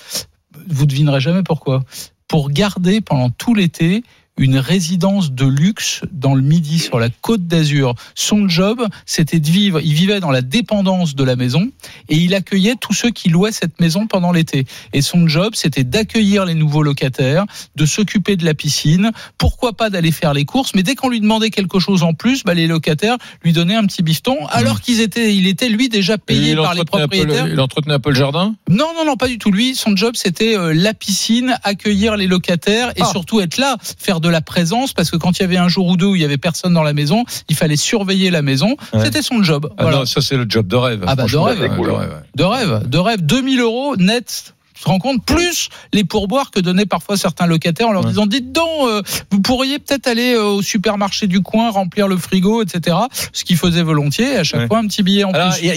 Vous 0.67 0.85
devinerez 0.85 1.19
jamais 1.19 1.43
pourquoi 1.43 1.83
pour 2.27 2.49
garder 2.49 3.01
pendant 3.01 3.29
tout 3.29 3.53
l'été 3.53 4.03
une 4.37 4.57
résidence 4.57 5.31
de 5.31 5.45
luxe 5.45 6.01
dans 6.11 6.35
le 6.35 6.41
Midi, 6.41 6.79
sur 6.79 6.99
la 6.99 7.09
côte 7.09 7.47
d'Azur. 7.47 7.95
Son 8.15 8.47
job, 8.47 8.85
c'était 9.05 9.39
de 9.39 9.49
vivre, 9.49 9.79
il 9.81 9.93
vivait 9.93 10.19
dans 10.19 10.31
la 10.31 10.41
dépendance 10.41 11.15
de 11.15 11.23
la 11.23 11.35
maison 11.35 11.69
et 12.09 12.15
il 12.15 12.33
accueillait 12.35 12.75
tous 12.79 12.93
ceux 12.93 13.09
qui 13.09 13.29
louaient 13.29 13.51
cette 13.51 13.79
maison 13.79 14.07
pendant 14.07 14.31
l'été. 14.31 14.65
Et 14.93 15.01
son 15.01 15.27
job, 15.27 15.53
c'était 15.55 15.83
d'accueillir 15.83 16.45
les 16.45 16.53
nouveaux 16.53 16.83
locataires, 16.83 17.45
de 17.75 17.85
s'occuper 17.85 18.35
de 18.35 18.45
la 18.45 18.53
piscine, 18.53 19.11
pourquoi 19.37 19.73
pas 19.73 19.89
d'aller 19.89 20.11
faire 20.11 20.33
les 20.33 20.45
courses, 20.45 20.73
mais 20.75 20.83
dès 20.83 20.95
qu'on 20.95 21.09
lui 21.09 21.19
demandait 21.19 21.49
quelque 21.49 21.79
chose 21.79 22.03
en 22.03 22.13
plus, 22.13 22.43
bah, 22.43 22.53
les 22.53 22.67
locataires 22.67 23.17
lui 23.43 23.53
donnaient 23.53 23.75
un 23.75 23.85
petit 23.85 24.03
bifton, 24.03 24.37
alors 24.49 24.81
qu'ils 24.81 25.01
étaient, 25.01 25.35
il 25.35 25.47
était 25.47 25.69
lui 25.69 25.89
déjà 25.89 26.17
payé 26.17 26.55
par 26.55 26.73
les 26.73 26.81
peu 26.81 26.85
propriétaires. 26.85 27.47
il 27.47 27.59
entretenait 27.59 27.95
un 27.95 27.99
peu 27.99 28.09
le 28.09 28.15
jardin? 28.15 28.55
Non, 28.69 28.91
non, 28.95 29.05
non, 29.05 29.15
pas 29.15 29.27
du 29.27 29.37
tout. 29.37 29.51
Lui, 29.51 29.75
son 29.75 29.95
job, 29.95 30.15
c'était 30.15 30.57
euh, 30.57 30.73
la 30.73 30.93
piscine, 30.93 31.57
accueillir 31.63 32.17
les 32.17 32.27
locataires 32.27 32.91
et 32.95 33.03
surtout 33.03 33.39
être 33.41 33.57
là, 33.57 33.77
faire 33.97 34.19
de 34.19 34.26
la 34.29 34.41
présence, 34.41 34.93
parce 34.93 35.09
que 35.11 35.17
quand 35.17 35.37
il 35.39 35.41
y 35.41 35.45
avait 35.45 35.57
un 35.57 35.67
jour 35.67 35.87
ou 35.87 35.97
deux 35.97 36.05
où 36.07 36.15
il 36.15 36.21
y 36.21 36.25
avait 36.25 36.37
personne 36.37 36.73
dans 36.73 36.83
la 36.83 36.93
maison, 36.93 37.23
il 37.49 37.55
fallait 37.55 37.75
surveiller 37.75 38.29
la 38.31 38.41
maison. 38.41 38.75
Ouais. 38.93 39.03
C'était 39.03 39.21
son 39.21 39.43
job. 39.43 39.69
Ah 39.77 39.83
Voilà. 39.83 39.97
non, 39.99 40.05
ça 40.05 40.21
c'est 40.21 40.37
le 40.37 40.45
job 40.47 40.67
de 40.67 40.75
rêve. 40.75 41.03
Ah 41.07 41.15
bah 41.15 41.25
de 41.25 41.37
rêve, 41.37 41.59
de 41.59 41.63
rêve, 41.91 42.21
de 42.35 42.43
rêve, 42.43 42.87
de 42.89 42.97
rêve. 42.97 43.21
2000 43.21 43.59
euros 43.59 43.95
net. 43.97 44.53
Tu 44.77 44.83
te 44.83 44.89
rends 44.89 44.99
compte 44.99 45.25
plus 45.25 45.69
les 45.91 46.03
pourboires 46.03 46.51
que 46.51 46.59
donnaient 46.59 46.85
parfois 46.85 47.17
certains 47.17 47.47
locataires 47.47 47.87
en 47.87 47.93
leur 47.93 48.05
disant 48.05 48.27
dites 48.27 48.51
donc 48.51 48.67
euh, 48.87 49.01
vous 49.31 49.41
pourriez 49.41 49.79
peut-être 49.79 50.05
aller 50.07 50.35
euh, 50.35 50.43
au 50.43 50.61
supermarché 50.61 51.25
du 51.25 51.41
coin 51.41 51.71
remplir 51.71 52.07
le 52.07 52.15
frigo 52.17 52.61
etc 52.61 52.95
ce 53.33 53.43
qu'ils 53.43 53.57
faisaient 53.57 53.81
volontiers 53.83 54.37
à 54.37 54.43
chaque 54.43 54.61
Ouais. 54.61 54.67
fois 54.67 54.79
un 54.79 54.87
petit 54.87 55.03
billet 55.03 55.23
en 55.23 55.31
Alors, 55.31 55.49
plus 55.53 55.59
il 55.63 55.67
y, 55.67 55.71
a- 55.71 55.75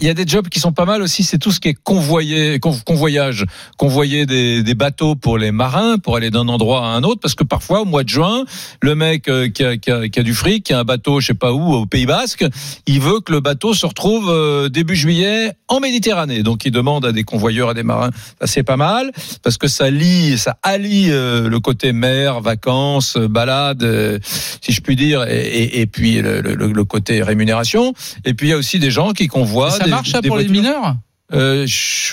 y 0.00 0.06
y 0.08 0.14
des 0.14 0.26
jobs 0.26 0.48
qui 0.48 0.60
sont 0.60 0.72
pas 0.72 0.84
mal 0.84 1.02
aussi, 1.02 1.22
c'est 1.24 1.38
tout 1.38 1.50
ce 1.52 1.60
qui 1.60 1.68
est 1.68 1.74
convoyé, 1.82 2.58
con- 2.58 2.76
convoyage, 2.84 3.44
convoyer 3.76 4.26
des, 4.26 4.62
des 4.62 4.74
bateaux 4.74 5.14
pour 5.14 5.38
les 5.38 5.50
marins, 5.52 5.98
pour 5.98 6.16
aller 6.16 6.30
d'un 6.30 6.48
endroit 6.48 6.80
à 6.86 6.90
un 6.90 7.02
autre, 7.04 7.20
parce 7.20 7.34
que 7.34 7.44
parfois 7.44 7.82
au 7.82 7.84
mois 7.84 8.04
de 8.04 8.08
juin, 8.08 8.44
le 8.82 8.94
mec 8.94 9.28
euh, 9.28 9.48
qui 9.48 9.64
a, 9.64 9.76
qui 9.76 9.90
a- 9.90 10.08
qui 10.08 10.20
a 10.20 10.22
du 10.22 10.34
fric, 10.34 10.64
qui 10.64 10.72
a 10.72 10.80
un 10.80 10.84
bateau, 10.84 11.20
je 11.20 11.26
sais 11.28 11.34
pas 11.34 11.52
où, 11.52 11.72
au 11.74 11.86
Pays 11.86 12.06
Basque, 12.06 12.44
il 12.86 13.00
veut 13.00 13.20
que 13.20 13.32
le 13.32 13.40
bateau 13.40 13.74
se 13.74 13.86
retrouve 13.86 14.68
début 14.70 14.96
juillet 14.96 15.52
en 15.68 15.80
Méditerranée. 15.80 16.42
Donc 16.42 16.64
il 16.64 16.70
demande 16.72 17.04
à 17.06 17.12
des 17.12 17.24
convoyeurs, 17.24 17.70
à 17.70 17.74
des 17.74 17.82
marins, 17.82 18.10
c'est 18.44 18.62
pas 18.62 18.76
mal, 18.76 19.10
parce 19.42 19.58
que 19.58 19.68
ça 19.68 19.90
lie, 19.90 20.38
ça 20.38 20.58
allie 20.62 21.08
euh, 21.10 21.48
le 21.48 21.60
côté 21.60 21.92
mer, 21.92 22.40
vacances, 22.40 23.16
euh, 23.16 23.28
balade, 23.28 23.82
euh, 23.82 24.18
si 24.60 24.72
je 24.72 24.80
puis 24.80 24.96
dire, 24.96 25.24
et, 25.28 25.38
et- 25.38 25.80
et 25.80 25.86
puis 25.86 26.20
le, 26.22 26.40
le- 26.40 26.54
le 26.72 26.84
côté 26.84 27.22
rémunération. 27.22 27.92
Et 28.24 28.34
puis 28.34 28.48
il 28.48 28.50
y 28.50 28.52
a 28.52 28.56
aussi 28.56 28.78
des 28.78 28.90
gens 28.90 29.12
qui 29.12 29.26
convoient. 29.26 29.70
ça 29.70 29.84
des- 29.84 29.90
marche 29.90 30.10
ça 30.10 30.20
des 30.20 30.28
pour 30.28 30.36
les 30.38 30.48
mineurs? 30.48 30.96
Euh, 31.34 31.66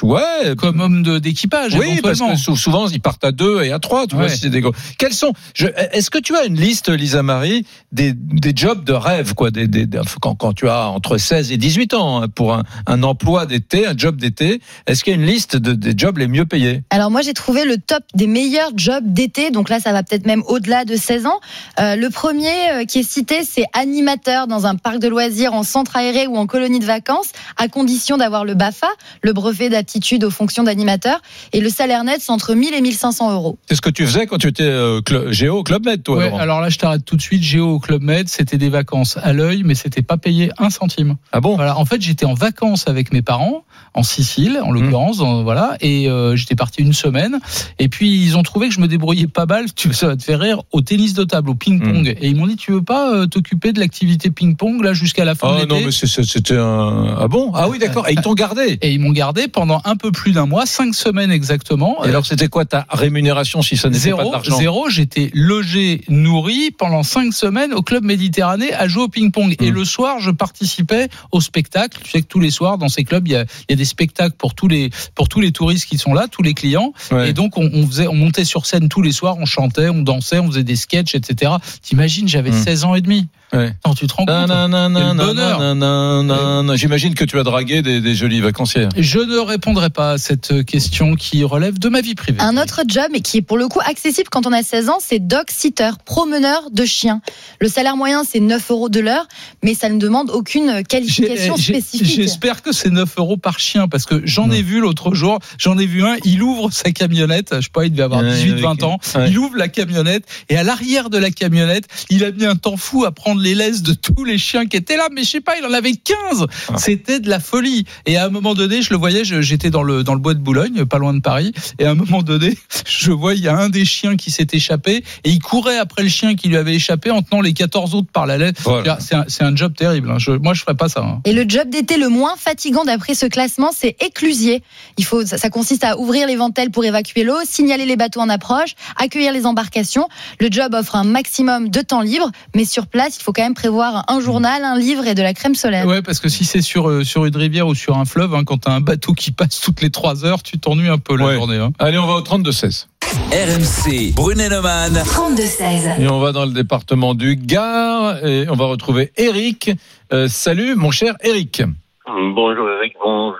ouais. 0.04 0.56
Comme 0.58 0.82
homme 0.82 1.20
d'équipage, 1.20 1.74
Oui, 1.76 2.02
parce 2.02 2.20
que 2.20 2.36
sou- 2.36 2.56
souvent 2.58 2.88
ils 2.90 3.00
partent 3.00 3.24
à 3.24 3.32
deux 3.32 3.64
et 3.64 3.72
à 3.72 3.80
trois. 3.80 4.08
Tu 4.08 4.16
vois, 4.16 4.28
si 4.30 4.40
c'est 4.40 4.50
des 4.50 4.62
gros. 4.62 4.74
Quels 4.98 5.14
sont 5.14 5.32
je- 5.54 5.68
Est-ce 5.94 6.10
que 6.10 6.18
tu 6.18 6.36
as 6.36 6.46
une 6.46 6.60
liste, 6.60 6.90
Lisa 6.90 7.24
Marie, 7.24 7.66
des, 7.94 8.12
des 8.14 8.52
jobs 8.56 8.84
de 8.84 8.92
rêve, 8.94 9.34
quoi, 9.34 9.52
des, 9.52 9.68
des- 9.68 9.86
des- 9.86 10.02
quand, 10.22 10.36
quand 10.36 10.54
tu 10.54 10.68
as 10.68 10.90
entre 10.90 11.18
16 11.18 11.52
et 11.52 11.58
18 11.58 11.94
ans 11.94 12.22
hein, 12.24 12.28
pour 12.28 12.54
un, 12.54 12.64
un 12.88 13.04
emploi 13.04 13.46
d'été, 13.46 13.88
un 13.88 13.94
job 13.98 14.18
d'été 14.18 14.60
Est-ce 14.86 15.04
qu'il 15.04 15.14
y 15.14 15.16
a 15.18 15.20
une 15.20 15.26
liste 15.28 15.56
de, 15.56 15.74
des 15.74 15.94
jobs 15.98 16.18
les 16.18 16.28
mieux 16.28 16.46
payés? 16.46 16.84
Alors 16.90 17.10
moi 17.10 17.22
j'ai 17.22 17.34
trouvé 17.34 17.64
le 17.66 17.78
top 17.78 18.04
des 18.16 18.28
meilleurs 18.28 18.72
jobs 18.76 19.04
d'été, 19.06 19.50
donc 19.50 19.70
là 19.70 19.80
ça 19.80 19.94
va 19.94 20.04
peut-être 20.04 20.26
même 20.26 20.44
au-delà 20.48 20.84
de 20.84 20.96
16 20.96 21.26
ans. 21.26 21.40
Euh, 21.80 21.96
le 21.96 22.10
premier 22.10 22.50
euh, 22.74 22.86
qui 22.86 23.00
est 23.00 23.10
cité 23.10 23.44
c'est 23.46 23.66
animateur 23.74 24.48
dans 24.48 24.66
un 24.66 24.76
parc 24.76 25.00
de 25.00 25.08
loisirs 25.08 25.54
en 25.54 25.64
centre 25.64 25.96
aéré 25.96 26.28
ou 26.28 26.36
en 26.36 26.48
colonie 26.48 26.80
de 26.80 26.86
vacances, 26.86 27.30
à 27.58 27.68
condition 27.70 28.18
d'avoir 28.18 28.44
le 28.46 28.54
BAFA, 28.56 28.88
le 29.22 29.34
brevet 29.34 29.70
d'aptitude 29.70 30.24
aux 30.24 30.30
fonctions 30.32 30.64
d'animateur, 30.64 31.20
et 31.54 31.62
le 31.62 31.70
salaire 31.70 32.04
net 32.04 32.18
c'est 32.22 32.32
entre 32.32 32.54
1000 32.54 32.74
et 32.74 32.82
1500 32.82 33.34
euros. 33.34 33.58
C'est 33.68 33.76
ce 33.76 33.82
que 33.82 33.90
tu 33.90 34.06
faisais 34.06 34.26
quand 34.28 34.38
tu 34.38 34.48
étais 34.48 34.64
euh, 34.64 35.02
cl- 35.02 35.32
géo 35.32 35.58
au 35.58 35.64
Club 35.64 35.86
Med, 35.86 36.04
toi. 36.04 36.18
Ouais, 36.18 36.26
Laurent 36.30 36.40
alors 36.40 36.62
là, 36.62 36.70
je 36.70 36.78
t'arrête 36.78 37.06
tout 37.06 37.16
de 37.16 37.22
suite. 37.22 37.44
Géo 37.44 37.70
au 37.72 37.80
Club 37.80 38.02
Med, 38.02 38.28
c'était 38.30 38.58
des 38.58 38.70
vacances 38.70 39.18
à 39.22 39.34
l'œil, 39.34 39.64
mais 39.64 39.76
c'était 39.76 40.02
pas 40.02 40.18
payé 40.18 40.52
un 40.58 40.70
centime. 40.70 41.16
Ah 41.32 41.40
bon? 41.42 41.56
Voilà. 41.56 41.78
En 41.78 41.86
fait, 41.86 42.02
j'étais 42.02 42.26
en 42.26 42.34
vacances 42.34 42.88
avec 42.88 43.12
mes 43.14 43.22
parents 43.22 43.64
en 43.94 44.04
Sicile, 44.04 44.60
en 44.64 44.72
l'occurrence, 44.72 45.18
dans- 45.18 45.44
voilà, 45.44 45.78
et 45.82 46.10
euh, 46.10 46.36
j'étais 46.36 46.56
parti 46.56 46.82
une 46.82 46.94
semaine. 46.94 47.40
Et 47.80 47.88
puis 47.88 48.22
ils 48.24 48.38
ont 48.38 48.44
trouvé 48.44 48.68
que 48.70 48.74
je 48.74 48.80
me 48.82 48.88
débrouillais 48.88 49.28
pas 49.28 49.46
mal. 49.46 49.66
Tu 49.76 49.94
ça 49.94 50.08
va 50.08 50.16
te 50.16 50.24
faire 50.24 50.40
rire 50.40 50.62
au 50.72 50.82
tennis 50.82 51.14
de 51.14 51.24
table, 51.24 51.50
au 51.50 51.56
ping-pong. 51.56 52.16
Et 52.20 52.28
ils 52.30 52.36
m'ont 52.36 52.48
dit, 52.48 52.56
tu 52.56 52.72
veux 52.72 52.82
pas 52.84 53.12
euh, 53.14 53.26
t'occuper 53.28 53.72
de 53.74 53.80
l'activité 53.80 54.30
ping-pong 54.30 54.82
là 54.84 54.94
jusqu'à 54.94 55.26
la 55.26 55.36
fin 55.36 55.50
de 55.50 55.54
Ah 55.54 55.60
l'été? 55.62 55.74
non, 55.74 55.82
mais 55.86 55.92
c'était 55.92 56.58
un. 56.58 57.18
Ah 57.20 57.28
bon? 57.28 57.52
Ah 57.54 57.68
oui, 57.70 57.78
d'accord. 57.80 58.08
Et 58.08 58.14
ils 58.14 58.22
t'ont 58.22 58.34
gardé? 58.34 58.78
Et 58.82 58.95
ils 58.96 59.00
m'ont 59.00 59.12
gardé 59.12 59.48
pendant 59.48 59.82
un 59.86 59.96
peu 59.96 60.12
plus 60.12 60.32
d'un 60.32 60.46
mois, 60.46 60.66
cinq 60.66 60.96
semaines 60.96 61.32
exactement. 61.32 62.04
Et 62.04 62.10
alors, 62.10 62.26
c'était 62.26 62.48
quoi 62.48 62.66
ta 62.66 62.86
rémunération 62.90 63.62
si 63.62 63.78
ça 63.78 63.90
n'était 63.90 64.12
pas 64.12 64.18
de 64.18 64.22
Zéro, 64.22 64.32
l'argent 64.32 64.58
zéro, 64.58 64.90
j'étais 64.90 65.30
logé, 65.34 66.02
nourri 66.10 66.72
pendant 66.72 67.04
cinq 67.04 67.34
semaines 67.34 67.74
au 67.74 67.82
club 67.82 68.04
Méditerranée 68.04 68.74
à 68.74 68.88
jouer 68.88 69.04
au 69.04 69.08
ping-pong. 69.08 69.56
Hmm. 69.60 69.64
Et 69.64 69.72
le 69.72 69.86
soir, 69.86 70.20
je 70.20 70.32
participais 70.32 71.10
au 71.32 71.42
spectacle. 71.42 72.00
Tu 72.04 72.12
sais 72.12 72.22
que 72.22 72.28
tous 72.28 72.40
les 72.40 72.52
soirs, 72.52 72.78
dans 72.78 72.90
ces 72.90 73.04
clubs, 73.04 73.28
il 73.28 73.32
y 73.32 73.36
a, 73.36 73.42
il 73.44 73.72
y 73.72 73.74
a 73.74 73.76
des 73.76 73.86
spectacles 73.86 74.36
pour 74.38 74.56
tous 74.56 74.68
les 74.68 74.90
pour 75.14 75.30
tous 75.30 75.42
les 75.42 75.52
touristes 75.52 75.86
qui 75.86 75.98
sont 75.98 76.14
là, 76.14 76.28
tous 76.30 76.42
les 76.42 76.54
clients. 76.54 76.94
Ouais. 77.12 77.30
Et 77.30 77.34
donc, 77.34 77.58
on, 77.58 77.70
on 77.74 77.86
faisait, 77.86 78.08
on 78.08 78.16
montait 78.16 78.46
sur 78.46 78.66
scène 78.66 78.90
tous 78.90 79.02
les 79.02 79.12
soirs, 79.12 79.38
on 79.38 79.46
chantait, 79.46 79.90
on 79.90 80.02
dansait, 80.02 80.40
on 80.40 80.48
faisait 80.48 80.64
des 80.64 80.76
sketchs, 80.76 81.16
etc. 81.16 81.52
T'imagines, 81.82 82.28
j'avais 82.28 82.52
Hmm. 82.52 82.64
16 82.64 82.84
ans 82.86 82.96
et 82.96 83.02
demi. 83.02 83.28
Ouais. 83.54 83.74
Non, 83.86 83.94
tu 83.94 84.08
te 84.08 84.14
rends 84.14 84.26
compte 84.26 84.48
nanana. 84.48 86.76
J'imagine 86.76 87.16
que 87.16 87.26
tu 87.26 87.40
as 87.40 87.44
dragué 87.44 87.82
des, 87.82 88.02
des 88.02 88.16
jolies 88.16 88.42
vacancières. 88.42 88.90
Je 88.98 89.20
ne 89.20 89.38
répondrai 89.38 89.90
pas 89.90 90.12
à 90.12 90.18
cette 90.18 90.66
question 90.66 91.16
qui 91.16 91.44
relève 91.44 91.80
de 91.80 91.90
ma 91.90 92.02
vie 92.02 92.16
privée. 92.16 92.40
Un 92.42 92.58
autre 92.58 92.82
job, 92.88 93.06
et 93.14 93.22
qui 93.22 93.38
est 93.38 93.42
pour 93.42 93.58
le 93.58 93.68
coup 93.68 93.80
accessible 93.86 94.30
quand 94.30 94.46
on 94.46 94.52
a 94.52 94.64
16 94.64 94.90
ans, 94.90 94.98
c'est 95.00 95.20
dog 95.20 95.46
sitter, 95.50 95.92
promeneur 96.06 96.70
de 96.72 96.86
chiens. 96.86 97.22
Le 97.60 97.70
salaire 97.70 97.98
moyen, 97.98 98.24
c'est 98.24 98.40
9 98.40 98.72
euros 98.72 98.90
de 98.90 99.00
l'heure, 99.00 99.28
mais 99.64 99.74
ça 99.74 99.90
ne 99.90 100.00
demande 100.00 100.30
aucune 100.32 100.84
qualification 100.84 101.58
spécifique. 101.58 102.16
J'espère 102.16 102.62
que 102.62 102.72
c'est 102.72 102.90
9 102.90 103.10
euros 103.18 103.38
par 103.38 103.60
chien 103.60 103.88
parce 103.88 104.06
que 104.06 104.22
j'en 104.26 104.50
ai 104.52 104.62
vu 104.62 104.80
l'autre 104.80 105.14
jour, 105.14 105.40
j'en 105.58 105.78
ai 105.78 105.86
vu 105.86 106.04
un, 106.04 106.16
il 106.26 106.42
ouvre 106.42 106.72
sa 106.72 106.92
camionnette, 106.92 107.54
je 107.56 107.62
sais 107.62 107.70
pas, 107.72 107.86
il 107.86 107.92
devait 107.92 108.04
avoir 108.04 108.22
Ouais, 108.22 108.34
18-20 108.34 108.84
ans, 108.86 108.98
ouais. 109.16 109.30
il 109.30 109.38
ouvre 109.38 109.56
la 109.58 109.68
camionnette 109.68 110.24
et 110.50 110.58
à 110.58 110.64
l'arrière 110.64 111.10
de 111.10 111.18
la 111.18 111.32
camionnette, 111.32 111.86
il 112.10 112.24
a 112.24 112.32
mis 112.32 112.46
un 112.46 112.56
temps 112.56 112.78
fou 112.78 113.06
à 113.06 113.12
prendre 113.12 113.35
les 113.36 113.56
laisses 113.56 113.82
de 113.84 113.94
tous 113.94 114.24
les 114.24 114.38
chiens 114.38 114.66
qui 114.66 114.78
étaient 114.78 114.98
là, 114.98 115.08
mais 115.12 115.24
je 115.24 115.30
sais 115.30 115.42
pas, 115.42 115.58
il 115.58 115.66
en 115.66 115.74
avait 115.74 115.94
15. 115.94 116.46
Ah. 116.70 116.78
C'était 116.78 117.20
de 117.20 117.30
la 117.30 117.40
folie. 117.40 117.86
Et 118.06 118.18
à 118.18 118.26
un 118.26 118.30
moment 118.30 118.54
donné, 118.54 118.82
je 118.82 118.90
le 118.92 118.98
voyais, 118.98 119.24
j'étais 119.24 119.70
dans 119.70 119.84
le, 119.84 120.04
dans 120.04 120.14
le 120.14 120.20
bois 120.20 120.34
de 120.34 120.40
Boulogne, 120.40 120.86
pas 120.86 120.98
loin 120.98 121.14
de 121.14 121.20
Paris, 121.22 121.52
et 121.80 121.86
à 121.86 121.92
un 121.92 121.96
moment 121.96 122.22
donné, 122.22 122.58
je 122.88 123.12
vois, 123.12 123.34
il 123.36 123.42
y 123.42 123.48
a 123.48 123.56
un 123.58 123.70
des 123.70 123.86
chiens 123.86 124.16
qui 124.16 124.32
s'est 124.32 124.48
échappé 124.52 125.04
et 125.24 125.30
il 125.30 125.40
courait 125.40 125.78
après 125.78 126.04
le 126.04 126.10
chien 126.10 126.36
qui 126.36 126.48
lui 126.48 126.58
avait 126.58 126.76
échappé 126.76 127.12
en 127.12 127.22
tenant 127.22 127.42
les 127.42 127.54
14 127.54 127.96
autres 127.96 128.12
par 128.12 128.26
la 128.26 128.38
laisse. 128.38 128.54
Voilà. 128.64 128.98
C'est 129.00 129.16
un, 129.16 129.26
c'est 129.28 129.44
un 129.44 129.56
job 129.56 129.74
terrible. 129.76 130.10
hein. 130.12 130.18
Je- 130.20 130.32
moi, 130.32 130.54
je 130.54 130.62
ferais 130.62 130.76
pas 130.76 130.90
ça. 130.90 131.02
hein. 131.02 131.22
Et 131.26 131.34
le 131.34 131.46
job 131.48 131.70
d'été 131.70 131.98
le 131.98 132.10
moins 132.10 132.36
fatigant 132.38 132.84
d'après 132.86 133.16
ce 133.16 133.26
classement, 133.26 133.72
c'est 133.76 133.96
éclusier. 134.04 134.62
Il 134.98 135.06
faut, 135.06 135.26
ça, 135.26 135.38
ça 135.38 135.50
consiste 135.50 135.84
à 135.84 135.98
ouvrir 136.00 136.28
les 136.28 136.36
ventelles 136.36 136.72
pour 136.72 136.86
évacuer 136.86 137.24
l'eau, 137.24 137.38
signaler 137.46 137.86
les 137.86 137.96
bateaux 137.96 138.20
en 138.22 138.30
approche, 138.30 138.76
accueillir 138.98 139.32
les 139.34 139.46
embarcations. 139.46 140.08
Le 140.40 140.48
job 140.52 140.74
offre 140.74 140.96
un 140.96 141.04
maximum 141.04 141.70
de 141.70 141.82
temps 141.82 142.02
libre, 142.02 142.32
mais 142.56 142.66
sur 142.66 142.88
place, 142.88 143.18
il 143.18 143.24
faut 143.24 143.25
quand 143.34 143.44
même 143.44 143.54
prévoir 143.54 144.04
un 144.08 144.20
journal, 144.20 144.64
un 144.64 144.78
livre 144.78 145.06
et 145.08 145.16
de 145.16 145.22
la 145.22 145.34
crème 145.34 145.56
solaire. 145.56 145.86
Ouais, 145.88 146.02
parce 146.02 146.20
que 146.20 146.30
si 146.30 146.46
c'est 146.46 146.62
sur, 146.62 146.90
euh, 146.90 147.04
sur 147.04 147.26
une 147.26 147.36
rivière 147.36 147.68
ou 147.68 147.76
sur 147.76 147.98
un 147.98 148.06
fleuve, 148.06 148.34
hein, 148.36 148.44
quand 148.46 148.58
t'as 148.60 148.72
un 148.72 148.82
bateau 148.82 149.14
qui 149.14 149.32
passe 149.32 149.60
toutes 149.62 149.82
les 149.82 149.90
3 149.90 150.26
heures, 150.26 150.44
tu 150.44 150.58
t'ennuies 150.60 150.90
un 150.90 150.98
peu 150.98 151.16
la 151.18 151.26
Ouais. 151.26 151.34
journée. 151.36 151.58
hein. 151.58 151.72
Allez, 151.80 151.98
on 151.98 152.08
va 152.08 152.14
au 152.16 152.22
32-16. 152.22 152.88
RMC, 153.32 154.14
Brunet-Neumann. 154.16 154.94
32-16. 155.06 156.02
Et 156.02 156.08
on 156.10 156.20
va 156.20 156.32
dans 156.32 156.46
le 156.46 156.52
département 156.52 157.14
du 157.14 157.36
Gard 157.36 158.26
et 158.26 158.46
on 158.50 158.56
va 158.56 158.66
retrouver 158.66 159.12
Eric. 159.18 159.72
Euh, 160.14 160.28
salut, 160.28 160.76
mon 160.76 160.92
cher 160.92 161.16
Eric. 161.24 161.62
Bonjour 162.08 162.68
Eric, 162.70 162.94
bonjour 163.04 163.36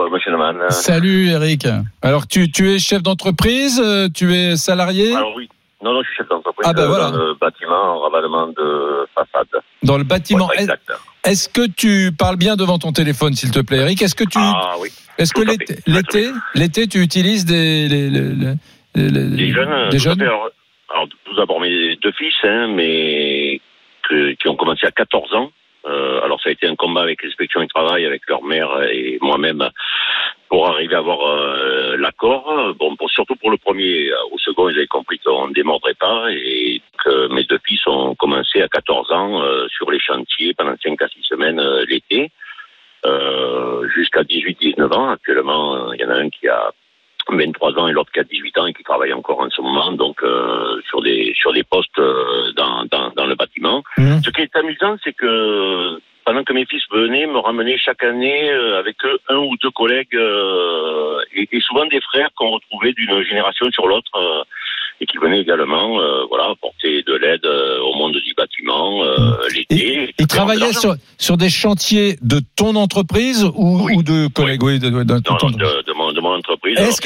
euh, 0.00 0.10
Monsieur 0.12 0.30
Neumann. 0.32 0.56
Salut 0.70 1.28
Eric. 1.28 1.66
Alors, 2.02 2.26
tu, 2.26 2.50
tu 2.50 2.70
es 2.70 2.78
chef 2.78 3.02
d'entreprise, 3.02 3.82
tu 4.14 4.34
es 4.34 4.56
salarié? 4.56 5.14
Alors 5.14 5.32
oui, 5.36 5.48
non, 5.82 5.92
non, 5.94 6.02
je 6.02 6.08
suis 6.08 6.16
chef 6.16 6.28
d'entreprise 6.28 6.66
Ah 6.68 6.72
ben 6.72 6.82
euh, 6.82 6.86
voilà. 6.88 7.10
dans 7.10 7.16
le 7.24 7.34
bâtiment 7.34 7.96
en 7.96 8.00
ravalement 8.00 8.46
de 8.48 9.06
façade. 9.14 9.48
dans 9.82 9.96
le 9.98 10.04
bâtiment. 10.04 10.50
Est-. 10.52 10.68
Est-ce 11.24 11.48
que 11.48 11.66
tu 11.66 12.12
parles 12.16 12.36
bien 12.36 12.56
devant 12.56 12.78
ton 12.78 12.92
téléphone, 12.92 13.34
s'il 13.34 13.50
te 13.50 13.60
plaît, 13.60 13.78
Eric? 13.78 14.00
Est-ce 14.02 14.14
que 14.14 14.24
tu, 14.24 14.38
Ah 14.40 14.74
oui. 14.80 14.88
est-ce 15.18 15.32
que 15.34 15.42
l'été, 15.42 16.30
l'été, 16.54 16.86
tu 16.88 17.00
utilises 17.02 17.44
des, 17.44 17.88
les, 17.88 18.10
les, 18.10 18.20
les- 18.94 19.10
les- 19.10 19.52
jeunes, 19.52 19.88
des 19.90 19.98
jeunes? 19.98 20.20
alors, 20.22 20.48
alors, 20.92 21.06
tout 21.24 21.34
d'abord 21.36 21.60
mes 21.60 21.96
deux 21.96 22.12
fils, 22.12 22.34
hein, 22.44 22.68
mais 22.74 23.60
que- 24.08 24.32
qui 24.32 24.48
ont 24.48 24.56
commencé 24.56 24.86
à 24.86 24.90
14 24.90 25.32
ans. 25.34 25.50
Euh, 25.86 26.20
alors 26.22 26.40
ça 26.42 26.50
a 26.50 26.52
été 26.52 26.66
un 26.66 26.76
combat 26.76 27.02
avec 27.02 27.22
l'inspection 27.22 27.60
du 27.60 27.68
travail, 27.68 28.04
avec 28.04 28.22
leur 28.28 28.42
mère 28.42 28.82
et 28.90 29.18
moi-même 29.20 29.68
pour 30.48 30.68
arriver 30.68 30.96
à 30.96 30.98
avoir 30.98 31.22
euh, 31.22 31.96
l'accord. 31.96 32.74
Bon, 32.78 32.96
pour, 32.96 33.08
surtout 33.10 33.36
pour 33.36 33.50
le 33.50 33.56
premier, 33.56 34.10
au 34.32 34.38
second, 34.38 34.68
ils 34.68 34.76
avaient 34.76 34.86
compris 34.86 35.18
qu'on 35.20 35.48
ne 35.48 35.54
démordrait 35.54 35.94
pas 35.94 36.26
et 36.30 36.82
que 37.04 37.28
mes 37.28 37.44
deux 37.44 37.60
fils 37.64 37.86
ont 37.86 38.14
commencé 38.16 38.60
à 38.60 38.68
14 38.68 39.12
ans 39.12 39.42
euh, 39.42 39.68
sur 39.68 39.90
les 39.90 40.00
chantiers 40.00 40.52
pendant 40.54 40.74
5 40.82 41.00
à 41.00 41.08
6 41.08 41.22
semaines 41.22 41.60
euh, 41.60 41.84
l'été, 41.88 42.30
euh, 43.06 43.88
jusqu'à 43.94 44.22
18-19 44.22 44.92
ans. 44.92 45.10
Actuellement, 45.10 45.92
il 45.92 46.00
y 46.00 46.04
en 46.04 46.10
a 46.10 46.16
un 46.16 46.28
qui 46.28 46.48
a 46.48 46.72
23 47.28 47.78
ans 47.78 47.88
et 47.88 47.92
l'autre 47.92 48.10
qui 48.12 48.20
a 48.20 48.24
18 48.24 48.58
ans 48.58 48.66
et 48.66 48.72
qui 48.72 48.82
travaille 48.82 49.12
encore 49.12 49.40
en 49.40 49.50
ce 49.50 49.60
moment, 49.60 49.92
donc 49.92 50.22
euh, 50.22 50.80
sur 50.88 51.02
des 51.02 51.32
sur 51.34 51.52
des 51.52 51.62
postes 51.62 51.98
euh, 51.98 52.52
dans, 52.56 52.84
dans, 52.90 53.10
dans 53.10 53.26
le 53.26 53.34
bâtiment. 53.34 53.82
Mhm. 53.98 54.22
Ce 54.22 54.30
qui 54.30 54.42
est 54.42 54.56
amusant, 54.56 54.96
c'est 55.04 55.12
que 55.12 56.00
pendant 56.24 56.44
que 56.44 56.52
mes 56.52 56.66
fils 56.66 56.82
venaient 56.90 57.26
me 57.26 57.38
ramener 57.38 57.78
chaque 57.78 58.02
année 58.04 58.50
euh, 58.50 58.78
avec 58.78 58.96
eux 59.04 59.18
un 59.28 59.38
ou 59.38 59.56
deux 59.62 59.70
collègues 59.70 60.14
euh, 60.14 61.18
et, 61.34 61.48
et 61.50 61.60
souvent 61.60 61.86
des 61.86 62.00
frères 62.00 62.30
qu'on 62.36 62.50
retrouvait 62.50 62.92
d'une 62.92 63.22
génération 63.22 63.70
sur 63.70 63.86
l'autre 63.86 64.10
euh, 64.16 64.42
et 65.00 65.06
qui 65.06 65.18
venaient 65.18 65.40
également 65.40 65.98
euh, 66.00 66.24
voilà 66.28 66.50
apporter 66.50 67.02
de 67.02 67.14
l'aide 67.14 67.44
euh, 67.46 67.80
au 67.80 67.94
monde 67.96 68.12
du 68.12 68.34
bâtiment 68.36 69.02
euh, 69.02 69.36
l'été. 69.54 70.14
Ils 70.18 70.26
travaillaient 70.26 70.72
sur, 70.74 70.94
sur 71.18 71.36
des 71.36 71.48
chantiers 71.48 72.16
de 72.22 72.40
ton 72.56 72.76
entreprise 72.76 73.44
ou, 73.54 73.88
ou 73.94 74.02
de 74.02 74.28
collègues 74.28 74.62
oui, 74.62 74.78
de, 74.78 74.90
de- 74.90 75.02
de- 75.02 75.14
Non, 75.14 75.20
ton- 75.20 75.50
non, 75.50 75.56
de, 75.56 75.82
de 75.86 75.92
mon, 75.94 76.12
de 76.12 76.20
mon 76.20 76.34
entreprise. 76.36 76.78
Est-ce 76.78 77.00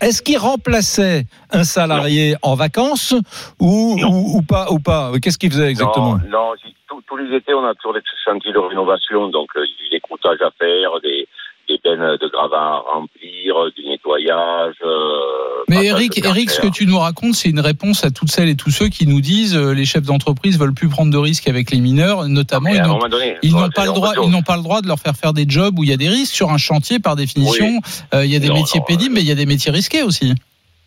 est-ce 0.00 0.22
qu'ils 0.22 0.38
remplaçaient 0.38 1.24
un 1.50 1.64
salarié 1.64 2.34
en 2.42 2.54
vacances 2.54 3.14
ou, 3.60 3.96
ou, 4.02 4.38
ou 4.38 4.42
pas 4.42 4.70
ou 4.70 4.78
pas? 4.78 5.12
Qu'est-ce 5.22 5.38
qu'ils 5.38 5.50
faisaient 5.50 5.68
exactement? 5.70 6.18
Non, 6.30 6.52
tous- 6.88 7.16
les 7.16 7.34
étés, 7.36 7.54
on 7.54 7.64
a 7.64 7.74
toujours 7.74 7.94
des 7.94 8.00
chantiers 8.24 8.52
de 8.52 8.58
rénovation, 8.58 9.28
donc 9.28 9.48
euh, 9.56 9.64
des 9.90 10.00
croutages 10.00 10.40
à 10.42 10.50
faire, 10.58 10.90
des, 11.02 11.26
des 11.68 11.78
bennes 11.82 12.16
de 12.20 12.28
gravats 12.32 12.56
à 12.56 12.82
remplir, 12.94 13.56
euh, 13.56 13.70
du 13.76 13.84
nettoyage. 13.88 14.74
euh, 14.84 15.64
Mais 15.68 15.86
Eric, 15.86 16.18
Eric, 16.24 16.50
ce 16.50 16.60
que 16.60 16.66
tu 16.68 16.86
nous 16.86 16.98
racontes, 16.98 17.34
c'est 17.34 17.48
une 17.48 17.60
réponse 17.60 18.04
à 18.04 18.10
toutes 18.10 18.30
celles 18.30 18.48
et 18.48 18.56
tous 18.56 18.70
ceux 18.70 18.88
qui 18.88 19.06
nous 19.06 19.20
disent 19.20 19.56
euh, 19.56 19.72
les 19.72 19.84
chefs 19.84 20.04
d'entreprise 20.04 20.58
veulent 20.58 20.74
plus 20.74 20.88
prendre 20.88 21.12
de 21.12 21.18
risques 21.18 21.48
avec 21.48 21.70
les 21.70 21.80
mineurs, 21.80 22.28
notamment 22.28 22.70
ils 22.70 22.80
n'ont 22.80 22.88
moment 22.94 23.08
donné, 23.08 23.36
ils 23.42 23.50
voilà, 23.50 23.66
n'ont 23.66 23.72
pas 23.72 23.84
le 23.86 23.92
droit, 23.92 24.12
ils 24.22 24.30
n'ont 24.30 24.42
pas 24.42 24.56
le 24.56 24.62
droit 24.62 24.80
de 24.82 24.88
leur 24.88 24.98
faire 24.98 25.14
faire 25.16 25.32
des 25.32 25.44
jobs 25.48 25.78
où 25.78 25.82
il 25.84 25.90
y 25.90 25.92
a 25.92 25.96
des 25.96 26.08
risques 26.08 26.34
sur 26.34 26.50
un 26.50 26.58
chantier 26.58 26.98
par 26.98 27.16
définition. 27.16 27.66
Oui. 27.66 27.80
euh, 28.14 28.24
il 28.24 28.30
y 28.32 28.36
a 28.36 28.38
des 28.38 28.48
Non, 28.48 28.54
métiers 28.54 28.80
non, 28.80 28.86
pénibles, 28.86 29.14
mais 29.14 29.20
il 29.22 29.26
y 29.26 29.32
a 29.32 29.36
des 29.36 29.46
métiers 29.46 29.72
risqués 29.72 30.02
aussi. 30.02 30.34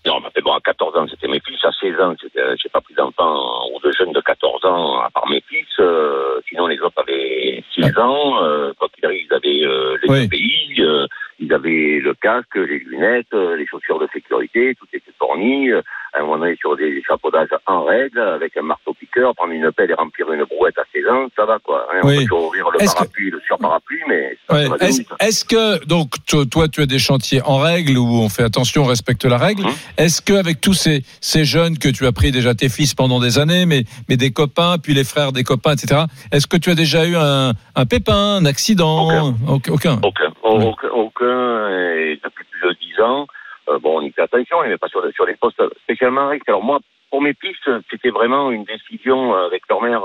Non, 0.06 0.20
mais 0.22 0.41
bon, 0.41 0.54
à 0.54 0.62
14 0.62 0.95
ans, 0.97 1.06
c'était 1.10 1.28
mes 1.28 1.41
fils. 1.41 1.64
À 1.64 1.72
16 1.72 2.00
ans, 2.00 2.16
c'était, 2.22 2.39
euh, 2.39 2.56
j'ai 2.62 2.70
pas 2.70 2.80
pris 2.82 2.93
d'enfants 2.93 3.70
ou 3.74 3.80
de 3.86 3.91
jeunes 3.91 4.14
de 4.14 4.22
14 4.22 4.64
ans, 4.66 5.00
à 5.00 5.10
part 5.10 5.28
mes 5.30 5.41
fils. 5.41 5.68
euh, 5.80 6.39
sinon, 6.47 6.68
les 6.68 6.80
autres 6.80 7.02
avaient 7.02 7.64
6 7.74 7.97
ans. 7.97 8.41
Euh, 8.43 8.72
quoi 8.80 8.88
qu'il 8.89 9.06
arrive, 9.06 9.28
ils 9.30 9.34
avaient 9.34 9.66
euh, 9.66 9.97
les 10.02 10.10
Oui. 10.10 10.28
pays, 10.30 10.76
euh, 10.80 11.06
ils 11.39 11.54
avaient 11.54 12.00
le 12.02 12.14
casque, 12.14 12.56
les 12.56 12.80
lunettes, 12.80 13.34
euh, 13.34 13.56
les 13.58 13.66
chaussures 13.68 14.00
de 14.00 14.08
sécurité, 14.14 14.74
tout 14.80 14.88
était 14.93 15.12
fourni. 15.20 15.70
À 16.14 16.20
un 16.20 16.24
moment 16.24 16.39
donné, 16.39 16.55
sur 16.60 16.76
des 16.76 16.86
échafaudages 16.88 17.49
en 17.68 17.84
règle, 17.84 18.20
avec 18.20 18.57
un 18.57 18.64
marteau-piqueur, 18.64 19.36
prendre 19.36 19.53
une 19.53 19.72
pelle 19.72 19.91
et 19.91 19.93
remplir 19.93 20.32
une 20.32 20.43
brouette 20.45 20.78
à 20.78 20.84
16 20.93 21.07
ans, 21.07 21.28
ça 21.36 21.45
va, 21.45 21.60
quoi. 21.60 21.88
hein. 21.93 21.99
on 22.03 22.07
Oui. 22.07 22.26
peut 22.28 22.36
ouvrir 22.36 22.70
le 22.72 22.82
Est-ce 22.82 22.93
que- 22.93 22.97
parapluie, 22.99 23.30
le 23.32 23.39
sur-parapluie, 23.45 24.01
mais 24.07 24.38
ça, 24.47 24.55
Ouais. 24.55 24.64
ça 24.64 24.70
va 24.70 24.78
deux 24.78 24.86
Est-ce 25.20 25.45
que 25.45 25.86
donc 25.86 26.10
to- 26.26 26.45
toi 26.45 26.68
tu 26.68 26.82
as 26.82 26.86
des 26.88 26.97
chantiers 26.99 27.41
en 27.45 27.57
règle 27.60 27.97
où 27.97 28.07
on 28.22 28.30
fait 28.30 28.43
attention, 28.43 28.84
on 28.84 28.86
respecte 28.88 29.24
la 29.26 29.38
règle. 29.38 29.64
Mhm. 29.64 29.72
Est-ce 29.97 30.22
que 30.22 30.34
avec 30.34 30.62
tous 30.62 30.74
ces, 30.74 31.03
ces 31.22 31.45
jeunes 31.45 31.78
que 31.78 31.89
tu 31.89 32.05
as 32.07 32.12
pris 32.12 32.32
déjà 32.32 32.55
tes 32.55 32.70
fils 32.70 32.95
pendant 32.95 33.20
des 33.20 33.38
années, 33.38 33.66
mais 33.66 33.84
mais 34.10 34.18
des 34.18 34.32
copains, 34.32 34.78
puis 34.82 34.93
les 34.93 35.03
frères 35.03 35.32
des 35.32 35.43
copains, 35.43 35.74
etc. 35.74 36.01
Est-ce 36.32 36.47
que 36.47 36.57
tu 36.57 36.70
as 36.72 36.76
déjà 36.76 37.05
eu 37.05 37.16
un, 37.16 37.51
un 37.76 37.86
pépin, 37.86 38.38
un 38.41 38.45
accident? 38.45 39.05
Aucun. 39.05 39.36
Aucun. 39.47 39.99
Aucun. 40.03 40.34
Aucun, 40.43 40.89
aucun, 40.89 41.70
et 41.70 42.20
depuis 42.24 42.45
plus 42.49 42.68
de 42.68 42.74
dix 42.82 43.01
ans. 43.01 43.28
Euh, 43.70 43.80
bon, 43.80 43.99
on 43.99 44.01
y 44.01 44.11
fait 44.11 44.22
attention, 44.22 44.57
on 44.57 44.78
pas 44.78 44.88
sur, 44.88 45.03
sur 45.13 45.26
les 45.26 45.36
postes 45.36 45.61
spécialement. 45.84 46.32
Alors 46.47 46.63
moi, 46.63 46.80
pour 47.09 47.22
mes 47.22 47.34
pistes, 47.34 47.70
c'était 47.89 48.09
vraiment 48.09 48.51
une 48.51 48.63
décision 48.63 49.34
avec 49.34 49.63
leur 49.70 49.82
mère 49.82 50.03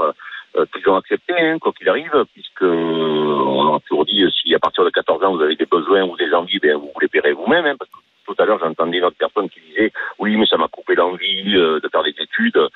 euh, 0.57 0.67
qu'ils 0.73 0.89
ont 0.89 0.97
acceptée, 0.97 1.35
hein, 1.37 1.59
quoi 1.59 1.73
qu'il 1.73 1.89
arrive, 1.89 2.13
puisque 2.33 2.63
euh, 2.63 3.43
on 3.45 3.75
a 3.75 3.81
toujours 3.81 4.05
dit, 4.05 4.23
euh, 4.23 4.31
si 4.31 4.55
à 4.55 4.59
partir 4.59 4.85
de 4.85 4.91
14 4.91 5.25
ans 5.25 5.35
vous 5.35 5.43
avez 5.43 5.57
des 5.57 5.67
besoins 5.67 6.03
ou 6.05 6.17
des 6.17 6.33
envies, 6.33 6.61
ben, 6.61 6.77
vous 6.77 6.93
les 7.01 7.09
paierez 7.09 7.33
vous-même. 7.33 7.67
Hein, 7.67 7.75
parce 7.79 7.91
que 7.91 7.97
tout 8.27 8.41
à 8.41 8.47
l'heure, 8.47 8.61
j'entendais 8.61 8.99
une 8.99 9.05
autre 9.05 9.17
personne 9.19 9.51
qui 9.51 9.61
disait, 9.69 9.93
oui, 10.19 10.37
mais 10.37 10.47
ça 10.47 10.57
m'a 10.57 10.69
coupé 10.69 10.95
l'envie 10.95 11.55
de 11.55 11.89
faire 11.93 12.05
des 12.05 12.15
études. 12.19 12.69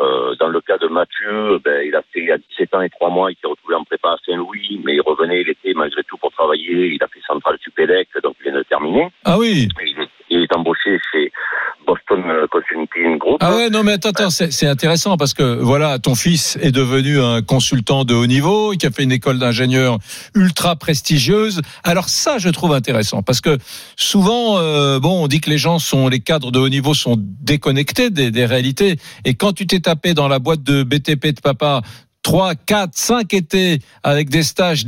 Euh, 0.00 0.34
dans 0.40 0.48
le 0.48 0.60
cas 0.60 0.76
de 0.76 0.88
Mathieu, 0.88 1.60
ben, 1.64 1.86
il 1.86 1.94
a 1.94 2.02
fait 2.12 2.28
à 2.32 2.36
17 2.36 2.74
ans 2.74 2.80
et 2.80 2.90
3 2.90 3.10
mois, 3.10 3.30
il 3.30 3.36
s'est 3.36 3.46
retrouvé 3.46 3.76
en 3.76 3.84
prépa 3.84 4.10
à 4.10 4.16
Saint-Louis, 4.26 4.80
mais 4.84 4.94
il 4.94 5.00
revenait 5.00 5.44
l'été 5.44 5.72
malgré 5.74 6.02
tout 6.02 6.16
pour 6.16 6.32
travailler. 6.32 6.94
Il 6.94 7.02
a 7.02 7.06
fait 7.06 7.20
Centrale 7.24 7.58
Supélec, 7.62 8.08
donc 8.22 8.34
il 8.40 8.50
vient 8.50 8.58
de 8.58 8.64
terminer. 8.64 9.08
Ah 9.24 9.38
oui. 9.38 9.68
Il 9.80 9.88
il 9.88 9.93
embauché 10.54 10.98
chez 11.12 11.32
Boston 11.86 12.22
euh, 12.26 12.46
Consulting 12.50 13.18
Group. 13.18 13.38
Ah 13.40 13.54
ouais, 13.56 13.70
non, 13.70 13.82
mais 13.82 13.92
attends, 13.92 14.10
attends, 14.10 14.30
c'est 14.30 14.66
intéressant 14.66 15.16
parce 15.16 15.34
que 15.34 15.58
voilà, 15.60 15.98
ton 15.98 16.14
fils 16.14 16.58
est 16.62 16.72
devenu 16.72 17.20
un 17.20 17.42
consultant 17.42 18.04
de 18.04 18.14
haut 18.14 18.26
niveau, 18.26 18.72
qui 18.72 18.86
a 18.86 18.90
fait 18.90 19.02
une 19.02 19.12
école 19.12 19.38
d'ingénieur 19.38 19.98
ultra 20.34 20.76
prestigieuse. 20.76 21.60
Alors 21.82 22.08
ça, 22.08 22.38
je 22.38 22.48
trouve 22.48 22.72
intéressant 22.72 23.22
parce 23.22 23.40
que 23.40 23.58
souvent, 23.96 24.58
euh, 24.58 24.98
bon, 24.98 25.24
on 25.24 25.28
dit 25.28 25.40
que 25.40 25.50
les 25.50 25.58
gens 25.58 25.78
sont, 25.78 26.08
les 26.08 26.20
cadres 26.20 26.50
de 26.50 26.58
haut 26.58 26.68
niveau 26.68 26.94
sont 26.94 27.16
déconnectés 27.18 28.10
des, 28.10 28.46
réalités. 28.46 28.96
Et 29.24 29.34
quand 29.34 29.52
tu 29.52 29.66
t'es 29.66 29.80
tapé 29.80 30.14
dans 30.14 30.28
la 30.28 30.38
boîte 30.38 30.62
de 30.62 30.82
BTP 30.82 31.34
de 31.34 31.40
papa 31.40 31.82
3, 32.22 32.54
4, 32.54 32.90
5 32.94 33.34
étés 33.34 33.78
avec 34.02 34.30
des 34.30 34.42
stages 34.42 34.84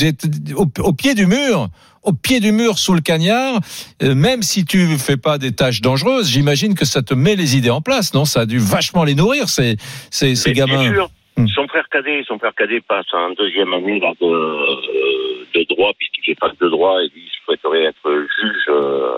au 0.55 0.93
pied 0.93 1.15
du 1.15 1.27
mur, 1.27 1.69
au 2.07 2.13
pied 2.13 2.41
du 2.41 2.53
mur 2.53 2.79
sous 2.79 2.95
le 2.95 3.01
cagnard, 3.01 3.61
euh, 4.03 4.15
même 4.15 4.43
si 4.43 4.65
tu 4.65 4.97
fais 4.97 5.17
pas 5.17 5.37
des 5.39 5.53
tâches 5.53 5.81
dangereuses, 5.83 6.29
j'imagine 6.31 6.75
que 6.75 6.85
ça 6.85 7.03
te 7.03 7.15
met 7.15 7.37
les 7.37 7.57
idées 7.57 7.71
en 7.71 7.83
place, 7.83 8.15
non? 8.15 8.25
Ça 8.25 8.41
a 8.41 8.47
dû 8.47 8.59
vachement 8.59 9.05
les 9.05 9.15
nourrir, 9.15 9.49
ces, 9.49 9.77
ces, 10.11 10.35
ces 10.35 10.53
gamins. 10.53 10.93
Sûr. 10.93 11.11
Son 11.55 11.69
frère 11.69 11.87
cadet, 11.91 12.23
son 12.27 12.39
frère 12.39 12.55
cadet 12.57 12.81
passe 12.81 13.13
en 13.13 13.31
deuxième 13.33 13.75
année 13.75 14.01
là, 14.01 14.13
de, 14.19 14.27
euh, 14.27 15.45
de 15.55 15.67
droit, 15.69 15.93
puisqu'il 15.99 16.25
fait 16.25 16.39
fac 16.41 16.59
de 16.59 16.69
droit 16.71 16.97
et 17.03 17.09
lui 17.15 17.29
souhaiterait 17.45 17.85
être 17.85 18.27
juge 18.41 18.65
euh, 18.71 19.11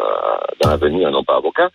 dans 0.60 0.70
l'avenir, 0.70 1.10
non 1.12 1.22
pas 1.22 1.36
avocat. 1.36 1.70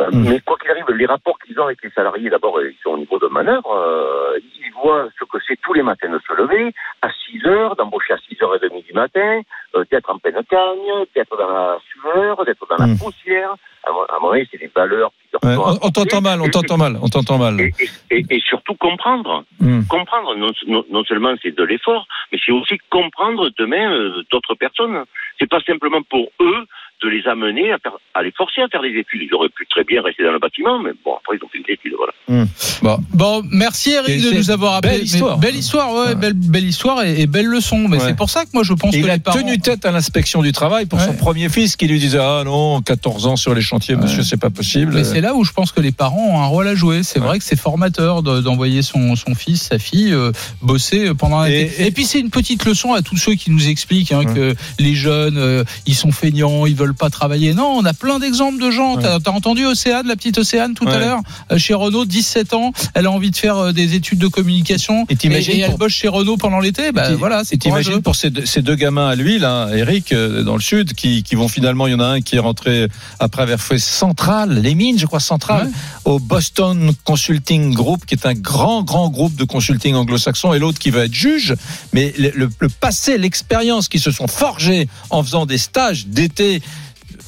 Euh, 0.00 0.10
Mais 0.12 0.40
quoi 0.40 0.56
qu'il 0.58 0.70
arrive, 0.70 0.84
les 0.90 1.06
rapports 1.06 1.38
qu'ils 1.38 1.58
ont 1.60 1.64
avec 1.64 1.82
les 1.82 1.90
salariés, 1.90 2.28
d'abord, 2.30 2.60
ils 2.60 2.74
sont 2.82 2.90
au 2.90 2.98
niveau 2.98 3.18
de 3.18 3.28
manœuvre. 3.28 3.70
euh, 3.72 4.38
ils 4.66 4.72
voient 4.72 5.08
ce 5.18 5.24
que 5.24 5.38
c'est 5.46 5.58
tous 5.62 5.72
les 5.72 5.82
matins 5.82 6.10
de 6.10 6.20
se 6.26 6.32
lever 6.34 6.72
à 7.02 7.08
6 7.30 7.46
heures, 7.46 7.76
d'embaucher 7.76 8.14
à 8.14 8.16
6h30 8.16 8.84
du 8.84 8.92
matin, 8.92 9.40
euh, 9.76 9.84
d'être 9.90 10.10
en 10.10 10.18
pleine 10.18 10.40
cagne, 10.50 11.04
d'être 11.14 11.36
dans 11.36 11.48
la 11.48 11.78
sueur, 11.92 12.44
d'être 12.44 12.66
dans 12.68 12.84
la 12.84 12.92
poussière. 12.96 13.54
À 13.86 14.18
mon, 14.18 14.30
avis, 14.30 14.48
c'est 14.50 14.56
des 14.58 14.70
valeurs 14.74 15.10
qui 15.20 15.28
leur 15.32 15.44
Ouais, 15.44 15.62
on 15.62 15.86
on 15.86 15.90
t'entend 15.90 16.22
mal, 16.22 16.40
on 16.40 16.48
t'entend 16.48 16.78
mal, 16.78 16.96
on 17.02 17.08
t'entend 17.08 17.38
mal. 17.38 17.60
et, 17.60 17.72
et, 18.10 18.24
et 18.30 18.40
surtout 18.40 18.74
comprendre. 18.74 19.44
Hmm. 19.60 19.82
Comprendre, 19.90 20.34
non 20.36 21.04
seulement 21.04 21.34
c'est 21.42 21.54
de 21.54 21.62
l'effort, 21.64 22.06
mais 22.32 22.38
c'est 22.44 22.52
aussi 22.52 22.78
comprendre 22.90 23.50
demain 23.58 23.92
euh, 23.92 24.22
d'autres 24.32 24.54
personnes. 24.54 25.04
C'est 25.38 25.48
pas 25.50 25.60
simplement 25.60 26.00
pour 26.08 26.30
eux 26.40 26.64
de 27.04 27.08
les 27.10 27.26
amener 27.28 27.70
à, 27.72 27.78
faire, 27.78 27.92
à 28.14 28.22
les 28.22 28.32
forcer 28.32 28.62
à 28.62 28.68
faire 28.68 28.82
des 28.82 28.88
études. 28.98 29.22
Ils 29.28 29.34
auraient 29.34 29.48
pu 29.50 29.66
très 29.66 29.84
bien 29.84 30.00
rester 30.02 30.24
dans 30.24 30.32
le 30.32 30.38
bâtiment, 30.38 30.78
mais 30.82 30.90
bon, 31.04 31.12
après, 31.18 31.36
ils 31.36 31.44
ont 31.44 31.48
fait 31.48 31.58
des 31.66 31.74
études, 31.74 31.92
voilà. 31.98 32.46
Bon. 32.82 32.98
Bon, 33.12 33.42
merci 33.50 33.90
Eric 33.92 34.22
de 34.22 34.30
nous 34.36 34.50
avoir 34.50 34.74
appelé. 34.76 34.92
belle 34.92 35.00
Mais 35.00 35.06
histoire. 35.06 35.38
belle 35.38 35.56
histoire, 35.56 35.94
ouais, 35.94 36.14
belle, 36.14 36.32
belle 36.32 36.64
histoire 36.64 37.02
et, 37.04 37.20
et 37.20 37.26
belle 37.26 37.46
leçon. 37.46 37.86
Mais 37.88 37.98
Ouais. 37.98 38.04
c'est 38.06 38.16
pour 38.16 38.30
ça 38.30 38.44
que 38.44 38.50
moi 38.54 38.62
je 38.64 38.72
pense 38.72 38.94
Et 38.94 39.00
que 39.00 39.06
il 39.06 39.10
a 39.10 39.18
parents. 39.18 39.38
tenu 39.38 39.58
tête 39.58 39.84
à 39.84 39.92
l'inspection 39.92 40.42
du 40.42 40.52
travail 40.52 40.86
pour 40.86 41.00
son 41.00 41.14
premier 41.14 41.48
fils 41.48 41.76
qui 41.76 41.86
lui 41.86 41.98
disait 41.98 42.18
Ah 42.20 42.42
non, 42.44 42.80
14 42.80 43.26
ans 43.26 43.36
sur 43.36 43.54
les 43.54 43.60
chantiers, 43.60 43.96
monsieur, 43.96 44.22
c'est 44.22 44.40
pas 44.40 44.50
possible. 44.50 44.92
Mais 44.94 45.04
c'est 45.04 45.20
là 45.20 45.34
où 45.34 45.44
je 45.44 45.52
pense 45.52 45.70
que 45.72 45.80
les 45.80 45.92
parents 45.92 46.28
ont 46.30 46.40
un 46.40 46.46
rôle 46.46 46.66
à 46.68 46.74
jouer. 46.74 47.02
C'est 47.02 47.18
vrai 47.20 47.38
que 47.38 47.44
c'est 47.44 47.58
formateur 47.58 48.22
de- 48.22 48.40
d'envoyer 48.40 48.82
son, 48.82 49.14
son 49.16 49.34
fils, 49.34 49.62
sa 49.62 49.78
fille 49.78 50.12
euh, 50.12 50.32
bosser 50.62 51.12
pendant 51.14 51.38
un 51.38 51.46
Et-. 51.46 51.70
Et, 51.78 51.90
puis 51.90 52.04
c'est 52.04 52.20
une 52.20 52.30
petite 52.30 52.64
leçon 52.64 52.92
à 52.94 53.02
tous 53.02 53.16
ceux 53.16 53.34
qui 53.34 53.50
nous 53.50 53.68
expliquent 53.68 54.12
hein, 54.12 54.24
que 54.24 54.54
les 54.78 54.94
jeunes, 54.94 55.36
euh, 55.38 55.64
ils 55.86 55.94
sont 55.94 56.12
feignants, 56.12 56.66
ils 56.66 56.74
veulent 56.76 56.93
pas 56.94 57.10
travailler. 57.10 57.52
Non, 57.54 57.66
on 57.76 57.84
a 57.84 57.92
plein 57.92 58.18
d'exemples 58.18 58.62
de 58.62 58.70
gens. 58.70 58.96
T'as 58.96 59.18
as 59.24 59.30
entendu 59.30 59.64
Océane, 59.66 60.06
la 60.06 60.16
petite 60.16 60.38
Océane 60.38 60.74
tout 60.74 60.86
à 60.88 60.98
l'heure, 60.98 61.20
euh, 61.52 61.58
chez 61.58 61.74
Renault, 61.74 62.04
17 62.04 62.54
ans, 62.54 62.72
elle 62.94 63.06
a 63.06 63.10
envie 63.10 63.30
de 63.30 63.36
faire 63.36 63.56
euh, 63.58 63.72
des 63.72 63.94
études 63.94 64.18
de 64.18 64.28
communication. 64.28 65.06
Et 65.08 65.16
t'imagines 65.16 65.54
et 65.56 65.60
elle 65.60 65.70
pour- 65.70 65.78
bosse 65.78 65.92
chez 65.92 66.08
Renault 66.08 66.36
pendant 66.36 66.60
l'été? 66.60 66.92
Bah 66.92 67.10
Et 67.10 67.14
voilà, 67.14 67.44
c'est 67.44 67.56
Et 67.56 67.58
t'imagines 67.58 68.00
pour 68.02 68.16
ces 68.16 68.30
deux, 68.30 68.46
ces 68.46 68.62
deux 68.62 68.74
gamins 68.76 69.08
à 69.08 69.14
lui, 69.14 69.38
là, 69.38 69.68
Eric, 69.74 70.12
euh, 70.12 70.42
dans 70.42 70.54
le 70.56 70.62
sud, 70.62 70.94
qui, 70.94 71.22
qui 71.22 71.34
vont 71.34 71.48
finalement, 71.48 71.86
il 71.86 71.92
y 71.92 71.94
en 71.94 72.00
a 72.00 72.06
un 72.06 72.20
qui 72.20 72.36
est 72.36 72.40
rentré 72.40 72.88
après 73.18 73.42
avoir 73.42 73.60
fait 73.60 73.78
Central, 73.78 74.60
les 74.62 74.74
mines, 74.74 74.98
je 74.98 75.06
crois, 75.06 75.20
Central, 75.20 75.70
au 76.04 76.18
Boston 76.18 76.92
Consulting 77.04 77.72
Group, 77.74 78.04
qui 78.06 78.14
est 78.14 78.26
un 78.26 78.34
grand, 78.34 78.82
grand 78.82 79.08
groupe 79.08 79.34
de 79.36 79.44
consulting 79.44 79.94
anglo-saxon, 79.94 80.52
et 80.54 80.58
l'autre 80.58 80.78
qui 80.78 80.90
va 80.90 81.04
être 81.04 81.14
juge. 81.14 81.54
Mais 81.92 82.12
le, 82.18 82.30
le- 82.34 82.50
le 82.60 82.68
passé, 82.68 83.18
l'expérience 83.18 83.88
qui 83.88 83.98
se 83.98 84.10
sont 84.10 84.26
forgés 84.28 84.88
en 85.10 85.22
faisant 85.22 85.46
des 85.46 85.58
stages 85.58 86.06
d'été 86.06 86.62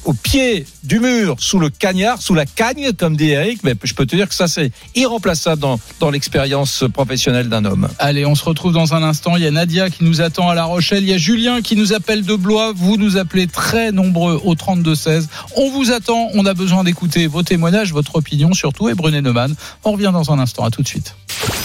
au 0.07 0.13
pied 0.13 0.65
du 0.83 1.01
mur, 1.01 1.35
sous 1.37 1.59
le 1.59 1.69
cagnard, 1.69 2.21
sous 2.21 2.33
la 2.33 2.45
cagne, 2.45 2.93
comme 2.93 3.17
dit 3.17 3.31
Eric, 3.31 3.59
mais 3.63 3.75
je 3.83 3.93
peux 3.93 4.05
te 4.05 4.15
dire 4.15 4.29
que 4.29 4.33
ça, 4.33 4.47
c'est 4.47 4.71
irremplaçable 4.95 5.61
dans, 5.61 5.79
dans 5.99 6.09
l'expérience 6.09 6.85
professionnelle 6.93 7.49
d'un 7.49 7.65
homme. 7.65 7.89
Allez, 7.99 8.25
on 8.25 8.33
se 8.33 8.45
retrouve 8.45 8.71
dans 8.71 8.93
un 8.93 9.03
instant. 9.03 9.35
Il 9.35 9.43
y 9.43 9.47
a 9.47 9.51
Nadia 9.51 9.89
qui 9.89 10.05
nous 10.05 10.21
attend 10.21 10.49
à 10.49 10.55
La 10.55 10.63
Rochelle. 10.63 11.03
Il 11.03 11.09
y 11.09 11.13
a 11.13 11.17
Julien 11.17 11.61
qui 11.61 11.75
nous 11.75 11.91
appelle 11.91 12.23
de 12.23 12.35
Blois. 12.35 12.71
Vous 12.73 12.95
nous 12.95 13.17
appelez 13.17 13.47
très 13.47 13.91
nombreux 13.91 14.39
au 14.45 14.55
32-16. 14.55 15.27
On 15.57 15.69
vous 15.71 15.91
attend. 15.91 16.29
On 16.35 16.45
a 16.45 16.53
besoin 16.53 16.85
d'écouter 16.85 17.27
vos 17.27 17.43
témoignages, 17.43 17.91
votre 17.91 18.15
opinion 18.15 18.53
surtout. 18.53 18.87
Et 18.87 18.93
Brunet 18.93 19.21
Neumann. 19.21 19.53
On 19.83 19.91
revient 19.91 20.11
dans 20.13 20.31
un 20.31 20.39
instant. 20.39 20.63
À 20.63 20.71
tout 20.71 20.83
de 20.83 20.87
suite. 20.87 21.15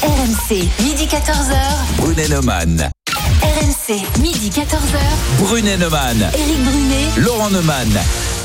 RMC, 0.03 0.65
midi 0.83 1.05
14h. 1.05 1.57
Brunet 1.97 2.29
Neumann. 2.29 2.91
RMC, 3.43 4.21
midi 4.21 4.51
14h. 4.51 4.99
Brunet 5.39 5.77
Neumann. 5.77 6.29
Éric 6.35 6.65
Brunet. 6.65 7.07
Laurent 7.19 7.51
Neumann. 7.51 7.89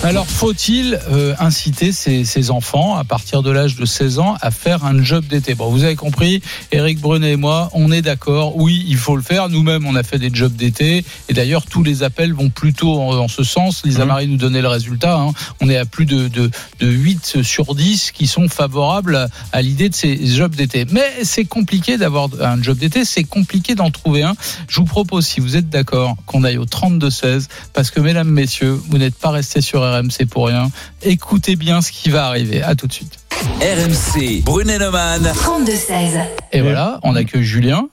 Alors, 0.03 0.27
faut-il 0.27 0.97
euh, 1.11 1.33
inciter 1.37 1.91
ces, 1.91 2.23
ces 2.23 2.49
enfants, 2.49 2.95
à 2.95 3.03
partir 3.03 3.43
de 3.43 3.51
l'âge 3.51 3.75
de 3.75 3.83
16 3.83 4.19
ans, 4.19 4.37
à 4.39 4.51
faire 4.51 4.85
un 4.85 5.03
job 5.03 5.25
d'été? 5.25 5.53
Bon, 5.53 5.69
vous 5.69 5.83
avez 5.83 5.97
compris, 5.97 6.41
Eric 6.71 7.01
Brunet 7.01 7.31
et 7.31 7.35
moi, 7.35 7.69
on 7.73 7.91
est 7.91 8.01
d'accord. 8.03 8.55
Oui, 8.55 8.85
il 8.87 8.95
faut 8.95 9.17
le 9.17 9.21
faire. 9.21 9.49
Nous-mêmes, 9.49 9.85
on 9.85 9.95
a 9.95 10.03
fait 10.03 10.17
des 10.17 10.29
jobs 10.31 10.55
d'été. 10.55 11.03
Et 11.27 11.33
d'ailleurs, 11.33 11.65
tous 11.65 11.83
les 11.83 12.03
appels 12.03 12.31
vont 12.31 12.49
plutôt 12.49 12.93
en, 13.01 13.17
en 13.17 13.27
ce 13.27 13.43
sens. 13.43 13.81
Lisa 13.83 14.05
Marie 14.05 14.27
nous 14.27 14.37
donnait 14.37 14.61
le 14.61 14.69
résultat. 14.69 15.17
hein. 15.17 15.31
On 15.59 15.69
est 15.69 15.75
à 15.77 15.83
plus 15.85 16.05
de, 16.05 16.29
de, 16.29 16.49
de 16.79 16.87
8 16.87 17.41
sur 17.43 17.75
10 17.75 18.11
qui 18.11 18.27
sont 18.27 18.47
favorables 18.47 19.15
à, 19.17 19.27
à 19.51 19.61
l'idée 19.61 19.89
de 19.89 19.95
ces 19.95 20.25
jobs 20.27 20.55
d'été. 20.55 20.85
Mais 20.89 21.11
c'est 21.23 21.45
compliqué 21.45 21.97
d'avoir 21.97 22.29
un 22.39 22.61
job 22.63 22.77
d'été. 22.77 23.03
C'est 23.03 23.25
compliqué 23.25 23.75
d'en 23.75 23.91
trouver 23.91 24.23
un. 24.23 24.35
Je 24.69 24.79
vous 24.79 24.85
propose, 24.85 25.25
si 25.25 25.41
vous 25.41 25.57
êtes 25.57 25.69
d'accord, 25.69 26.15
qu'on 26.27 26.45
aille 26.45 26.59
au 26.59 26.65
32-16. 26.65 27.47
Parce 27.73 27.91
que, 27.91 27.99
mesdames, 27.99 28.29
messieurs, 28.29 28.79
vous 28.89 28.97
n'êtes 28.99 29.15
pas 29.15 29.31
restés 29.31 29.59
sur 29.59 29.83
RMC 29.91 30.27
pour 30.29 30.47
rien. 30.47 30.69
Écoutez 31.03 31.55
bien 31.55 31.81
ce 31.81 31.91
qui 31.91 32.09
va 32.09 32.25
arriver. 32.25 32.61
À 32.63 32.75
tout 32.75 32.87
de 32.87 32.93
suite. 32.93 33.19
RMC. 33.61 34.43
Brunet 34.43 34.77
Neumann. 34.79 35.23
32-16. 35.23 36.19
Et 36.53 36.61
voilà, 36.61 36.99
on 37.03 37.15
accueille 37.15 37.43
Julien. 37.43 37.87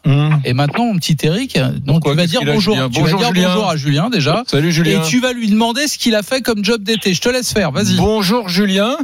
Et 0.45 0.53
maintenant, 0.55 0.87
mon 0.87 0.97
petit 0.97 1.17
Eric, 1.23 1.59
donc 1.85 2.05
tu 2.05 2.15
vas 2.15 2.27
dire 2.27 2.41
bonjour. 2.45 2.75
Julien 2.75 2.89
Tu 2.91 3.01
Bonjour, 3.01 3.21
vas 3.21 3.27
dire 3.27 3.35
Julien. 3.35 3.49
bonjour 3.55 3.69
à 3.71 3.77
Julien 3.77 4.11
déjà. 4.11 4.43
Salut, 4.47 4.73
Julien. 4.73 5.03
Et 5.03 5.07
tu 5.07 5.21
vas 5.21 5.33
lui 5.33 5.49
demander 5.49 5.87
ce 5.87 5.99
qu'il 5.99 6.15
a 6.15 6.23
fait 6.23 6.41
comme 6.41 6.65
job 6.65 6.83
d'été. 6.83 7.13
Je 7.15 7.21
te 7.21 7.29
laisse 7.29 7.53
faire. 7.53 7.71
Vas-y. 7.73 7.97
Bonjour 7.97 8.49
Julien. 8.49 8.97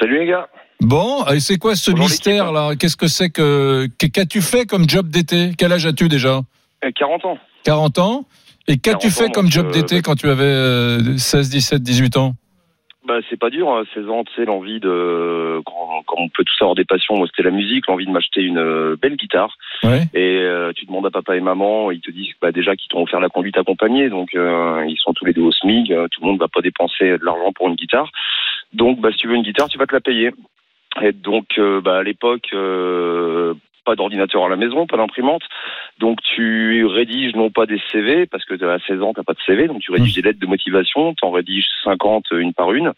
Salut 0.00 0.20
les 0.20 0.26
gars. 0.26 0.46
Bon, 0.80 1.24
et 1.26 1.40
c'est 1.40 1.56
quoi 1.56 1.74
ce 1.74 1.90
mystère 1.90 2.52
là? 2.52 2.74
Qu'est-ce 2.76 2.96
que 2.96 3.08
c'est 3.08 3.30
que 3.30 3.88
qu'as-tu 3.98 4.42
fait 4.42 4.66
comme 4.66 4.88
job 4.88 5.08
d'été? 5.08 5.52
Quel 5.56 5.72
âge 5.72 5.86
as-tu 5.86 6.08
déjà? 6.08 6.40
Euh, 6.84 6.90
40 6.94 7.24
ans. 7.24 7.38
40 7.64 7.98
ans 7.98 8.24
Et 8.68 8.78
qu'as-tu 8.78 9.08
40 9.08 9.12
fait 9.12 9.32
comme 9.32 9.50
job 9.50 9.66
euh, 9.66 9.72
d'été 9.72 10.02
quand 10.02 10.16
tu 10.16 10.28
avais 10.28 10.44
euh, 10.44 11.16
16, 11.16 11.50
17, 11.50 11.82
18 11.82 12.16
ans? 12.16 12.34
Bah, 13.06 13.18
c'est 13.30 13.38
pas 13.38 13.50
dur, 13.50 13.70
hein, 13.70 13.84
16 13.94 14.08
ans, 14.08 14.24
tu 14.24 14.34
sais, 14.34 14.44
l'envie 14.44 14.80
de. 14.80 15.60
Quand, 15.64 16.02
quand 16.06 16.16
on 16.18 16.28
peut 16.28 16.42
tous 16.42 16.56
avoir 16.60 16.74
des 16.74 16.84
passions, 16.84 17.16
moi 17.16 17.28
c'était 17.28 17.48
la 17.48 17.54
musique, 17.54 17.86
l'envie 17.86 18.06
de 18.06 18.10
m'acheter 18.10 18.42
une 18.42 18.58
euh, 18.58 18.96
belle 19.00 19.14
guitare. 19.14 19.56
Ouais. 19.84 20.02
Et 20.12 20.38
euh, 20.40 20.72
tu 20.74 20.86
demandes 20.86 21.06
à 21.06 21.10
papa 21.10 21.36
et 21.36 21.40
maman, 21.40 21.92
ils 21.92 22.00
te 22.00 22.10
disent 22.10 22.32
bah, 22.42 22.50
déjà 22.50 22.74
qu'ils 22.74 22.88
t'ont 22.88 23.04
offert 23.04 23.20
la 23.20 23.28
conduite 23.28 23.58
accompagnée, 23.58 24.08
donc 24.08 24.34
euh, 24.34 24.84
ils 24.88 24.98
sont 24.98 25.12
tous 25.12 25.24
les 25.24 25.32
deux 25.32 25.42
au 25.42 25.50
euh, 25.50 26.08
tout 26.08 26.20
le 26.20 26.26
monde 26.26 26.40
va 26.40 26.48
pas 26.48 26.62
dépenser 26.62 27.04
de 27.04 27.24
l'argent 27.24 27.52
pour 27.52 27.68
une 27.68 27.76
guitare. 27.76 28.10
Donc 28.72 29.00
bah, 29.00 29.10
si 29.12 29.18
tu 29.18 29.28
veux 29.28 29.36
une 29.36 29.42
guitare, 29.42 29.68
tu 29.68 29.78
vas 29.78 29.86
te 29.86 29.94
la 29.94 30.00
payer. 30.00 30.32
Et 31.00 31.12
donc 31.12 31.46
euh, 31.58 31.80
bah, 31.80 31.98
à 31.98 32.02
l'époque, 32.02 32.48
euh, 32.54 33.54
pas 33.86 33.94
d'ordinateur 33.94 34.44
à 34.44 34.48
la 34.48 34.56
maison, 34.56 34.86
pas 34.86 34.98
d'imprimante. 34.98 35.42
Donc 35.98 36.20
tu 36.22 36.84
rédiges 36.84 37.34
non 37.34 37.50
pas 37.50 37.64
des 37.64 37.80
CV, 37.90 38.26
parce 38.26 38.44
que 38.44 38.62
à 38.64 38.78
16 38.80 39.00
ans, 39.00 39.14
t'as 39.14 39.22
pas 39.22 39.32
de 39.32 39.40
CV, 39.46 39.68
donc 39.68 39.80
tu 39.80 39.92
rédiges 39.92 40.14
des 40.14 40.22
lettres 40.22 40.40
de 40.40 40.46
motivation, 40.46 41.14
t'en 41.14 41.30
rédiges 41.30 41.66
50 41.84 42.26
une 42.32 42.52
par 42.52 42.72
une, 42.72 42.92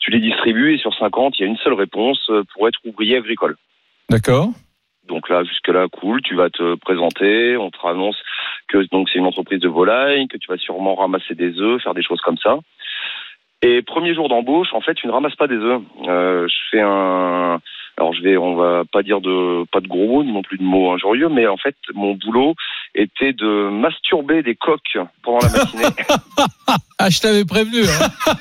tu 0.00 0.10
les 0.10 0.20
distribues 0.20 0.74
et 0.74 0.78
sur 0.78 0.94
50, 0.94 1.38
il 1.38 1.42
y 1.42 1.44
a 1.46 1.48
une 1.48 1.56
seule 1.56 1.74
réponse 1.74 2.20
euh, 2.30 2.42
pour 2.52 2.68
être 2.68 2.80
ouvrier 2.84 3.16
agricole. 3.16 3.56
D'accord. 4.10 4.50
Donc 5.08 5.28
là, 5.28 5.44
jusque-là, 5.44 5.86
cool, 5.88 6.20
tu 6.22 6.34
vas 6.34 6.50
te 6.50 6.74
présenter, 6.74 7.56
on 7.56 7.70
te 7.70 7.86
annonce 7.86 8.20
que 8.68 8.78
donc 8.90 9.08
c'est 9.08 9.20
une 9.20 9.26
entreprise 9.26 9.60
de 9.60 9.68
volaille, 9.68 10.26
que 10.26 10.36
tu 10.36 10.48
vas 10.48 10.58
sûrement 10.58 10.96
ramasser 10.96 11.34
des 11.34 11.58
œufs, 11.60 11.80
faire 11.82 11.94
des 11.94 12.02
choses 12.02 12.20
comme 12.20 12.38
ça. 12.38 12.58
Et 13.62 13.82
premier 13.82 14.14
jour 14.14 14.28
d'embauche, 14.28 14.74
en 14.74 14.80
fait, 14.80 14.94
tu 14.94 15.06
ne 15.06 15.12
ramasses 15.12 15.36
pas 15.36 15.46
des 15.46 15.56
œufs. 15.56 15.80
Euh, 16.08 16.46
je 16.48 16.56
fais 16.70 16.82
un, 16.82 17.60
alors 17.98 18.12
je 18.14 18.22
vais, 18.22 18.36
on 18.36 18.54
va 18.56 18.82
pas 18.92 19.02
dire 19.02 19.20
de, 19.20 19.64
pas 19.72 19.80
de 19.80 19.88
gros 19.88 20.06
mots, 20.06 20.24
ni 20.24 20.32
non 20.32 20.42
plus 20.42 20.58
de 20.58 20.62
mots 20.62 20.92
injurieux, 20.92 21.28
mais 21.28 21.46
en 21.46 21.56
fait, 21.56 21.74
mon 21.94 22.14
boulot 22.14 22.54
était 22.94 23.32
de 23.32 23.70
masturber 23.70 24.42
des 24.42 24.54
coques 24.54 24.98
pendant 25.22 25.38
la 25.46 25.50
matinée. 25.50 25.84
Ah, 26.98 27.10
je 27.10 27.20
t'avais 27.20 27.44
prévenu. 27.44 27.82
hein. 27.84 28.32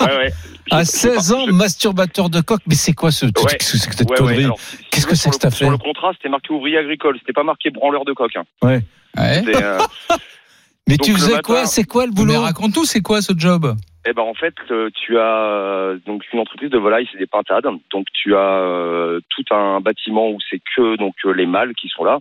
ouais, 0.00 0.16
ouais. 0.16 0.32
À 0.72 0.84
16 0.84 1.32
ans, 1.32 1.46
masturbateur 1.46 2.28
de 2.30 2.40
coq, 2.40 2.60
mais 2.66 2.74
c'est 2.74 2.92
quoi 2.94 3.12
ce 3.12 3.26
truc 3.26 3.48
Ouais. 3.48 3.56
Qu'est-ce 3.58 3.72
que 3.72 3.78
c'est 3.78 4.04
que 4.04 4.50
Qu'est-ce 4.90 5.06
que 5.06 5.14
sur 5.14 5.16
c'est 5.16 5.30
que 5.30 5.34
le- 5.36 5.38
t'as 5.40 5.50
fait 5.52 5.64
Sur 5.66 5.70
le 5.70 5.78
contrat, 5.78 6.10
c'était 6.14 6.28
marqué 6.28 6.52
ouvrier 6.52 6.78
agricole, 6.78 7.16
c'était 7.20 7.32
pas 7.32 7.44
marqué 7.44 7.70
branleur 7.70 8.04
de 8.04 8.12
coq. 8.12 8.34
hein. 8.36 8.42
Ouais. 8.60 8.80
Euh, 9.18 9.78
Mais 10.88 10.96
Donc, 10.96 11.06
tu 11.06 11.12
faisais 11.14 11.30
matin- 11.34 11.42
quoi 11.42 11.66
C'est 11.66 11.84
quoi 11.84 12.06
le 12.06 12.10
Mais 12.10 12.16
boulot 12.16 12.40
raconte-nous, 12.40 12.84
c'est 12.84 13.00
quoi 13.02 13.22
ce 13.22 13.32
job? 13.36 13.74
Eh 14.08 14.12
ben 14.12 14.22
en 14.22 14.34
fait, 14.34 14.54
euh, 14.70 14.88
tu 14.94 15.18
as 15.18 15.50
euh, 15.50 15.98
donc 16.06 16.22
une 16.32 16.38
entreprise 16.38 16.70
de 16.70 16.78
volailles, 16.78 17.08
c'est 17.10 17.18
des 17.18 17.26
pintades. 17.26 17.66
Donc 17.90 18.06
tu 18.12 18.36
as 18.36 18.60
euh, 18.60 19.20
tout 19.30 19.44
un 19.52 19.80
bâtiment 19.80 20.30
où 20.30 20.38
c'est 20.48 20.60
que 20.76 20.96
donc 20.96 21.14
les 21.24 21.46
mâles 21.46 21.74
qui 21.74 21.88
sont 21.88 22.04
là. 22.04 22.20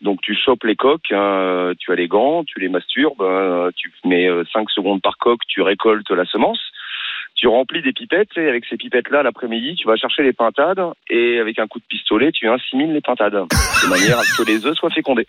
Donc 0.00 0.20
tu 0.20 0.36
chopes 0.36 0.62
les 0.62 0.76
coques, 0.76 1.10
hein, 1.10 1.72
tu 1.78 1.90
as 1.90 1.96
les 1.96 2.06
gants, 2.06 2.44
tu 2.44 2.60
les 2.60 2.68
masturbes, 2.68 3.20
euh, 3.20 3.70
tu 3.74 3.90
mets 4.04 4.28
5 4.52 4.70
secondes 4.70 5.02
par 5.02 5.18
coque, 5.18 5.40
tu 5.48 5.60
récoltes 5.60 6.10
la 6.10 6.24
semence, 6.24 6.60
tu 7.34 7.48
remplis 7.48 7.82
des 7.82 7.92
pipettes 7.92 8.36
et 8.36 8.48
avec 8.48 8.64
ces 8.66 8.76
pipettes-là 8.76 9.24
l'après-midi, 9.24 9.74
tu 9.74 9.88
vas 9.88 9.96
chercher 9.96 10.22
les 10.22 10.32
pintades 10.32 10.82
et 11.10 11.38
avec 11.40 11.58
un 11.58 11.66
coup 11.66 11.80
de 11.80 11.84
pistolet, 11.88 12.30
tu 12.30 12.48
insémines 12.48 12.92
les 12.92 13.00
pintades 13.00 13.32
de 13.32 13.88
manière 13.88 14.18
à 14.18 14.22
ce 14.22 14.40
que 14.40 14.46
les 14.48 14.66
œufs 14.66 14.76
soient 14.76 14.90
fécondés. 14.90 15.26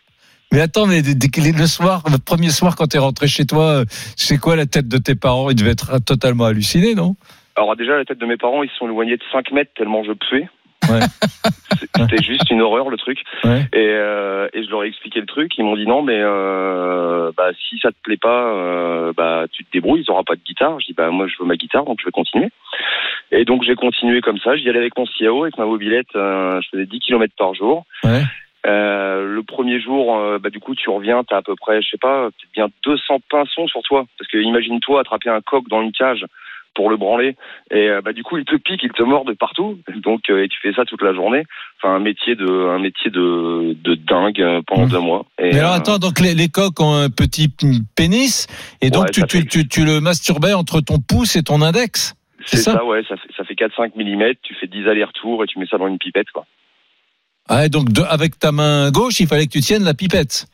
Mais 0.52 0.62
attends, 0.62 0.86
mais 0.86 1.02
le 1.02 1.68
soir, 1.68 2.04
le 2.10 2.18
premier 2.18 2.50
soir 2.50 2.76
quand 2.76 2.88
t'es 2.88 2.98
rentré 2.98 3.28
chez 3.28 3.46
toi, 3.46 3.82
euh, 3.82 3.86
c'est 4.16 4.38
quoi 4.38 4.56
la 4.56 4.66
tête 4.66 4.88
de 4.88 4.98
tes 4.98 5.16
parents? 5.16 5.50
Ils 5.50 5.56
devaient 5.56 5.72
être 5.72 6.00
totalement 6.00 6.46
hallucinés, 6.46 6.96
non? 6.96 7.16
Alors 7.56 7.76
déjà, 7.76 7.98
la 7.98 8.06
tête 8.06 8.20
de 8.20 8.26
mes 8.26 8.38
parents, 8.38 8.64
ils 8.64 8.70
se 8.70 8.76
sont 8.76 8.86
éloignés 8.86 9.18
de 9.18 9.24
5 9.32 9.52
mètres 9.52 9.72
tellement 9.76 10.04
je 10.04 10.12
puais. 10.14 10.48
Ouais. 10.90 11.00
C'était 11.98 12.24
juste 12.24 12.50
une 12.52 12.62
horreur 12.62 12.90
le 12.90 12.98
truc. 12.98 13.20
Ouais. 13.44 13.62
Et, 13.74 13.90
euh, 13.90 14.48
et 14.54 14.64
je 14.64 14.70
leur 14.70 14.84
ai 14.84 14.88
expliqué 14.88 15.20
le 15.20 15.26
truc. 15.26 15.58
Ils 15.58 15.64
m'ont 15.64 15.76
dit 15.76 15.88
non, 15.88 16.02
mais 16.02 16.20
euh, 16.20 17.32
bah, 17.36 17.52
si 17.68 17.80
ça 17.80 17.92
te 17.92 17.98
plaît 18.04 18.18
pas, 18.18 18.54
euh, 18.54 19.14
bah, 19.16 19.46
tu 19.52 19.64
te 19.64 19.72
débrouilles. 19.72 20.02
Ils 20.02 20.12
n'auront 20.12 20.24
pas 20.24 20.36
de 20.36 20.42
guitare. 20.46 20.80
Je 20.80 20.88
dis 20.88 20.94
bah 20.94 21.10
moi 21.10 21.28
je 21.28 21.36
veux 21.40 21.46
ma 21.46 21.56
guitare, 21.56 21.86
donc 21.86 22.00
je 22.00 22.06
vais 22.06 22.12
continuer. 22.12 22.50
Et 23.32 23.46
donc 23.46 23.64
j'ai 23.64 23.76
continué 23.76 24.22
comme 24.22 24.40
ça. 24.40 24.56
J'y 24.56 24.70
allais 24.70 24.80
avec 24.80 24.98
mon 24.98 25.06
CIO, 25.06 25.44
avec 25.44 25.58
ma 25.58 25.66
mobilette. 25.66 26.08
je 26.14 26.68
faisais 26.72 26.86
10 26.86 27.00
km 27.00 27.34
par 27.38 27.54
jour. 27.54 27.86
Ouais. 28.04 28.22
Euh, 28.66 29.36
le 29.36 29.44
premier 29.44 29.80
jour, 29.80 30.18
euh, 30.18 30.40
bah, 30.40 30.50
du 30.50 30.60
coup, 30.60 30.76
tu 30.76 30.90
reviens, 30.90 31.24
t'as 31.24 31.38
à 31.38 31.42
peu 31.42 31.56
près, 31.56 31.82
je 31.82 31.90
sais 31.90 31.98
pas, 31.98 32.30
bien 32.54 32.68
200 32.84 33.20
pinsons 33.30 33.68
sur 33.68 33.82
toi. 33.84 34.06
Parce 34.18 34.30
que 34.30 34.38
imagine-toi 34.38 35.02
attraper 35.02 35.30
un 35.30 35.42
coq 35.42 35.68
dans 35.70 35.82
une 35.82 35.92
cage 35.92 36.26
pour 36.74 36.90
le 36.90 36.98
branler. 36.98 37.36
Et 37.72 37.90
euh, 37.90 38.02
bah, 38.02 38.12
du 38.12 38.24
coup, 38.24 38.38
il 38.38 38.46
te 38.46 38.56
pique, 38.56 38.82
il 38.84 38.92
te 38.92 39.04
mord 39.04 39.24
de 39.24 39.34
partout. 39.34 39.80
Donc, 40.04 40.30
euh, 40.30 40.44
et 40.44 40.48
tu 40.48 40.60
fais 40.62 40.74
ça 40.74 40.84
toute 40.86 41.02
la 41.02 41.14
journée. 41.14 41.44
Enfin, 41.78 41.96
un 41.96 42.00
métier 42.00 42.36
de, 42.36 42.48
un 42.48 42.80
métier 42.80 43.12
de, 43.12 43.76
de 43.82 43.96
dingue 43.96 44.44
pendant 44.68 44.88
deux 44.88 45.00
mois. 45.00 45.26
Et, 45.40 45.52
Mais 45.52 45.60
alors 45.60 45.74
attends, 45.74 46.00
donc 46.00 46.20
les, 46.20 46.34
les 46.34 46.50
coqs 46.50 46.80
ont 46.80 46.96
un 46.96 47.10
petit 47.10 47.50
pénis, 47.96 48.48
et 48.82 48.90
donc 48.90 49.04
Ouais, 49.04 49.12
tu, 49.12 49.22
ça 49.22 49.28
tu, 49.28 49.46
tu, 49.46 49.68
tu 49.68 49.86
le 49.86 50.00
masturbais 50.02 50.54
entre 50.54 50.82
ton 50.82 50.98
pouce 51.00 51.36
et 51.36 51.44
ton 51.44 51.62
index 51.62 52.16
c'est 52.46 52.58
ça, 52.58 52.84
ouais, 52.86 53.04
ça 53.08 53.16
fait, 53.18 53.30
ça 53.36 53.44
fait 53.44 53.56
4-5 53.56 53.92
mm. 53.96 54.36
Tu 54.44 54.54
fais 54.56 54.68
10 54.68 54.88
allers-retours 54.88 55.44
et 55.44 55.48
tu 55.48 55.60
mets 55.60 55.66
ça 55.66 55.78
dans 55.78 55.88
une 55.88 55.98
pipette, 55.98 56.30
quoi. 56.32 56.46
Ah, 57.50 57.70
donc 57.70 57.90
de- 57.92 58.02
avec 58.02 58.40
ta 58.40 58.52
main 58.52 58.90
gauche, 58.92 59.20
il 59.20 59.28
fallait 59.28 59.46
que 59.46 59.52
tu 59.52 59.60
tiennes 59.62 59.84
la 59.84 59.94
pipette. 59.94 60.48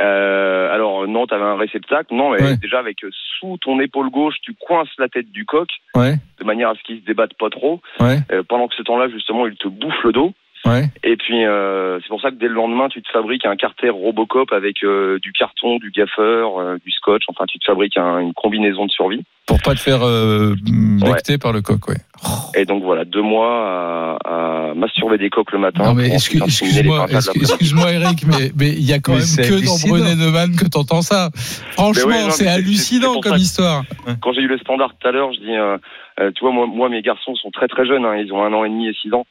Euh, 0.00 0.72
alors 0.72 1.06
non, 1.08 1.26
t'avais 1.26 1.44
un 1.44 1.56
réceptacle. 1.56 2.14
Non, 2.14 2.30
mais 2.30 2.42
Ouais. 2.42 2.56
déjà 2.56 2.78
avec 2.78 3.02
euh, 3.04 3.10
sous 3.38 3.56
ton 3.58 3.80
épaule 3.80 4.10
gauche, 4.10 4.36
tu 4.42 4.54
coinces 4.54 4.88
la 4.98 5.08
tête 5.08 5.30
du 5.32 5.44
coq 5.44 5.68
Ouais, 5.94 6.14
de 6.38 6.44
manière 6.44 6.70
à 6.70 6.74
ce 6.74 6.82
qu'il 6.84 7.00
se 7.00 7.04
débatte 7.04 7.34
pas 7.38 7.50
trop. 7.50 7.80
ouais, 8.00 8.18
Euh, 8.32 8.42
pendant 8.48 8.68
que 8.68 8.74
ce 8.76 8.82
temps-là, 8.82 9.08
justement, 9.08 9.46
il 9.46 9.56
te 9.56 9.66
bouffe 9.68 10.02
le 10.04 10.12
dos. 10.12 10.32
Ouais. 10.66 10.88
Et 11.04 11.16
puis 11.16 11.44
euh, 11.44 11.98
c'est 12.00 12.08
pour 12.08 12.20
ça 12.20 12.30
que 12.30 12.36
dès 12.36 12.48
le 12.48 12.54
lendemain, 12.54 12.88
tu 12.88 13.02
te 13.02 13.08
fabriques 13.10 13.46
un 13.46 13.56
carter 13.56 13.90
Robocop 13.90 14.52
avec 14.52 14.82
euh, 14.84 15.18
du 15.20 15.32
carton, 15.32 15.76
du 15.78 15.90
gaffeur, 15.90 16.58
euh, 16.60 16.76
du 16.84 16.90
scotch. 16.92 17.22
Enfin, 17.28 17.44
tu 17.48 17.58
te 17.58 17.64
fabriques 17.64 17.96
un- 17.96 18.18
une 18.20 18.34
combinaison 18.34 18.86
de 18.86 18.90
survie. 18.90 19.22
Pour 19.46 19.60
pas 19.62 19.74
te 19.74 19.80
faire 19.80 20.00
euh, 20.02 20.54
becter 20.66 21.38
par 21.38 21.52
le 21.52 21.62
coq, 21.62 21.88
ouais. 21.88 21.96
Et 22.54 22.64
donc 22.66 22.82
voilà, 22.82 23.04
deux 23.04 23.22
mois 23.22 24.18
à, 24.24 24.70
à 24.70 24.74
masturber 24.74 25.16
des 25.18 25.30
coqs 25.30 25.52
le 25.52 25.58
matin. 25.58 25.84
Non 25.84 25.94
mais 25.94 26.08
excuse- 26.12 26.42
excuse-moi, 26.44 27.06
excuse- 27.10 27.74
Eric, 27.88 28.26
mais 28.26 28.50
mais 28.58 28.68
il 28.68 28.84
y 28.84 28.92
a 28.92 28.98
quand 28.98 29.12
Mais 29.12 29.18
même 29.20 29.48
que 29.48 29.64
dans. 29.64 29.88
Brené 29.88 30.14
Neumann 30.16 30.54
que 30.56 30.66
t'entends 30.66 31.00
ça. 31.02 31.30
Franchement, 31.72 32.08
ouais, 32.10 32.30
c'est 32.30 32.48
hallucinant 32.48 33.20
comme 33.20 33.36
histoire. 33.36 33.84
Quand 34.20 34.32
j'ai 34.32 34.42
eu 34.42 34.48
le 34.48 34.58
standard 34.58 34.90
tout 35.00 35.08
à 35.08 35.12
l'heure, 35.12 35.32
je 35.32 35.38
dis, 35.40 35.56
euh, 35.56 35.78
euh, 36.20 36.30
tu 36.34 36.40
vois, 36.44 36.50
moi, 36.52 36.66
moi, 36.66 36.88
mes 36.88 37.00
garçons 37.00 37.34
sont 37.36 37.50
très 37.50 37.68
très 37.68 37.86
jeunes, 37.86 38.04
hein, 38.04 38.16
ils 38.16 38.32
ont 38.32 38.42
un 38.44 38.52
an 38.52 38.64
et 38.64 38.68
demi 38.68 38.88
et 38.88 38.94
six 39.00 39.12
ans. 39.14 39.24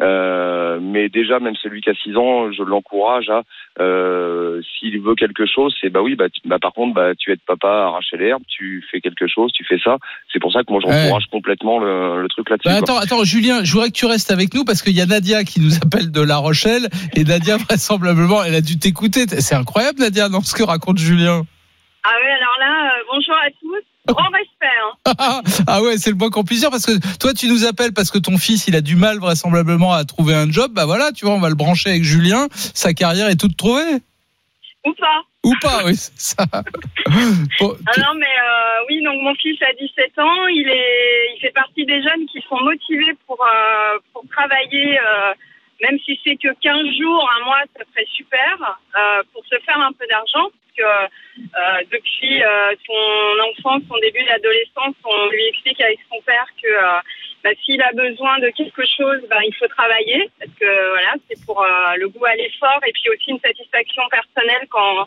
Euh, 0.00 0.78
mais 0.82 1.08
déjà, 1.08 1.38
même 1.38 1.54
celui 1.62 1.80
qui 1.80 1.90
a 1.90 1.94
6 1.94 2.16
ans, 2.16 2.50
je 2.52 2.62
l'encourage 2.64 3.28
à, 3.30 3.42
euh, 3.80 4.60
s'il 4.62 5.00
veut 5.00 5.14
quelque 5.14 5.46
chose, 5.46 5.74
c'est 5.80 5.88
bah 5.90 6.02
oui, 6.02 6.16
bah, 6.16 6.28
tu- 6.28 6.40
bah 6.48 6.58
par 6.60 6.72
contre, 6.72 6.94
bah 6.94 7.14
tu 7.16 7.30
aides 7.30 7.40
papa 7.46 7.68
à 7.68 7.86
arracher 7.88 8.16
l'herbe, 8.16 8.42
tu 8.48 8.84
fais 8.90 9.00
quelque 9.00 9.26
chose, 9.28 9.52
tu 9.52 9.64
fais 9.64 9.78
ça. 9.78 9.98
C'est 10.32 10.40
pour 10.40 10.52
ça 10.52 10.60
que 10.64 10.72
moi 10.72 10.80
j'encourage 10.84 11.26
complètement 11.30 11.78
le, 11.78 12.22
le 12.22 12.28
truc 12.28 12.50
là-dessus. 12.50 12.68
Bah, 12.68 12.78
attends, 12.78 12.98
attends, 12.98 13.24
Julien, 13.24 13.62
je 13.62 13.72
voudrais 13.72 13.88
que 13.88 13.94
tu 13.96 14.06
restes 14.06 14.32
avec 14.32 14.52
nous 14.54 14.64
parce 14.64 14.82
qu'il 14.82 14.96
y 14.96 15.00
a 15.00 15.06
Nadia 15.06 15.44
qui 15.44 15.60
nous 15.60 15.76
appelle 15.76 16.10
de 16.10 16.20
La 16.20 16.36
Rochelle 16.38 16.88
et 17.16 17.22
Nadia 17.24 17.56
vraisemblablement, 17.68 18.42
elle 18.42 18.54
a 18.56 18.60
dû 18.60 18.78
t'écouter. 18.78 19.26
C'est 19.28 19.54
incroyable 19.54 20.00
Nadia, 20.00 20.28
dans 20.28 20.40
ce 20.42 20.54
que 20.54 20.64
raconte 20.64 20.98
Julien. 20.98 21.42
Ah 22.04 22.10
oui, 22.20 22.28
alors 22.30 22.56
là, 22.60 22.90
euh, 22.98 23.02
bonjour 23.14 23.34
à 23.34 23.48
tous. 23.60 23.82
Grand 24.06 24.28
respect. 24.30 24.66
Hein. 25.06 25.42
ah 25.66 25.82
ouais, 25.82 25.96
c'est 25.96 26.10
le 26.10 26.16
moins 26.16 26.30
qu'on 26.30 26.44
puisse 26.44 26.60
dire 26.60 26.70
parce 26.70 26.84
que 26.84 26.92
toi 27.18 27.32
tu 27.32 27.48
nous 27.48 27.64
appelles 27.64 27.92
parce 27.92 28.10
que 28.10 28.18
ton 28.18 28.36
fils 28.36 28.68
il 28.68 28.76
a 28.76 28.80
du 28.80 28.96
mal 28.96 29.18
vraisemblablement 29.18 29.92
à 29.92 30.04
trouver 30.04 30.34
un 30.34 30.50
job. 30.50 30.72
Bah 30.74 30.84
voilà, 30.84 31.12
tu 31.12 31.24
vois, 31.24 31.34
on 31.34 31.40
va 31.40 31.48
le 31.48 31.54
brancher 31.54 31.90
avec 31.90 32.04
Julien. 32.04 32.48
Sa 32.52 32.92
carrière 32.92 33.28
est 33.28 33.40
toute 33.40 33.56
trouvée. 33.56 34.00
Ou 34.84 34.92
pas. 34.92 35.22
Ou 35.44 35.54
pas, 35.60 35.84
oui, 35.84 35.94
c'est 35.96 36.36
ça. 36.36 36.44
Bon, 37.60 37.76
Ah 37.86 38.00
non, 38.00 38.14
mais 38.18 38.26
euh, 38.26 38.84
oui, 38.88 39.02
donc 39.04 39.20
mon 39.22 39.34
fils 39.34 39.60
a 39.62 39.72
17 39.78 40.18
ans. 40.18 40.46
Il, 40.48 40.68
est, 40.68 41.36
il 41.36 41.40
fait 41.40 41.52
partie 41.52 41.84
des 41.84 42.02
jeunes 42.02 42.26
qui 42.32 42.42
sont 42.48 42.60
motivés 42.60 43.14
pour, 43.26 43.38
euh, 43.40 43.98
pour 44.12 44.24
travailler, 44.30 44.98
euh, 44.98 45.32
même 45.82 45.98
si 46.04 46.18
c'est 46.24 46.36
que 46.36 46.48
15 46.60 46.74
jours, 46.98 47.30
un 47.40 47.44
mois, 47.44 47.60
ça 47.76 47.84
serait 47.92 48.06
super, 48.14 48.78
euh, 48.96 49.22
pour 49.32 49.44
se 49.44 49.56
faire 49.64 49.80
un 49.80 49.92
peu 49.92 50.06
d'argent. 50.08 50.48
Que 50.76 50.82
euh, 50.82 51.82
depuis 51.92 52.42
euh, 52.42 52.74
son 52.86 53.40
enfance, 53.50 53.82
son 53.88 53.98
début 53.98 54.24
d'adolescence, 54.24 54.94
on 55.04 55.28
lui 55.28 55.44
explique 55.46 55.80
avec 55.80 55.98
son 56.10 56.20
père 56.22 56.46
que 56.60 56.68
euh, 56.68 57.00
bah, 57.44 57.50
s'il 57.64 57.80
a 57.82 57.92
besoin 57.92 58.38
de 58.40 58.50
quelque 58.50 58.82
chose, 58.84 59.20
bah, 59.30 59.38
il 59.46 59.54
faut 59.54 59.68
travailler. 59.68 60.28
Parce 60.38 60.50
que 60.58 60.90
voilà, 60.90 61.14
c'est 61.28 61.44
pour 61.46 61.64
le 61.96 62.08
goût 62.08 62.24
à 62.24 62.34
l'effort 62.34 62.80
et 62.86 62.92
puis 62.92 63.08
aussi 63.10 63.30
une 63.30 63.40
satisfaction 63.40 64.02
personnelle 64.10 64.66
quand 64.68 65.06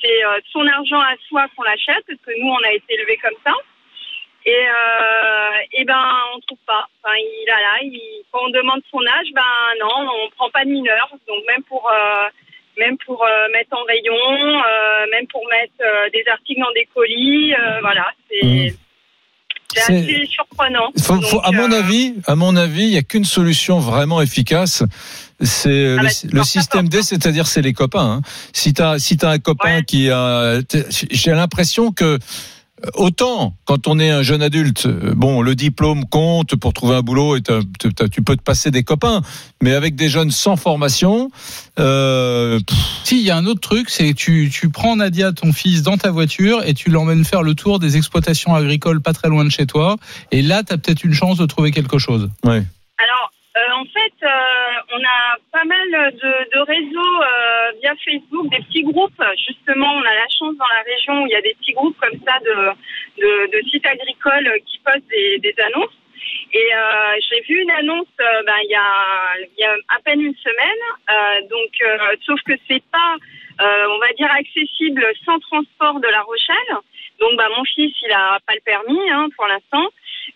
c'est 0.00 0.20
son 0.52 0.64
argent 0.66 1.00
à 1.00 1.14
soi 1.28 1.46
qu'on 1.56 1.64
l'achète, 1.64 2.04
parce 2.06 2.20
que 2.24 2.40
nous, 2.40 2.48
on 2.48 2.64
a 2.64 2.72
été 2.72 2.94
élevés 2.94 3.16
comme 3.16 3.34
ça. 3.44 3.52
Et, 4.44 4.66
euh, 4.68 5.50
et 5.72 5.84
ben, 5.84 6.04
on 6.34 6.40
trouve 6.40 6.58
pas. 6.66 6.86
Enfin, 7.02 7.14
il 7.16 7.50
a 7.50 7.60
là, 7.60 7.78
quand 8.32 8.40
on 8.44 8.50
demande 8.50 8.82
son 8.90 9.00
âge, 9.06 9.28
ben 9.32 9.42
non, 9.78 10.08
on 10.24 10.30
prend 10.30 10.50
pas 10.50 10.64
de 10.64 10.70
mineur. 10.70 11.08
Donc 11.28 11.44
même 11.46 11.62
pour 11.64 11.88
même 12.78 12.96
pour 13.04 13.22
euh, 13.24 13.28
mettre 13.52 13.76
en 13.76 13.84
rayon, 13.84 14.14
euh, 14.14 15.06
même 15.12 15.26
pour 15.28 15.42
mettre 15.50 15.74
euh, 15.80 16.08
des 16.12 16.24
articles 16.30 16.60
dans 16.60 16.72
des 16.74 16.88
colis, 16.94 17.54
euh, 17.54 17.80
voilà, 17.80 18.06
c'est 18.30 18.74
c'est 19.74 19.80
C'est- 19.80 19.92
assez 20.02 20.26
surprenant. 20.26 20.92
Faut- 21.02 21.40
à 21.42 21.50
mon 21.50 21.72
euh, 21.72 21.78
avis, 21.78 22.14
à 22.26 22.34
mon 22.36 22.56
avis, 22.56 22.82
il 22.82 22.90
y 22.90 22.98
a 22.98 23.02
qu'une 23.02 23.24
solution 23.24 23.78
vraiment 23.78 24.20
efficace. 24.20 24.82
C'est 25.40 25.70
euh, 25.70 25.96
Ah 25.98 26.02
le, 26.02 26.08
bah, 26.08 26.14
tu 26.20 26.26
le 26.36 26.42
système 26.44 26.88
D, 26.90 27.02
c'est-à-dire 27.02 27.46
c'est 27.46 27.62
les 27.62 27.72
copains. 27.72 28.18
hein. 28.18 28.22
Si 28.52 28.74
t'as 28.74 28.98
si 28.98 29.16
t'as 29.16 29.30
un 29.30 29.38
copain 29.38 29.82
qui 29.82 30.10
a, 30.10 30.60
j'ai 31.10 31.30
l'impression 31.30 31.90
que 31.90 32.04
euh, 32.04 32.18
autant 32.94 33.54
quand 33.64 33.86
on 33.86 33.98
est 33.98 34.10
un 34.10 34.22
jeune 34.22 34.42
adulte, 34.42 34.86
euh, 34.86 35.14
bon, 35.14 35.42
le 35.42 35.54
diplôme 35.54 36.04
compte 36.06 36.56
pour 36.56 36.72
trouver 36.72 36.96
un 36.96 37.02
boulot 37.02 37.36
et 37.36 37.42
tu 37.42 38.22
peux 38.22 38.36
te 38.36 38.42
passer 38.42 38.70
des 38.70 38.82
copains, 38.82 39.22
mais 39.62 39.74
avec 39.74 39.94
des 39.94 40.08
jeunes 40.08 40.30
sans 40.30 40.56
formation, 40.56 41.30
euh, 41.78 42.58
Si, 43.04 43.20
il 43.20 43.26
y 43.26 43.30
a 43.30 43.36
un 43.36 43.46
autre 43.46 43.60
truc, 43.60 43.90
c'est 43.90 44.12
que 44.12 44.16
tu, 44.16 44.50
tu 44.52 44.68
prends 44.70 44.96
Nadia, 44.96 45.32
ton 45.32 45.52
fils, 45.52 45.82
dans 45.82 45.96
ta 45.96 46.10
voiture 46.10 46.62
et 46.64 46.74
tu 46.74 46.90
l'emmènes 46.90 47.24
faire 47.24 47.42
le 47.42 47.54
tour 47.54 47.78
des 47.78 47.96
exploitations 47.96 48.54
agricoles 48.54 49.00
pas 49.00 49.12
très 49.12 49.28
loin 49.28 49.44
de 49.44 49.50
chez 49.50 49.66
toi. 49.66 49.96
Et 50.30 50.42
là, 50.42 50.62
tu 50.62 50.72
as 50.72 50.78
peut-être 50.78 51.04
une 51.04 51.14
chance 51.14 51.38
de 51.38 51.46
trouver 51.46 51.70
quelque 51.70 51.98
chose. 51.98 52.30
Ouais. 52.44 52.62
Alors, 52.98 53.30
euh, 53.56 53.80
en 53.80 53.84
fait, 53.84 54.14
euh, 54.24 54.71
on 54.92 55.02
a 55.02 55.36
pas 55.50 55.64
mal 55.64 55.88
de, 55.90 56.32
de 56.54 56.60
réseaux 56.60 57.22
euh, 57.22 57.72
via 57.80 57.94
Facebook, 58.04 58.48
des 58.50 58.62
petits 58.64 58.82
groupes. 58.82 59.22
Justement, 59.46 59.90
on 59.94 60.02
a 60.02 60.14
la 60.14 60.28
chance 60.28 60.56
dans 60.56 60.72
la 60.76 60.82
région 60.82 61.22
où 61.22 61.26
il 61.26 61.32
y 61.32 61.36
a 61.36 61.40
des 61.40 61.54
petits 61.54 61.72
groupes 61.72 61.96
comme 61.98 62.18
ça 62.26 62.38
de, 62.40 62.56
de, 63.22 63.50
de 63.52 63.68
sites 63.68 63.86
agricoles 63.86 64.52
qui 64.66 64.78
postent 64.84 65.08
des, 65.08 65.38
des 65.38 65.54
annonces. 65.62 65.96
Et 66.52 66.68
euh, 66.74 67.16
j'ai 67.28 67.40
vu 67.42 67.62
une 67.62 67.70
annonce 67.70 68.06
euh, 68.20 68.42
ben, 68.46 68.56
il, 68.64 68.70
y 68.70 68.74
a, 68.74 69.34
y 69.58 69.64
a 69.64 69.74
à 69.88 69.98
peine 70.04 70.20
une 70.20 70.36
semaine. 70.36 70.84
Euh, 71.10 71.48
donc, 71.48 71.72
euh, 71.82 72.16
sauf 72.26 72.40
que 72.42 72.52
c'est 72.68 72.84
pas, 72.92 73.16
on 73.60 73.98
va 73.98 74.12
dire, 74.18 74.30
accessible 74.30 75.04
sans 75.24 75.38
transport 75.40 76.00
de 76.00 76.08
La 76.08 76.22
Rochelle. 76.22 76.72
Donc, 77.20 77.36
bah, 77.36 77.48
mon 77.56 77.64
fils, 77.64 77.94
il 78.02 78.12
a 78.12 78.38
pas 78.46 78.54
le 78.54 78.60
permis 78.64 79.10
hein, 79.10 79.28
pour 79.36 79.46
l'instant. 79.46 79.88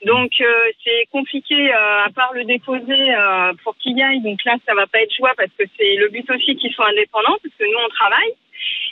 Donc, 0.05 0.33
euh, 0.41 0.71
c'est 0.85 1.07
compliqué 1.13 1.73
euh, 1.75 2.05
à 2.05 2.11
part 2.15 2.33
le 2.35 2.45
déposer 2.45 3.15
euh, 3.15 3.53
pour 3.65 3.77
qu'il 3.79 3.97
y 3.99 4.03
aille. 4.03 4.21
Donc 4.21 4.45
là, 4.45 4.57
ça 4.67 4.75
va 4.75 4.87
pas 4.87 5.01
être 5.01 5.15
joie 5.15 5.33
parce 5.37 5.51
que 5.59 5.65
c'est 5.79 5.95
le 5.97 6.09
but 6.09 6.29
aussi 6.31 6.57
qu'ils 6.57 6.73
soient 6.73 6.89
indépendants 6.91 7.37
parce 7.43 7.55
que 7.59 7.65
nous, 7.65 7.79
on 7.85 7.89
travaille. 7.89 8.33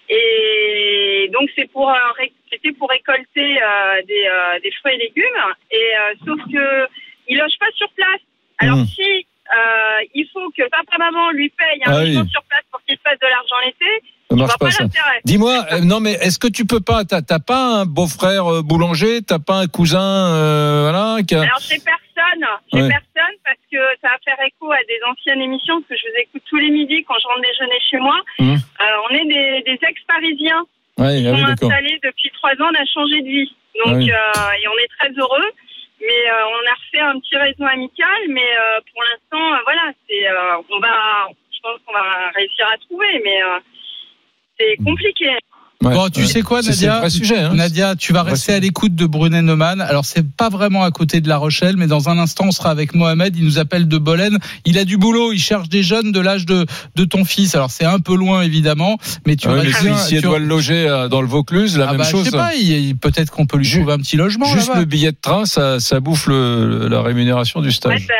Et 0.08 1.30
donc, 1.32 1.48
c'est 1.56 1.70
pour 1.70 1.90
euh, 1.90 2.24
c'était 2.50 2.72
pour 2.72 2.88
récolter 2.90 3.62
euh, 3.62 4.02
des, 4.06 4.26
euh, 4.26 4.60
des 4.62 4.70
fruits 4.72 4.94
et 4.94 4.98
légumes. 4.98 5.44
Et 5.70 5.76
euh, 5.96 6.14
sauf 6.26 6.40
que 6.52 6.88
il 7.28 7.38
loge 7.38 7.58
pas 7.58 7.70
sur 7.74 7.88
place. 7.90 8.20
Alors 8.58 8.76
Mmh. 8.76 8.86
si 8.86 9.26
euh, 9.56 10.00
il 10.14 10.26
faut 10.32 10.48
que 10.56 10.68
papa 10.68 10.96
maman 10.98 11.30
lui 11.32 11.48
paye 11.50 11.80
un 11.86 11.92
Ah 11.92 12.02
oui. 12.04 12.14
sur 12.30 12.42
place 12.44 12.64
pour 12.70 12.80
qu'il 12.84 12.96
se 12.96 13.02
fasse 13.02 13.18
de 13.18 13.26
l'argent 13.26 13.56
l'été, 13.66 13.92
Ça 14.34 14.46
marche 14.46 14.58
pas 14.58 14.70
ça. 14.70 14.84
Dis-moi, 15.24 15.64
euh, 15.72 15.80
non 15.80 16.00
mais 16.00 16.12
est-ce 16.12 16.38
que 16.38 16.48
tu 16.48 16.64
peux 16.66 16.80
pas, 16.80 17.04
t'as 17.04 17.22
pas 17.38 17.80
un 17.80 17.86
beau-frère 17.86 18.46
euh, 18.52 18.62
boulanger, 18.62 19.22
t'as 19.22 19.38
pas 19.38 19.58
un 19.60 19.66
cousin, 19.66 20.00
euh, 20.34 20.88
voilà, 20.90 21.22
qui 21.22 21.34
a- 21.34 21.42
Alors 21.42 21.58
j'ai 21.60 21.78
personne, 21.78 22.44
j'ai 22.72 22.82
Ouais. 22.82 22.88
personne 22.88 23.36
parce 23.44 23.62
que 23.70 23.78
ça 24.02 24.08
va 24.08 24.18
faire 24.24 24.38
écho 24.46 24.70
à 24.72 24.78
des 24.88 24.98
anciennes 25.10 25.40
émissions 25.42 25.80
parce 25.82 25.88
que 25.88 25.96
je 25.96 26.10
vous 26.10 26.18
écoute 26.22 26.42
tous 26.48 26.56
les 26.56 26.70
midis 26.70 27.04
quand 27.04 27.14
je 27.22 27.26
rentre 27.28 27.42
déjeuner 27.42 27.80
chez 27.90 27.98
moi. 27.98 28.18
Euh, 28.40 29.06
on 29.10 29.14
est 29.14 29.26
des, 29.26 29.62
des 29.66 29.78
ex-parisiens 29.86 30.64
Ouais, 30.98 31.18
qui 31.20 31.26
ah 31.28 31.32
oui, 31.32 31.40
sont 31.40 31.46
installés 31.66 31.98
depuis 32.04 32.30
trois 32.34 32.52
ans, 32.52 32.70
on 32.70 32.80
a 32.82 32.86
changé 32.86 33.20
de 33.20 33.26
vie. 33.26 33.50
Donc 33.84 33.94
Ah 33.94 33.98
oui. 33.98 34.62
et 34.62 34.68
on 34.68 34.78
est 34.78 34.90
très 34.98 35.10
heureux. 35.18 35.50
Mais 36.00 36.22
on 36.28 36.62
a 36.68 36.74
refait 36.76 37.00
un 37.00 37.18
petit 37.18 37.34
réseau 37.36 37.64
amical, 37.64 38.20
mais 38.28 38.44
pour 38.92 39.02
l'instant, 39.02 39.56
voilà, 39.64 39.90
c'est, 40.06 40.26
on 40.68 40.78
va, 40.78 41.28
je 41.50 41.58
pense 41.62 41.80
qu'on 41.86 41.94
va 41.94 42.28
réussir 42.34 42.66
à 42.68 42.76
trouver, 42.76 43.22
mais 43.24 43.40
c'est 44.58 44.76
compliqué. 44.84 45.26
Bon, 45.82 46.08
tu 46.08 46.20
ouais. 46.20 46.26
sais 46.26 46.40
quoi, 46.40 46.62
Nadia 46.62 47.00
vrai 47.00 47.10
sujet, 47.10 47.36
hein. 47.38 47.52
Nadia, 47.54 47.94
tu 47.94 48.14
vas 48.14 48.22
rester 48.22 48.54
à 48.54 48.58
l'écoute 48.60 48.94
de 48.94 49.04
Brunet 49.04 49.42
Neumann. 49.42 49.82
Alors, 49.82 50.06
c'est 50.06 50.26
pas 50.26 50.48
vraiment 50.48 50.82
à 50.82 50.90
côté 50.90 51.20
de 51.20 51.28
La 51.28 51.36
Rochelle, 51.36 51.76
mais 51.76 51.86
dans 51.86 52.08
un 52.08 52.16
instant, 52.18 52.44
on 52.46 52.52
sera 52.52 52.70
avec 52.70 52.94
Mohamed. 52.94 53.36
Il 53.36 53.44
nous 53.44 53.58
appelle 53.58 53.86
de 53.86 53.98
Bolène. 53.98 54.38
Il 54.64 54.78
a 54.78 54.84
du 54.86 54.96
boulot. 54.96 55.32
Il 55.34 55.38
cherche 55.40 55.68
des 55.68 55.82
jeunes 55.82 56.10
de 56.10 56.20
l'âge 56.20 56.46
de, 56.46 56.64
de 56.94 57.04
ton 57.04 57.26
fils. 57.26 57.54
Alors, 57.54 57.70
c'est 57.70 57.84
un 57.84 57.98
peu 57.98 58.16
loin, 58.16 58.40
évidemment, 58.40 58.96
mais 59.26 59.36
tu 59.36 59.46
Ah 59.46 59.56
oui, 59.62 59.72
si, 60.06 60.14
tu- 60.16 60.22
doit 60.22 60.38
le 60.38 60.46
loger 60.46 60.88
dans 61.10 61.20
le 61.20 61.28
Vaucluse, 61.28 61.76
la 61.76 61.88
Ah 61.88 61.90
même 61.90 61.98
bah, 61.98 62.04
chose. 62.08 62.24
Je 62.24 62.30
sais 62.30 62.36
pas, 62.36 62.52
peut-être 63.02 63.30
qu'on 63.30 63.44
peut 63.44 63.58
lui 63.58 63.70
trouver 63.70 63.92
un 63.92 63.98
petit 63.98 64.16
logement. 64.16 64.46
Juste 64.46 64.74
le 64.74 64.86
billet 64.86 65.12
de 65.12 65.18
train, 65.20 65.44
ça, 65.44 65.80
ça 65.80 66.00
bouffe 66.00 66.28
le- 66.28 66.88
la 66.88 67.02
rémunération 67.02 67.60
du 67.60 67.66
Ouais, 67.68 67.72
stage. 67.74 68.06
ça- 68.06 68.14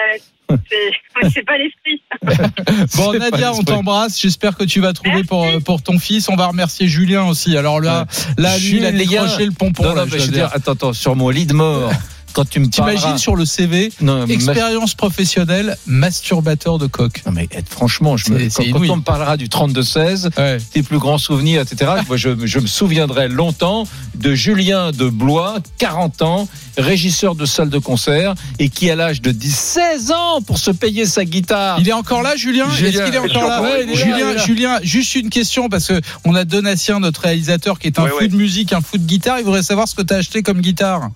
c'est, 1.31 1.45
pas 1.45 1.59
l'esprit. 1.59 2.03
Bon, 2.97 3.13
Nadia, 3.13 3.53
on 3.53 3.63
t'embrasse. 3.63 4.21
J'espère 4.21 4.57
que 4.57 4.65
tu 4.65 4.81
vas 4.81 4.93
trouver 4.93 5.25
pour, 5.25 5.47
pour 5.65 5.83
ton 5.83 5.99
fils. 5.99 6.29
On 6.29 6.37
va 6.37 6.47
remercier 6.47 6.87
Julien 6.87 7.25
aussi. 7.25 7.57
Alors 7.57 7.81
là, 7.81 8.07
là, 8.37 8.59
lui, 8.59 8.77
il 8.79 8.87
a 8.87 8.93
décroché 8.93 9.47
le 9.47 9.53
pompon. 9.53 9.85
Non, 9.85 9.95
là, 9.95 10.05
non, 10.05 10.11
je 10.13 10.19
veux 10.19 10.29
dire. 10.29 10.51
attends, 10.53 10.73
attends, 10.73 10.93
sur 10.93 11.17
mon 11.17 11.31
lit 11.31 11.47
de 11.47 11.55
mort, 11.55 11.91
quand 12.35 12.49
tu 12.49 12.61
me 12.61 12.67
T'imagines 12.67 13.17
sur 13.19 13.37
le 13.37 13.45
CV, 13.47 13.91
Non, 14.01 14.27
expérience 14.27 14.95
professionnelle, 14.95 15.77
masturbateur 15.87 16.79
de 16.79 16.87
coq. 16.87 17.23
Non, 17.27 17.33
mais 17.33 17.49
eh, 17.53 17.59
franchement, 17.69 18.17
je 18.17 18.31
me, 18.33 18.39
quand, 18.73 18.93
on 18.93 18.97
me 18.97 19.03
parlera 19.03 19.37
du 19.37 19.47
32-16, 19.49 20.31
Ouais. 20.37 20.59
tes 20.73 20.83
plus 20.83 20.99
grands 20.99 21.19
souvenirs, 21.19 21.63
etc., 21.63 21.93
moi, 22.09 22.17
je, 22.17 22.31
je 22.45 22.59
me 22.59 22.67
souviendrai 22.67 23.29
longtemps 23.29 23.85
de 24.17 24.35
Julien 24.35 24.91
de 24.91 25.09
Blois, 25.09 25.59
40 25.79 26.23
ans, 26.23 26.49
régisseur 26.77 27.35
de 27.37 27.47
salle 27.47 27.71
de 27.71 27.79
concert, 27.79 28.35
et 28.59 28.69
qui, 28.69 28.91
à 28.91 28.97
l'âge 28.97 29.23
de 29.23 29.33
16 29.41 30.11
ans, 30.13 30.43
pour 30.43 30.59
se 30.59 30.71
payer 30.73 31.07
sa 31.07 31.25
guitare. 31.25 31.79
Il 31.81 31.89
est 31.89 31.93
encore 31.93 32.23
là, 32.23 32.35
Julien? 32.37 32.67
Est-ce 32.69 32.77
Julien, 32.79 33.05
qu'il 33.05 33.15
est 33.15 33.19
encore 33.19 33.49
là? 33.49 33.63
Ouais, 33.63 33.85
est 33.89 33.95
Julien, 33.95 34.35
là. 34.35 34.45
Julien, 34.45 34.79
juste 34.83 35.15
une 35.15 35.31
question 35.31 35.69
parce 35.69 35.87
que 35.87 36.01
on 36.25 36.35
a 36.35 36.45
Donatien, 36.45 36.99
notre 37.01 37.21
réalisateur, 37.23 37.79
qui 37.79 37.87
est 37.87 37.99
un 37.99 38.05
Ouais, 38.05 38.11
fou 38.11 38.17
ouais. 38.21 38.29
de 38.29 38.37
musique, 38.37 38.73
un 38.73 38.81
fou 38.81 38.99
de 38.99 39.05
guitare. 39.05 39.39
Il 39.39 39.45
voudrait 39.45 39.63
savoir 39.63 39.87
ce 39.87 39.95
que 39.95 40.03
tu 40.03 40.13
as 40.13 40.17
acheté 40.19 40.43
comme 40.43 40.61
guitare. 40.61 41.11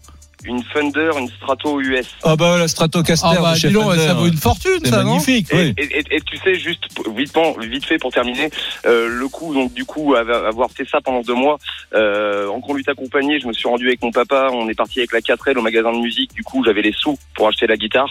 Une 0.48 0.62
Fender, 0.64 1.10
une 1.18 1.28
Strato 1.28 1.80
US. 1.80 2.06
Ah 2.24 2.34
bah 2.36 2.56
la 2.58 2.66
Stratocaster 2.68 3.28
Ah 3.30 3.40
bah 3.40 3.54
chez 3.54 3.70
ça 3.70 4.14
vaut 4.14 4.26
une 4.26 4.36
fortune, 4.36 4.70
C'est 4.82 4.90
ça, 4.90 5.04
non 5.04 5.10
magnifique, 5.12 5.46
Et, 5.52 5.56
oui. 5.56 5.74
et- 5.76 5.98
et- 5.98 6.16
et 6.16 6.20
tu 6.22 6.36
sais, 6.38 6.54
juste 6.54 6.84
vite, 7.14 7.36
vite 7.60 7.84
fait 7.84 7.98
pour 7.98 8.10
terminer, 8.12 8.48
euh, 8.86 9.08
le 9.08 9.28
coup, 9.28 9.52
donc 9.54 9.72
du 9.74 9.84
coup, 9.84 10.14
av- 10.14 10.30
avoir 10.30 10.70
fait 10.70 10.88
ça 10.88 11.00
pendant 11.02 11.20
deux 11.20 11.34
mois, 11.34 11.58
euh, 11.94 12.48
en 12.48 12.60
conduite 12.60 12.88
accompagnée, 12.88 13.38
je 13.40 13.46
me 13.46 13.52
suis 13.52 13.68
rendu 13.68 13.86
avec 13.88 14.02
mon 14.02 14.10
papa, 14.10 14.48
on 14.52 14.68
est 14.68 14.74
parti 14.74 15.00
avec 15.00 15.12
la 15.12 15.20
4L 15.20 15.58
au 15.58 15.62
magasin 15.62 15.92
de 15.92 15.98
musique, 15.98 16.32
du 16.34 16.42
coup, 16.42 16.64
j'avais 16.64 16.82
les 16.82 16.92
sous 16.92 17.18
pour 17.34 17.48
acheter 17.48 17.66
la 17.66 17.76
guitare. 17.76 18.08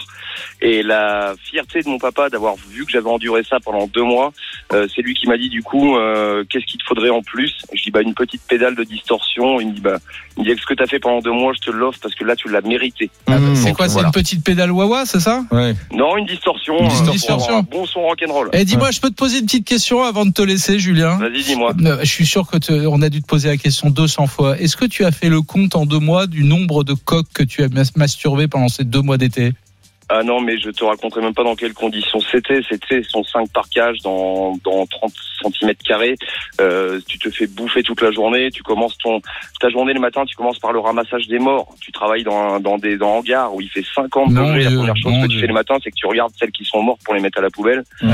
Et 0.60 0.82
la 0.82 1.34
fierté 1.42 1.82
de 1.82 1.88
mon 1.88 1.98
papa 1.98 2.30
d'avoir 2.30 2.54
vu 2.70 2.84
que 2.86 2.92
j'avais 2.92 3.10
enduré 3.10 3.42
ça 3.42 3.58
pendant 3.60 3.86
deux 3.88 4.02
mois, 4.04 4.32
euh, 4.72 4.86
c'est 4.94 5.02
lui 5.02 5.14
qui 5.14 5.26
m'a 5.26 5.36
dit 5.36 5.48
du 5.48 5.62
coup, 5.62 5.96
euh, 5.96 6.44
qu'est-ce 6.48 6.64
qu'il 6.66 6.78
te 6.78 6.84
faudrait 6.84 7.10
en 7.10 7.22
plus? 7.22 7.52
Je 7.72 7.82
dis, 7.82 7.90
bah, 7.90 8.02
une 8.02 8.14
petite 8.14 8.42
pédale 8.48 8.74
de 8.76 8.84
distorsion. 8.84 9.60
Il 9.60 9.68
me 9.68 9.72
dit, 9.72 9.80
bah, 9.80 9.96
il 10.36 10.44
me 10.44 10.54
dit, 10.54 10.60
ce 10.60 10.66
que 10.66 10.74
t'as 10.74 10.86
fait 10.86 10.98
pendant 11.00 11.20
deux 11.20 11.32
mois, 11.32 11.52
je 11.54 11.60
te 11.60 11.70
l'offre 11.70 11.98
parce 12.00 12.14
que 12.14 12.24
là, 12.28 12.36
tu 12.36 12.48
l'as 12.48 12.60
mérité. 12.60 13.10
Ah 13.26 13.38
bah, 13.38 13.46
C'est 13.54 13.72
quoi 13.72 13.86
C'est 13.88 13.94
voilà. 13.94 14.08
une 14.08 14.12
petite 14.12 14.44
pédale 14.44 14.70
Wawa, 14.70 15.04
c'est 15.06 15.18
ça 15.20 15.42
Ouais. 15.50 15.74
Non, 15.92 16.16
une 16.16 16.26
distorsion. 16.26 16.78
Une 16.78 16.88
pour 16.88 17.12
distorsion. 17.12 17.34
avoir 17.34 17.58
un 17.58 17.62
bon 17.62 17.84
son 17.86 18.02
rock'n'roll. 18.02 18.50
Eh, 18.52 18.64
dis-moi, 18.64 18.90
je 18.92 19.00
peux 19.00 19.10
te 19.10 19.14
poser 19.16 19.38
une 19.40 19.46
petite 19.46 19.66
question 19.66 20.02
avant 20.04 20.24
de 20.26 20.32
te 20.32 20.42
laisser, 20.42 20.78
Julien 20.78 21.16
Vas-y, 21.18 21.42
dis-moi. 21.42 21.72
Euh, 21.84 21.98
Je 22.02 22.06
suis 22.10 22.26
sûr 22.26 22.46
que 22.46 22.58
te- 22.58 22.86
on 22.86 23.02
a 23.02 23.08
dû 23.08 23.20
te 23.22 23.26
poser 23.26 23.48
la 23.48 23.56
question 23.56 23.90
200 23.90 24.26
fois. 24.28 24.58
Est-ce 24.60 24.76
que 24.76 24.84
tu 24.84 25.04
as 25.04 25.10
fait 25.10 25.28
le 25.28 25.42
compte 25.42 25.74
en 25.74 25.86
deux 25.86 25.98
mois 25.98 26.26
du 26.26 26.44
nombre 26.44 26.84
de 26.84 26.92
coques 26.94 27.32
que 27.34 27.42
tu 27.42 27.62
as 27.64 27.68
mas- 27.68 27.96
masturbé 27.96 28.46
pendant 28.46 28.68
ces 28.68 28.84
deux 28.84 29.02
mois 29.02 29.16
d'été? 29.18 29.52
Ah 30.10 30.22
non, 30.22 30.40
mais 30.40 30.58
je 30.58 30.70
te 30.70 30.84
raconterai 30.84 31.20
même 31.20 31.34
pas 31.34 31.44
dans 31.44 31.54
quelles 31.54 31.74
conditions 31.74 32.20
c'était. 32.20 32.60
C'était 32.68 33.02
son 33.02 33.22
5 33.22 33.52
par 33.52 33.68
cage 33.68 33.98
dans, 34.02 34.56
dans 34.64 34.86
30 34.86 35.12
cm 35.42 35.74
carrés. 35.84 36.14
Euh, 36.60 36.98
tu 37.06 37.18
te 37.18 37.28
fais 37.30 37.46
bouffer 37.46 37.82
toute 37.82 38.00
la 38.00 38.10
journée. 38.10 38.50
Tu 38.50 38.62
commences 38.62 38.96
ton 38.98 39.20
ta 39.60 39.68
journée 39.68 39.92
le 39.92 40.00
matin. 40.00 40.24
Tu 40.24 40.34
commences 40.34 40.58
par 40.58 40.72
le 40.72 40.78
ramassage 40.78 41.28
des 41.28 41.38
morts. 41.38 41.74
Tu 41.80 41.92
travailles 41.92 42.24
dans, 42.24 42.58
dans 42.58 42.78
des 42.78 42.96
dans 42.96 43.08
un 43.08 43.18
hangar 43.18 43.54
où 43.54 43.60
il 43.60 43.68
fait 43.68 43.84
50 43.94 44.30
Mon 44.30 44.46
degrés. 44.46 44.64
La 44.64 44.70
première 44.70 44.96
chose 44.96 45.12
que 45.12 45.26
Dieu. 45.26 45.28
tu 45.28 45.40
fais 45.40 45.46
le 45.46 45.54
matin, 45.54 45.76
c'est 45.84 45.90
que 45.90 45.96
tu 45.96 46.06
regardes 46.06 46.32
celles 46.38 46.52
qui 46.52 46.64
sont 46.64 46.82
mortes 46.82 47.02
pour 47.04 47.14
les 47.14 47.20
mettre 47.20 47.38
à 47.38 47.42
la 47.42 47.50
poubelle. 47.50 47.84
Ouais. 48.02 48.08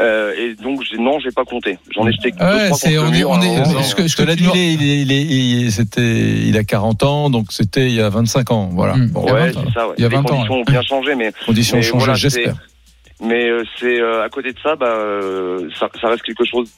Euh, 0.00 0.32
et 0.38 0.54
donc 0.54 0.82
j'ai- 0.82 0.96
non, 0.98 1.18
j'ai 1.20 1.30
pas 1.30 1.44
compté. 1.44 1.78
J'en 1.94 2.06
ai 2.06 2.12
jeté 2.12 2.30
que 2.32 2.38
deux, 2.38 2.44
Ouais, 2.44 2.66
trois 2.66 2.78
c'est- 2.78 2.96
on 2.98 3.02
le 3.02 3.08
est- 3.08 3.18
mur, 3.18 3.30
on 3.30 3.40
est- 3.42 3.56
hein, 3.56 3.64
que 3.96 4.08
Cela 4.08 4.34
tu 4.34 4.44
dit, 4.44 4.48
il, 4.54 4.58
est- 4.58 4.72
il, 4.74 4.82
est- 4.82 5.02
il, 5.02 5.12
est- 5.12 5.22
il 5.24 5.66
est- 5.66 5.70
c'était, 5.70 6.02
il 6.46 6.56
a 6.56 6.64
40 6.64 7.02
ans, 7.02 7.28
donc 7.28 7.52
c'était 7.52 7.86
il 7.86 7.94
y 7.94 8.00
a 8.00 8.08
25 8.08 8.50
ans. 8.50 8.70
Voilà. 8.72 8.94
Bon, 9.10 9.22
Il 9.24 9.28
y 9.28 9.30
a 9.30 9.34
Ouais, 9.34 9.50
20 9.50 9.60
ans. 9.60 9.64
c'est 9.68 9.74
ça. 9.74 9.88
Ouais. 9.88 9.94
Il 9.98 10.02
y 10.02 10.06
a 10.06 10.08
Les 10.08 10.14
20 10.16 10.20
ans, 10.22 10.24
conditions 10.24 10.54
ouais. 10.54 10.60
ont 10.60 10.64
bien 10.72 10.82
changé, 10.82 11.14
mais 11.14 11.32
conditions 11.44 11.76
mais 11.76 11.82
changées, 11.82 11.98
voilà, 11.98 12.14
j'espère. 12.14 12.54
c'est- 12.54 13.26
Mais 13.26 13.50
euh, 13.50 13.62
c'est 13.78 14.00
euh, 14.00 14.24
à 14.24 14.28
côté 14.30 14.52
de 14.52 14.58
ça, 14.62 14.76
bah, 14.76 14.86
euh, 14.86 15.68
ça, 15.78 15.88
ça 16.00 16.08
reste 16.08 16.22
quelque 16.22 16.44
chose 16.46 16.70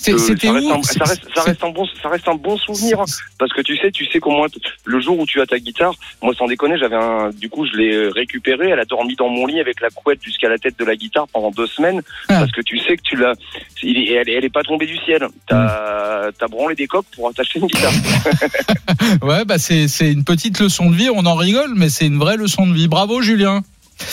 C'était 0.00 0.46
ça 0.46 0.52
reste, 0.52 0.66
où 0.66 0.72
un, 0.72 0.82
ça, 0.82 1.04
reste, 1.04 1.22
ça 1.34 1.42
reste 1.42 1.64
un 1.64 1.70
bon, 1.70 1.86
ça 2.02 2.08
reste 2.08 2.28
un 2.28 2.34
bon 2.34 2.56
souvenir 2.56 3.00
hein. 3.00 3.04
parce 3.38 3.52
que 3.52 3.60
tu 3.62 3.76
sais, 3.76 3.90
tu 3.90 4.06
sais 4.06 4.20
qu'au 4.20 4.30
moins 4.30 4.46
le 4.84 5.00
jour 5.00 5.18
où 5.18 5.26
tu 5.26 5.40
as 5.40 5.46
ta 5.46 5.58
guitare, 5.58 5.92
moi 6.22 6.32
sans 6.38 6.46
déconner, 6.46 6.78
j'avais 6.78 6.96
un, 6.96 7.30
du 7.30 7.48
coup 7.48 7.66
je 7.66 7.76
l'ai 7.76 8.08
récupérée, 8.08 8.68
elle 8.70 8.80
a 8.80 8.84
dormi 8.84 9.16
dans 9.16 9.28
mon 9.28 9.46
lit 9.46 9.58
avec 9.60 9.80
la 9.80 9.90
couette 9.90 10.22
jusqu'à 10.22 10.48
la 10.48 10.56
tête 10.58 10.78
de 10.78 10.84
la 10.84 10.94
guitare 10.96 11.26
pendant 11.32 11.50
deux 11.50 11.66
semaines 11.66 12.00
Ah. 12.28 12.40
parce 12.40 12.52
que 12.52 12.60
tu 12.62 12.78
sais 12.78 12.96
que 12.96 13.02
tu 13.02 13.16
l'as, 13.16 13.34
elle, 13.82 14.28
elle 14.28 14.44
est 14.44 14.52
pas 14.52 14.62
tombée 14.62 14.86
du 14.86 14.96
ciel, 14.98 15.26
t'as, 15.46 16.28
Hmm. 16.28 16.30
t'as 16.38 16.46
branlé 16.48 16.74
des 16.74 16.86
coques 16.86 17.06
pour 17.14 17.28
attacher 17.28 17.58
une 17.58 17.66
guitare. 17.66 17.92
Ouais, 19.22 19.44
bah 19.44 19.58
c'est 19.58 19.88
c'est 19.88 20.10
une 20.12 20.24
petite 20.24 20.58
leçon 20.60 20.90
de 20.90 20.96
vie. 20.96 21.08
On 21.14 21.24
en 21.26 21.34
rigole, 21.34 21.72
mais 21.76 21.88
c'est 21.88 22.06
une 22.06 22.18
vraie 22.18 22.36
leçon 22.36 22.66
de 22.66 22.74
vie. 22.74 22.88
Bravo, 22.88 23.22
Julien. 23.22 23.62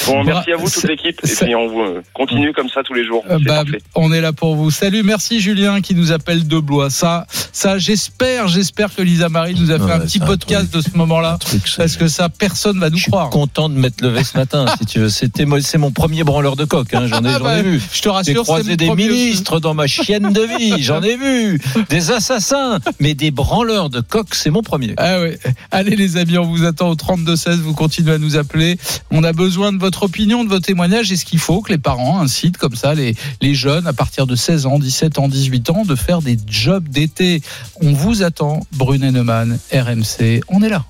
Bon, 0.07 0.23
merci 0.23 0.51
à 0.51 0.57
vous 0.57 0.69
toute 0.69 0.83
l'équipe 0.83 1.19
et 1.23 1.27
puis 1.35 1.55
on 1.55 1.85
euh, 1.85 2.01
continue 2.13 2.53
comme 2.53 2.69
ça 2.69 2.81
tous 2.83 2.93
les 2.93 3.05
jours. 3.05 3.23
Euh, 3.29 3.37
bah, 3.45 3.63
on 3.95 4.11
est 4.11 4.21
là 4.21 4.33
pour 4.33 4.55
vous. 4.55 4.71
Salut, 4.71 5.03
merci 5.03 5.39
Julien 5.39 5.81
qui 5.81 5.95
nous 5.95 6.11
appelle 6.11 6.47
de 6.47 6.59
Blois. 6.59 6.89
Ça, 6.89 7.25
ça, 7.51 7.77
j'espère, 7.77 8.47
j'espère 8.47 8.93
que 8.93 9.01
Lisa 9.01 9.29
Marie 9.29 9.55
nous 9.55 9.71
a 9.71 9.77
fait 9.77 9.83
Ouais, 9.85 9.91
un 9.91 9.99
petit 9.99 10.19
un 10.21 10.25
podcast 10.25 10.73
de 10.73 10.81
ce 10.81 10.95
moment-là, 10.97 11.37
parce 11.77 11.97
que 11.97 12.07
ça, 12.07 12.29
personne 12.29 12.79
va 12.79 12.89
nous 12.89 12.97
Je 12.97 13.03
suis 13.03 13.11
croire. 13.11 13.29
content 13.29 13.69
de 13.69 13.75
m'être 13.75 14.01
levé 14.01 14.23
ce 14.23 14.37
matin, 14.37 14.65
si 14.79 14.85
tu 14.85 14.99
veux. 14.99 15.09
C'était 15.09 15.45
c'est 15.61 15.77
mon 15.77 15.91
premier 15.91 16.23
branleur 16.23 16.55
de 16.55 16.65
coq. 16.65 16.93
Hein. 16.93 17.07
J'en 17.07 17.23
ai, 17.23 17.27
Ah 17.29 17.37
j'en 17.37 17.43
bah, 17.43 17.59
ai 17.59 17.63
vu. 17.63 17.79
Je 17.91 17.99
te 17.99 18.03
J'ai 18.03 18.09
rassure, 18.09 18.35
c'est 18.37 18.43
croisé 18.43 18.77
des 18.77 18.89
ministres 18.89 19.59
dans 19.59 19.73
ma 19.73 19.87
chienne 19.87 20.33
de 20.33 20.41
vie. 20.41 20.75
J'en 20.83 21.01
ai 21.01 21.15
vu. 21.17 21.59
Des 21.89 22.11
assassins. 22.11 22.79
Mais 22.99 23.13
des 23.13 23.31
branleurs 23.31 23.89
de 23.89 24.01
coq, 24.01 24.33
c'est 24.33 24.49
mon 24.49 24.63
premier. 24.63 24.93
Ah 24.97 25.19
ouais. 25.19 25.37
Allez 25.71 25.95
les 25.95 26.17
amis, 26.17 26.37
on 26.37 26.45
vous 26.45 26.65
attend 26.65 26.89
au 26.89 26.95
32-16, 26.95 27.57
vous 27.57 27.73
continuez 27.73 28.13
à 28.13 28.17
nous 28.17 28.37
appeler. 28.37 28.77
On 29.11 29.23
a 29.23 29.33
besoin 29.33 29.71
de 29.71 29.74
votre 29.79 30.03
opinion, 30.03 30.43
de 30.43 30.49
vos 30.49 30.59
témoignages. 30.59 31.11
Est-ce 31.11 31.25
qu'il 31.25 31.39
faut 31.39 31.61
que 31.61 31.71
les 31.71 31.77
parents 31.77 32.19
incitent 32.19 32.57
comme 32.57 32.75
ça 32.75 32.93
les, 32.93 33.15
les 33.41 33.55
jeunes 33.55 33.87
à 33.87 33.93
partir 33.93 34.27
de 34.27 34.35
16 34.35 34.65
ans, 34.65 34.79
17 34.79 35.19
ans, 35.19 35.27
18 35.27 35.69
ans 35.69 35.85
de 35.85 35.95
faire 35.95 36.21
des 36.21 36.37
jobs 36.47 36.87
d'été 36.87 37.41
On 37.81 37.93
vous 37.93 38.23
attend, 38.23 38.61
Brunet 38.73 39.11
Neumann, 39.11 39.57
RMC, 39.71 40.41
on 40.47 40.61
est 40.61 40.69
là. 40.69 40.85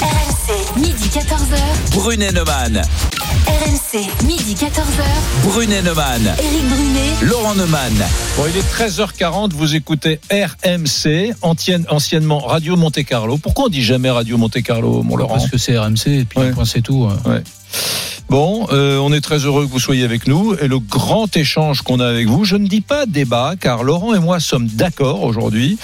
RMC, 0.00 0.80
midi 0.80 1.08
14h. 1.08 1.92
Brunet 1.92 2.32
Neumann. 2.32 2.82
RMC, 3.46 4.24
midi 4.24 4.54
14h. 4.54 5.02
Brunet 5.44 5.82
Neumann. 5.82 6.22
Éric 6.38 6.64
Brunet. 6.68 7.10
Laurent 7.22 7.54
Neumann. 7.54 7.92
Bon, 8.36 8.44
il 8.48 8.56
est 8.56 8.62
13h40, 8.62 9.52
vous 9.52 9.74
écoutez 9.74 10.20
RMC, 10.30 11.32
ancienne- 11.42 11.84
anciennement 11.90 12.38
Radio 12.38 12.76
Monte 12.76 13.04
Carlo. 13.04 13.38
Pourquoi 13.38 13.64
on 13.66 13.68
dit 13.68 13.82
jamais 13.82 14.10
Radio 14.10 14.38
Monte 14.38 14.62
Carlo, 14.62 15.02
mon 15.02 15.16
Laurent 15.16 15.34
Parce 15.34 15.50
que 15.50 15.58
c'est 15.58 15.76
RMC 15.76 16.06
et 16.20 16.24
puis 16.24 16.38
Ouais. 16.38 16.48
un 16.48 16.52
point, 16.52 16.64
c'est 16.64 16.82
tout. 16.82 17.08
Ouais. 17.26 17.42
Bon, 18.30 18.66
euh, 18.72 18.96
on 18.98 19.12
est 19.12 19.20
très 19.20 19.38
heureux 19.40 19.66
que 19.66 19.70
vous 19.70 19.80
soyez 19.80 20.04
avec 20.04 20.26
nous 20.26 20.54
et 20.54 20.68
le 20.68 20.78
grand 20.78 21.36
échange 21.36 21.82
qu'on 21.82 22.00
a 22.00 22.06
avec 22.08 22.28
vous, 22.28 22.44
je 22.44 22.56
ne 22.56 22.66
dis 22.66 22.80
pas 22.80 23.04
débat 23.06 23.54
car 23.60 23.82
Laurent 23.82 24.14
et 24.14 24.20
moi 24.20 24.40
sommes 24.40 24.68
d'accord 24.68 25.22
aujourd'hui. 25.24 25.76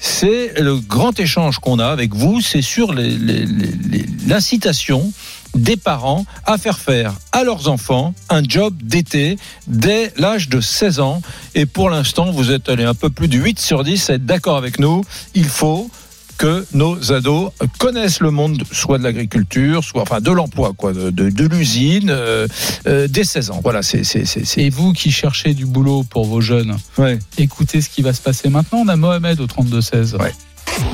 C'est 0.00 0.60
le 0.60 0.76
grand 0.80 1.18
échange 1.18 1.60
qu'on 1.60 1.78
a 1.78 1.86
avec 1.86 2.14
vous, 2.14 2.40
c'est 2.42 2.60
sur 2.62 2.92
les- 2.92 3.10
les- 3.16 3.46
les- 3.46 3.76
les- 3.90 4.06
l'incitation 4.26 5.12
des 5.54 5.76
parents 5.76 6.24
à 6.46 6.58
faire 6.58 6.78
faire 6.78 7.14
à 7.32 7.44
leurs 7.44 7.68
enfants 7.68 8.14
un 8.28 8.42
job 8.42 8.74
d'été 8.82 9.36
dès 9.66 10.12
l'âge 10.16 10.48
de 10.48 10.60
16 10.60 11.00
ans. 11.00 11.22
Et 11.54 11.66
pour 11.66 11.90
l'instant, 11.90 12.30
vous 12.32 12.50
êtes 12.50 12.68
allé 12.68 12.84
un 12.84 12.94
peu 12.94 13.10
plus 13.10 13.28
de 13.28 13.38
8 13.38 13.58
sur 13.58 13.84
10 13.84 14.10
à 14.10 14.14
être 14.14 14.26
d'accord 14.26 14.56
avec 14.56 14.78
nous. 14.78 15.04
Il 15.34 15.44
faut 15.46 15.90
que 16.36 16.66
nos 16.74 17.12
ados 17.12 17.52
connaissent 17.78 18.18
le 18.18 18.32
monde, 18.32 18.64
soit 18.72 18.98
de 18.98 19.04
l'agriculture, 19.04 19.84
soit 19.84 20.02
enfin 20.02 20.20
de 20.20 20.32
l'emploi, 20.32 20.72
quoi, 20.76 20.92
de, 20.92 21.10
de, 21.10 21.30
de 21.30 21.44
l'usine, 21.46 22.08
euh, 22.10 22.48
euh, 22.88 23.06
dès 23.08 23.22
16 23.22 23.50
ans. 23.52 23.60
Voilà, 23.62 23.82
c'est 23.84 24.02
c'est 24.02 24.24
c'est 24.24 24.44
c'est- 24.44 24.62
Et 24.62 24.68
vous 24.70 24.92
qui 24.92 25.12
cherchez 25.12 25.54
du 25.54 25.64
boulot 25.64 26.02
pour 26.02 26.24
vos 26.26 26.40
jeunes, 26.40 26.76
Ouais. 26.98 27.20
écoutez 27.38 27.80
ce 27.80 27.88
qui 27.88 28.02
va 28.02 28.12
se 28.12 28.20
passer 28.20 28.48
maintenant. 28.48 28.78
On 28.84 28.88
a 28.88 28.96
Mohamed 28.96 29.40
au 29.40 29.46
32-16. 29.46 30.16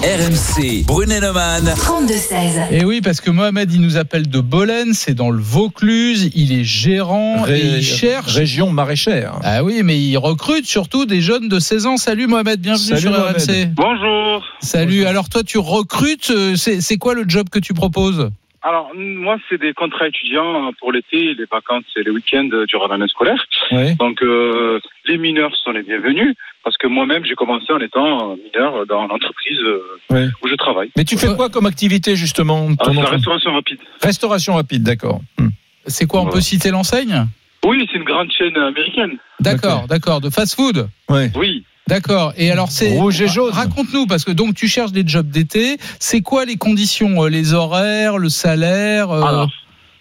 RMC, 0.03 0.85
Brunet-Neumann. 0.87 1.65
32-16. 1.77 2.73
Et 2.73 2.85
oui, 2.85 3.01
parce 3.01 3.21
que 3.21 3.31
Mohamed, 3.31 3.73
il 3.73 3.81
nous 3.81 3.97
appelle 3.97 4.29
de 4.29 4.41
Bolène, 4.41 4.95
c'est 4.95 5.15
dans 5.15 5.31
le 5.31 5.41
Vaucluse, 5.41 6.31
il 6.35 6.53
est 6.53 6.65
gérant 6.65 7.43
Ré- 7.43 7.61
et 7.61 7.77
il 7.79 7.83
cherche. 7.85 8.35
région 8.35 8.71
maraîchère. 8.73 9.39
Ah 9.43 9.63
oui, 9.63 9.83
mais 9.85 9.99
il 9.99 10.17
recrute 10.19 10.67
surtout 10.67 11.07
des 11.07 11.21
jeunes 11.21 11.49
de 11.49 11.59
16 11.59 11.87
ans. 11.87 11.97
Salut 11.97 12.27
Mohamed, 12.27 12.61
bienvenue 12.61 12.89
Salut, 12.89 13.01
sur 13.01 13.11
Mohamed. 13.13 13.37
RMC. 13.41 13.67
Bonjour. 13.75 14.43
Salut, 14.61 15.05
alors 15.07 15.29
toi 15.29 15.43
tu 15.45 15.59
recrutes, 15.59 16.31
euh, 16.31 16.57
c'est 16.57 16.97
quoi 16.99 17.15
le 17.15 17.25
job 17.27 17.49
que 17.51 17.59
tu 17.59 17.73
proposes? 17.75 18.31
Alors, 18.63 18.91
moi, 18.95 19.39
c'est 19.49 19.59
des 19.59 19.73
contrats 19.73 20.09
étudiants 20.09 20.71
pour 20.79 20.93
l'été, 20.93 21.33
les 21.35 21.47
vacances 21.51 21.85
et 21.97 22.03
les 22.03 22.11
week-ends 22.11 22.49
euh, 22.53 22.67
durant 22.67 22.89
l'année 22.89 23.09
scolaire. 23.09 23.43
Ouais. 23.73 23.95
Donc, 23.95 24.23
euh, 24.23 24.79
les 25.07 25.17
mineurs 25.17 25.55
sont 25.57 25.71
les 25.71 25.83
bienvenus 25.83 26.35
parce 26.63 26.77
que 26.77 26.87
moi-même, 26.87 27.25
j'ai 27.25 27.35
commencé 27.35 27.73
en 27.73 27.79
étant 27.81 28.33
euh, 28.33 28.37
mineur 28.37 28.85
dans 28.87 29.07
l'entreprise 29.07 29.59
euh, 29.63 30.29
où 30.43 30.49
je 30.49 30.55
travaille. 30.57 30.91
Mais 30.97 31.05
tu 31.05 31.17
fais 31.17 31.35
quoi 31.35 31.49
comme 31.49 31.65
activité 31.65 32.17
justement 32.17 32.69
Ah, 32.81 32.93
la 32.93 33.05
restauration 33.09 33.55
rapide. 33.55 33.79
Restauration 34.03 34.55
rapide, 34.55 34.83
d'accord. 34.83 35.21
Hmm. 35.39 35.49
C'est 35.87 36.07
quoi, 36.07 36.21
on 36.21 36.25
Voilà. 36.25 36.37
peut 36.37 36.43
citer 36.43 36.71
l'enseigne? 36.71 37.27
Oui, 37.65 37.89
c'est 37.91 37.97
une 37.99 38.05
grande 38.05 38.31
chaîne 38.31 38.57
américaine. 38.59 39.17
D'accord, 39.41 39.87
d'accord, 39.87 40.21
de 40.21 40.29
fast-food? 40.29 40.87
Ouais. 41.09 41.31
Oui. 41.35 41.65
D'accord. 41.91 42.33
Et 42.37 42.51
alors 42.51 42.71
c'est 42.71 42.97
Rouge 42.97 43.21
et 43.21 43.29
jaune. 43.29 43.53
Raconte-nous 43.53 44.07
parce 44.07 44.25
que 44.25 44.31
donc 44.33 44.55
tu 44.55 44.67
cherches 44.69 44.93
des 44.93 45.07
jobs 45.07 45.29
d'été. 45.29 45.77
C'est 45.99 46.23
quoi 46.23 46.45
les 46.47 46.57
conditions, 46.57 47.25
euh, 47.25 47.29
les 47.29 47.53
horaires, 47.53 48.17
le 48.17 48.29
salaire 48.31 49.11
euh, 49.11 49.23
Alors, 49.23 49.51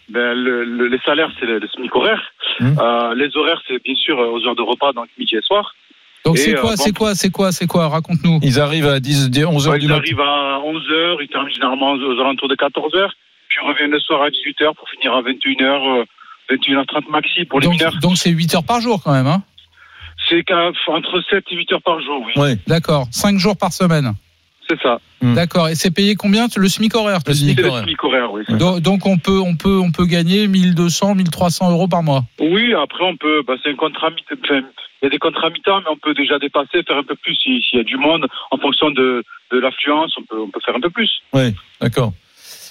ben, 0.10 0.34
le, 0.34 0.64
le- 0.64 0.88
les 0.88 1.00
salaires, 1.06 1.32
c'est 1.40 1.46
le, 1.46 1.60
le 1.60 1.68
SMIC 1.68 1.94
horaire. 1.96 2.22
Hum. 2.62 2.76
Euh, 2.80 3.14
les 3.16 3.36
horaires, 3.36 3.62
c'est 3.68 3.82
bien 3.84 3.96
sûr 3.96 4.18
aux 4.18 4.48
heures 4.48 4.56
de 4.56 4.62
repas, 4.62 4.94
donc 4.94 5.08
midi 5.18 5.36
et 5.36 5.42
soir. 5.42 5.74
Donc 6.26 6.38
c'est 6.38 6.56
euh, 6.58 6.62
quoi, 6.62 6.72
bon, 6.72 6.84
c'est 6.84 6.92
quoi, 6.96 7.16
c'est 7.16 7.30
quoi, 7.32 7.52
c'est 7.52 7.68
quoi? 7.68 7.88
Raconte-nous. 7.88 8.40
Ils 8.44 8.60
arrivent 8.60 8.88
à 8.88 9.00
10, 9.00 9.32
11 9.48 9.68
heures 9.68 9.74
Ouais, 9.74 9.80
du 9.80 9.86
ils 9.86 9.90
matin. 9.90 10.02
arrivent 10.02 10.20
à 10.22 10.60
11h, 10.64 11.18
ils 11.22 11.28
terminent 11.30 11.54
généralement 11.54 11.92
aux 11.94 12.20
alentours 12.22 12.50
de 12.50 12.56
14h, 12.56 13.10
puis 13.48 13.60
ils 13.64 13.68
reviennent 13.68 13.92
le 13.92 14.00
soir 14.00 14.22
à 14.24 14.30
18h 14.30 14.76
pour 14.76 14.88
finir 14.90 15.14
à 15.14 15.22
21h, 15.22 16.02
euh, 16.02 16.06
21h30 16.52 17.10
maxi 17.10 17.46
pour 17.46 17.60
les 17.62 17.66
Donc 17.68 17.74
mineurs. 17.76 17.94
donc 18.02 18.18
c'est 18.18 18.32
8 18.32 18.56
heures 18.56 18.64
par 18.64 18.82
jour 18.82 19.02
quand 19.04 19.14
même, 19.14 19.28
hein? 19.28 19.44
C'est 20.30 20.44
entre 20.88 21.22
7 21.30 21.44
et 21.52 21.56
8 21.56 21.74
heures 21.74 21.82
par 21.82 22.00
jour, 22.02 22.24
oui. 22.26 22.42
Ouais. 22.42 22.58
D'accord. 22.68 23.08
5 23.12 23.38
jours 23.38 23.58
par 23.58 23.74
semaine. 23.74 24.14
C'est 24.70 24.80
ça. 24.82 25.00
Hmm. 25.22 25.34
D'accord. 25.34 25.68
Et 25.70 25.74
c'est 25.76 25.90
payé 25.90 26.14
combien 26.16 26.46
Le 26.56 26.68
SMIC 26.70 26.94
horaire, 26.96 27.24
tu 27.24 27.32
Le 27.32 27.36
SMIC 27.36 27.56
C'est 27.58 27.64
le 27.64 27.70
horaire. 27.70 27.84
SMIC 27.84 28.04
horaire, 28.04 28.32
oui. 28.32 28.44
Donc, 28.50 28.80
donc 28.82 29.06
on 29.08 29.18
peut 29.18 29.40
on 29.40 29.56
peut 29.56 29.80
on 29.80 29.92
peut 29.92 30.06
gagner 30.06 30.48
1200 30.48 31.16
1300 31.16 31.72
euros 31.72 31.88
par 31.88 32.04
mois. 32.04 32.24
Oui, 32.40 32.74
après 32.76 33.04
on 33.04 33.18
peut, 33.18 33.42
bah, 33.48 33.56
c'est 33.64 33.72
un 33.72 33.76
contrat 33.76 34.12
mi 34.12 34.18
enfin, 34.32 34.62
il 35.02 35.06
y 35.06 35.08
a 35.08 35.10
des 35.10 35.18
contrats 35.18 35.50
mi-temps, 35.50 35.80
mais 35.80 35.90
on 35.90 35.98
peut 35.98 36.14
déjà 36.14 36.38
dépasser, 36.38 36.84
faire 36.88 36.98
un 36.98 37.04
peu 37.04 37.16
plus 37.16 37.34
si- 37.36 37.62
s'il 37.68 37.80
y 37.80 37.82
a 37.82 37.84
du 37.84 37.98
monde, 37.98 38.28
en 38.52 38.58
fonction 38.58 38.92
de, 38.92 39.24
de 39.52 39.58
l'affluence, 39.60 40.14
on 40.20 40.24
peut, 40.24 40.40
on 40.40 40.50
peut 40.50 40.60
faire 40.64 40.76
un 40.76 40.82
peu 40.82 40.90
plus. 40.92 41.10
Oui, 41.34 41.56
d'accord. 41.82 42.14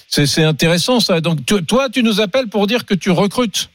C'est 0.07 0.25
c'est 0.25 0.43
intéressant 0.45 1.01
ça. 1.01 1.19
Donc 1.19 1.45
tu- 1.45 1.65
toi, 1.65 1.89
tu 1.89 2.01
nous 2.01 2.21
appelles 2.21 2.47
pour 2.47 2.65
dire 2.65 2.85
que 2.85 2.93
tu 2.93 3.11
recrutes. 3.11 3.69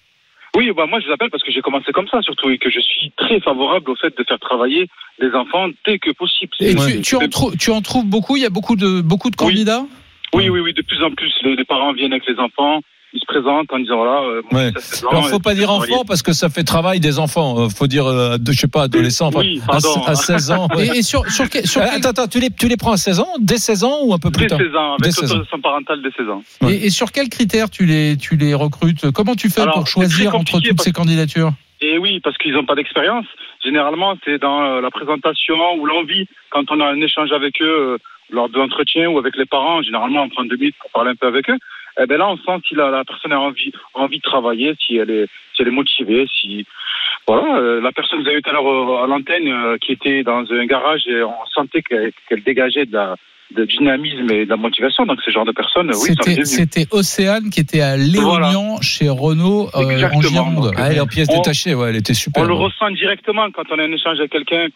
Oui, 0.57 0.71
bah 0.77 0.87
moi 0.87 1.01
je 1.01 1.07
vous 1.07 1.13
appelle 1.13 1.31
parce 1.31 1.43
que 1.43 1.51
j'ai 1.51 1.61
commencé 1.63 1.91
comme 1.93 2.07
ça 2.09 2.23
surtout 2.23 2.49
et 2.51 2.59
que 2.59 2.71
je 2.71 2.81
suis 2.81 3.11
très 3.17 3.41
favorable 3.41 3.91
au 3.91 3.97
fait 3.97 4.17
de 4.17 4.25
faire 4.25 4.39
travailler 4.39 4.89
les 5.19 5.33
enfants 5.33 5.69
dès 5.87 5.99
que 5.99 6.11
possible. 6.13 6.53
Et 6.61 6.75
tu, 6.75 7.01
tu 7.03 7.17
en 7.17 7.29
trou- 7.29 7.57
tu 7.57 7.71
en 7.71 7.81
trouves 7.81 8.07
beaucoup? 8.07 8.37
Il 8.37 8.43
y 8.43 8.47
a 8.47 8.51
beaucoup 8.51 8.77
de 8.77 9.01
beaucoup 9.01 9.31
de 9.31 9.37
candidats? 9.37 9.85
Oui, 10.33 10.49
oui, 10.49 10.61
oui, 10.61 10.73
de 10.73 10.83
plus 10.83 11.03
en 11.03 11.11
plus, 11.13 11.33
les, 11.43 11.55
les 11.57 11.65
parents 11.65 11.93
viennent 11.93 12.13
avec 12.13 12.27
les 12.29 12.39
enfants, 12.39 12.81
ils 13.15 13.21
se 13.21 13.27
présentent 13.27 13.73
en 13.73 13.79
disant 13.79 13.97
voilà. 13.97 14.21
euh, 14.23 14.43
mon 14.51 14.59
Ouais. 14.59 14.69
fils 14.73 14.77
a 14.77 14.81
16 14.81 15.05
ans, 15.05 15.09
Alors 15.11 15.29
faut 15.29 15.39
pas 15.39 15.55
dire 15.55 15.71
enfant 15.71 16.05
parce 16.07 16.23
que 16.23 16.33
ça 16.33 16.49
fait 16.49 16.65
travail 16.65 16.99
des 17.01 17.19
enfants. 17.21 17.61
Euh, 17.65 17.69
Faut 17.69 17.87
dire, 17.87 18.07
euh, 18.07 18.39
de, 18.39 18.51
je 18.53 18.59
sais 18.59 18.67
pas, 18.69 18.83
adolescent. 18.83 19.29
enfin, 19.29 19.41
Oui, 19.41 19.61
à, 19.69 19.77
à 19.77 20.15
16 20.17 20.51
ans. 20.51 20.69
ouais. 20.77 20.87
Et, 20.89 20.99
et 20.99 21.03
sur 21.03 21.25
sur, 21.31 21.49
quel- 21.49 21.67
sur 21.67 21.81
Euh, 21.81 21.85
quel- 21.87 21.95
Attends, 22.01 22.09
attends, 22.23 22.27
tu 22.27 22.41
les, 22.41 22.51
tu 22.51 22.67
les 22.69 22.77
prends 22.77 22.93
à 22.93 22.97
16 22.97 23.21
ans, 23.21 23.29
dès 23.39 23.59
16 23.59 23.85
ans 23.85 23.99
ou 24.03 24.13
un 24.15 24.19
peu 24.19 24.31
plus 24.31 24.43
Dès 24.43 24.49
tard 24.49 24.59
16 24.59 24.75
ans, 24.77 24.95
avec 25.01 25.13
16 25.13 25.19
ans. 25.19 25.23
l'autorisation 25.23 25.61
parentale 25.61 26.03
dès 26.03 26.11
16 26.17 26.29
ans. 26.29 26.43
Ouais. 26.63 26.75
et, 26.75 26.87
et 26.87 26.91
sur 26.91 27.13
quels 27.13 27.29
critères 27.29 27.71
tu 27.71 27.87
les 27.87 28.17
tu 28.17 28.37
les 28.37 28.53
recrutes? 28.55 29.11
Comment 29.13 29.35
tu 29.37 29.49
fais 29.49 29.63
Alors, 29.63 29.75
pour 29.75 29.87
choisir 29.87 30.35
entre 30.35 30.61
toutes 30.61 30.81
ces 30.83 30.93
candidatures? 30.93 31.53
Et 31.81 31.99
oui, 31.99 32.21
parce 32.21 32.37
qu'ils 32.39 32.53
n'ont 32.55 32.65
pas 32.67 32.75
d'expérience. 32.75 33.27
Généralement, 33.65 34.15
c'est 34.25 34.39
dans 34.39 34.63
euh, 34.63 34.81
la 34.81 34.91
présentation 34.91 35.55
ou 35.79 35.87
l'envie, 35.87 36.27
quand 36.51 36.65
on 36.71 36.81
a 36.81 36.87
un 36.87 37.01
échange 37.01 37.31
avec 37.33 37.61
eux 37.63 37.65
euh, 37.95 37.99
lors 38.31 38.49
de 38.49 38.59
l'entretien 38.59 39.09
ou 39.09 39.19
avec 39.19 39.37
les 39.37 39.45
parents, 39.47 39.83
généralement 39.83 40.23
on 40.23 40.29
prend 40.29 40.45
deux 40.45 40.57
minutes 40.57 40.77
pour 40.81 40.91
parler 40.91 41.11
un 41.13 41.15
peu 41.15 41.27
avec 41.27 41.49
eux. 41.51 41.57
Et 42.01 42.07
ben 42.07 42.19
là, 42.19 42.29
on 42.29 42.37
sent 42.37 42.63
si 42.69 42.75
la, 42.75 42.91
la 42.91 43.05
personne 43.05 43.33
a 43.33 43.41
envie, 43.41 43.73
envie 43.95 44.19
de 44.19 44.23
travailler, 44.23 44.75
si 44.85 44.97
elle 44.97 45.11
est, 45.11 45.27
si 45.55 45.63
elle 45.63 45.69
est 45.69 45.71
motivée, 45.71 46.27
si 46.41 46.67
voilà. 47.27 47.57
euh, 47.57 47.81
la 47.81 47.93
personne 47.93 48.19
que 48.19 48.25
vous 48.25 48.29
avez 48.31 48.39
eu 48.39 48.43
tout 48.43 48.51
à 48.51 48.53
l'heure 48.53 48.67
euh, 48.67 49.05
à 49.05 49.07
l'antenne, 49.07 49.49
euh, 49.49 49.77
qui 49.79 49.93
était 49.93 50.23
dans 50.25 50.45
un 50.51 50.67
garage, 50.67 51.07
et 51.07 51.23
on 51.23 51.47
sentait 51.55 51.83
qu'elle 51.83 52.13
qu'elle 52.29 52.43
dégageait 52.43 52.87
de 52.87 52.93
la 52.95 53.17
de 53.55 53.65
dynamisme 53.67 54.29
et 54.33 54.45
de 54.47 54.51
la 54.51 54.57
motivation. 54.57 55.05
Donc, 55.07 55.21
ce 55.25 55.31
genre 55.31 55.45
de 55.45 55.53
personnes, 55.53 55.91
oui, 55.95 56.17
C'était 56.45 56.87
Océane 56.91 57.51
qui 57.51 57.61
était 57.61 57.83
à 57.83 57.97
Léognan 57.97 58.81
chez 58.81 59.09
Renault 59.09 59.69
euh, 59.75 60.09
en. 60.13 60.21
Gironde. 60.23 60.73
Ah, 60.77 60.91
elle 60.91 60.97
est 60.97 61.01
en 61.01 61.07
pièces 61.07 61.29
On- 61.31 61.37
détachées, 61.37 61.75
ouais, 61.75 61.91
elle 61.91 61.97
était 61.97 62.15
super. 62.15 62.43
On 62.43 62.47
le 62.47 62.55
ressent 62.55 62.91
directement 62.91 63.51
quand 63.53 63.65
on 63.71 63.79
a 63.79 63.85
un 63.85 63.93
échange 63.93 64.19
avec 64.19 64.33
quelqu'un, 64.33 64.67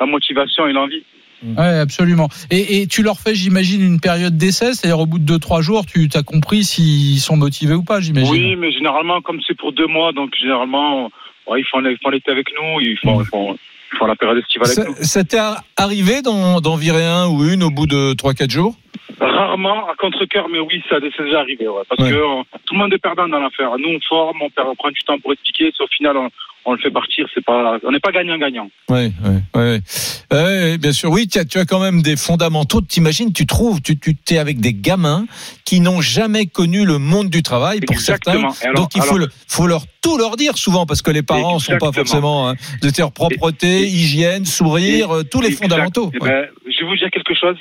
la 0.00 0.06
motivation 0.06 0.66
et 0.66 0.72
l'envie. 0.72 1.04
Ouais, 1.44 1.78
absolument. 1.78 2.28
Et, 2.50 2.80
et 2.80 2.86
tu 2.86 3.02
leur 3.02 3.18
fais, 3.20 3.34
j'imagine, 3.34 3.82
une 3.82 4.00
période 4.00 4.36
d'essai, 4.36 4.74
c'est-à-dire 4.74 4.98
au 4.98 5.06
bout 5.06 5.18
de 5.18 5.36
2-3 5.36 5.60
jours, 5.62 5.84
tu 5.86 6.08
as 6.14 6.22
compris 6.22 6.64
s'ils 6.64 7.20
sont 7.20 7.36
motivés 7.36 7.74
ou 7.74 7.82
pas, 7.82 8.00
j'imagine. 8.00 8.32
Oui, 8.32 8.56
mais 8.56 8.72
généralement, 8.72 9.20
comme 9.20 9.40
c'est 9.46 9.56
pour 9.56 9.72
deux 9.72 9.86
mois, 9.86 10.12
donc 10.12 10.30
généralement, 10.40 11.10
ouais, 11.46 11.60
ils 11.60 11.66
font 11.70 11.80
l'été 11.80 12.30
avec 12.30 12.46
nous, 12.54 12.80
ils 12.80 12.98
font, 12.98 13.20
ils 13.20 13.26
font, 13.26 13.56
ils 13.92 13.98
font 13.98 14.06
la 14.06 14.16
période 14.16 14.38
estivale 14.38 14.68
avec 14.68 14.78
Ça, 14.78 14.84
nous. 14.88 14.94
ça 15.00 15.24
t'est 15.24 15.38
arrivé 15.76 16.22
d'en 16.22 16.76
virer 16.76 17.04
un 17.04 17.28
ou 17.28 17.44
une 17.44 17.62
au 17.62 17.70
bout 17.70 17.86
de 17.86 18.14
3-4 18.14 18.50
jours? 18.50 18.76
Rarement, 19.20 19.88
à 19.88 19.94
contre-cœur, 19.96 20.48
mais 20.50 20.60
oui, 20.60 20.82
ça 20.88 20.96
c'est 21.16 21.24
déjà 21.24 21.40
arrivé. 21.40 21.66
Ouais, 21.68 21.82
parce 21.88 22.00
Ouais. 22.02 22.10
que 22.10 22.16
euh, 22.16 22.42
tout 22.66 22.74
le 22.74 22.78
monde 22.80 22.92
est 22.92 22.98
perdant 22.98 23.28
dans 23.28 23.40
l'affaire. 23.40 23.70
Nous, 23.78 23.88
on 23.88 24.00
forme, 24.08 24.42
on, 24.42 24.50
perd- 24.50 24.68
on 24.68 24.74
prend 24.74 24.90
du 24.90 25.00
temps 25.06 25.18
pour 25.18 25.32
expliquer, 25.32 25.72
si 25.74 25.82
au 25.82 25.86
final, 25.88 26.16
on, 26.16 26.28
on 26.68 26.72
le 26.72 26.78
fait 26.78 26.90
partir. 26.90 27.26
C'est 27.34 27.44
pas, 27.44 27.78
on 27.84 27.92
n'est 27.92 28.00
pas 28.00 28.12
gagnant-gagnant. 28.12 28.68
Oui, 28.88 29.12
oui, 29.24 29.30
oui. 29.54 30.78
Bien 30.78 30.92
sûr. 30.92 31.10
Oui, 31.10 31.28
tu 31.28 31.38
as, 31.38 31.44
tu 31.44 31.58
as 31.58 31.64
quand 31.64 31.80
même 31.80 32.02
des 32.02 32.16
fondamentaux. 32.16 32.80
T'imagines, 32.80 33.32
tu 33.32 33.46
trouves, 33.46 33.80
tu, 33.80 33.98
tu 33.98 34.14
es 34.34 34.38
avec 34.38 34.58
des 34.60 34.74
gamins 34.74 35.26
qui 35.64 35.80
n'ont 35.80 36.00
jamais 36.00 36.46
connu 36.46 36.84
le 36.84 36.98
monde 36.98 37.30
du 37.30 37.42
travail 37.42 37.80
pour 37.80 37.94
Exactement. 37.96 38.50
certains. 38.50 38.70
Alors- 38.70 38.82
Donc 38.82 38.94
il 38.96 39.02
faut, 39.02 39.18
le, 39.18 39.28
faut 39.48 39.66
leur 39.66 39.82
tout 40.02 40.18
leur 40.18 40.36
dire 40.36 40.56
souvent 40.56 40.86
parce 40.86 41.02
que 41.02 41.10
les 41.10 41.22
parents 41.22 41.58
sont 41.58 41.78
pas 41.78 41.88
Exactement. 41.88 42.04
forcément 42.04 42.48
hein, 42.50 42.54
de 42.82 42.90
dire 42.90 43.10
propreté, 43.12 43.82
hygiène, 43.86 44.44
sourire, 44.44 45.10
euh, 45.16 45.22
tous 45.24 45.40
les 45.40 45.48
Exact. 45.48 45.62
fondamentaux. 45.68 46.10
Eh 46.14 46.18
ben, 46.18 46.46
je 46.66 46.80
vais 46.84 46.86
vous 46.90 46.96
dire 46.96 47.10
quelque 47.10 47.34
chose. 47.34 47.56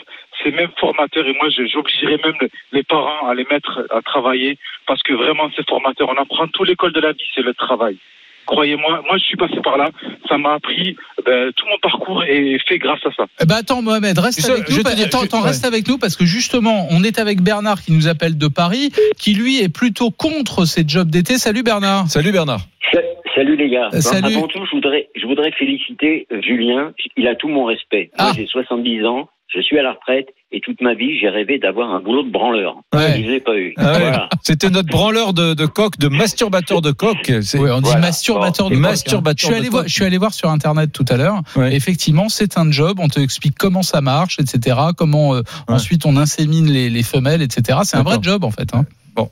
C'est 0.46 0.52
même 0.52 0.70
formateur 0.80 1.26
et 1.28 1.34
moi, 1.34 1.50
j'obligerai 1.50 2.18
même 2.24 2.36
le- 2.40 2.50
les 2.72 2.84
parents 2.84 3.28
à 3.28 3.34
les 3.34 3.46
mettre 3.52 3.82
à 3.90 4.02
travailler 4.04 4.58
parce 4.86 5.02
que 5.02 5.14
vraiment, 5.14 5.50
c'est 5.56 5.68
formateur. 5.68 6.08
On 6.16 6.22
apprend 6.22 6.48
tout 6.50 6.64
l'école 6.64 6.94
de 6.94 7.00
la 7.02 7.14
vie, 7.14 7.24
c'est 7.34 7.42
le 7.42 7.56
travail. 7.56 7.98
Croyez-moi, 8.46 9.02
moi, 9.08 9.18
je 9.18 9.24
suis 9.24 9.38
passé 9.38 9.56
par 9.64 9.76
là. 9.76 9.90
Ça 10.30 10.38
m'a 10.38 10.54
appris. 10.54 10.96
ben, 11.26 11.52
tout 11.54 11.66
mon 11.66 11.78
parcours 11.82 12.24
est 12.26 12.60
fait 12.68 12.78
grâce 12.78 13.04
à 13.04 13.12
ça. 13.18 13.26
Eh 13.42 13.46
ben 13.48 13.56
attends 13.56 13.82
Mohamed, 13.82 14.16
reste 14.20 14.48
avec 14.48 14.70
je 14.70 14.76
nous. 14.76 14.82
attends, 14.82 14.96
je- 14.96 15.26
attends, 15.26 15.42
ouais. 15.42 15.48
reste 15.48 15.66
avec 15.66 15.88
nous 15.88 15.98
parce 15.98 16.16
que 16.16 16.24
justement, 16.26 16.86
on 16.92 17.04
est 17.04 17.18
avec 17.18 17.42
Bernard 17.42 17.82
qui 17.82 17.92
nous 17.94 18.08
appelle 18.08 18.38
de 18.38 18.48
Paris, 18.48 18.92
qui 19.18 19.34
lui 19.34 19.60
est 19.64 19.74
plutôt 19.74 20.12
contre 20.12 20.66
ces 20.66 20.84
jobs 20.88 21.10
d'été. 21.10 21.40
Salut 21.40 21.64
Bernard. 21.64 22.08
Salut 22.10 22.32
Bernard. 22.32 22.60
Sa- 22.94 23.02
Salut 23.34 23.56
les 23.58 23.70
gars. 23.70 23.90
Euh, 23.92 24.00
salut. 24.02 24.36
Avant 24.38 24.48
tout, 24.48 24.64
je 24.66 24.76
voudrais, 24.76 25.10
je 25.16 25.26
voudrais 25.26 25.52
féliciter 25.54 26.28
euh, 26.32 26.40
Julien. 26.44 26.94
Il 27.18 27.28
a 27.28 27.34
tout 27.34 27.48
mon 27.50 27.66
respect. 27.66 28.12
Moi, 28.20 28.30
Ah. 28.30 28.34
j'ai 28.38 28.46
70 28.46 29.04
ans, 29.06 29.28
je 29.56 29.62
suis 29.62 29.80
à 29.80 29.84
la 29.84 29.94
retraite 29.94 30.28
et 30.52 30.60
toute 30.62 30.82
ma 30.82 30.94
vie, 30.94 31.18
j'ai 31.20 31.30
rêvé 31.30 31.58
d'avoir 31.60 31.92
un 31.92 32.00
boulot 32.02 32.24
de 32.24 32.32
branleur. 32.32 32.76
Ouais. 32.94 33.22
Je 33.24 33.30
l'ai 33.30 33.40
pas 33.40 33.56
eu. 33.56 33.74
Ah 33.78 33.94
ouais. 33.94 34.00
Voilà. 34.00 34.30
C'était 34.44 34.70
notre 34.70 34.90
branleur 34.90 35.34
de, 35.34 35.54
de 35.54 35.66
coq, 35.66 35.98
de 35.98 36.08
masturbateur 36.08 36.82
de 36.82 36.92
coq. 36.92 37.18
C'est- 37.42 37.58
Oui, 37.60 37.70
on 37.72 37.78
dit 37.80 37.86
Voilà. 37.86 38.02
masturbateur 38.02 38.70
Bon. 38.70 38.76
de 38.76 38.76
coq, 38.76 38.86
hein. 38.86 38.90
Masturbateur 38.90 39.38
Je 39.38 39.46
suis 39.46 39.56
allé 39.56 39.66
de 39.66 39.72
voir, 39.72 39.84
coq. 39.84 39.90
je 39.90 39.94
suis 39.94 40.06
allé 40.06 40.18
voir 40.18 40.34
sur 40.34 40.50
internet 40.50 40.92
tout 40.92 41.06
à 41.10 41.18
l'heure. 41.18 41.42
Ouais. 41.56 41.76
Effectivement, 41.76 42.30
c'est 42.30 42.58
un 42.58 42.70
job. 42.72 43.00
On 43.02 43.08
te 43.08 43.20
explique 43.20 43.56
comment 43.58 43.84
ça 43.84 44.02
marche, 44.02 44.38
etc. 44.40 44.78
Comment 44.98 45.36
euh, 45.36 45.42
ensuite 45.68 46.06
on 46.06 46.16
insémine 46.18 46.68
les, 46.72 46.90
les 46.90 47.04
femelles, 47.04 47.42
etc. 47.42 47.80
C'est 47.84 47.98
un 47.98 48.04
vrai 48.04 48.18
job 48.22 48.44
en 48.44 48.52
fait. 48.52 48.74
hein. 48.74 48.86
Bon. 49.16 49.30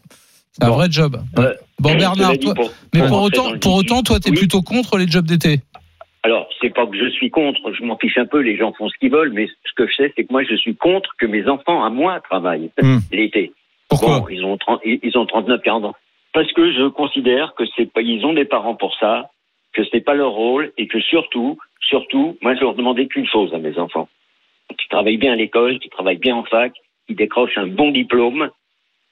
C'est 0.51 0.63
un 0.65 0.69
Bon. 0.69 0.75
vrai 0.75 0.87
job. 0.91 1.19
Euh, 1.39 1.53
Bon 1.79 1.95
Bernard, 1.95 2.37
toi, 2.39 2.53
pour- 2.53 2.71
mais 2.93 3.07
pour 3.07 3.21
autant, 3.23 3.57
pour 3.59 3.83
toi, 3.83 4.19
t'es 4.19 4.29
Oui. 4.29 4.37
plutôt 4.37 4.61
contre 4.61 4.97
les 4.97 5.07
jobs 5.07 5.25
d'été. 5.25 5.61
Alors, 6.23 6.47
c'est 6.61 6.73
pas 6.73 6.87
que 6.87 6.97
je 6.97 7.09
suis 7.09 7.29
contre, 7.29 7.73
je 7.73 7.83
m'en 7.83 7.97
fiche 7.97 8.17
un 8.17 8.25
peu, 8.25 8.39
les 8.39 8.55
gens 8.55 8.71
font 8.73 8.87
ce 8.87 8.97
qu'ils 8.97 9.11
veulent, 9.11 9.33
mais 9.33 9.47
ce 9.47 9.73
que 9.75 9.87
je 9.87 9.93
sais, 9.93 10.13
c'est 10.15 10.23
que 10.23 10.31
moi, 10.31 10.43
je 10.43 10.55
suis 10.55 10.75
contre 10.75 11.13
que 11.19 11.25
mes 11.25 11.47
enfants, 11.49 11.83
à 11.83 11.89
moi, 11.89 12.21
travaillent 12.21 12.71
l'été. 13.11 13.51
Pourquoi 13.89 14.21
Bon, 14.21 14.27
ils 14.29 14.45
ont 14.45 14.57
30, 14.57 14.79
ils 14.85 15.17
ont 15.17 15.25
39, 15.25 15.61
40 15.61 15.85
ans. 15.85 15.95
Parce 16.33 16.51
que 16.53 16.71
je 16.71 16.87
considère 16.87 17.53
que 17.55 17.65
c'est 17.75 17.91
pas, 17.91 18.01
ils 18.01 18.25
ont 18.25 18.33
des 18.33 18.45
parents 18.45 18.75
pour 18.75 18.95
ça, 18.95 19.29
que 19.73 19.83
c'est 19.91 20.01
pas 20.01 20.13
leur 20.13 20.31
rôle, 20.31 20.71
et 20.77 20.87
que 20.87 20.99
surtout, 21.01 21.57
surtout, 21.81 22.37
moi, 22.41 22.55
je 22.55 22.61
leur 22.61 22.75
demandais 22.75 23.07
qu'une 23.07 23.27
chose 23.27 23.53
à 23.53 23.57
mes 23.57 23.77
enfants. 23.77 24.07
qui 24.79 24.87
travaillent 24.87 25.17
bien 25.17 25.33
à 25.33 25.35
l'école, 25.35 25.77
qui 25.79 25.89
travaillent 25.89 26.17
bien 26.17 26.35
en 26.37 26.43
fac, 26.43 26.71
qui 27.07 27.15
décrochent 27.15 27.57
un 27.57 27.67
bon 27.67 27.91
diplôme 27.91 28.49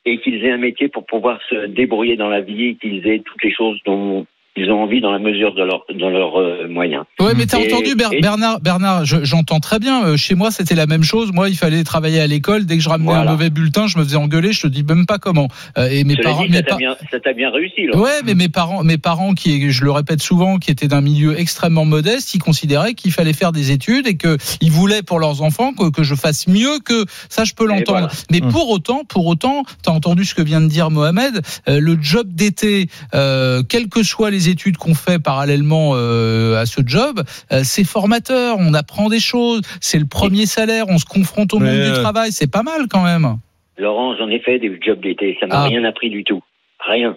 et 0.05 0.19
qu'ils 0.19 0.43
aient 0.45 0.51
un 0.51 0.57
métier 0.57 0.87
pour 0.87 1.05
pouvoir 1.05 1.39
se 1.49 1.67
débrouiller 1.67 2.15
dans 2.15 2.29
la 2.29 2.41
vie 2.41 2.77
qu'ils 2.77 3.05
aient 3.07 3.19
toutes 3.19 3.43
les 3.43 3.53
choses 3.53 3.79
dont 3.85 4.25
ils 4.57 4.69
ont 4.69 4.81
envie 4.83 4.99
dans 5.01 5.11
la 5.11 5.19
mesure 5.19 5.53
de 5.55 5.63
leurs 5.63 5.85
de 5.89 6.05
leurs 6.05 6.39
euh, 6.39 6.67
moyens. 6.69 7.03
Ouais, 7.19 7.33
mais 7.37 7.45
t'as 7.45 7.59
Et- 7.59 7.71
entendu 7.73 7.95
Ber- 7.95 8.09
et- 8.11 8.21
Bernard, 8.21 8.59
Bernard, 8.59 9.05
je- 9.05 9.23
j'entends 9.23 9.59
très 9.59 9.79
bien. 9.79 10.03
Euh, 10.05 10.17
chez 10.17 10.35
moi, 10.35 10.51
c'était 10.51 10.75
la 10.75 10.85
même 10.87 11.03
chose. 11.03 11.31
Moi, 11.31 11.49
il 11.49 11.55
fallait 11.55 11.83
travailler 11.83 12.19
à 12.19 12.27
l'école. 12.27 12.65
Dès 12.65 12.77
que 12.77 12.83
je 12.83 12.89
ramenais 12.89 13.11
un 13.13 13.23
mauvais 13.25 13.49
bulletin, 13.49 13.87
je 13.87 13.97
me 13.97 14.03
faisais 14.03 14.17
engueuler. 14.17 14.51
Je 14.51 14.61
te 14.61 14.67
dis 14.67 14.83
même 14.83 15.05
pas 15.05 15.19
comment. 15.19 15.47
Euh, 15.77 15.87
et 15.89 16.03
mes 16.03 16.15
Cela 16.15 16.23
parents, 16.29 16.43
dit, 16.43 16.49
mes 16.49 16.57
ça 16.57 16.63
t'a 16.63 16.75
bien, 16.75 16.95
ça 17.11 17.19
t'a 17.19 17.33
bien 17.33 17.49
réussi. 17.49 17.87
Là. 17.87 17.97
Ouais, 17.97 18.19
mais 18.25 18.33
mes 18.35 18.49
parents, 18.49 18.83
mes 18.83 18.97
parents 18.97 19.33
qui, 19.33 19.71
je 19.71 19.83
le 19.83 19.91
répète 19.91 20.21
souvent, 20.21 20.57
qui 20.57 20.69
étaient 20.71 20.87
d'un 20.87 21.01
milieu 21.01 21.39
extrêmement 21.39 21.85
modeste, 21.85 22.33
ils 22.35 22.39
considéraient 22.39 22.93
qu'il 22.93 23.11
fallait 23.11 23.33
faire 23.33 23.51
des 23.53 23.71
études 23.71 24.05
et 24.07 24.17
que 24.17 24.37
ils 24.59 24.71
voulaient 24.71 25.01
pour 25.03 25.19
leurs 25.19 25.41
enfants 25.43 25.73
que, 25.73 25.89
que 25.89 26.03
je 26.03 26.15
fasse 26.15 26.47
mieux 26.47 26.79
que 26.83 27.05
ça. 27.29 27.43
Je 27.45 27.53
peux 27.53 27.65
l'entendre. 27.65 27.99
voilà. 28.09 28.09
Mais 28.31 28.41
pour 28.41 28.69
autant, 28.69 29.03
pour 29.07 29.25
autant, 29.27 29.63
t'as 29.83 29.91
entendu 29.91 30.25
ce 30.25 30.35
que 30.35 30.41
vient 30.41 30.61
de 30.61 30.67
dire 30.67 30.89
Mohamed. 30.91 31.41
euh, 31.69 31.79
le 31.79 31.97
job 32.01 32.27
d'été, 32.33 32.87
euh, 33.13 33.63
quelles 33.63 33.87
que 33.89 34.03
soient 34.03 34.29
les 34.31 34.40
études 34.49 34.77
qu'on 34.77 34.93
fait 34.95 35.21
parallèlement 35.21 35.91
euh, 35.95 36.55
à 36.61 36.65
ce 36.65 36.81
job, 36.85 37.21
euh, 37.51 37.61
c'est 37.63 37.83
formateur. 37.83 38.57
On 38.59 38.73
apprend 38.73 39.09
des 39.09 39.19
choses. 39.19 39.61
C'est 39.81 39.99
le 39.99 40.05
premier 40.07 40.45
salaire. 40.45 40.85
On 40.89 40.97
se 40.97 41.05
confronte 41.05 41.53
au 41.53 41.59
Mais, 41.59 41.71
monde 41.77 41.93
du 41.93 41.99
travail. 42.01 42.31
C'est 42.31 42.51
pas 42.51 42.63
mal 42.63 42.87
quand 42.89 43.03
même. 43.03 43.37
Laurent, 43.77 44.15
j'en 44.17 44.29
ai 44.29 44.39
fait 44.39 44.59
des 44.59 44.77
jobs 44.81 45.01
d'été. 45.01 45.37
Ça 45.39 45.47
m'a 45.47 45.61
Ah. 45.61 45.63
rien 45.67 45.83
appris 45.83 46.09
du 46.09 46.23
tout. 46.23 46.41
Rien. 46.79 47.15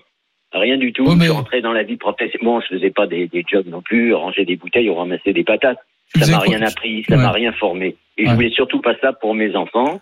Rien 0.53 0.77
du 0.79 0.93
tout. 0.93 1.05
Ouais, 1.05 1.17
mais- 1.17 1.27
Je 1.27 1.31
rentrais 1.33 1.61
dans 1.61 1.73
la 1.73 1.83
vie 1.83 1.97
professionnelle. 1.97 2.45
Bon, 2.45 2.61
je 2.61 2.77
faisais 2.77 2.91
pas 2.91 3.07
des, 3.07 3.27
des 3.29 3.45
jobs 3.51 3.67
non 3.67 3.83
plus, 3.83 4.15
ranger 4.15 4.45
des 4.45 4.57
bouteilles 4.57 4.89
ou 4.89 4.95
ramasser 4.95 5.33
des 5.33 5.43
patates. 5.45 5.79
Tu 6.15 6.21
Ça 6.21 6.31
m'a 6.31 6.39
rien 6.39 6.63
appris, 6.63 7.05
ça 7.09 7.17
Ouais. 7.17 7.23
m'a 7.23 7.33
rien 7.33 7.53
formé. 7.53 7.97
Et 8.19 8.23
Ouais. 8.25 8.31
je 8.31 8.35
voulais 8.35 8.51
surtout 8.51 8.81
pas 8.81 8.95
ça 9.01 9.13
pour 9.13 9.35
mes 9.35 9.57
enfants. 9.57 10.01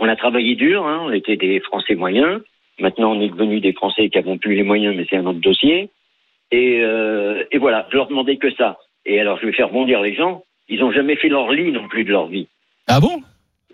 On 0.00 0.08
a 0.08 0.16
travaillé 0.16 0.54
dur, 0.56 0.84
hein. 0.86 1.00
on 1.02 1.12
était 1.12 1.36
des 1.36 1.60
Français 1.60 1.94
moyens. 1.94 2.40
Maintenant, 2.80 3.12
on 3.12 3.20
est 3.20 3.28
devenus 3.28 3.60
des 3.62 3.72
Français 3.72 4.08
qui 4.08 4.18
n'avons 4.18 4.38
plus 4.38 4.54
les 4.54 4.62
moyens, 4.62 4.94
mais 4.96 5.06
c'est 5.10 5.16
un 5.16 5.26
autre 5.26 5.40
dossier. 5.40 5.90
Et, 6.50 6.80
euh, 6.82 7.44
et 7.52 7.58
voilà, 7.58 7.86
je 7.90 7.96
leur 7.96 8.08
demandais 8.08 8.36
que 8.36 8.50
ça. 8.54 8.78
Et 9.06 9.20
alors, 9.20 9.38
je 9.40 9.46
vais 9.46 9.52
faire 9.52 9.68
bondir 9.70 10.00
les 10.00 10.14
gens. 10.14 10.42
Ils 10.68 10.82
ont 10.82 10.92
jamais 10.92 11.16
fait 11.16 11.28
leur 11.28 11.50
lit 11.52 11.72
non 11.72 11.88
plus 11.88 12.04
de 12.04 12.10
leur 12.10 12.26
vie. 12.28 12.48
Ah 12.86 13.00
bon? 13.00 13.22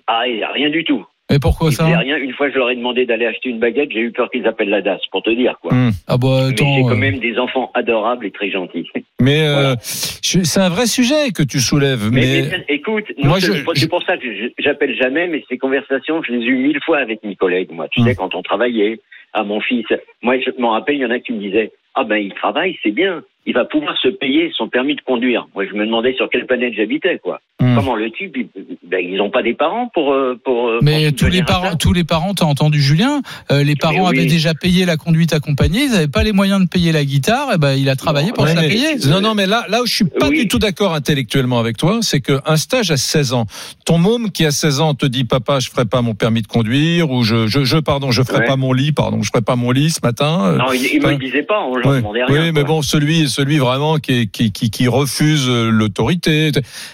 Ah, 0.07 0.29
et 0.29 0.45
rien 0.45 0.71
du 0.71 0.85
tout. 0.85 1.05
Mais 1.31 1.39
pourquoi 1.39 1.71
Ils 1.71 1.75
ça? 1.75 1.87
rien. 1.87 2.17
Une 2.19 2.35
fois, 2.35 2.51
je 2.51 2.59
leur 2.59 2.69
ai 2.71 2.77
demandé 2.77 3.07
d'aller 3.07 3.25
acheter 3.27 3.49
une 3.49 3.59
baguette. 3.59 3.91
J'ai 3.93 4.01
eu 4.01 4.13
peur 4.13 4.31
qu'ils 4.31 4.47
appellent 4.47 4.69
la 4.69 4.83
DAS, 4.83 5.01
pour 5.11 5.23
te 5.23 5.31
dire, 5.31 5.57
quoi. 5.63 5.73
Ah 6.07 6.19
bah 6.19 6.49
Mais 6.51 6.57
j'ai 6.57 6.83
quand 6.83 6.91
euh, 6.91 6.95
même 6.97 7.19
des 7.19 7.39
enfants 7.39 7.71
adorables 7.75 8.27
et 8.27 8.31
très 8.31 8.51
gentils. 8.51 8.89
Mais 9.21 9.47
euh, 9.49 9.75
c'est 9.81 10.61
un 10.61 10.69
vrai 10.69 10.87
sujet 10.87 11.33
que 11.35 11.43
tu 11.43 11.61
soulèves. 11.61 12.11
Mais, 12.13 12.21
Mais, 12.21 12.43
mais, 12.51 12.65
écoute, 12.69 13.07
Moi, 13.17 13.29
moi, 13.29 13.39
je- 13.39 13.53
c'est 13.75 13.89
pour 13.89 14.03
ça 14.03 14.19
que 14.19 14.27
j'appelle 14.59 14.95
jamais, 14.97 15.27
mais 15.27 15.43
ces 15.49 15.57
conversations, 15.57 16.23
je 16.23 16.33
les 16.33 16.45
ai 16.45 16.49
eues 16.49 16.59
mille 16.59 16.81
fois 16.85 16.99
avec 16.99 17.25
mes 17.25 17.37
collègues. 17.37 17.71
Moi, 17.73 17.89
tu 17.89 18.01
Hum. 18.01 18.07
sais, 18.07 18.15
quand 18.15 18.35
on 18.35 18.43
travaillait, 18.43 19.01
à 19.35 19.43
mon 19.45 19.61
fils, 19.61 19.87
moi, 20.23 20.37
je 20.41 20.51
m'en 20.61 20.71
rappelle, 20.71 20.95
il 20.97 21.03
y 21.03 21.07
en 21.07 21.11
a 21.11 21.19
qui 21.19 21.33
me 21.33 21.41
disaient, 21.41 21.73
ah 21.95 22.05
ben, 22.05 22.17
il 22.17 22.33
travaille, 22.33 22.77
c'est 22.83 22.91
bien, 22.91 23.23
il 23.47 23.53
va 23.55 23.65
pouvoir 23.67 23.95
se 24.01 24.09
payer 24.09 24.51
son 24.57 24.69
permis 24.69 24.95
de 24.97 25.01
conduire. 25.03 25.47
Moi, 25.55 25.67
je 25.71 25.75
me 25.75 25.85
demandais 25.85 26.15
sur 26.15 26.31
quelle 26.31 26.47
planète 26.47 26.73
j'habitais, 26.77 27.19
quoi. 27.23 27.41
Hum. 27.61 27.75
Comment 27.77 27.95
le 27.95 28.11
type, 28.11 28.37
il- 28.37 28.49
ben, 28.83 28.99
ils 29.05 29.17
n'ont 29.17 29.31
pas 29.31 29.43
des 29.43 29.55
parents 29.55 29.89
pour 29.95 30.13
euh, 30.13 30.39
pour. 30.45 30.69
euh, 30.69 30.79
Mais 30.83 31.09
pour 31.11 31.17
tous 31.19 31.29
les 31.33 31.43
parents, 31.43 31.77
tous 31.77 31.93
les 31.93 32.03
parents, 32.05 32.35
t'as 32.35 32.45
entendu 32.47 32.81
Julien, 32.81 33.23
euh, 33.53 33.63
les 33.63 33.77
parents 33.77 34.09
oui. 34.11 34.19
avaient 34.19 34.27
déjà 34.27 34.55
payé 34.55 34.85
la 34.87 34.97
conduite 34.97 35.33
accompagnée, 35.33 35.85
ils 35.85 35.91
n'avaient 35.93 36.09
pas 36.09 36.23
les 36.25 36.33
moyens 36.33 36.61
de 36.65 36.69
payer 36.69 36.91
la 36.93 37.05
guitare, 37.05 37.53
et 37.55 37.59
ben 37.59 37.75
il 37.75 37.89
a 37.89 37.97
travaillé 37.97 38.33
pour 38.33 38.45
Ouais, 38.45 38.51
se 38.51 38.57
la 38.57 38.63
payer. 38.63 38.97
Non, 39.09 39.21
non, 39.21 39.35
mais 39.35 39.47
là, 39.47 39.65
là 39.69 39.83
où 39.83 39.87
je 39.87 39.95
suis 39.95 40.05
pas 40.05 40.31
du 40.31 40.49
tout 40.49 40.59
d'accord 40.59 40.95
intellectuellement 40.95 41.59
avec 41.61 41.77
toi, 41.77 41.99
c'est 42.03 42.21
qu'un 42.21 42.57
stage 42.57 42.91
à 42.91 42.97
16 42.97 43.33
ans, 43.35 43.47
ton 43.87 43.99
môme 43.99 44.31
qui 44.33 44.45
a 44.45 44.51
16 44.51 44.81
ans 44.81 44.95
te 44.95 45.07
dit 45.07 45.25
papa, 45.25 45.61
je 45.61 45.71
ferai 45.71 45.85
pas 45.85 46.03
mon 46.03 46.15
permis 46.15 46.43
de 46.43 46.47
conduire 46.49 47.11
ou 47.11 47.23
je, 47.23 47.47
je, 47.47 47.65
je 47.65 47.79
pardon, 47.79 48.11
je 48.11 48.23
ferai 48.23 48.41
Ouais. 48.41 48.47
pas 48.47 48.57
mon 48.57 48.73
lit, 48.73 48.91
pardon, 48.93 49.23
je 49.25 49.31
ferai 49.31 49.43
pas 49.43 49.57
mon 49.57 49.71
lit 49.71 49.91
ce 49.91 50.01
matin. 50.03 50.45
euh, 50.47 50.57
Non, 50.57 50.73
il, 50.73 50.85
il 50.85 51.03
me 51.03 51.11
le 51.11 51.17
disait 51.19 51.43
pas, 51.43 51.61
on 51.61 51.75
leur 51.77 51.87
Ouais. 51.91 51.99
demandait 51.99 52.25
rien. 52.25 52.43
Oui, 52.45 52.53
mais 52.53 52.65
bon, 52.65 52.83
celui, 52.83 53.29
celui 53.29 53.59
vraiment 53.59 53.97
qui, 53.99 54.29
qui, 54.29 54.53
qui, 54.53 54.71
qui 54.71 54.87
refuse 54.89 55.47
euh, 55.49 55.71
l'autorité. 55.71 56.53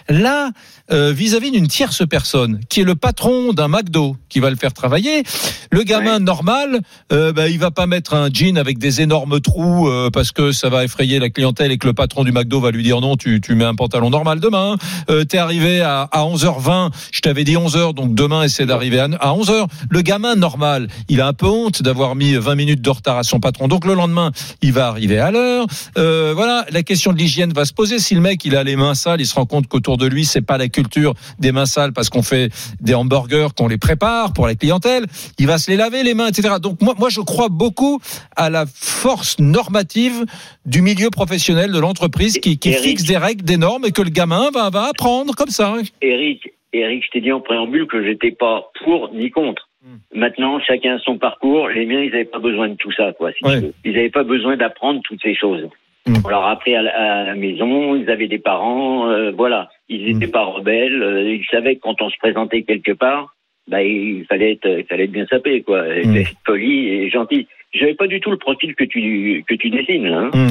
Là, 0.08 0.50
euh, 0.92 1.12
vis-à-vis 1.12 1.50
d'une 1.52 1.68
tierce 1.68 2.02
personne, 2.08 2.60
qui 2.68 2.80
est 2.80 2.84
le 2.84 2.96
patron 2.96 3.52
d'un 3.52 3.68
McDo, 3.68 4.16
qui 4.28 4.40
va 4.40 4.50
le 4.50 4.56
faire 4.56 4.72
travailler, 4.72 5.22
le 5.70 5.82
gamin 5.84 6.18
normal, 6.18 6.80
euh, 7.12 7.32
bah, 7.32 7.48
il 7.48 7.58
va 7.60 7.70
pas 7.70 7.86
mettre 7.86 8.14
un 8.14 8.28
jean 8.32 8.58
avec 8.58 8.78
des 8.78 9.00
énormes 9.00 9.40
trous 9.40 9.88
euh, 9.88 10.10
parce 10.12 10.32
que 10.32 10.50
ça 10.50 10.68
va 10.68 10.82
effrayer 10.84 11.20
la 11.20 11.30
clientèle 11.30 11.70
et 11.70 11.78
que 11.78 11.86
le 11.86 11.92
patron 11.92 12.24
du 12.24 12.32
McDo 12.32 12.58
va 12.60 12.72
lui 12.72 12.82
dire 12.82 13.00
non, 13.00 13.16
tu, 13.16 13.40
tu 13.40 13.54
mets 13.54 13.64
un 13.64 13.76
pantalon 13.76 14.10
normal 14.10 14.40
demain. 14.40 14.76
Euh, 15.10 15.24
T'es 15.24 15.38
arrivé 15.38 15.80
à, 15.80 16.02
à 16.10 16.22
11h20, 16.24 16.90
je 17.12 17.20
t'avais 17.20 17.44
dit 17.44 17.54
11h, 17.54 17.94
donc 17.94 18.14
demain 18.16 18.42
essaie 18.42 18.66
d'arriver 18.66 18.98
à, 18.98 19.04
à 19.20 19.32
11h. 19.32 19.66
Le 19.90 20.02
gamin 20.02 20.34
normal, 20.34 20.88
il 21.08 21.20
a 21.20 21.28
un 21.28 21.32
peu 21.32 21.46
honte 21.46 21.82
d'avoir 21.82 22.16
mis 22.16 22.19
20 22.20 22.54
minutes 22.54 22.82
de 22.82 22.90
retard 22.90 23.18
à 23.18 23.22
son 23.22 23.40
patron. 23.40 23.68
Donc 23.68 23.84
le 23.84 23.94
lendemain, 23.94 24.30
il 24.62 24.72
va 24.72 24.88
arriver 24.88 25.18
à 25.18 25.30
l'heure. 25.30 25.66
Euh, 25.98 26.32
voilà, 26.34 26.66
la 26.70 26.82
question 26.82 27.12
de 27.12 27.18
l'hygiène 27.18 27.52
va 27.52 27.64
se 27.64 27.72
poser. 27.72 27.98
Si 27.98 28.14
le 28.14 28.20
mec 28.20 28.44
il 28.44 28.56
a 28.56 28.64
les 28.64 28.76
mains 28.76 28.94
sales, 28.94 29.20
il 29.20 29.26
se 29.26 29.34
rend 29.34 29.46
compte 29.46 29.66
qu'autour 29.66 29.96
de 29.96 30.06
lui 30.06 30.24
c'est 30.24 30.42
pas 30.42 30.58
la 30.58 30.68
culture 30.68 31.14
des 31.38 31.52
mains 31.52 31.66
sales 31.66 31.92
parce 31.92 32.10
qu'on 32.10 32.22
fait 32.22 32.50
des 32.80 32.94
hamburgers, 32.94 33.48
qu'on 33.56 33.68
les 33.68 33.78
prépare 33.78 34.32
pour 34.32 34.46
la 34.46 34.54
clientèle, 34.54 35.06
il 35.38 35.46
va 35.46 35.58
se 35.58 35.70
les 35.70 35.76
laver 35.76 36.02
les 36.02 36.14
mains, 36.14 36.28
etc. 36.28 36.54
Donc 36.60 36.80
moi, 36.80 36.94
moi 36.98 37.08
je 37.08 37.20
crois 37.20 37.48
beaucoup 37.48 38.00
à 38.36 38.50
la 38.50 38.64
force 38.66 39.38
normative 39.38 40.24
du 40.66 40.82
milieu 40.82 41.10
professionnel 41.10 41.72
de 41.72 41.78
l'entreprise 41.78 42.38
qui, 42.38 42.58
qui 42.58 42.70
Eric. 42.70 42.82
fixe 42.82 43.04
des 43.04 43.16
règles, 43.16 43.44
des 43.44 43.56
normes 43.56 43.84
et 43.84 43.92
que 43.92 44.02
le 44.02 44.10
gamin 44.10 44.50
va, 44.52 44.70
va 44.70 44.88
apprendre 44.88 45.34
comme 45.34 45.50
ça. 45.50 45.74
Eric, 46.02 46.52
Eric, 46.72 47.04
je 47.06 47.10
t'ai 47.10 47.20
dit 47.20 47.32
en 47.32 47.40
préambule 47.40 47.86
que 47.86 48.04
j'étais 48.04 48.32
pas 48.32 48.70
pour 48.84 49.10
ni 49.12 49.30
contre. 49.30 49.69
Hmm. 49.82 49.96
Maintenant, 50.14 50.60
chacun 50.60 50.96
a 50.96 50.98
son 50.98 51.16
parcours. 51.18 51.68
Les 51.68 51.86
miens, 51.86 52.00
ils 52.02 52.10
n'avaient 52.10 52.24
pas 52.26 52.38
besoin 52.38 52.68
de 52.68 52.74
tout 52.74 52.92
ça, 52.92 53.12
quoi. 53.12 53.32
si. 53.32 53.38
Ils 53.84 53.92
n'avaient 53.92 54.10
pas 54.10 54.24
besoin 54.24 54.56
d'apprendre 54.56 55.00
toutes 55.04 55.22
ces 55.22 55.34
choses. 55.34 55.68
Hmm. 56.06 56.14
On 56.24 56.28
leur 56.28 56.44
a 56.44 56.50
appris 56.52 56.74
à 56.74 56.82
la, 56.82 57.20
à 57.20 57.24
la 57.24 57.34
maison. 57.34 57.94
Ils 57.96 58.10
avaient 58.10 58.28
des 58.28 58.38
parents, 58.38 59.08
euh, 59.08 59.30
voilà. 59.30 59.68
Ils 59.88 60.02
Hmm. 60.02 60.18
n'étaient 60.18 60.32
pas 60.32 60.44
rebelles. 60.44 61.02
euh, 61.02 61.32
ils 61.34 61.44
savaient 61.50 61.76
que 61.76 61.80
quand 61.80 62.00
on 62.02 62.10
se 62.10 62.16
présentait 62.18 62.62
quelque 62.62 62.92
part, 62.92 63.34
bah, 63.68 63.82
il 63.82 64.24
fallait 64.28 64.52
être, 64.52 64.68
il 64.68 64.84
fallait 64.84 65.04
être 65.04 65.12
bien 65.12 65.26
sapé, 65.30 65.62
quoi. 65.62 65.82
Hmm. 65.82 65.92
Il 65.96 66.04
fallait 66.04 66.20
être 66.22 66.34
poli 66.44 66.88
et 66.88 67.08
gentil. 67.10 67.46
J'avais 67.72 67.94
pas 67.94 68.08
du 68.08 68.18
tout 68.20 68.32
le 68.32 68.36
profil 68.36 68.74
que 68.74 68.82
tu 68.84 69.44
que 69.46 69.54
tu 69.54 69.70
dessines, 69.70 70.08
là. 70.08 70.18
hein. 70.24 70.30
oui, 70.34 70.50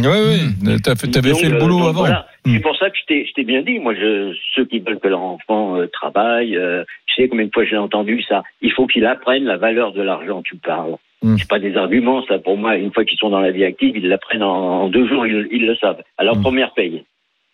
oui, 0.64 0.78
fait, 0.98 1.08
t'avais 1.12 1.32
Donc, 1.32 1.40
fait 1.42 1.50
le 1.50 1.56
euh, 1.56 1.60
boulot 1.60 1.80
avant. 1.80 1.92
voilà. 2.00 2.26
C'est 2.46 2.62
pour 2.62 2.76
ça 2.78 2.90
que 2.90 2.98
je 2.98 3.34
t'ai, 3.34 3.44
bien 3.44 3.62
dit. 3.62 3.80
Moi, 3.80 3.94
je, 3.96 4.34
ceux 4.56 4.66
qui 4.66 4.80
veulent 4.80 5.00
que 5.00 5.08
leur 5.08 5.22
enfant 5.22 5.78
euh, 5.78 5.88
travaille, 5.88 6.56
euh, 6.56 6.84
je 7.06 7.16
sais 7.16 7.28
combien 7.28 7.46
de 7.46 7.52
fois 7.54 7.66
j'ai 7.66 7.78
entendu 7.78 8.22
ça. 8.24 8.44
Il 8.62 8.72
faut 8.72 8.88
qu'ils 8.88 9.06
apprennent 9.06 9.46
la 9.46 9.58
valeur 9.58 9.92
de 9.92 10.02
l'argent. 10.02 10.42
Tu 10.42 10.56
parles. 10.56 10.96
C'est 11.38 11.50
pas 11.50 11.60
des 11.60 11.76
arguments, 11.76 12.24
ça. 12.26 12.40
Pour 12.40 12.58
moi, 12.58 12.78
une 12.78 12.94
fois 12.94 13.04
qu'ils 13.04 13.18
sont 13.18 13.30
dans 13.30 13.42
la 13.42 13.52
vie 13.52 13.66
active, 13.66 13.98
ils 13.98 14.08
l'apprennent 14.08 14.44
en, 14.44 14.84
en 14.84 14.88
deux 14.88 15.06
jours. 15.06 15.28
Ils, 15.28 15.50
ils 15.52 15.66
le 15.66 15.76
savent. 15.76 16.02
À 16.18 16.24
leur 16.24 16.40
première 16.40 16.74
paye. 16.74 17.04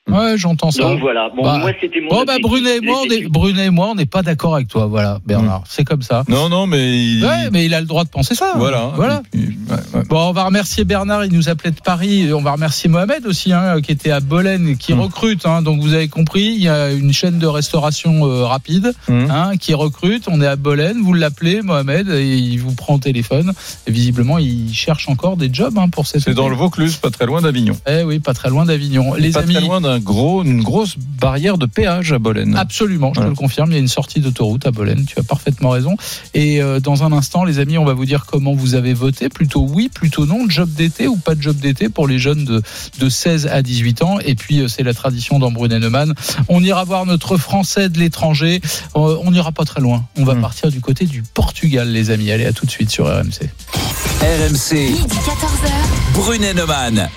Ouais, 0.07 0.38
j'entends 0.38 0.69
ça. 0.69 0.84
Donc 0.84 0.99
voilà. 0.99 1.30
Bon, 1.36 1.41
Bah, 1.44 1.57
moi, 1.57 1.72
c'était 1.82 1.99
mon. 1.99 2.10
Bon, 2.10 2.23
bah. 2.26 2.38
Brunet 2.41 2.77
et 2.77 2.82
moi, 2.82 3.02
on 3.06 3.10
est, 3.11 3.27
Brunet 3.27 3.65
et 3.65 3.69
moi, 3.72 3.88
on 3.90 3.95
n'est 3.95 4.06
pas 4.06 4.22
d'accord 4.22 4.53
avec 4.56 4.68
toi, 4.68 4.86
voilà, 4.86 5.19
Bernard. 5.26 5.64
C'est 5.68 5.84
comme 5.84 6.03
ça. 6.03 6.23
Non, 6.27 6.48
non, 6.48 6.68
mais. 6.68 6.95
Il... 6.95 7.26
Ouais, 7.26 7.49
mais 7.52 7.65
il 7.65 7.73
a 7.73 7.82
le 7.82 7.88
droit 7.88 8.03
de 8.03 8.10
penser 8.10 8.36
ça. 8.36 8.53
Voilà. 8.56 8.91
Voilà. 8.95 9.23
Bon, 10.10 10.30
on 10.30 10.32
va 10.32 10.44
remercier 10.44 10.84
Bernard, 10.84 11.26
il 11.26 11.34
nous 11.34 11.49
appelait 11.49 11.72
de 11.72 11.82
Paris. 11.84 12.32
On 12.34 12.41
va 12.41 12.52
remercier 12.52 12.88
Mohamed 12.90 13.26
aussi, 13.26 13.52
hein, 13.52 13.82
qui 13.82 13.91
était 13.91 14.11
à 14.11 14.19
Bolène, 14.19 14.77
qui 14.77 14.94
recrute. 14.94 15.45
Hein, 15.45 15.64
donc 15.64 15.82
vous 15.82 15.94
avez 15.94 16.07
compris, 16.07 16.53
il 16.56 16.61
y 16.61 16.69
a 16.69 16.91
une 16.91 17.11
chaîne 17.11 17.40
de 17.40 17.48
restauration 17.48 18.26
euh, 18.26 18.45
rapide 18.45 18.94
hein, 19.10 19.57
qui 19.60 19.73
recrute. 19.73 20.26
On 20.30 20.40
est 20.40 20.48
à 20.48 20.56
Bolène, 20.56 21.02
vous 21.02 21.14
l'appelez 21.14 21.61
Mohamed, 21.64 22.10
et 22.10 22.38
il 22.38 22.57
vous 22.57 22.73
prend 22.73 22.95
au 22.95 22.99
téléphone. 22.99 23.53
Et 23.88 23.91
visiblement, 23.91 24.38
il 24.38 24.72
cherche 24.73 25.10
encore 25.10 25.36
des 25.36 25.49
jobs 25.52 25.77
hein, 25.80 25.90
pour 25.90 26.06
cette. 26.06 26.22
C'est 26.22 26.34
dans 26.36 26.49
le 26.49 26.56
Vaucluse, 26.56 26.98
pas 26.98 27.10
très 27.10 27.26
loin 27.26 27.41
d'Avignon. 27.41 27.76
Eh 27.88 28.03
oui, 28.03 28.19
pas 28.19 28.34
très 28.34 28.49
loin 28.49 28.65
d'Avignon. 28.65 29.15
Les 29.15 29.32
pas 29.32 29.40
amis. 29.40 29.56
très 29.56 29.64
loin 29.64 29.82
gros, 29.99 30.43
une 30.43 30.61
grosse 30.61 30.95
barrière 30.97 31.57
de 31.57 31.65
péage 31.65 32.11
à 32.13 32.19
Bolène. 32.19 32.55
Absolument, 32.55 33.13
je 33.15 33.22
te 33.22 33.26
le 33.26 33.35
confirme, 33.35 33.72
il 33.72 33.73
y 33.73 33.77
a 33.77 33.80
une 33.80 33.88
sortie 33.88 34.19
d'autoroute 34.19 34.65
à 34.65 34.72
Bolène, 34.72 35.05
tu 35.05 35.19
as 35.19 35.23
parfaitement 35.23 35.69
raison. 35.69 35.97
Et 36.34 36.61
euh, 36.61 36.80
dans 36.80 37.03
un 37.03 37.11
instant, 37.11 37.43
les 37.43 37.59
amis, 37.59 37.77
on 37.77 37.85
va 37.85 37.93
vous 37.93 38.05
dire 38.05 38.26
comment 38.26 38.53
vous 38.53 38.76
avez 38.76 38.93
voté, 38.93 39.30
plutôt 39.30 39.67
oui, 39.69 39.89
plutôt 39.93 40.26
non, 40.26 40.45
job 40.49 40.69
d'été 40.72 41.07
ou 41.07 41.17
pas 41.17 41.35
de 41.35 41.41
job 41.41 41.57
d'été 41.57 41.89
pour 41.89 42.07
les 42.07 42.19
jeunes 42.19 42.45
de, 42.45 42.61
de 42.99 43.09
16 43.09 43.47
à 43.47 43.61
18 43.61 44.01
ans. 44.03 44.19
Et 44.19 44.35
puis, 44.35 44.59
euh, 44.59 44.67
c'est 44.67 44.84
la 44.84 44.93
tradition 44.93 45.39
dans 45.39 45.51
Brunet-Neumann. 45.51 46.13
On 46.49 46.63
ira 46.63 46.84
voir 46.84 47.05
notre 47.05 47.38
Français 47.38 47.89
de 47.89 47.99
l'étranger, 47.99 48.61
Euh, 48.95 49.17
on 49.23 49.31
n'ira 49.31 49.51
pas 49.51 49.65
très 49.65 49.81
loin, 49.81 50.05
on 50.17 50.23
va 50.23 50.35
partir 50.35 50.72
du 50.72 50.80
côté 50.81 51.05
du 51.05 51.23
Portugal, 51.23 51.89
les 51.89 52.11
amis. 52.11 52.31
Allez, 52.31 52.45
à 52.45 52.53
tout 52.53 52.65
de 52.65 52.72
suite 52.72 52.89
sur 52.89 53.05
RMC. 53.05 53.49
RMC, 54.22 54.73
Midi 54.73 55.17
14h. 55.17 56.13
Brunet-Neumann. 56.13 57.09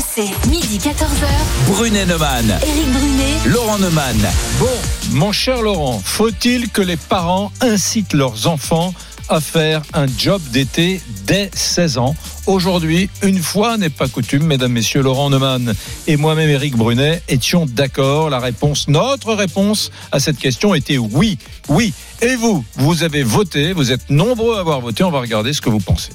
RMC, 0.00 0.48
midi 0.48 0.78
14h. 0.78 1.26
Brunet-Neumann. 1.66 2.58
Éric 2.62 2.90
Brunet. 2.90 3.52
Laurent 3.52 3.78
Neumann. 3.78 4.16
Bon, 4.58 4.66
mon 5.10 5.30
cher 5.30 5.60
Laurent, 5.60 6.00
faut-il 6.02 6.70
que 6.70 6.80
les 6.80 6.96
parents 6.96 7.52
incitent 7.60 8.14
leurs 8.14 8.46
enfants 8.46 8.94
à 9.28 9.40
faire 9.40 9.82
un 9.92 10.06
job 10.06 10.40
d'été 10.52 11.02
dès 11.26 11.50
16 11.52 11.98
ans? 11.98 12.16
Aujourd'hui, 12.46 13.10
une 13.22 13.40
fois 13.40 13.76
n'est 13.76 13.90
pas 13.90 14.08
coutume, 14.08 14.44
mesdames, 14.44 14.72
messieurs, 14.72 15.02
Laurent 15.02 15.28
Neumann 15.28 15.74
et 16.06 16.16
moi-même, 16.16 16.48
Éric 16.48 16.76
Brunet, 16.76 17.22
étions 17.28 17.66
d'accord? 17.66 18.30
La 18.30 18.38
réponse, 18.38 18.88
notre 18.88 19.34
réponse 19.34 19.90
à 20.12 20.20
cette 20.20 20.38
question 20.38 20.74
était 20.74 20.98
oui, 20.98 21.36
oui. 21.68 21.92
Et 22.22 22.36
vous, 22.36 22.64
vous 22.76 23.02
avez 23.02 23.22
voté, 23.22 23.74
vous 23.74 23.92
êtes 23.92 24.08
nombreux 24.08 24.56
à 24.56 24.60
avoir 24.60 24.80
voté. 24.80 25.04
On 25.04 25.10
va 25.10 25.20
regarder 25.20 25.52
ce 25.52 25.60
que 25.60 25.68
vous 25.68 25.80
pensez. 25.80 26.10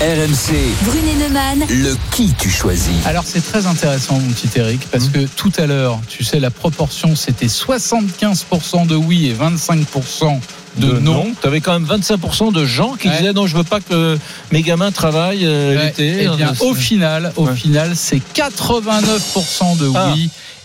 RMC, 0.00 0.52
Brunet 0.84 1.14
Neumann. 1.14 1.64
le 1.70 1.96
qui 2.10 2.30
tu 2.38 2.50
choisis. 2.50 2.92
Alors 3.06 3.24
c'est 3.26 3.40
très 3.40 3.66
intéressant 3.66 4.18
mon 4.18 4.28
petit 4.30 4.50
Eric 4.58 4.80
parce 4.92 5.08
que 5.08 5.20
tout 5.20 5.50
à 5.56 5.64
l'heure, 5.64 5.98
tu 6.06 6.22
sais 6.22 6.38
la 6.38 6.50
proportion 6.50 7.16
c'était 7.16 7.46
75% 7.46 8.86
de 8.86 8.94
oui 8.94 9.28
et 9.28 9.32
25% 9.34 10.38
de, 10.76 10.98
non. 10.98 11.26
Tu 11.40 11.46
avais 11.46 11.62
quand 11.62 11.72
même 11.72 11.86
25% 11.88 12.52
de 12.52 12.66
gens 12.66 12.92
qui 12.92 13.08
Ouais. 13.08 13.16
disaient 13.16 13.32
non, 13.32 13.46
je 13.46 13.56
veux 13.56 13.64
pas 13.64 13.80
que 13.80 14.18
mes 14.52 14.60
gamins 14.60 14.92
travaillent 14.92 15.46
euh, 15.46 15.74
Ouais, 15.78 15.84
l'été. 15.86 16.28
eh 16.30 16.36
bien, 16.36 16.52
au 16.60 16.74
final, 16.74 17.32
au 17.36 17.46
final, 17.46 17.92
c'est 17.96 18.20
89% 18.34 19.76
de 19.78 19.90
Ah. 19.94 20.12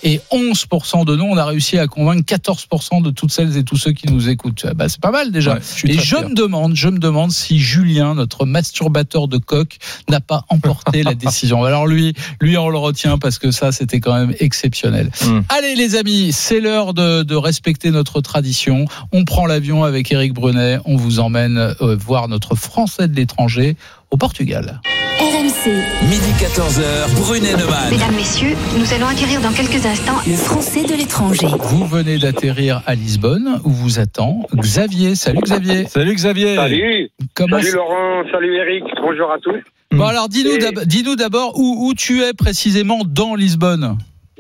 Et 0.04 0.22
11% 0.32 1.06
de 1.06 1.16
non. 1.16 1.30
On 1.32 1.38
a 1.38 1.46
réussi 1.46 1.78
à 1.78 1.88
convaincre 1.88 2.24
14% 2.24 3.02
de 3.02 3.12
toutes 3.12 3.32
celles 3.32 3.58
et 3.58 3.64
tous 3.64 3.78
ceux 3.78 3.92
qui 3.92 4.08
nous 4.08 4.30
écoutent. 4.30 4.66
Bah, 4.76 4.90
c'est 4.90 5.00
pas 5.00 5.12
mal 5.12 5.32
déjà. 5.32 5.56
Ouais, 5.56 5.60
je 5.62 5.74
suis 5.74 5.92
et 5.92 5.94
je 5.94 6.02
fier. 6.02 6.30
me 6.30 6.36
demande, 6.36 6.76
je 6.76 6.90
me 6.90 7.00
demande 7.00 7.32
si 7.32 7.60
Julien, 7.60 8.16
notre 8.16 8.46
masturbateur 8.46 9.28
de 9.28 9.38
coq, 9.38 9.78
n'a 10.10 10.20
pas 10.20 10.46
emporté 10.50 11.04
la 11.04 11.14
décision. 11.16 11.64
Alors 11.64 11.88
lui, 11.88 12.14
lui, 12.40 12.58
on 12.58 12.70
le 12.70 12.78
retient 12.78 13.18
parce 13.18 13.40
que 13.40 13.52
ça, 13.52 13.72
c'était 13.72 14.00
quand 14.00 14.14
même 14.14 14.34
exceptionnel. 14.40 15.12
Hmm. 15.26 15.42
Allez 15.50 15.76
les 15.76 15.96
amis, 15.96 16.32
c'est 16.32 16.60
l'heure 16.60 16.94
de, 16.94 17.24
de 17.24 17.36
respecter 17.36 17.92
notre 17.92 18.22
tradition. 18.22 18.86
On 19.12 19.26
prend 19.26 19.46
l'avion 19.46 19.84
avec 19.84 20.12
Eric 20.12 20.34
Brunet. 20.34 20.80
On 20.86 20.96
vous 20.96 21.20
emmène 21.20 21.58
euh, 21.58 21.96
voir 21.96 22.28
notre 22.28 22.56
Français 22.56 23.08
de 23.08 23.16
l'étranger 23.16 23.76
au 24.12 24.18
Portugal. 24.18 24.80
RMC. 25.20 25.72
Midi 26.10 26.32
14h, 26.40 27.16
Brunet 27.20 27.54
Neumann. 27.56 27.90
Mesdames, 27.92 28.16
Messieurs, 28.16 28.56
nous 28.78 28.94
allons 28.94 29.08
acquérir 29.08 29.40
dans 29.42 29.52
quelques 29.54 29.86
instants 29.86 30.18
le 30.28 30.36
Français 30.36 30.84
de 30.84 30.94
l'étranger. 30.96 31.48
Vous 31.60 31.86
venez 31.86 32.18
d'atterrir 32.18 32.82
à 32.88 32.96
Lisbonne 32.96 33.60
où 33.64 33.70
vous 33.70 34.00
attend 34.00 34.48
Xavier. 34.56 35.16
Salut 35.16 35.40
Xavier. 35.42 35.86
Salut 35.86 36.14
Xavier. 36.16 36.56
Salut. 36.56 37.10
Comment 37.36 37.60
Salut 37.62 37.76
Laurent, 37.76 38.24
salut 38.32 38.56
Eric, 38.58 38.84
bonjour 39.02 39.32
à 39.32 39.38
tous. 39.40 39.60
Bon 39.92 40.06
alors 40.06 40.30
dis-nous 40.30 40.58
d'ab- 40.58 40.86
dis-nous 40.86 41.16
d'abord 41.16 41.54
où, 41.58 41.88
où 41.88 41.94
tu 41.94 42.22
es 42.24 42.34
précisément 42.34 43.02
dans 43.06 43.36
Lisbonne. 43.36 43.98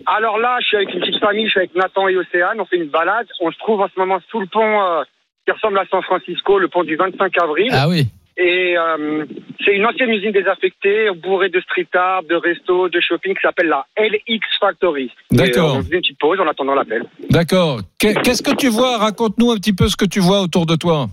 Alors 0.08 0.40
là, 0.40 0.58
je 0.62 0.66
suis 0.68 0.78
avec 0.78 0.94
une 0.94 1.02
petite 1.02 1.20
famille, 1.20 1.46
je 1.46 1.52
suis 1.52 1.60
avec 1.60 1.76
Nathan 1.76 2.08
et 2.08 2.18
Océane, 2.18 2.60
on 2.60 2.66
fait 2.66 2.78
une 2.78 2.90
balade. 2.90 3.28
On 3.42 3.52
se 3.52 3.58
trouve 3.60 3.82
en 3.82 3.88
ce 3.94 4.00
moment 4.00 4.18
sous 4.32 4.40
le 4.40 4.48
pont 4.48 4.60
euh, 4.82 5.04
qui 5.46 5.52
ressemble 5.52 5.78
à 5.78 5.84
San 5.92 6.02
Francisco, 6.02 6.58
le 6.58 6.70
pont 6.70 6.84
du 6.84 6.96
25 6.96 7.32
avril. 7.44 7.70
Ah 7.72 7.88
oui. 7.88 8.08
Et 8.38 8.76
euh, 8.78 9.26
c'est 9.64 9.76
une 9.76 9.86
ancienne 9.86 10.10
usine 10.10 10.32
désaffectée, 10.32 11.10
bourrée 11.22 11.50
de 11.50 11.60
street 11.62 11.88
art, 11.94 12.24
de 12.24 12.36
resto, 12.36 12.90
de 12.90 13.00
shopping, 13.00 13.36
qui 13.36 13.42
s'appelle 13.42 13.68
la 13.68 13.86
LX 13.98 14.40
Factory. 14.60 15.12
Et, 15.32 15.36
D'accord. 15.36 15.76
euh, 15.76 15.80
on 15.80 15.82
faisait 15.84 15.96
une 15.96 16.02
petite 16.02 16.20
pause 16.20 16.40
en 16.40 16.48
attendant 16.48 16.74
l'appel. 16.76 17.04
D'accord. 17.30 17.80
Qu'est- 18.00 18.20
Qu'est-ce 18.22 18.42
que 18.42 18.56
tu 18.56 18.70
vois? 18.70 18.98
Raconte-nous 18.98 19.52
un 19.52 19.56
petit 19.58 19.74
peu 19.74 19.88
ce 19.88 19.96
que 19.98 20.06
tu 20.06 20.20
vois 20.20 20.42
autour 20.42 20.66
de 20.66 20.76
toi. 20.76 21.08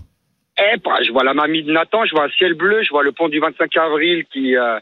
Eh, 0.57 0.77
bah, 0.83 0.97
je 1.05 1.11
vois 1.11 1.23
la 1.23 1.33
mamie 1.33 1.63
de 1.63 1.71
Nathan, 1.71 2.05
je 2.05 2.11
vois 2.15 2.25
un 2.25 2.29
ciel 2.31 2.53
bleu, 2.53 2.81
je 2.83 2.89
vois 2.89 3.03
le 3.03 3.11
pont 3.11 3.29
du 3.29 3.39
25 3.39 3.75
avril 3.77 4.25
qui, 4.31 4.55
euh, 4.57 4.79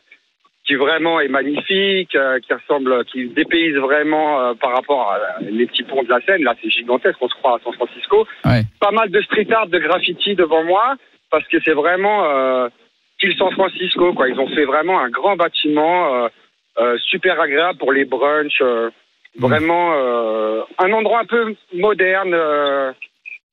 qui 0.66 0.76
vraiment 0.76 1.20
est 1.20 1.28
magnifique, 1.28 2.16
euh, 2.16 2.40
qui 2.40 2.54
ressemble, 2.54 3.04
qui 3.06 3.28
dépayse 3.30 3.76
vraiment 3.76 4.42
euh, 4.42 4.54
par 4.56 4.74
rapport 4.74 5.12
à 5.12 5.16
euh, 5.18 5.50
les 5.52 5.66
petits 5.68 5.84
ponts 5.84 6.04
de 6.04 6.10
la 6.10 6.20
Seine. 6.22 6.44
Là, 6.44 6.56
c'est 6.62 6.70
gigantesque, 6.70 7.18
on 7.22 7.28
se 7.30 7.36
croit 7.36 7.58
à 7.58 7.60
San 7.64 7.74
Francisco. 7.74 8.26
Ouais. 8.46 8.62
Pas 8.80 8.92
mal 8.92 9.10
de 9.12 9.22
street 9.22 9.48
art, 9.52 9.68
de 9.68 9.78
graffiti 9.80 10.34
devant 10.36 10.64
moi, 10.64 10.96
parce 11.32 11.48
que 11.48 11.58
c'est 11.64 11.74
vraiment 11.74 12.26
euh, 12.26 12.70
style 13.16 13.36
San 13.38 13.52
Francisco. 13.52 14.14
Quoi. 14.14 14.30
Ils 14.30 14.40
ont 14.40 14.48
fait 14.50 14.66
vraiment 14.66 15.00
un 15.00 15.10
grand 15.10 15.36
bâtiment, 15.36 16.24
euh, 16.24 16.28
euh, 16.80 16.98
super 17.10 17.40
agréable 17.42 17.80
pour 17.80 17.92
les 17.92 18.06
brunchs. 18.06 18.62
euh, 18.62 18.90
vraiment 19.40 19.94
euh, 19.94 20.62
un 20.80 20.92
endroit 20.94 21.20
un 21.20 21.26
peu 21.26 21.54
moderne. 21.74 22.34
euh, 22.34 22.92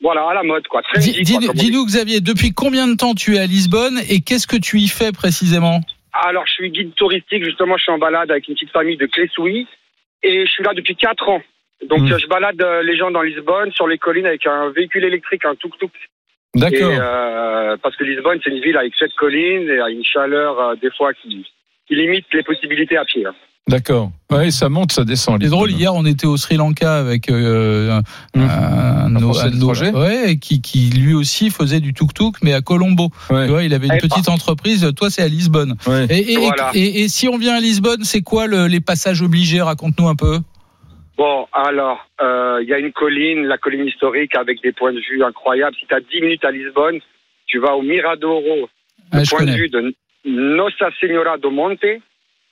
voilà, 0.01 0.29
à 0.29 0.35
la 0.35 0.43
mode, 0.43 0.67
quoi. 0.67 0.83
Très 0.83 0.99
Dis-. 1.01 1.23
Dis-nous 1.55 1.85
Xavier, 1.87 2.21
depuis 2.21 2.53
combien 2.53 2.87
de 2.89 2.95
temps 2.97 3.15
tu 3.15 3.37
es 3.37 3.39
à 3.39 3.47
Lisbonne 3.47 3.99
et 4.11 4.21
qu'est-ce 4.21 4.47
que 4.47 4.57
tu 4.57 4.79
y 4.79 4.89
fais 4.89 5.13
précisément? 5.13 5.81
Alors, 6.13 6.47
je 6.47 6.53
suis 6.53 6.71
guide 6.71 6.95
touristique, 6.95 7.45
justement, 7.45 7.77
je 7.77 7.83
suis 7.85 7.93
en 7.93 7.99
balade 7.99 8.31
avec 8.31 8.47
une 8.49 8.55
petite 8.55 8.71
famille 8.71 8.97
de 8.97 9.07
Clessouilly 9.07 9.67
et 10.23 10.45
je 10.47 10.51
suis 10.51 10.63
là 10.65 10.73
depuis 10.75 10.95
4 10.97 11.29
ans. 11.29 11.43
Donc, 11.87 12.01
Mm. 12.01 12.13
euh, 12.13 12.19
je 12.19 12.27
balade 12.27 12.63
les 12.85 12.97
gens 12.97 13.11
dans 13.11 13.23
Lisbonne, 13.23 13.73
sur 13.73 13.87
les 13.87 13.99
collines, 13.99 14.27
avec 14.27 14.47
un 14.47 14.71
véhicule 14.71 15.05
électrique, 15.05 15.45
un 15.45 15.55
tuk-tuk. 15.55 15.91
D'accord. 16.55 16.93
Euh, 16.93 17.77
parce 17.83 17.97
que 17.97 18.05
Lisbonne, 18.05 18.39
c'est 18.45 18.51
une 18.51 18.63
ville 18.63 18.77
avec 18.77 18.93
sept 18.99 19.11
collines 19.19 19.69
et 19.69 19.81
a 19.81 19.91
une 19.91 20.05
chaleur, 20.05 20.59
euh, 20.61 20.75
des 20.81 20.91
fois, 20.97 21.13
qui, 21.15 21.45
qui 21.89 21.95
limite 21.95 22.27
les 22.33 22.43
possibilités 22.43 22.97
à 22.97 23.05
pied. 23.05 23.27
hein. 23.27 23.35
D'accord. 23.67 24.11
Oui, 24.31 24.53
ça 24.53 24.69
monte, 24.69 24.93
ça 24.93 25.05
descend. 25.05 25.43
C'est 25.43 25.49
drôle, 25.49 25.71
hier 25.71 25.95
on 25.95 26.05
était 26.05 26.27
au 26.27 26.37
Sri 26.37 26.57
Lanka 26.57 26.97
avec 26.99 27.31
euh, 27.31 27.93
un, 27.93 28.03
un, 28.39 28.47
Un 28.47 29.17
un 29.17 29.21
de 29.21 29.97
ouais, 29.97 30.37
qui, 30.37 30.61
qui 30.61 30.91
lui 30.91 31.15
aussi 31.15 31.49
faisait 31.49 31.81
du 31.81 31.95
tuk-tuk 31.95 32.35
mais 32.43 32.53
à 32.53 32.61
Colombo. 32.61 33.09
Ouais. 33.31 33.47
Tu 33.47 33.51
vois, 33.53 33.63
il 33.65 33.73
avait 33.73 33.87
une 33.87 33.97
petite 33.97 34.29
entreprise, 34.29 34.87
toi 34.95 35.09
c'est 35.09 35.23
à 35.23 35.29
Lisbonne. 35.29 35.77
Ouais. 35.87 36.05
Et, 36.11 36.35
et- 36.35 36.37
Voilà. 36.37 36.73
et- 36.75 37.05
et 37.05 37.09
si 37.09 37.27
on 37.27 37.39
vient 37.39 37.55
à 37.57 37.61
Lisbonne, 37.61 38.05
c'est 38.05 38.21
quoi 38.21 38.47
le- 38.47 38.67
les 38.67 38.81
passages 38.81 39.23
obligés? 39.23 39.63
Raconte-nous 39.63 40.09
un 40.09 40.15
peu. 40.15 40.41
Bon, 41.17 41.47
alors, 41.53 42.05
euh, 42.21 42.59
il 42.63 42.69
y 42.69 42.75
a 42.75 42.79
une 42.79 42.93
colline, 42.93 43.47
la 43.47 43.59
colline 43.59 43.87
historique, 43.87 44.35
avec 44.37 44.61
des 44.63 44.73
points 44.73 44.93
de 44.93 45.01
vue 45.01 45.23
incroyables. 45.23 45.77
Si 45.79 45.87
tu 45.87 45.95
as 45.95 46.01
10 46.01 46.21
minutes 46.23 46.45
à 46.45 46.51
Lisbonne, 46.51 46.99
tu 47.47 47.59
vas 47.61 47.77
au 47.77 47.83
Miradouro, 47.83 48.69
Ah, 49.13 49.19
le 49.19 49.25
je 49.25 49.31
point 49.31 49.39
connais. 49.41 49.53
de 49.53 49.57
vue 49.59 49.69
de 49.69 49.95
Nossa 50.25 50.91
Senhora 51.01 51.39
do 51.39 51.51
Monte. 51.51 51.87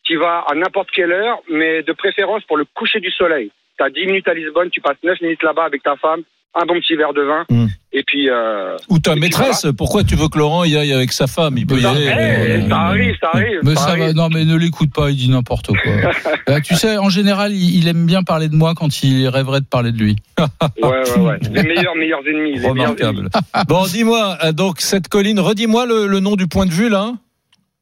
Tu 0.05 0.17
vas 0.17 0.45
à 0.49 0.55
n'importe 0.55 0.91
quelle 0.91 1.13
heure, 1.13 1.41
mais 1.49 1.83
de 1.83 1.93
préférence 1.93 2.45
pour 2.45 2.57
le 2.57 2.65
coucher 2.75 3.01
du 3.01 3.11
soleil. 3.11 3.51
Tu 3.79 3.85
as 3.85 3.91
10 3.91 4.07
minutes 4.07 4.29
à 4.29 4.35
Lisbonne, 4.35 4.71
tu 4.71 4.81
passes 4.81 5.03
9 5.03 5.21
minutes 5.23 5.43
là-bas 5.43 5.65
avec 5.65 5.83
ta 5.83 5.97
femme, 5.97 6.23
un 6.55 6.67
bon 6.67 6.75
petit 6.81 6.97
verre 6.97 7.15
de 7.15 7.23
vin, 7.23 7.45
Mm. 7.51 7.67
et 7.95 8.03
puis... 8.07 8.29
Euh, 8.29 8.77
Ou 8.91 8.99
ta 8.99 9.17
maîtresse, 9.17 9.67
pourquoi 9.77 10.05
tu 10.05 10.17
veux 10.17 10.29
que 10.29 10.39
Laurent 10.39 10.65
y 10.65 10.77
aille 10.77 10.93
avec 10.93 11.13
sa 11.13 11.27
femme? 11.27 11.57
Il 11.57 11.67
peut 11.67 11.77
y 11.79 11.81
voilà. 11.81 11.97
aller. 11.97 12.07
Ça, 12.07 12.19
euh, 12.19 12.69
ça 12.69 12.77
arrive, 12.77 13.15
ça 13.21 13.31
arrive. 13.33 13.59
Mais 13.63 13.75
ça 13.75 13.81
ça 13.89 13.97
va, 13.97 14.13
non, 14.13 14.29
mais 14.29 14.45
ne 14.45 14.57
l'écoute 14.57 14.93
pas, 14.93 15.11
il 15.11 15.17
dit 15.17 15.31
n'importe 15.31 15.69
quoi. 15.69 15.93
Euh, 16.49 16.59
tu 16.61 16.75
sais, 16.75 16.99
en 16.99 17.09
général, 17.09 17.53
il, 17.53 17.77
il 17.79 17.89
aime 17.89 18.05
bien 18.05 18.23
parler 18.25 18.49
de 18.49 18.57
moi 18.57 18.75
quand 18.75 19.03
il 19.05 19.29
rêverait 19.29 19.61
de 19.61 19.65
parler 19.67 19.93
de 19.93 19.99
lui. 19.99 20.17
Ouais, 20.39 20.45
ouais, 20.83 21.19
ouais. 21.21 21.39
Les 21.53 21.63
meilleurs, 21.63 21.95
meilleurs 21.95 22.21
ennemis. 22.27 22.55
Les 22.55 22.59
meilleurs 22.59 22.71
Remarquable. 22.91 23.19
ennemis. 23.55 23.65
Bon, 23.69 23.85
dis-moi, 23.87 24.39
donc 24.53 24.81
cette 24.81 25.07
colline, 25.09 25.39
redis-moi 25.39 25.87
le, 25.87 26.07
le 26.09 26.21
nom 26.21 26.35
du 26.35 26.49
point 26.49 26.67
de 26.67 26.73
vue 26.73 26.89
là. 26.89 27.13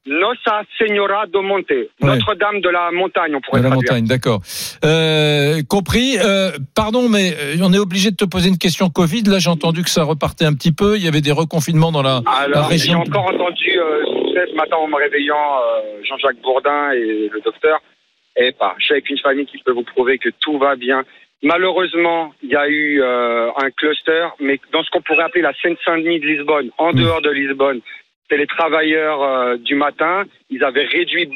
Nossa 0.06 0.62
Senhora 0.78 1.27
do 1.27 1.43
Monte. 1.43 1.90
Notre-Dame 2.01 2.60
de 2.62 2.68
la 2.70 2.90
montagne, 2.90 3.35
on 3.36 3.40
pourrait 3.40 3.60
De 3.60 3.64
la 3.64 3.70
traduire. 3.70 3.93
montagne, 3.93 4.06
d'accord. 4.06 4.40
Euh, 4.85 5.60
compris. 5.68 6.16
Euh, 6.18 6.52
pardon, 6.74 7.09
mais 7.09 7.32
euh, 7.39 7.56
on 7.62 7.72
est 7.72 7.78
obligé 7.78 8.10
de 8.10 8.16
te 8.16 8.24
poser 8.24 8.48
une 8.48 8.56
question 8.59 8.89
Covid. 8.89 9.22
Là, 9.24 9.39
j'ai 9.39 9.51
entendu 9.51 9.82
que 9.82 9.90
ça 9.90 10.02
repartait 10.05 10.47
un 10.47 10.55
petit 10.55 10.72
peu. 10.72 10.97
Il 10.97 11.05
y 11.05 11.09
avait 11.09 11.20
des 11.20 11.32
reconfinements 11.32 11.93
dans 11.93 12.02
la, 12.02 12.22
la 12.24 12.32
Alors, 12.32 12.64
j'ai 12.64 12.70
région. 12.70 13.01
encore 13.01 13.27
entendu 13.27 13.78
euh, 13.78 14.02
ce 14.48 14.56
matin 14.56 14.77
en 14.77 14.89
me 14.89 14.97
réveillant 14.97 15.36
Jean-Jacques 16.09 16.40
Bourdin 16.43 16.93
et 16.93 17.28
le 17.32 17.40
docteur. 17.44 17.81
Et 18.36 18.52
pas, 18.52 18.74
je 18.78 18.85
suis 18.86 18.94
avec 18.94 19.10
une 19.10 19.18
famille 19.18 19.44
qui 19.47 19.59
peut 19.59 19.72
vous 19.72 19.82
prouver 19.85 20.16
que 20.18 20.31
tout 20.40 20.56
va 20.59 20.77
bien. 20.77 21.05
Malheureusement, 21.43 22.32
il 22.43 22.51
y 22.51 22.56
a 22.56 22.68
eu 22.68 23.02
un 23.02 23.70
cluster, 23.77 24.28
mais 24.40 24.59
dans 24.72 24.82
ce 24.82 24.90
qu'on 24.90 25.01
pourrait 25.02 25.24
appeler 25.24 25.43
la 25.43 25.52
Seine-Saint-Denis 25.60 26.20
de 26.20 26.27
Lisbonne, 26.27 26.70
en 26.78 26.93
dehors 26.93 27.20
de 27.22 27.31
Lisbonne, 27.31 27.81
c'est 28.31 28.36
les 28.36 28.47
travailleurs 28.47 29.23
euh, 29.23 29.57
du 29.57 29.74
matin. 29.74 30.24
Ils 30.48 30.65
avaient 30.65 30.85
réduit 30.85 31.28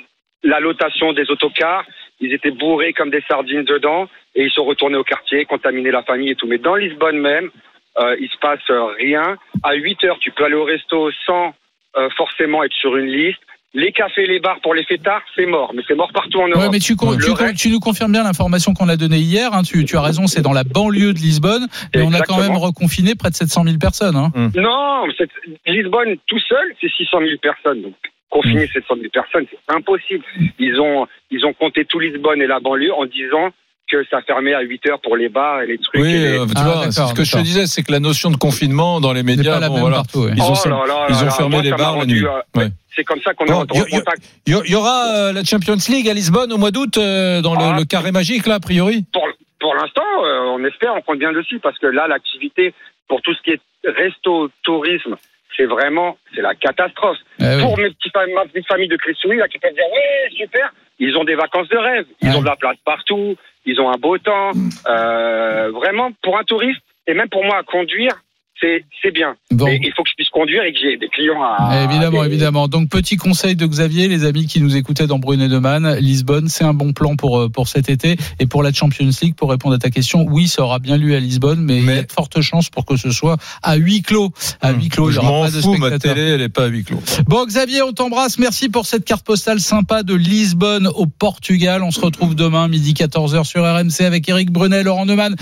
la 0.43 0.61
lotation 0.61 1.13
des 1.13 1.31
autocars. 1.31 1.85
Ils 2.21 2.33
étaient 2.33 2.53
bourrés 2.53 2.93
comme 2.93 3.11
des 3.11 3.23
sardines 3.29 3.65
dedans 3.65 4.09
et 4.35 4.45
ils 4.45 4.51
sont 4.51 4.65
retournés 4.65 4.97
au 4.97 5.05
quartier, 5.05 5.45
contaminer 5.45 5.91
la 5.91 6.03
famille 6.05 6.31
et 6.31 6.37
tout. 6.37 6.47
Mais 6.47 6.59
dans 6.59 6.77
Lisbonne 6.77 7.19
même, 7.19 7.51
euh, 7.99 8.17
il 8.21 8.29
se 8.29 8.39
passe 8.39 8.61
euh, 8.71 8.85
rien. 8.99 9.37
À 9.63 9.75
8 9.75 10.05
heures, 10.05 10.19
tu 10.21 10.31
peux 10.31 10.45
aller 10.45 10.55
au 10.55 10.65
resto 10.65 11.11
sans 11.27 11.55
euh, 11.97 12.09
forcément 12.17 12.63
être 12.63 12.73
sur 12.73 12.97
une 12.97 13.07
liste. 13.07 13.41
Les 13.77 13.91
cafés, 13.91 14.27
les 14.27 14.39
bars 14.39 14.61
pour 14.63 14.73
les 14.75 14.85
fêtards, 14.85 15.23
c'est 15.35 15.47
mort. 15.47 15.73
Mais 15.75 15.83
c'est 15.89 15.97
mort 15.97 16.11
partout 16.13 16.39
en 16.41 16.47
Europe. 16.49 16.63
Ouais, 16.63 16.69
mais 16.71 16.79
tu, 16.79 16.95
con- 16.95 17.09
tu, 17.17 17.31
reste- 17.33 17.57
tu 17.57 17.71
nous 17.71 17.81
confirmes 17.81 18.13
bien 18.13 18.23
l'information 18.23 18.73
qu'on 18.73 18.89
a 18.89 18.97
donnée 18.97 19.19
hier. 19.19 19.53
hein, 19.53 19.63
tu, 19.63 19.85
tu 19.85 19.97
as 19.97 20.01
raison, 20.03 20.27
c'est 20.29 20.43
dans 20.43 20.53
la 20.53 20.63
banlieue 20.65 21.13
de 21.13 21.19
Lisbonne. 21.19 21.67
Et 21.93 22.01
on 22.03 22.13
a 22.13 22.21
quand 22.21 22.39
même 22.39 22.57
reconfiné 22.57 23.15
près 23.17 23.31
de 23.31 23.35
700 23.35 23.65
000 23.65 23.79
personnes. 23.79 24.15
hein. 24.17 24.31
Non, 24.55 25.05
c'est- 25.19 25.29
Lisbonne 25.67 26.17
tout 26.27 26.39
seul, 26.39 26.75
c'est 26.81 26.91
600 26.91 27.19
000 27.19 27.31
personnes. 27.43 27.83
Donc, 27.83 27.95
confiner 28.31 28.67
700 28.69 28.95
000 28.97 29.09
personnes, 29.13 29.47
c'est 29.51 29.75
impossible. 29.75 30.25
Ils 30.59 30.81
ont, 30.81 31.07
ils 31.31 31.45
ont 31.45 31.53
compté 31.53 31.85
tout 31.85 31.99
Lisbonne 31.99 32.41
et 32.43 32.47
la 32.47 32.61
banlieue 32.61 32.93
en 32.95 33.07
disant 33.07 33.51
que 33.91 34.05
ça 34.11 34.23
fermait 34.23 34.55
à 34.55 34.61
8 34.63 34.87
heures 34.89 35.01
pour 35.01 35.17
les 35.17 35.29
bars 35.29 35.61
et 35.63 35.67
les 35.67 35.79
trucs. 35.79 36.01
Oui, 36.01 36.15
et 36.15 36.19
les- 36.19 36.39
euh, 36.39 36.47
tu 36.47 36.53
Ah, 36.57 36.63
vois, 36.65 36.85
c'est 36.91 37.07
ce 37.07 37.15
que 37.15 37.25
je 37.25 37.33
te 37.33 37.39
disais, 37.43 37.67
c'est 37.67 37.83
que 37.83 37.93
la 37.93 38.01
notion 38.01 38.31
de 38.31 38.37
confinement 38.37 39.01
dans 39.01 39.13
les 39.13 39.23
médias, 39.23 39.61
bon, 39.69 39.79
voilà, 39.79 39.97
partout, 39.97 40.21
ouais. 40.25 40.33
ils 40.35 40.43
ont, 40.43 40.53
Oh 40.55 40.69
là 40.69 40.87
là 40.87 41.07
ils 41.09 41.13
là 41.15 41.23
ont 41.23 41.25
là, 41.27 41.31
fermé 41.31 41.55
moi, 41.57 41.63
les 41.63 41.71
bars 41.71 41.97
la 41.99 42.07
nuit. 42.07 42.25
euh, 42.25 42.59
Ouais. 42.61 42.69
C'est 42.97 43.05
comme 43.05 43.21
ça 43.21 43.35
qu'on 43.35 43.45
est 43.47 43.51
Bon, 43.51 43.59
rentré 43.59 43.81
en 43.81 43.85
y- 43.85 43.89
y- 43.89 43.91
contact. 43.99 44.23
Il 44.47 44.55
y, 44.57 44.71
y 44.71 44.75
aura 44.75 45.07
euh, 45.15 45.33
la 45.33 45.45
Champions 45.45 45.77
League 45.89 46.09
à 46.09 46.15
Lisbonne 46.15 46.53
au 46.53 46.57
mois 46.59 46.71
d'août 46.71 46.97
euh, 46.97 47.43
dans 47.43 47.55
le, 47.55 47.61
Ah. 47.75 47.77
le 47.79 47.85
carré 47.85 48.11
magique 48.13 48.47
là, 48.47 48.55
a 48.55 48.61
priori. 48.61 49.05
Pour, 49.13 49.27
pour 49.61 49.75
l'instant, 49.75 50.03
euh, 50.25 50.55
on 50.57 50.65
espère, 50.65 50.95
on 50.95 51.03
compte 51.03 51.19
bien 51.19 51.33
dessus 51.33 51.59
parce 51.61 51.79
que 51.79 51.87
là, 51.87 52.07
l'activité 52.09 52.73
pour 53.09 53.21
tout 53.23 53.35
ce 53.35 53.43
qui 53.43 53.51
est 53.51 53.61
resto, 53.85 54.49
tourisme, 54.63 55.17
c'est 55.57 55.67
vraiment, 55.67 56.17
c'est 56.35 56.41
la 56.43 56.55
catastrophe. 56.55 57.19
Eh 57.41 57.45
oui. 57.57 57.63
Pour 57.63 57.77
mes 57.79 57.91
petits, 57.91 58.11
fam- 58.11 58.33
ma 58.35 58.45
petite 58.47 58.67
famille 58.67 58.89
de 58.89 58.97
Cressouille, 58.97 59.37
là, 59.39 59.47
qui 59.49 59.59
peuvent 59.59 59.75
dire, 59.75 59.85
ouais, 59.93 60.31
super, 60.37 60.73
ils 60.99 61.17
ont 61.17 61.25
des 61.25 61.35
vacances 61.35 61.69
de 61.69 61.77
rêve. 61.77 62.07
Ils 62.23 62.31
ont 62.37 62.41
de 62.41 62.47
la 62.47 62.57
place 62.57 62.77
partout. 62.85 63.37
Ils 63.67 63.81
ont 63.81 63.91
un 63.91 63.97
beau 63.97 64.19
temps. 64.19 64.53
Euh, 64.87 65.71
vraiment, 65.71 66.11
pour 66.23 66.39
un 66.39 66.45
touriste, 66.45 66.83
et 67.07 67.15
même 67.15 67.29
pour 67.29 67.45
moi 67.45 67.59
à 67.59 67.63
conduire, 67.63 68.24
c'est, 68.61 68.85
c'est 69.03 69.11
bien. 69.11 69.35
Mais 69.51 69.81
il 69.83 69.93
faut 69.97 70.03
que 70.03 70.11
je 70.11 70.15
puisse 70.15 70.29
conduire 70.31 70.63
et 70.63 70.73
que 70.73 70.79
j'ai 70.79 70.97
des 70.97 71.09
clients 71.09 71.43
à. 71.43 71.85
Évidemment, 71.85 72.25
évidemment. 72.25 72.69
Donc, 72.69 72.89
petit 72.89 73.17
conseil 73.17 73.57
de 73.57 73.67
Xavier, 73.67 74.09
les 74.09 74.25
amis 74.25 74.47
qui 74.47 74.61
nous 74.61 74.77
écoutaient 74.77 75.07
dans 75.07 75.19
Brunet 75.19 75.49
de 75.49 75.59
Man, 75.59 75.97
Lisbonne, 75.99 76.49
c'est 76.49 76.65
un 76.65 76.75
bon 76.75 76.93
plan 76.93 77.17
pour, 77.17 77.39
euh, 77.39 77.49
pour 77.49 77.69
cet 77.69 77.89
été. 77.89 78.17
Et 78.39 78.47
pour 78.47 78.63
la 78.63 78.73
Champions 78.73 79.11
League, 79.23 79.35
pour 79.35 79.51
répondre 79.51 79.75
à 79.75 79.79
ta 79.79 79.91
question, 79.91 80.25
oui, 80.29 80.47
ça 80.47 80.63
aura 80.63 80.79
bien 80.79 80.97
lieu 80.97 81.15
à 81.17 81.21
Lisbonne, 81.21 81.61
mais, 81.61 81.79
il 81.79 81.87
y 81.87 81.91
a 81.91 82.03
de 82.03 82.13
fortes 82.13 82.41
chances 82.41 82.71
pour 82.71 82.85
que 82.85 82.97
ce 82.97 83.11
soit 83.11 83.37
à 83.63 83.77
huis 83.77 84.03
clos. 84.03 84.31
À 84.61 84.73
huis 84.73 84.89
clos, 84.89 85.11
Je 85.11 85.21
m'en 85.21 85.47
fous, 85.47 85.77
ma 85.77 85.99
télé, 85.99 86.23
elle 86.23 86.43
est 86.43 86.49
pas 86.49 86.65
à 86.65 86.69
huis 86.69 86.85
clos. 86.85 87.03
Bon, 87.27 87.45
Xavier, 87.47 87.83
on 87.83 87.93
t'embrasse. 87.93 88.39
Merci 88.39 88.69
pour 88.69 88.87
cette 88.87 89.05
carte 89.05 89.25
postale 89.25 89.61
sympa 89.61 90.03
de 90.03 90.15
Lisbonne 90.15 90.89
au 90.95 91.07
Portugal. 91.07 91.83
On 91.83 91.91
se 91.91 92.01
retrouve 92.01 92.35
demain, 92.35 92.69
midi 92.69 92.93
14h 92.93 93.45
sur 93.45 93.65
RMC 93.65 94.05
avec 94.05 94.29
Eric 94.29 94.51
Brunet, 94.51 94.83
Laurent 94.83 95.07
Neumann. 95.07 95.33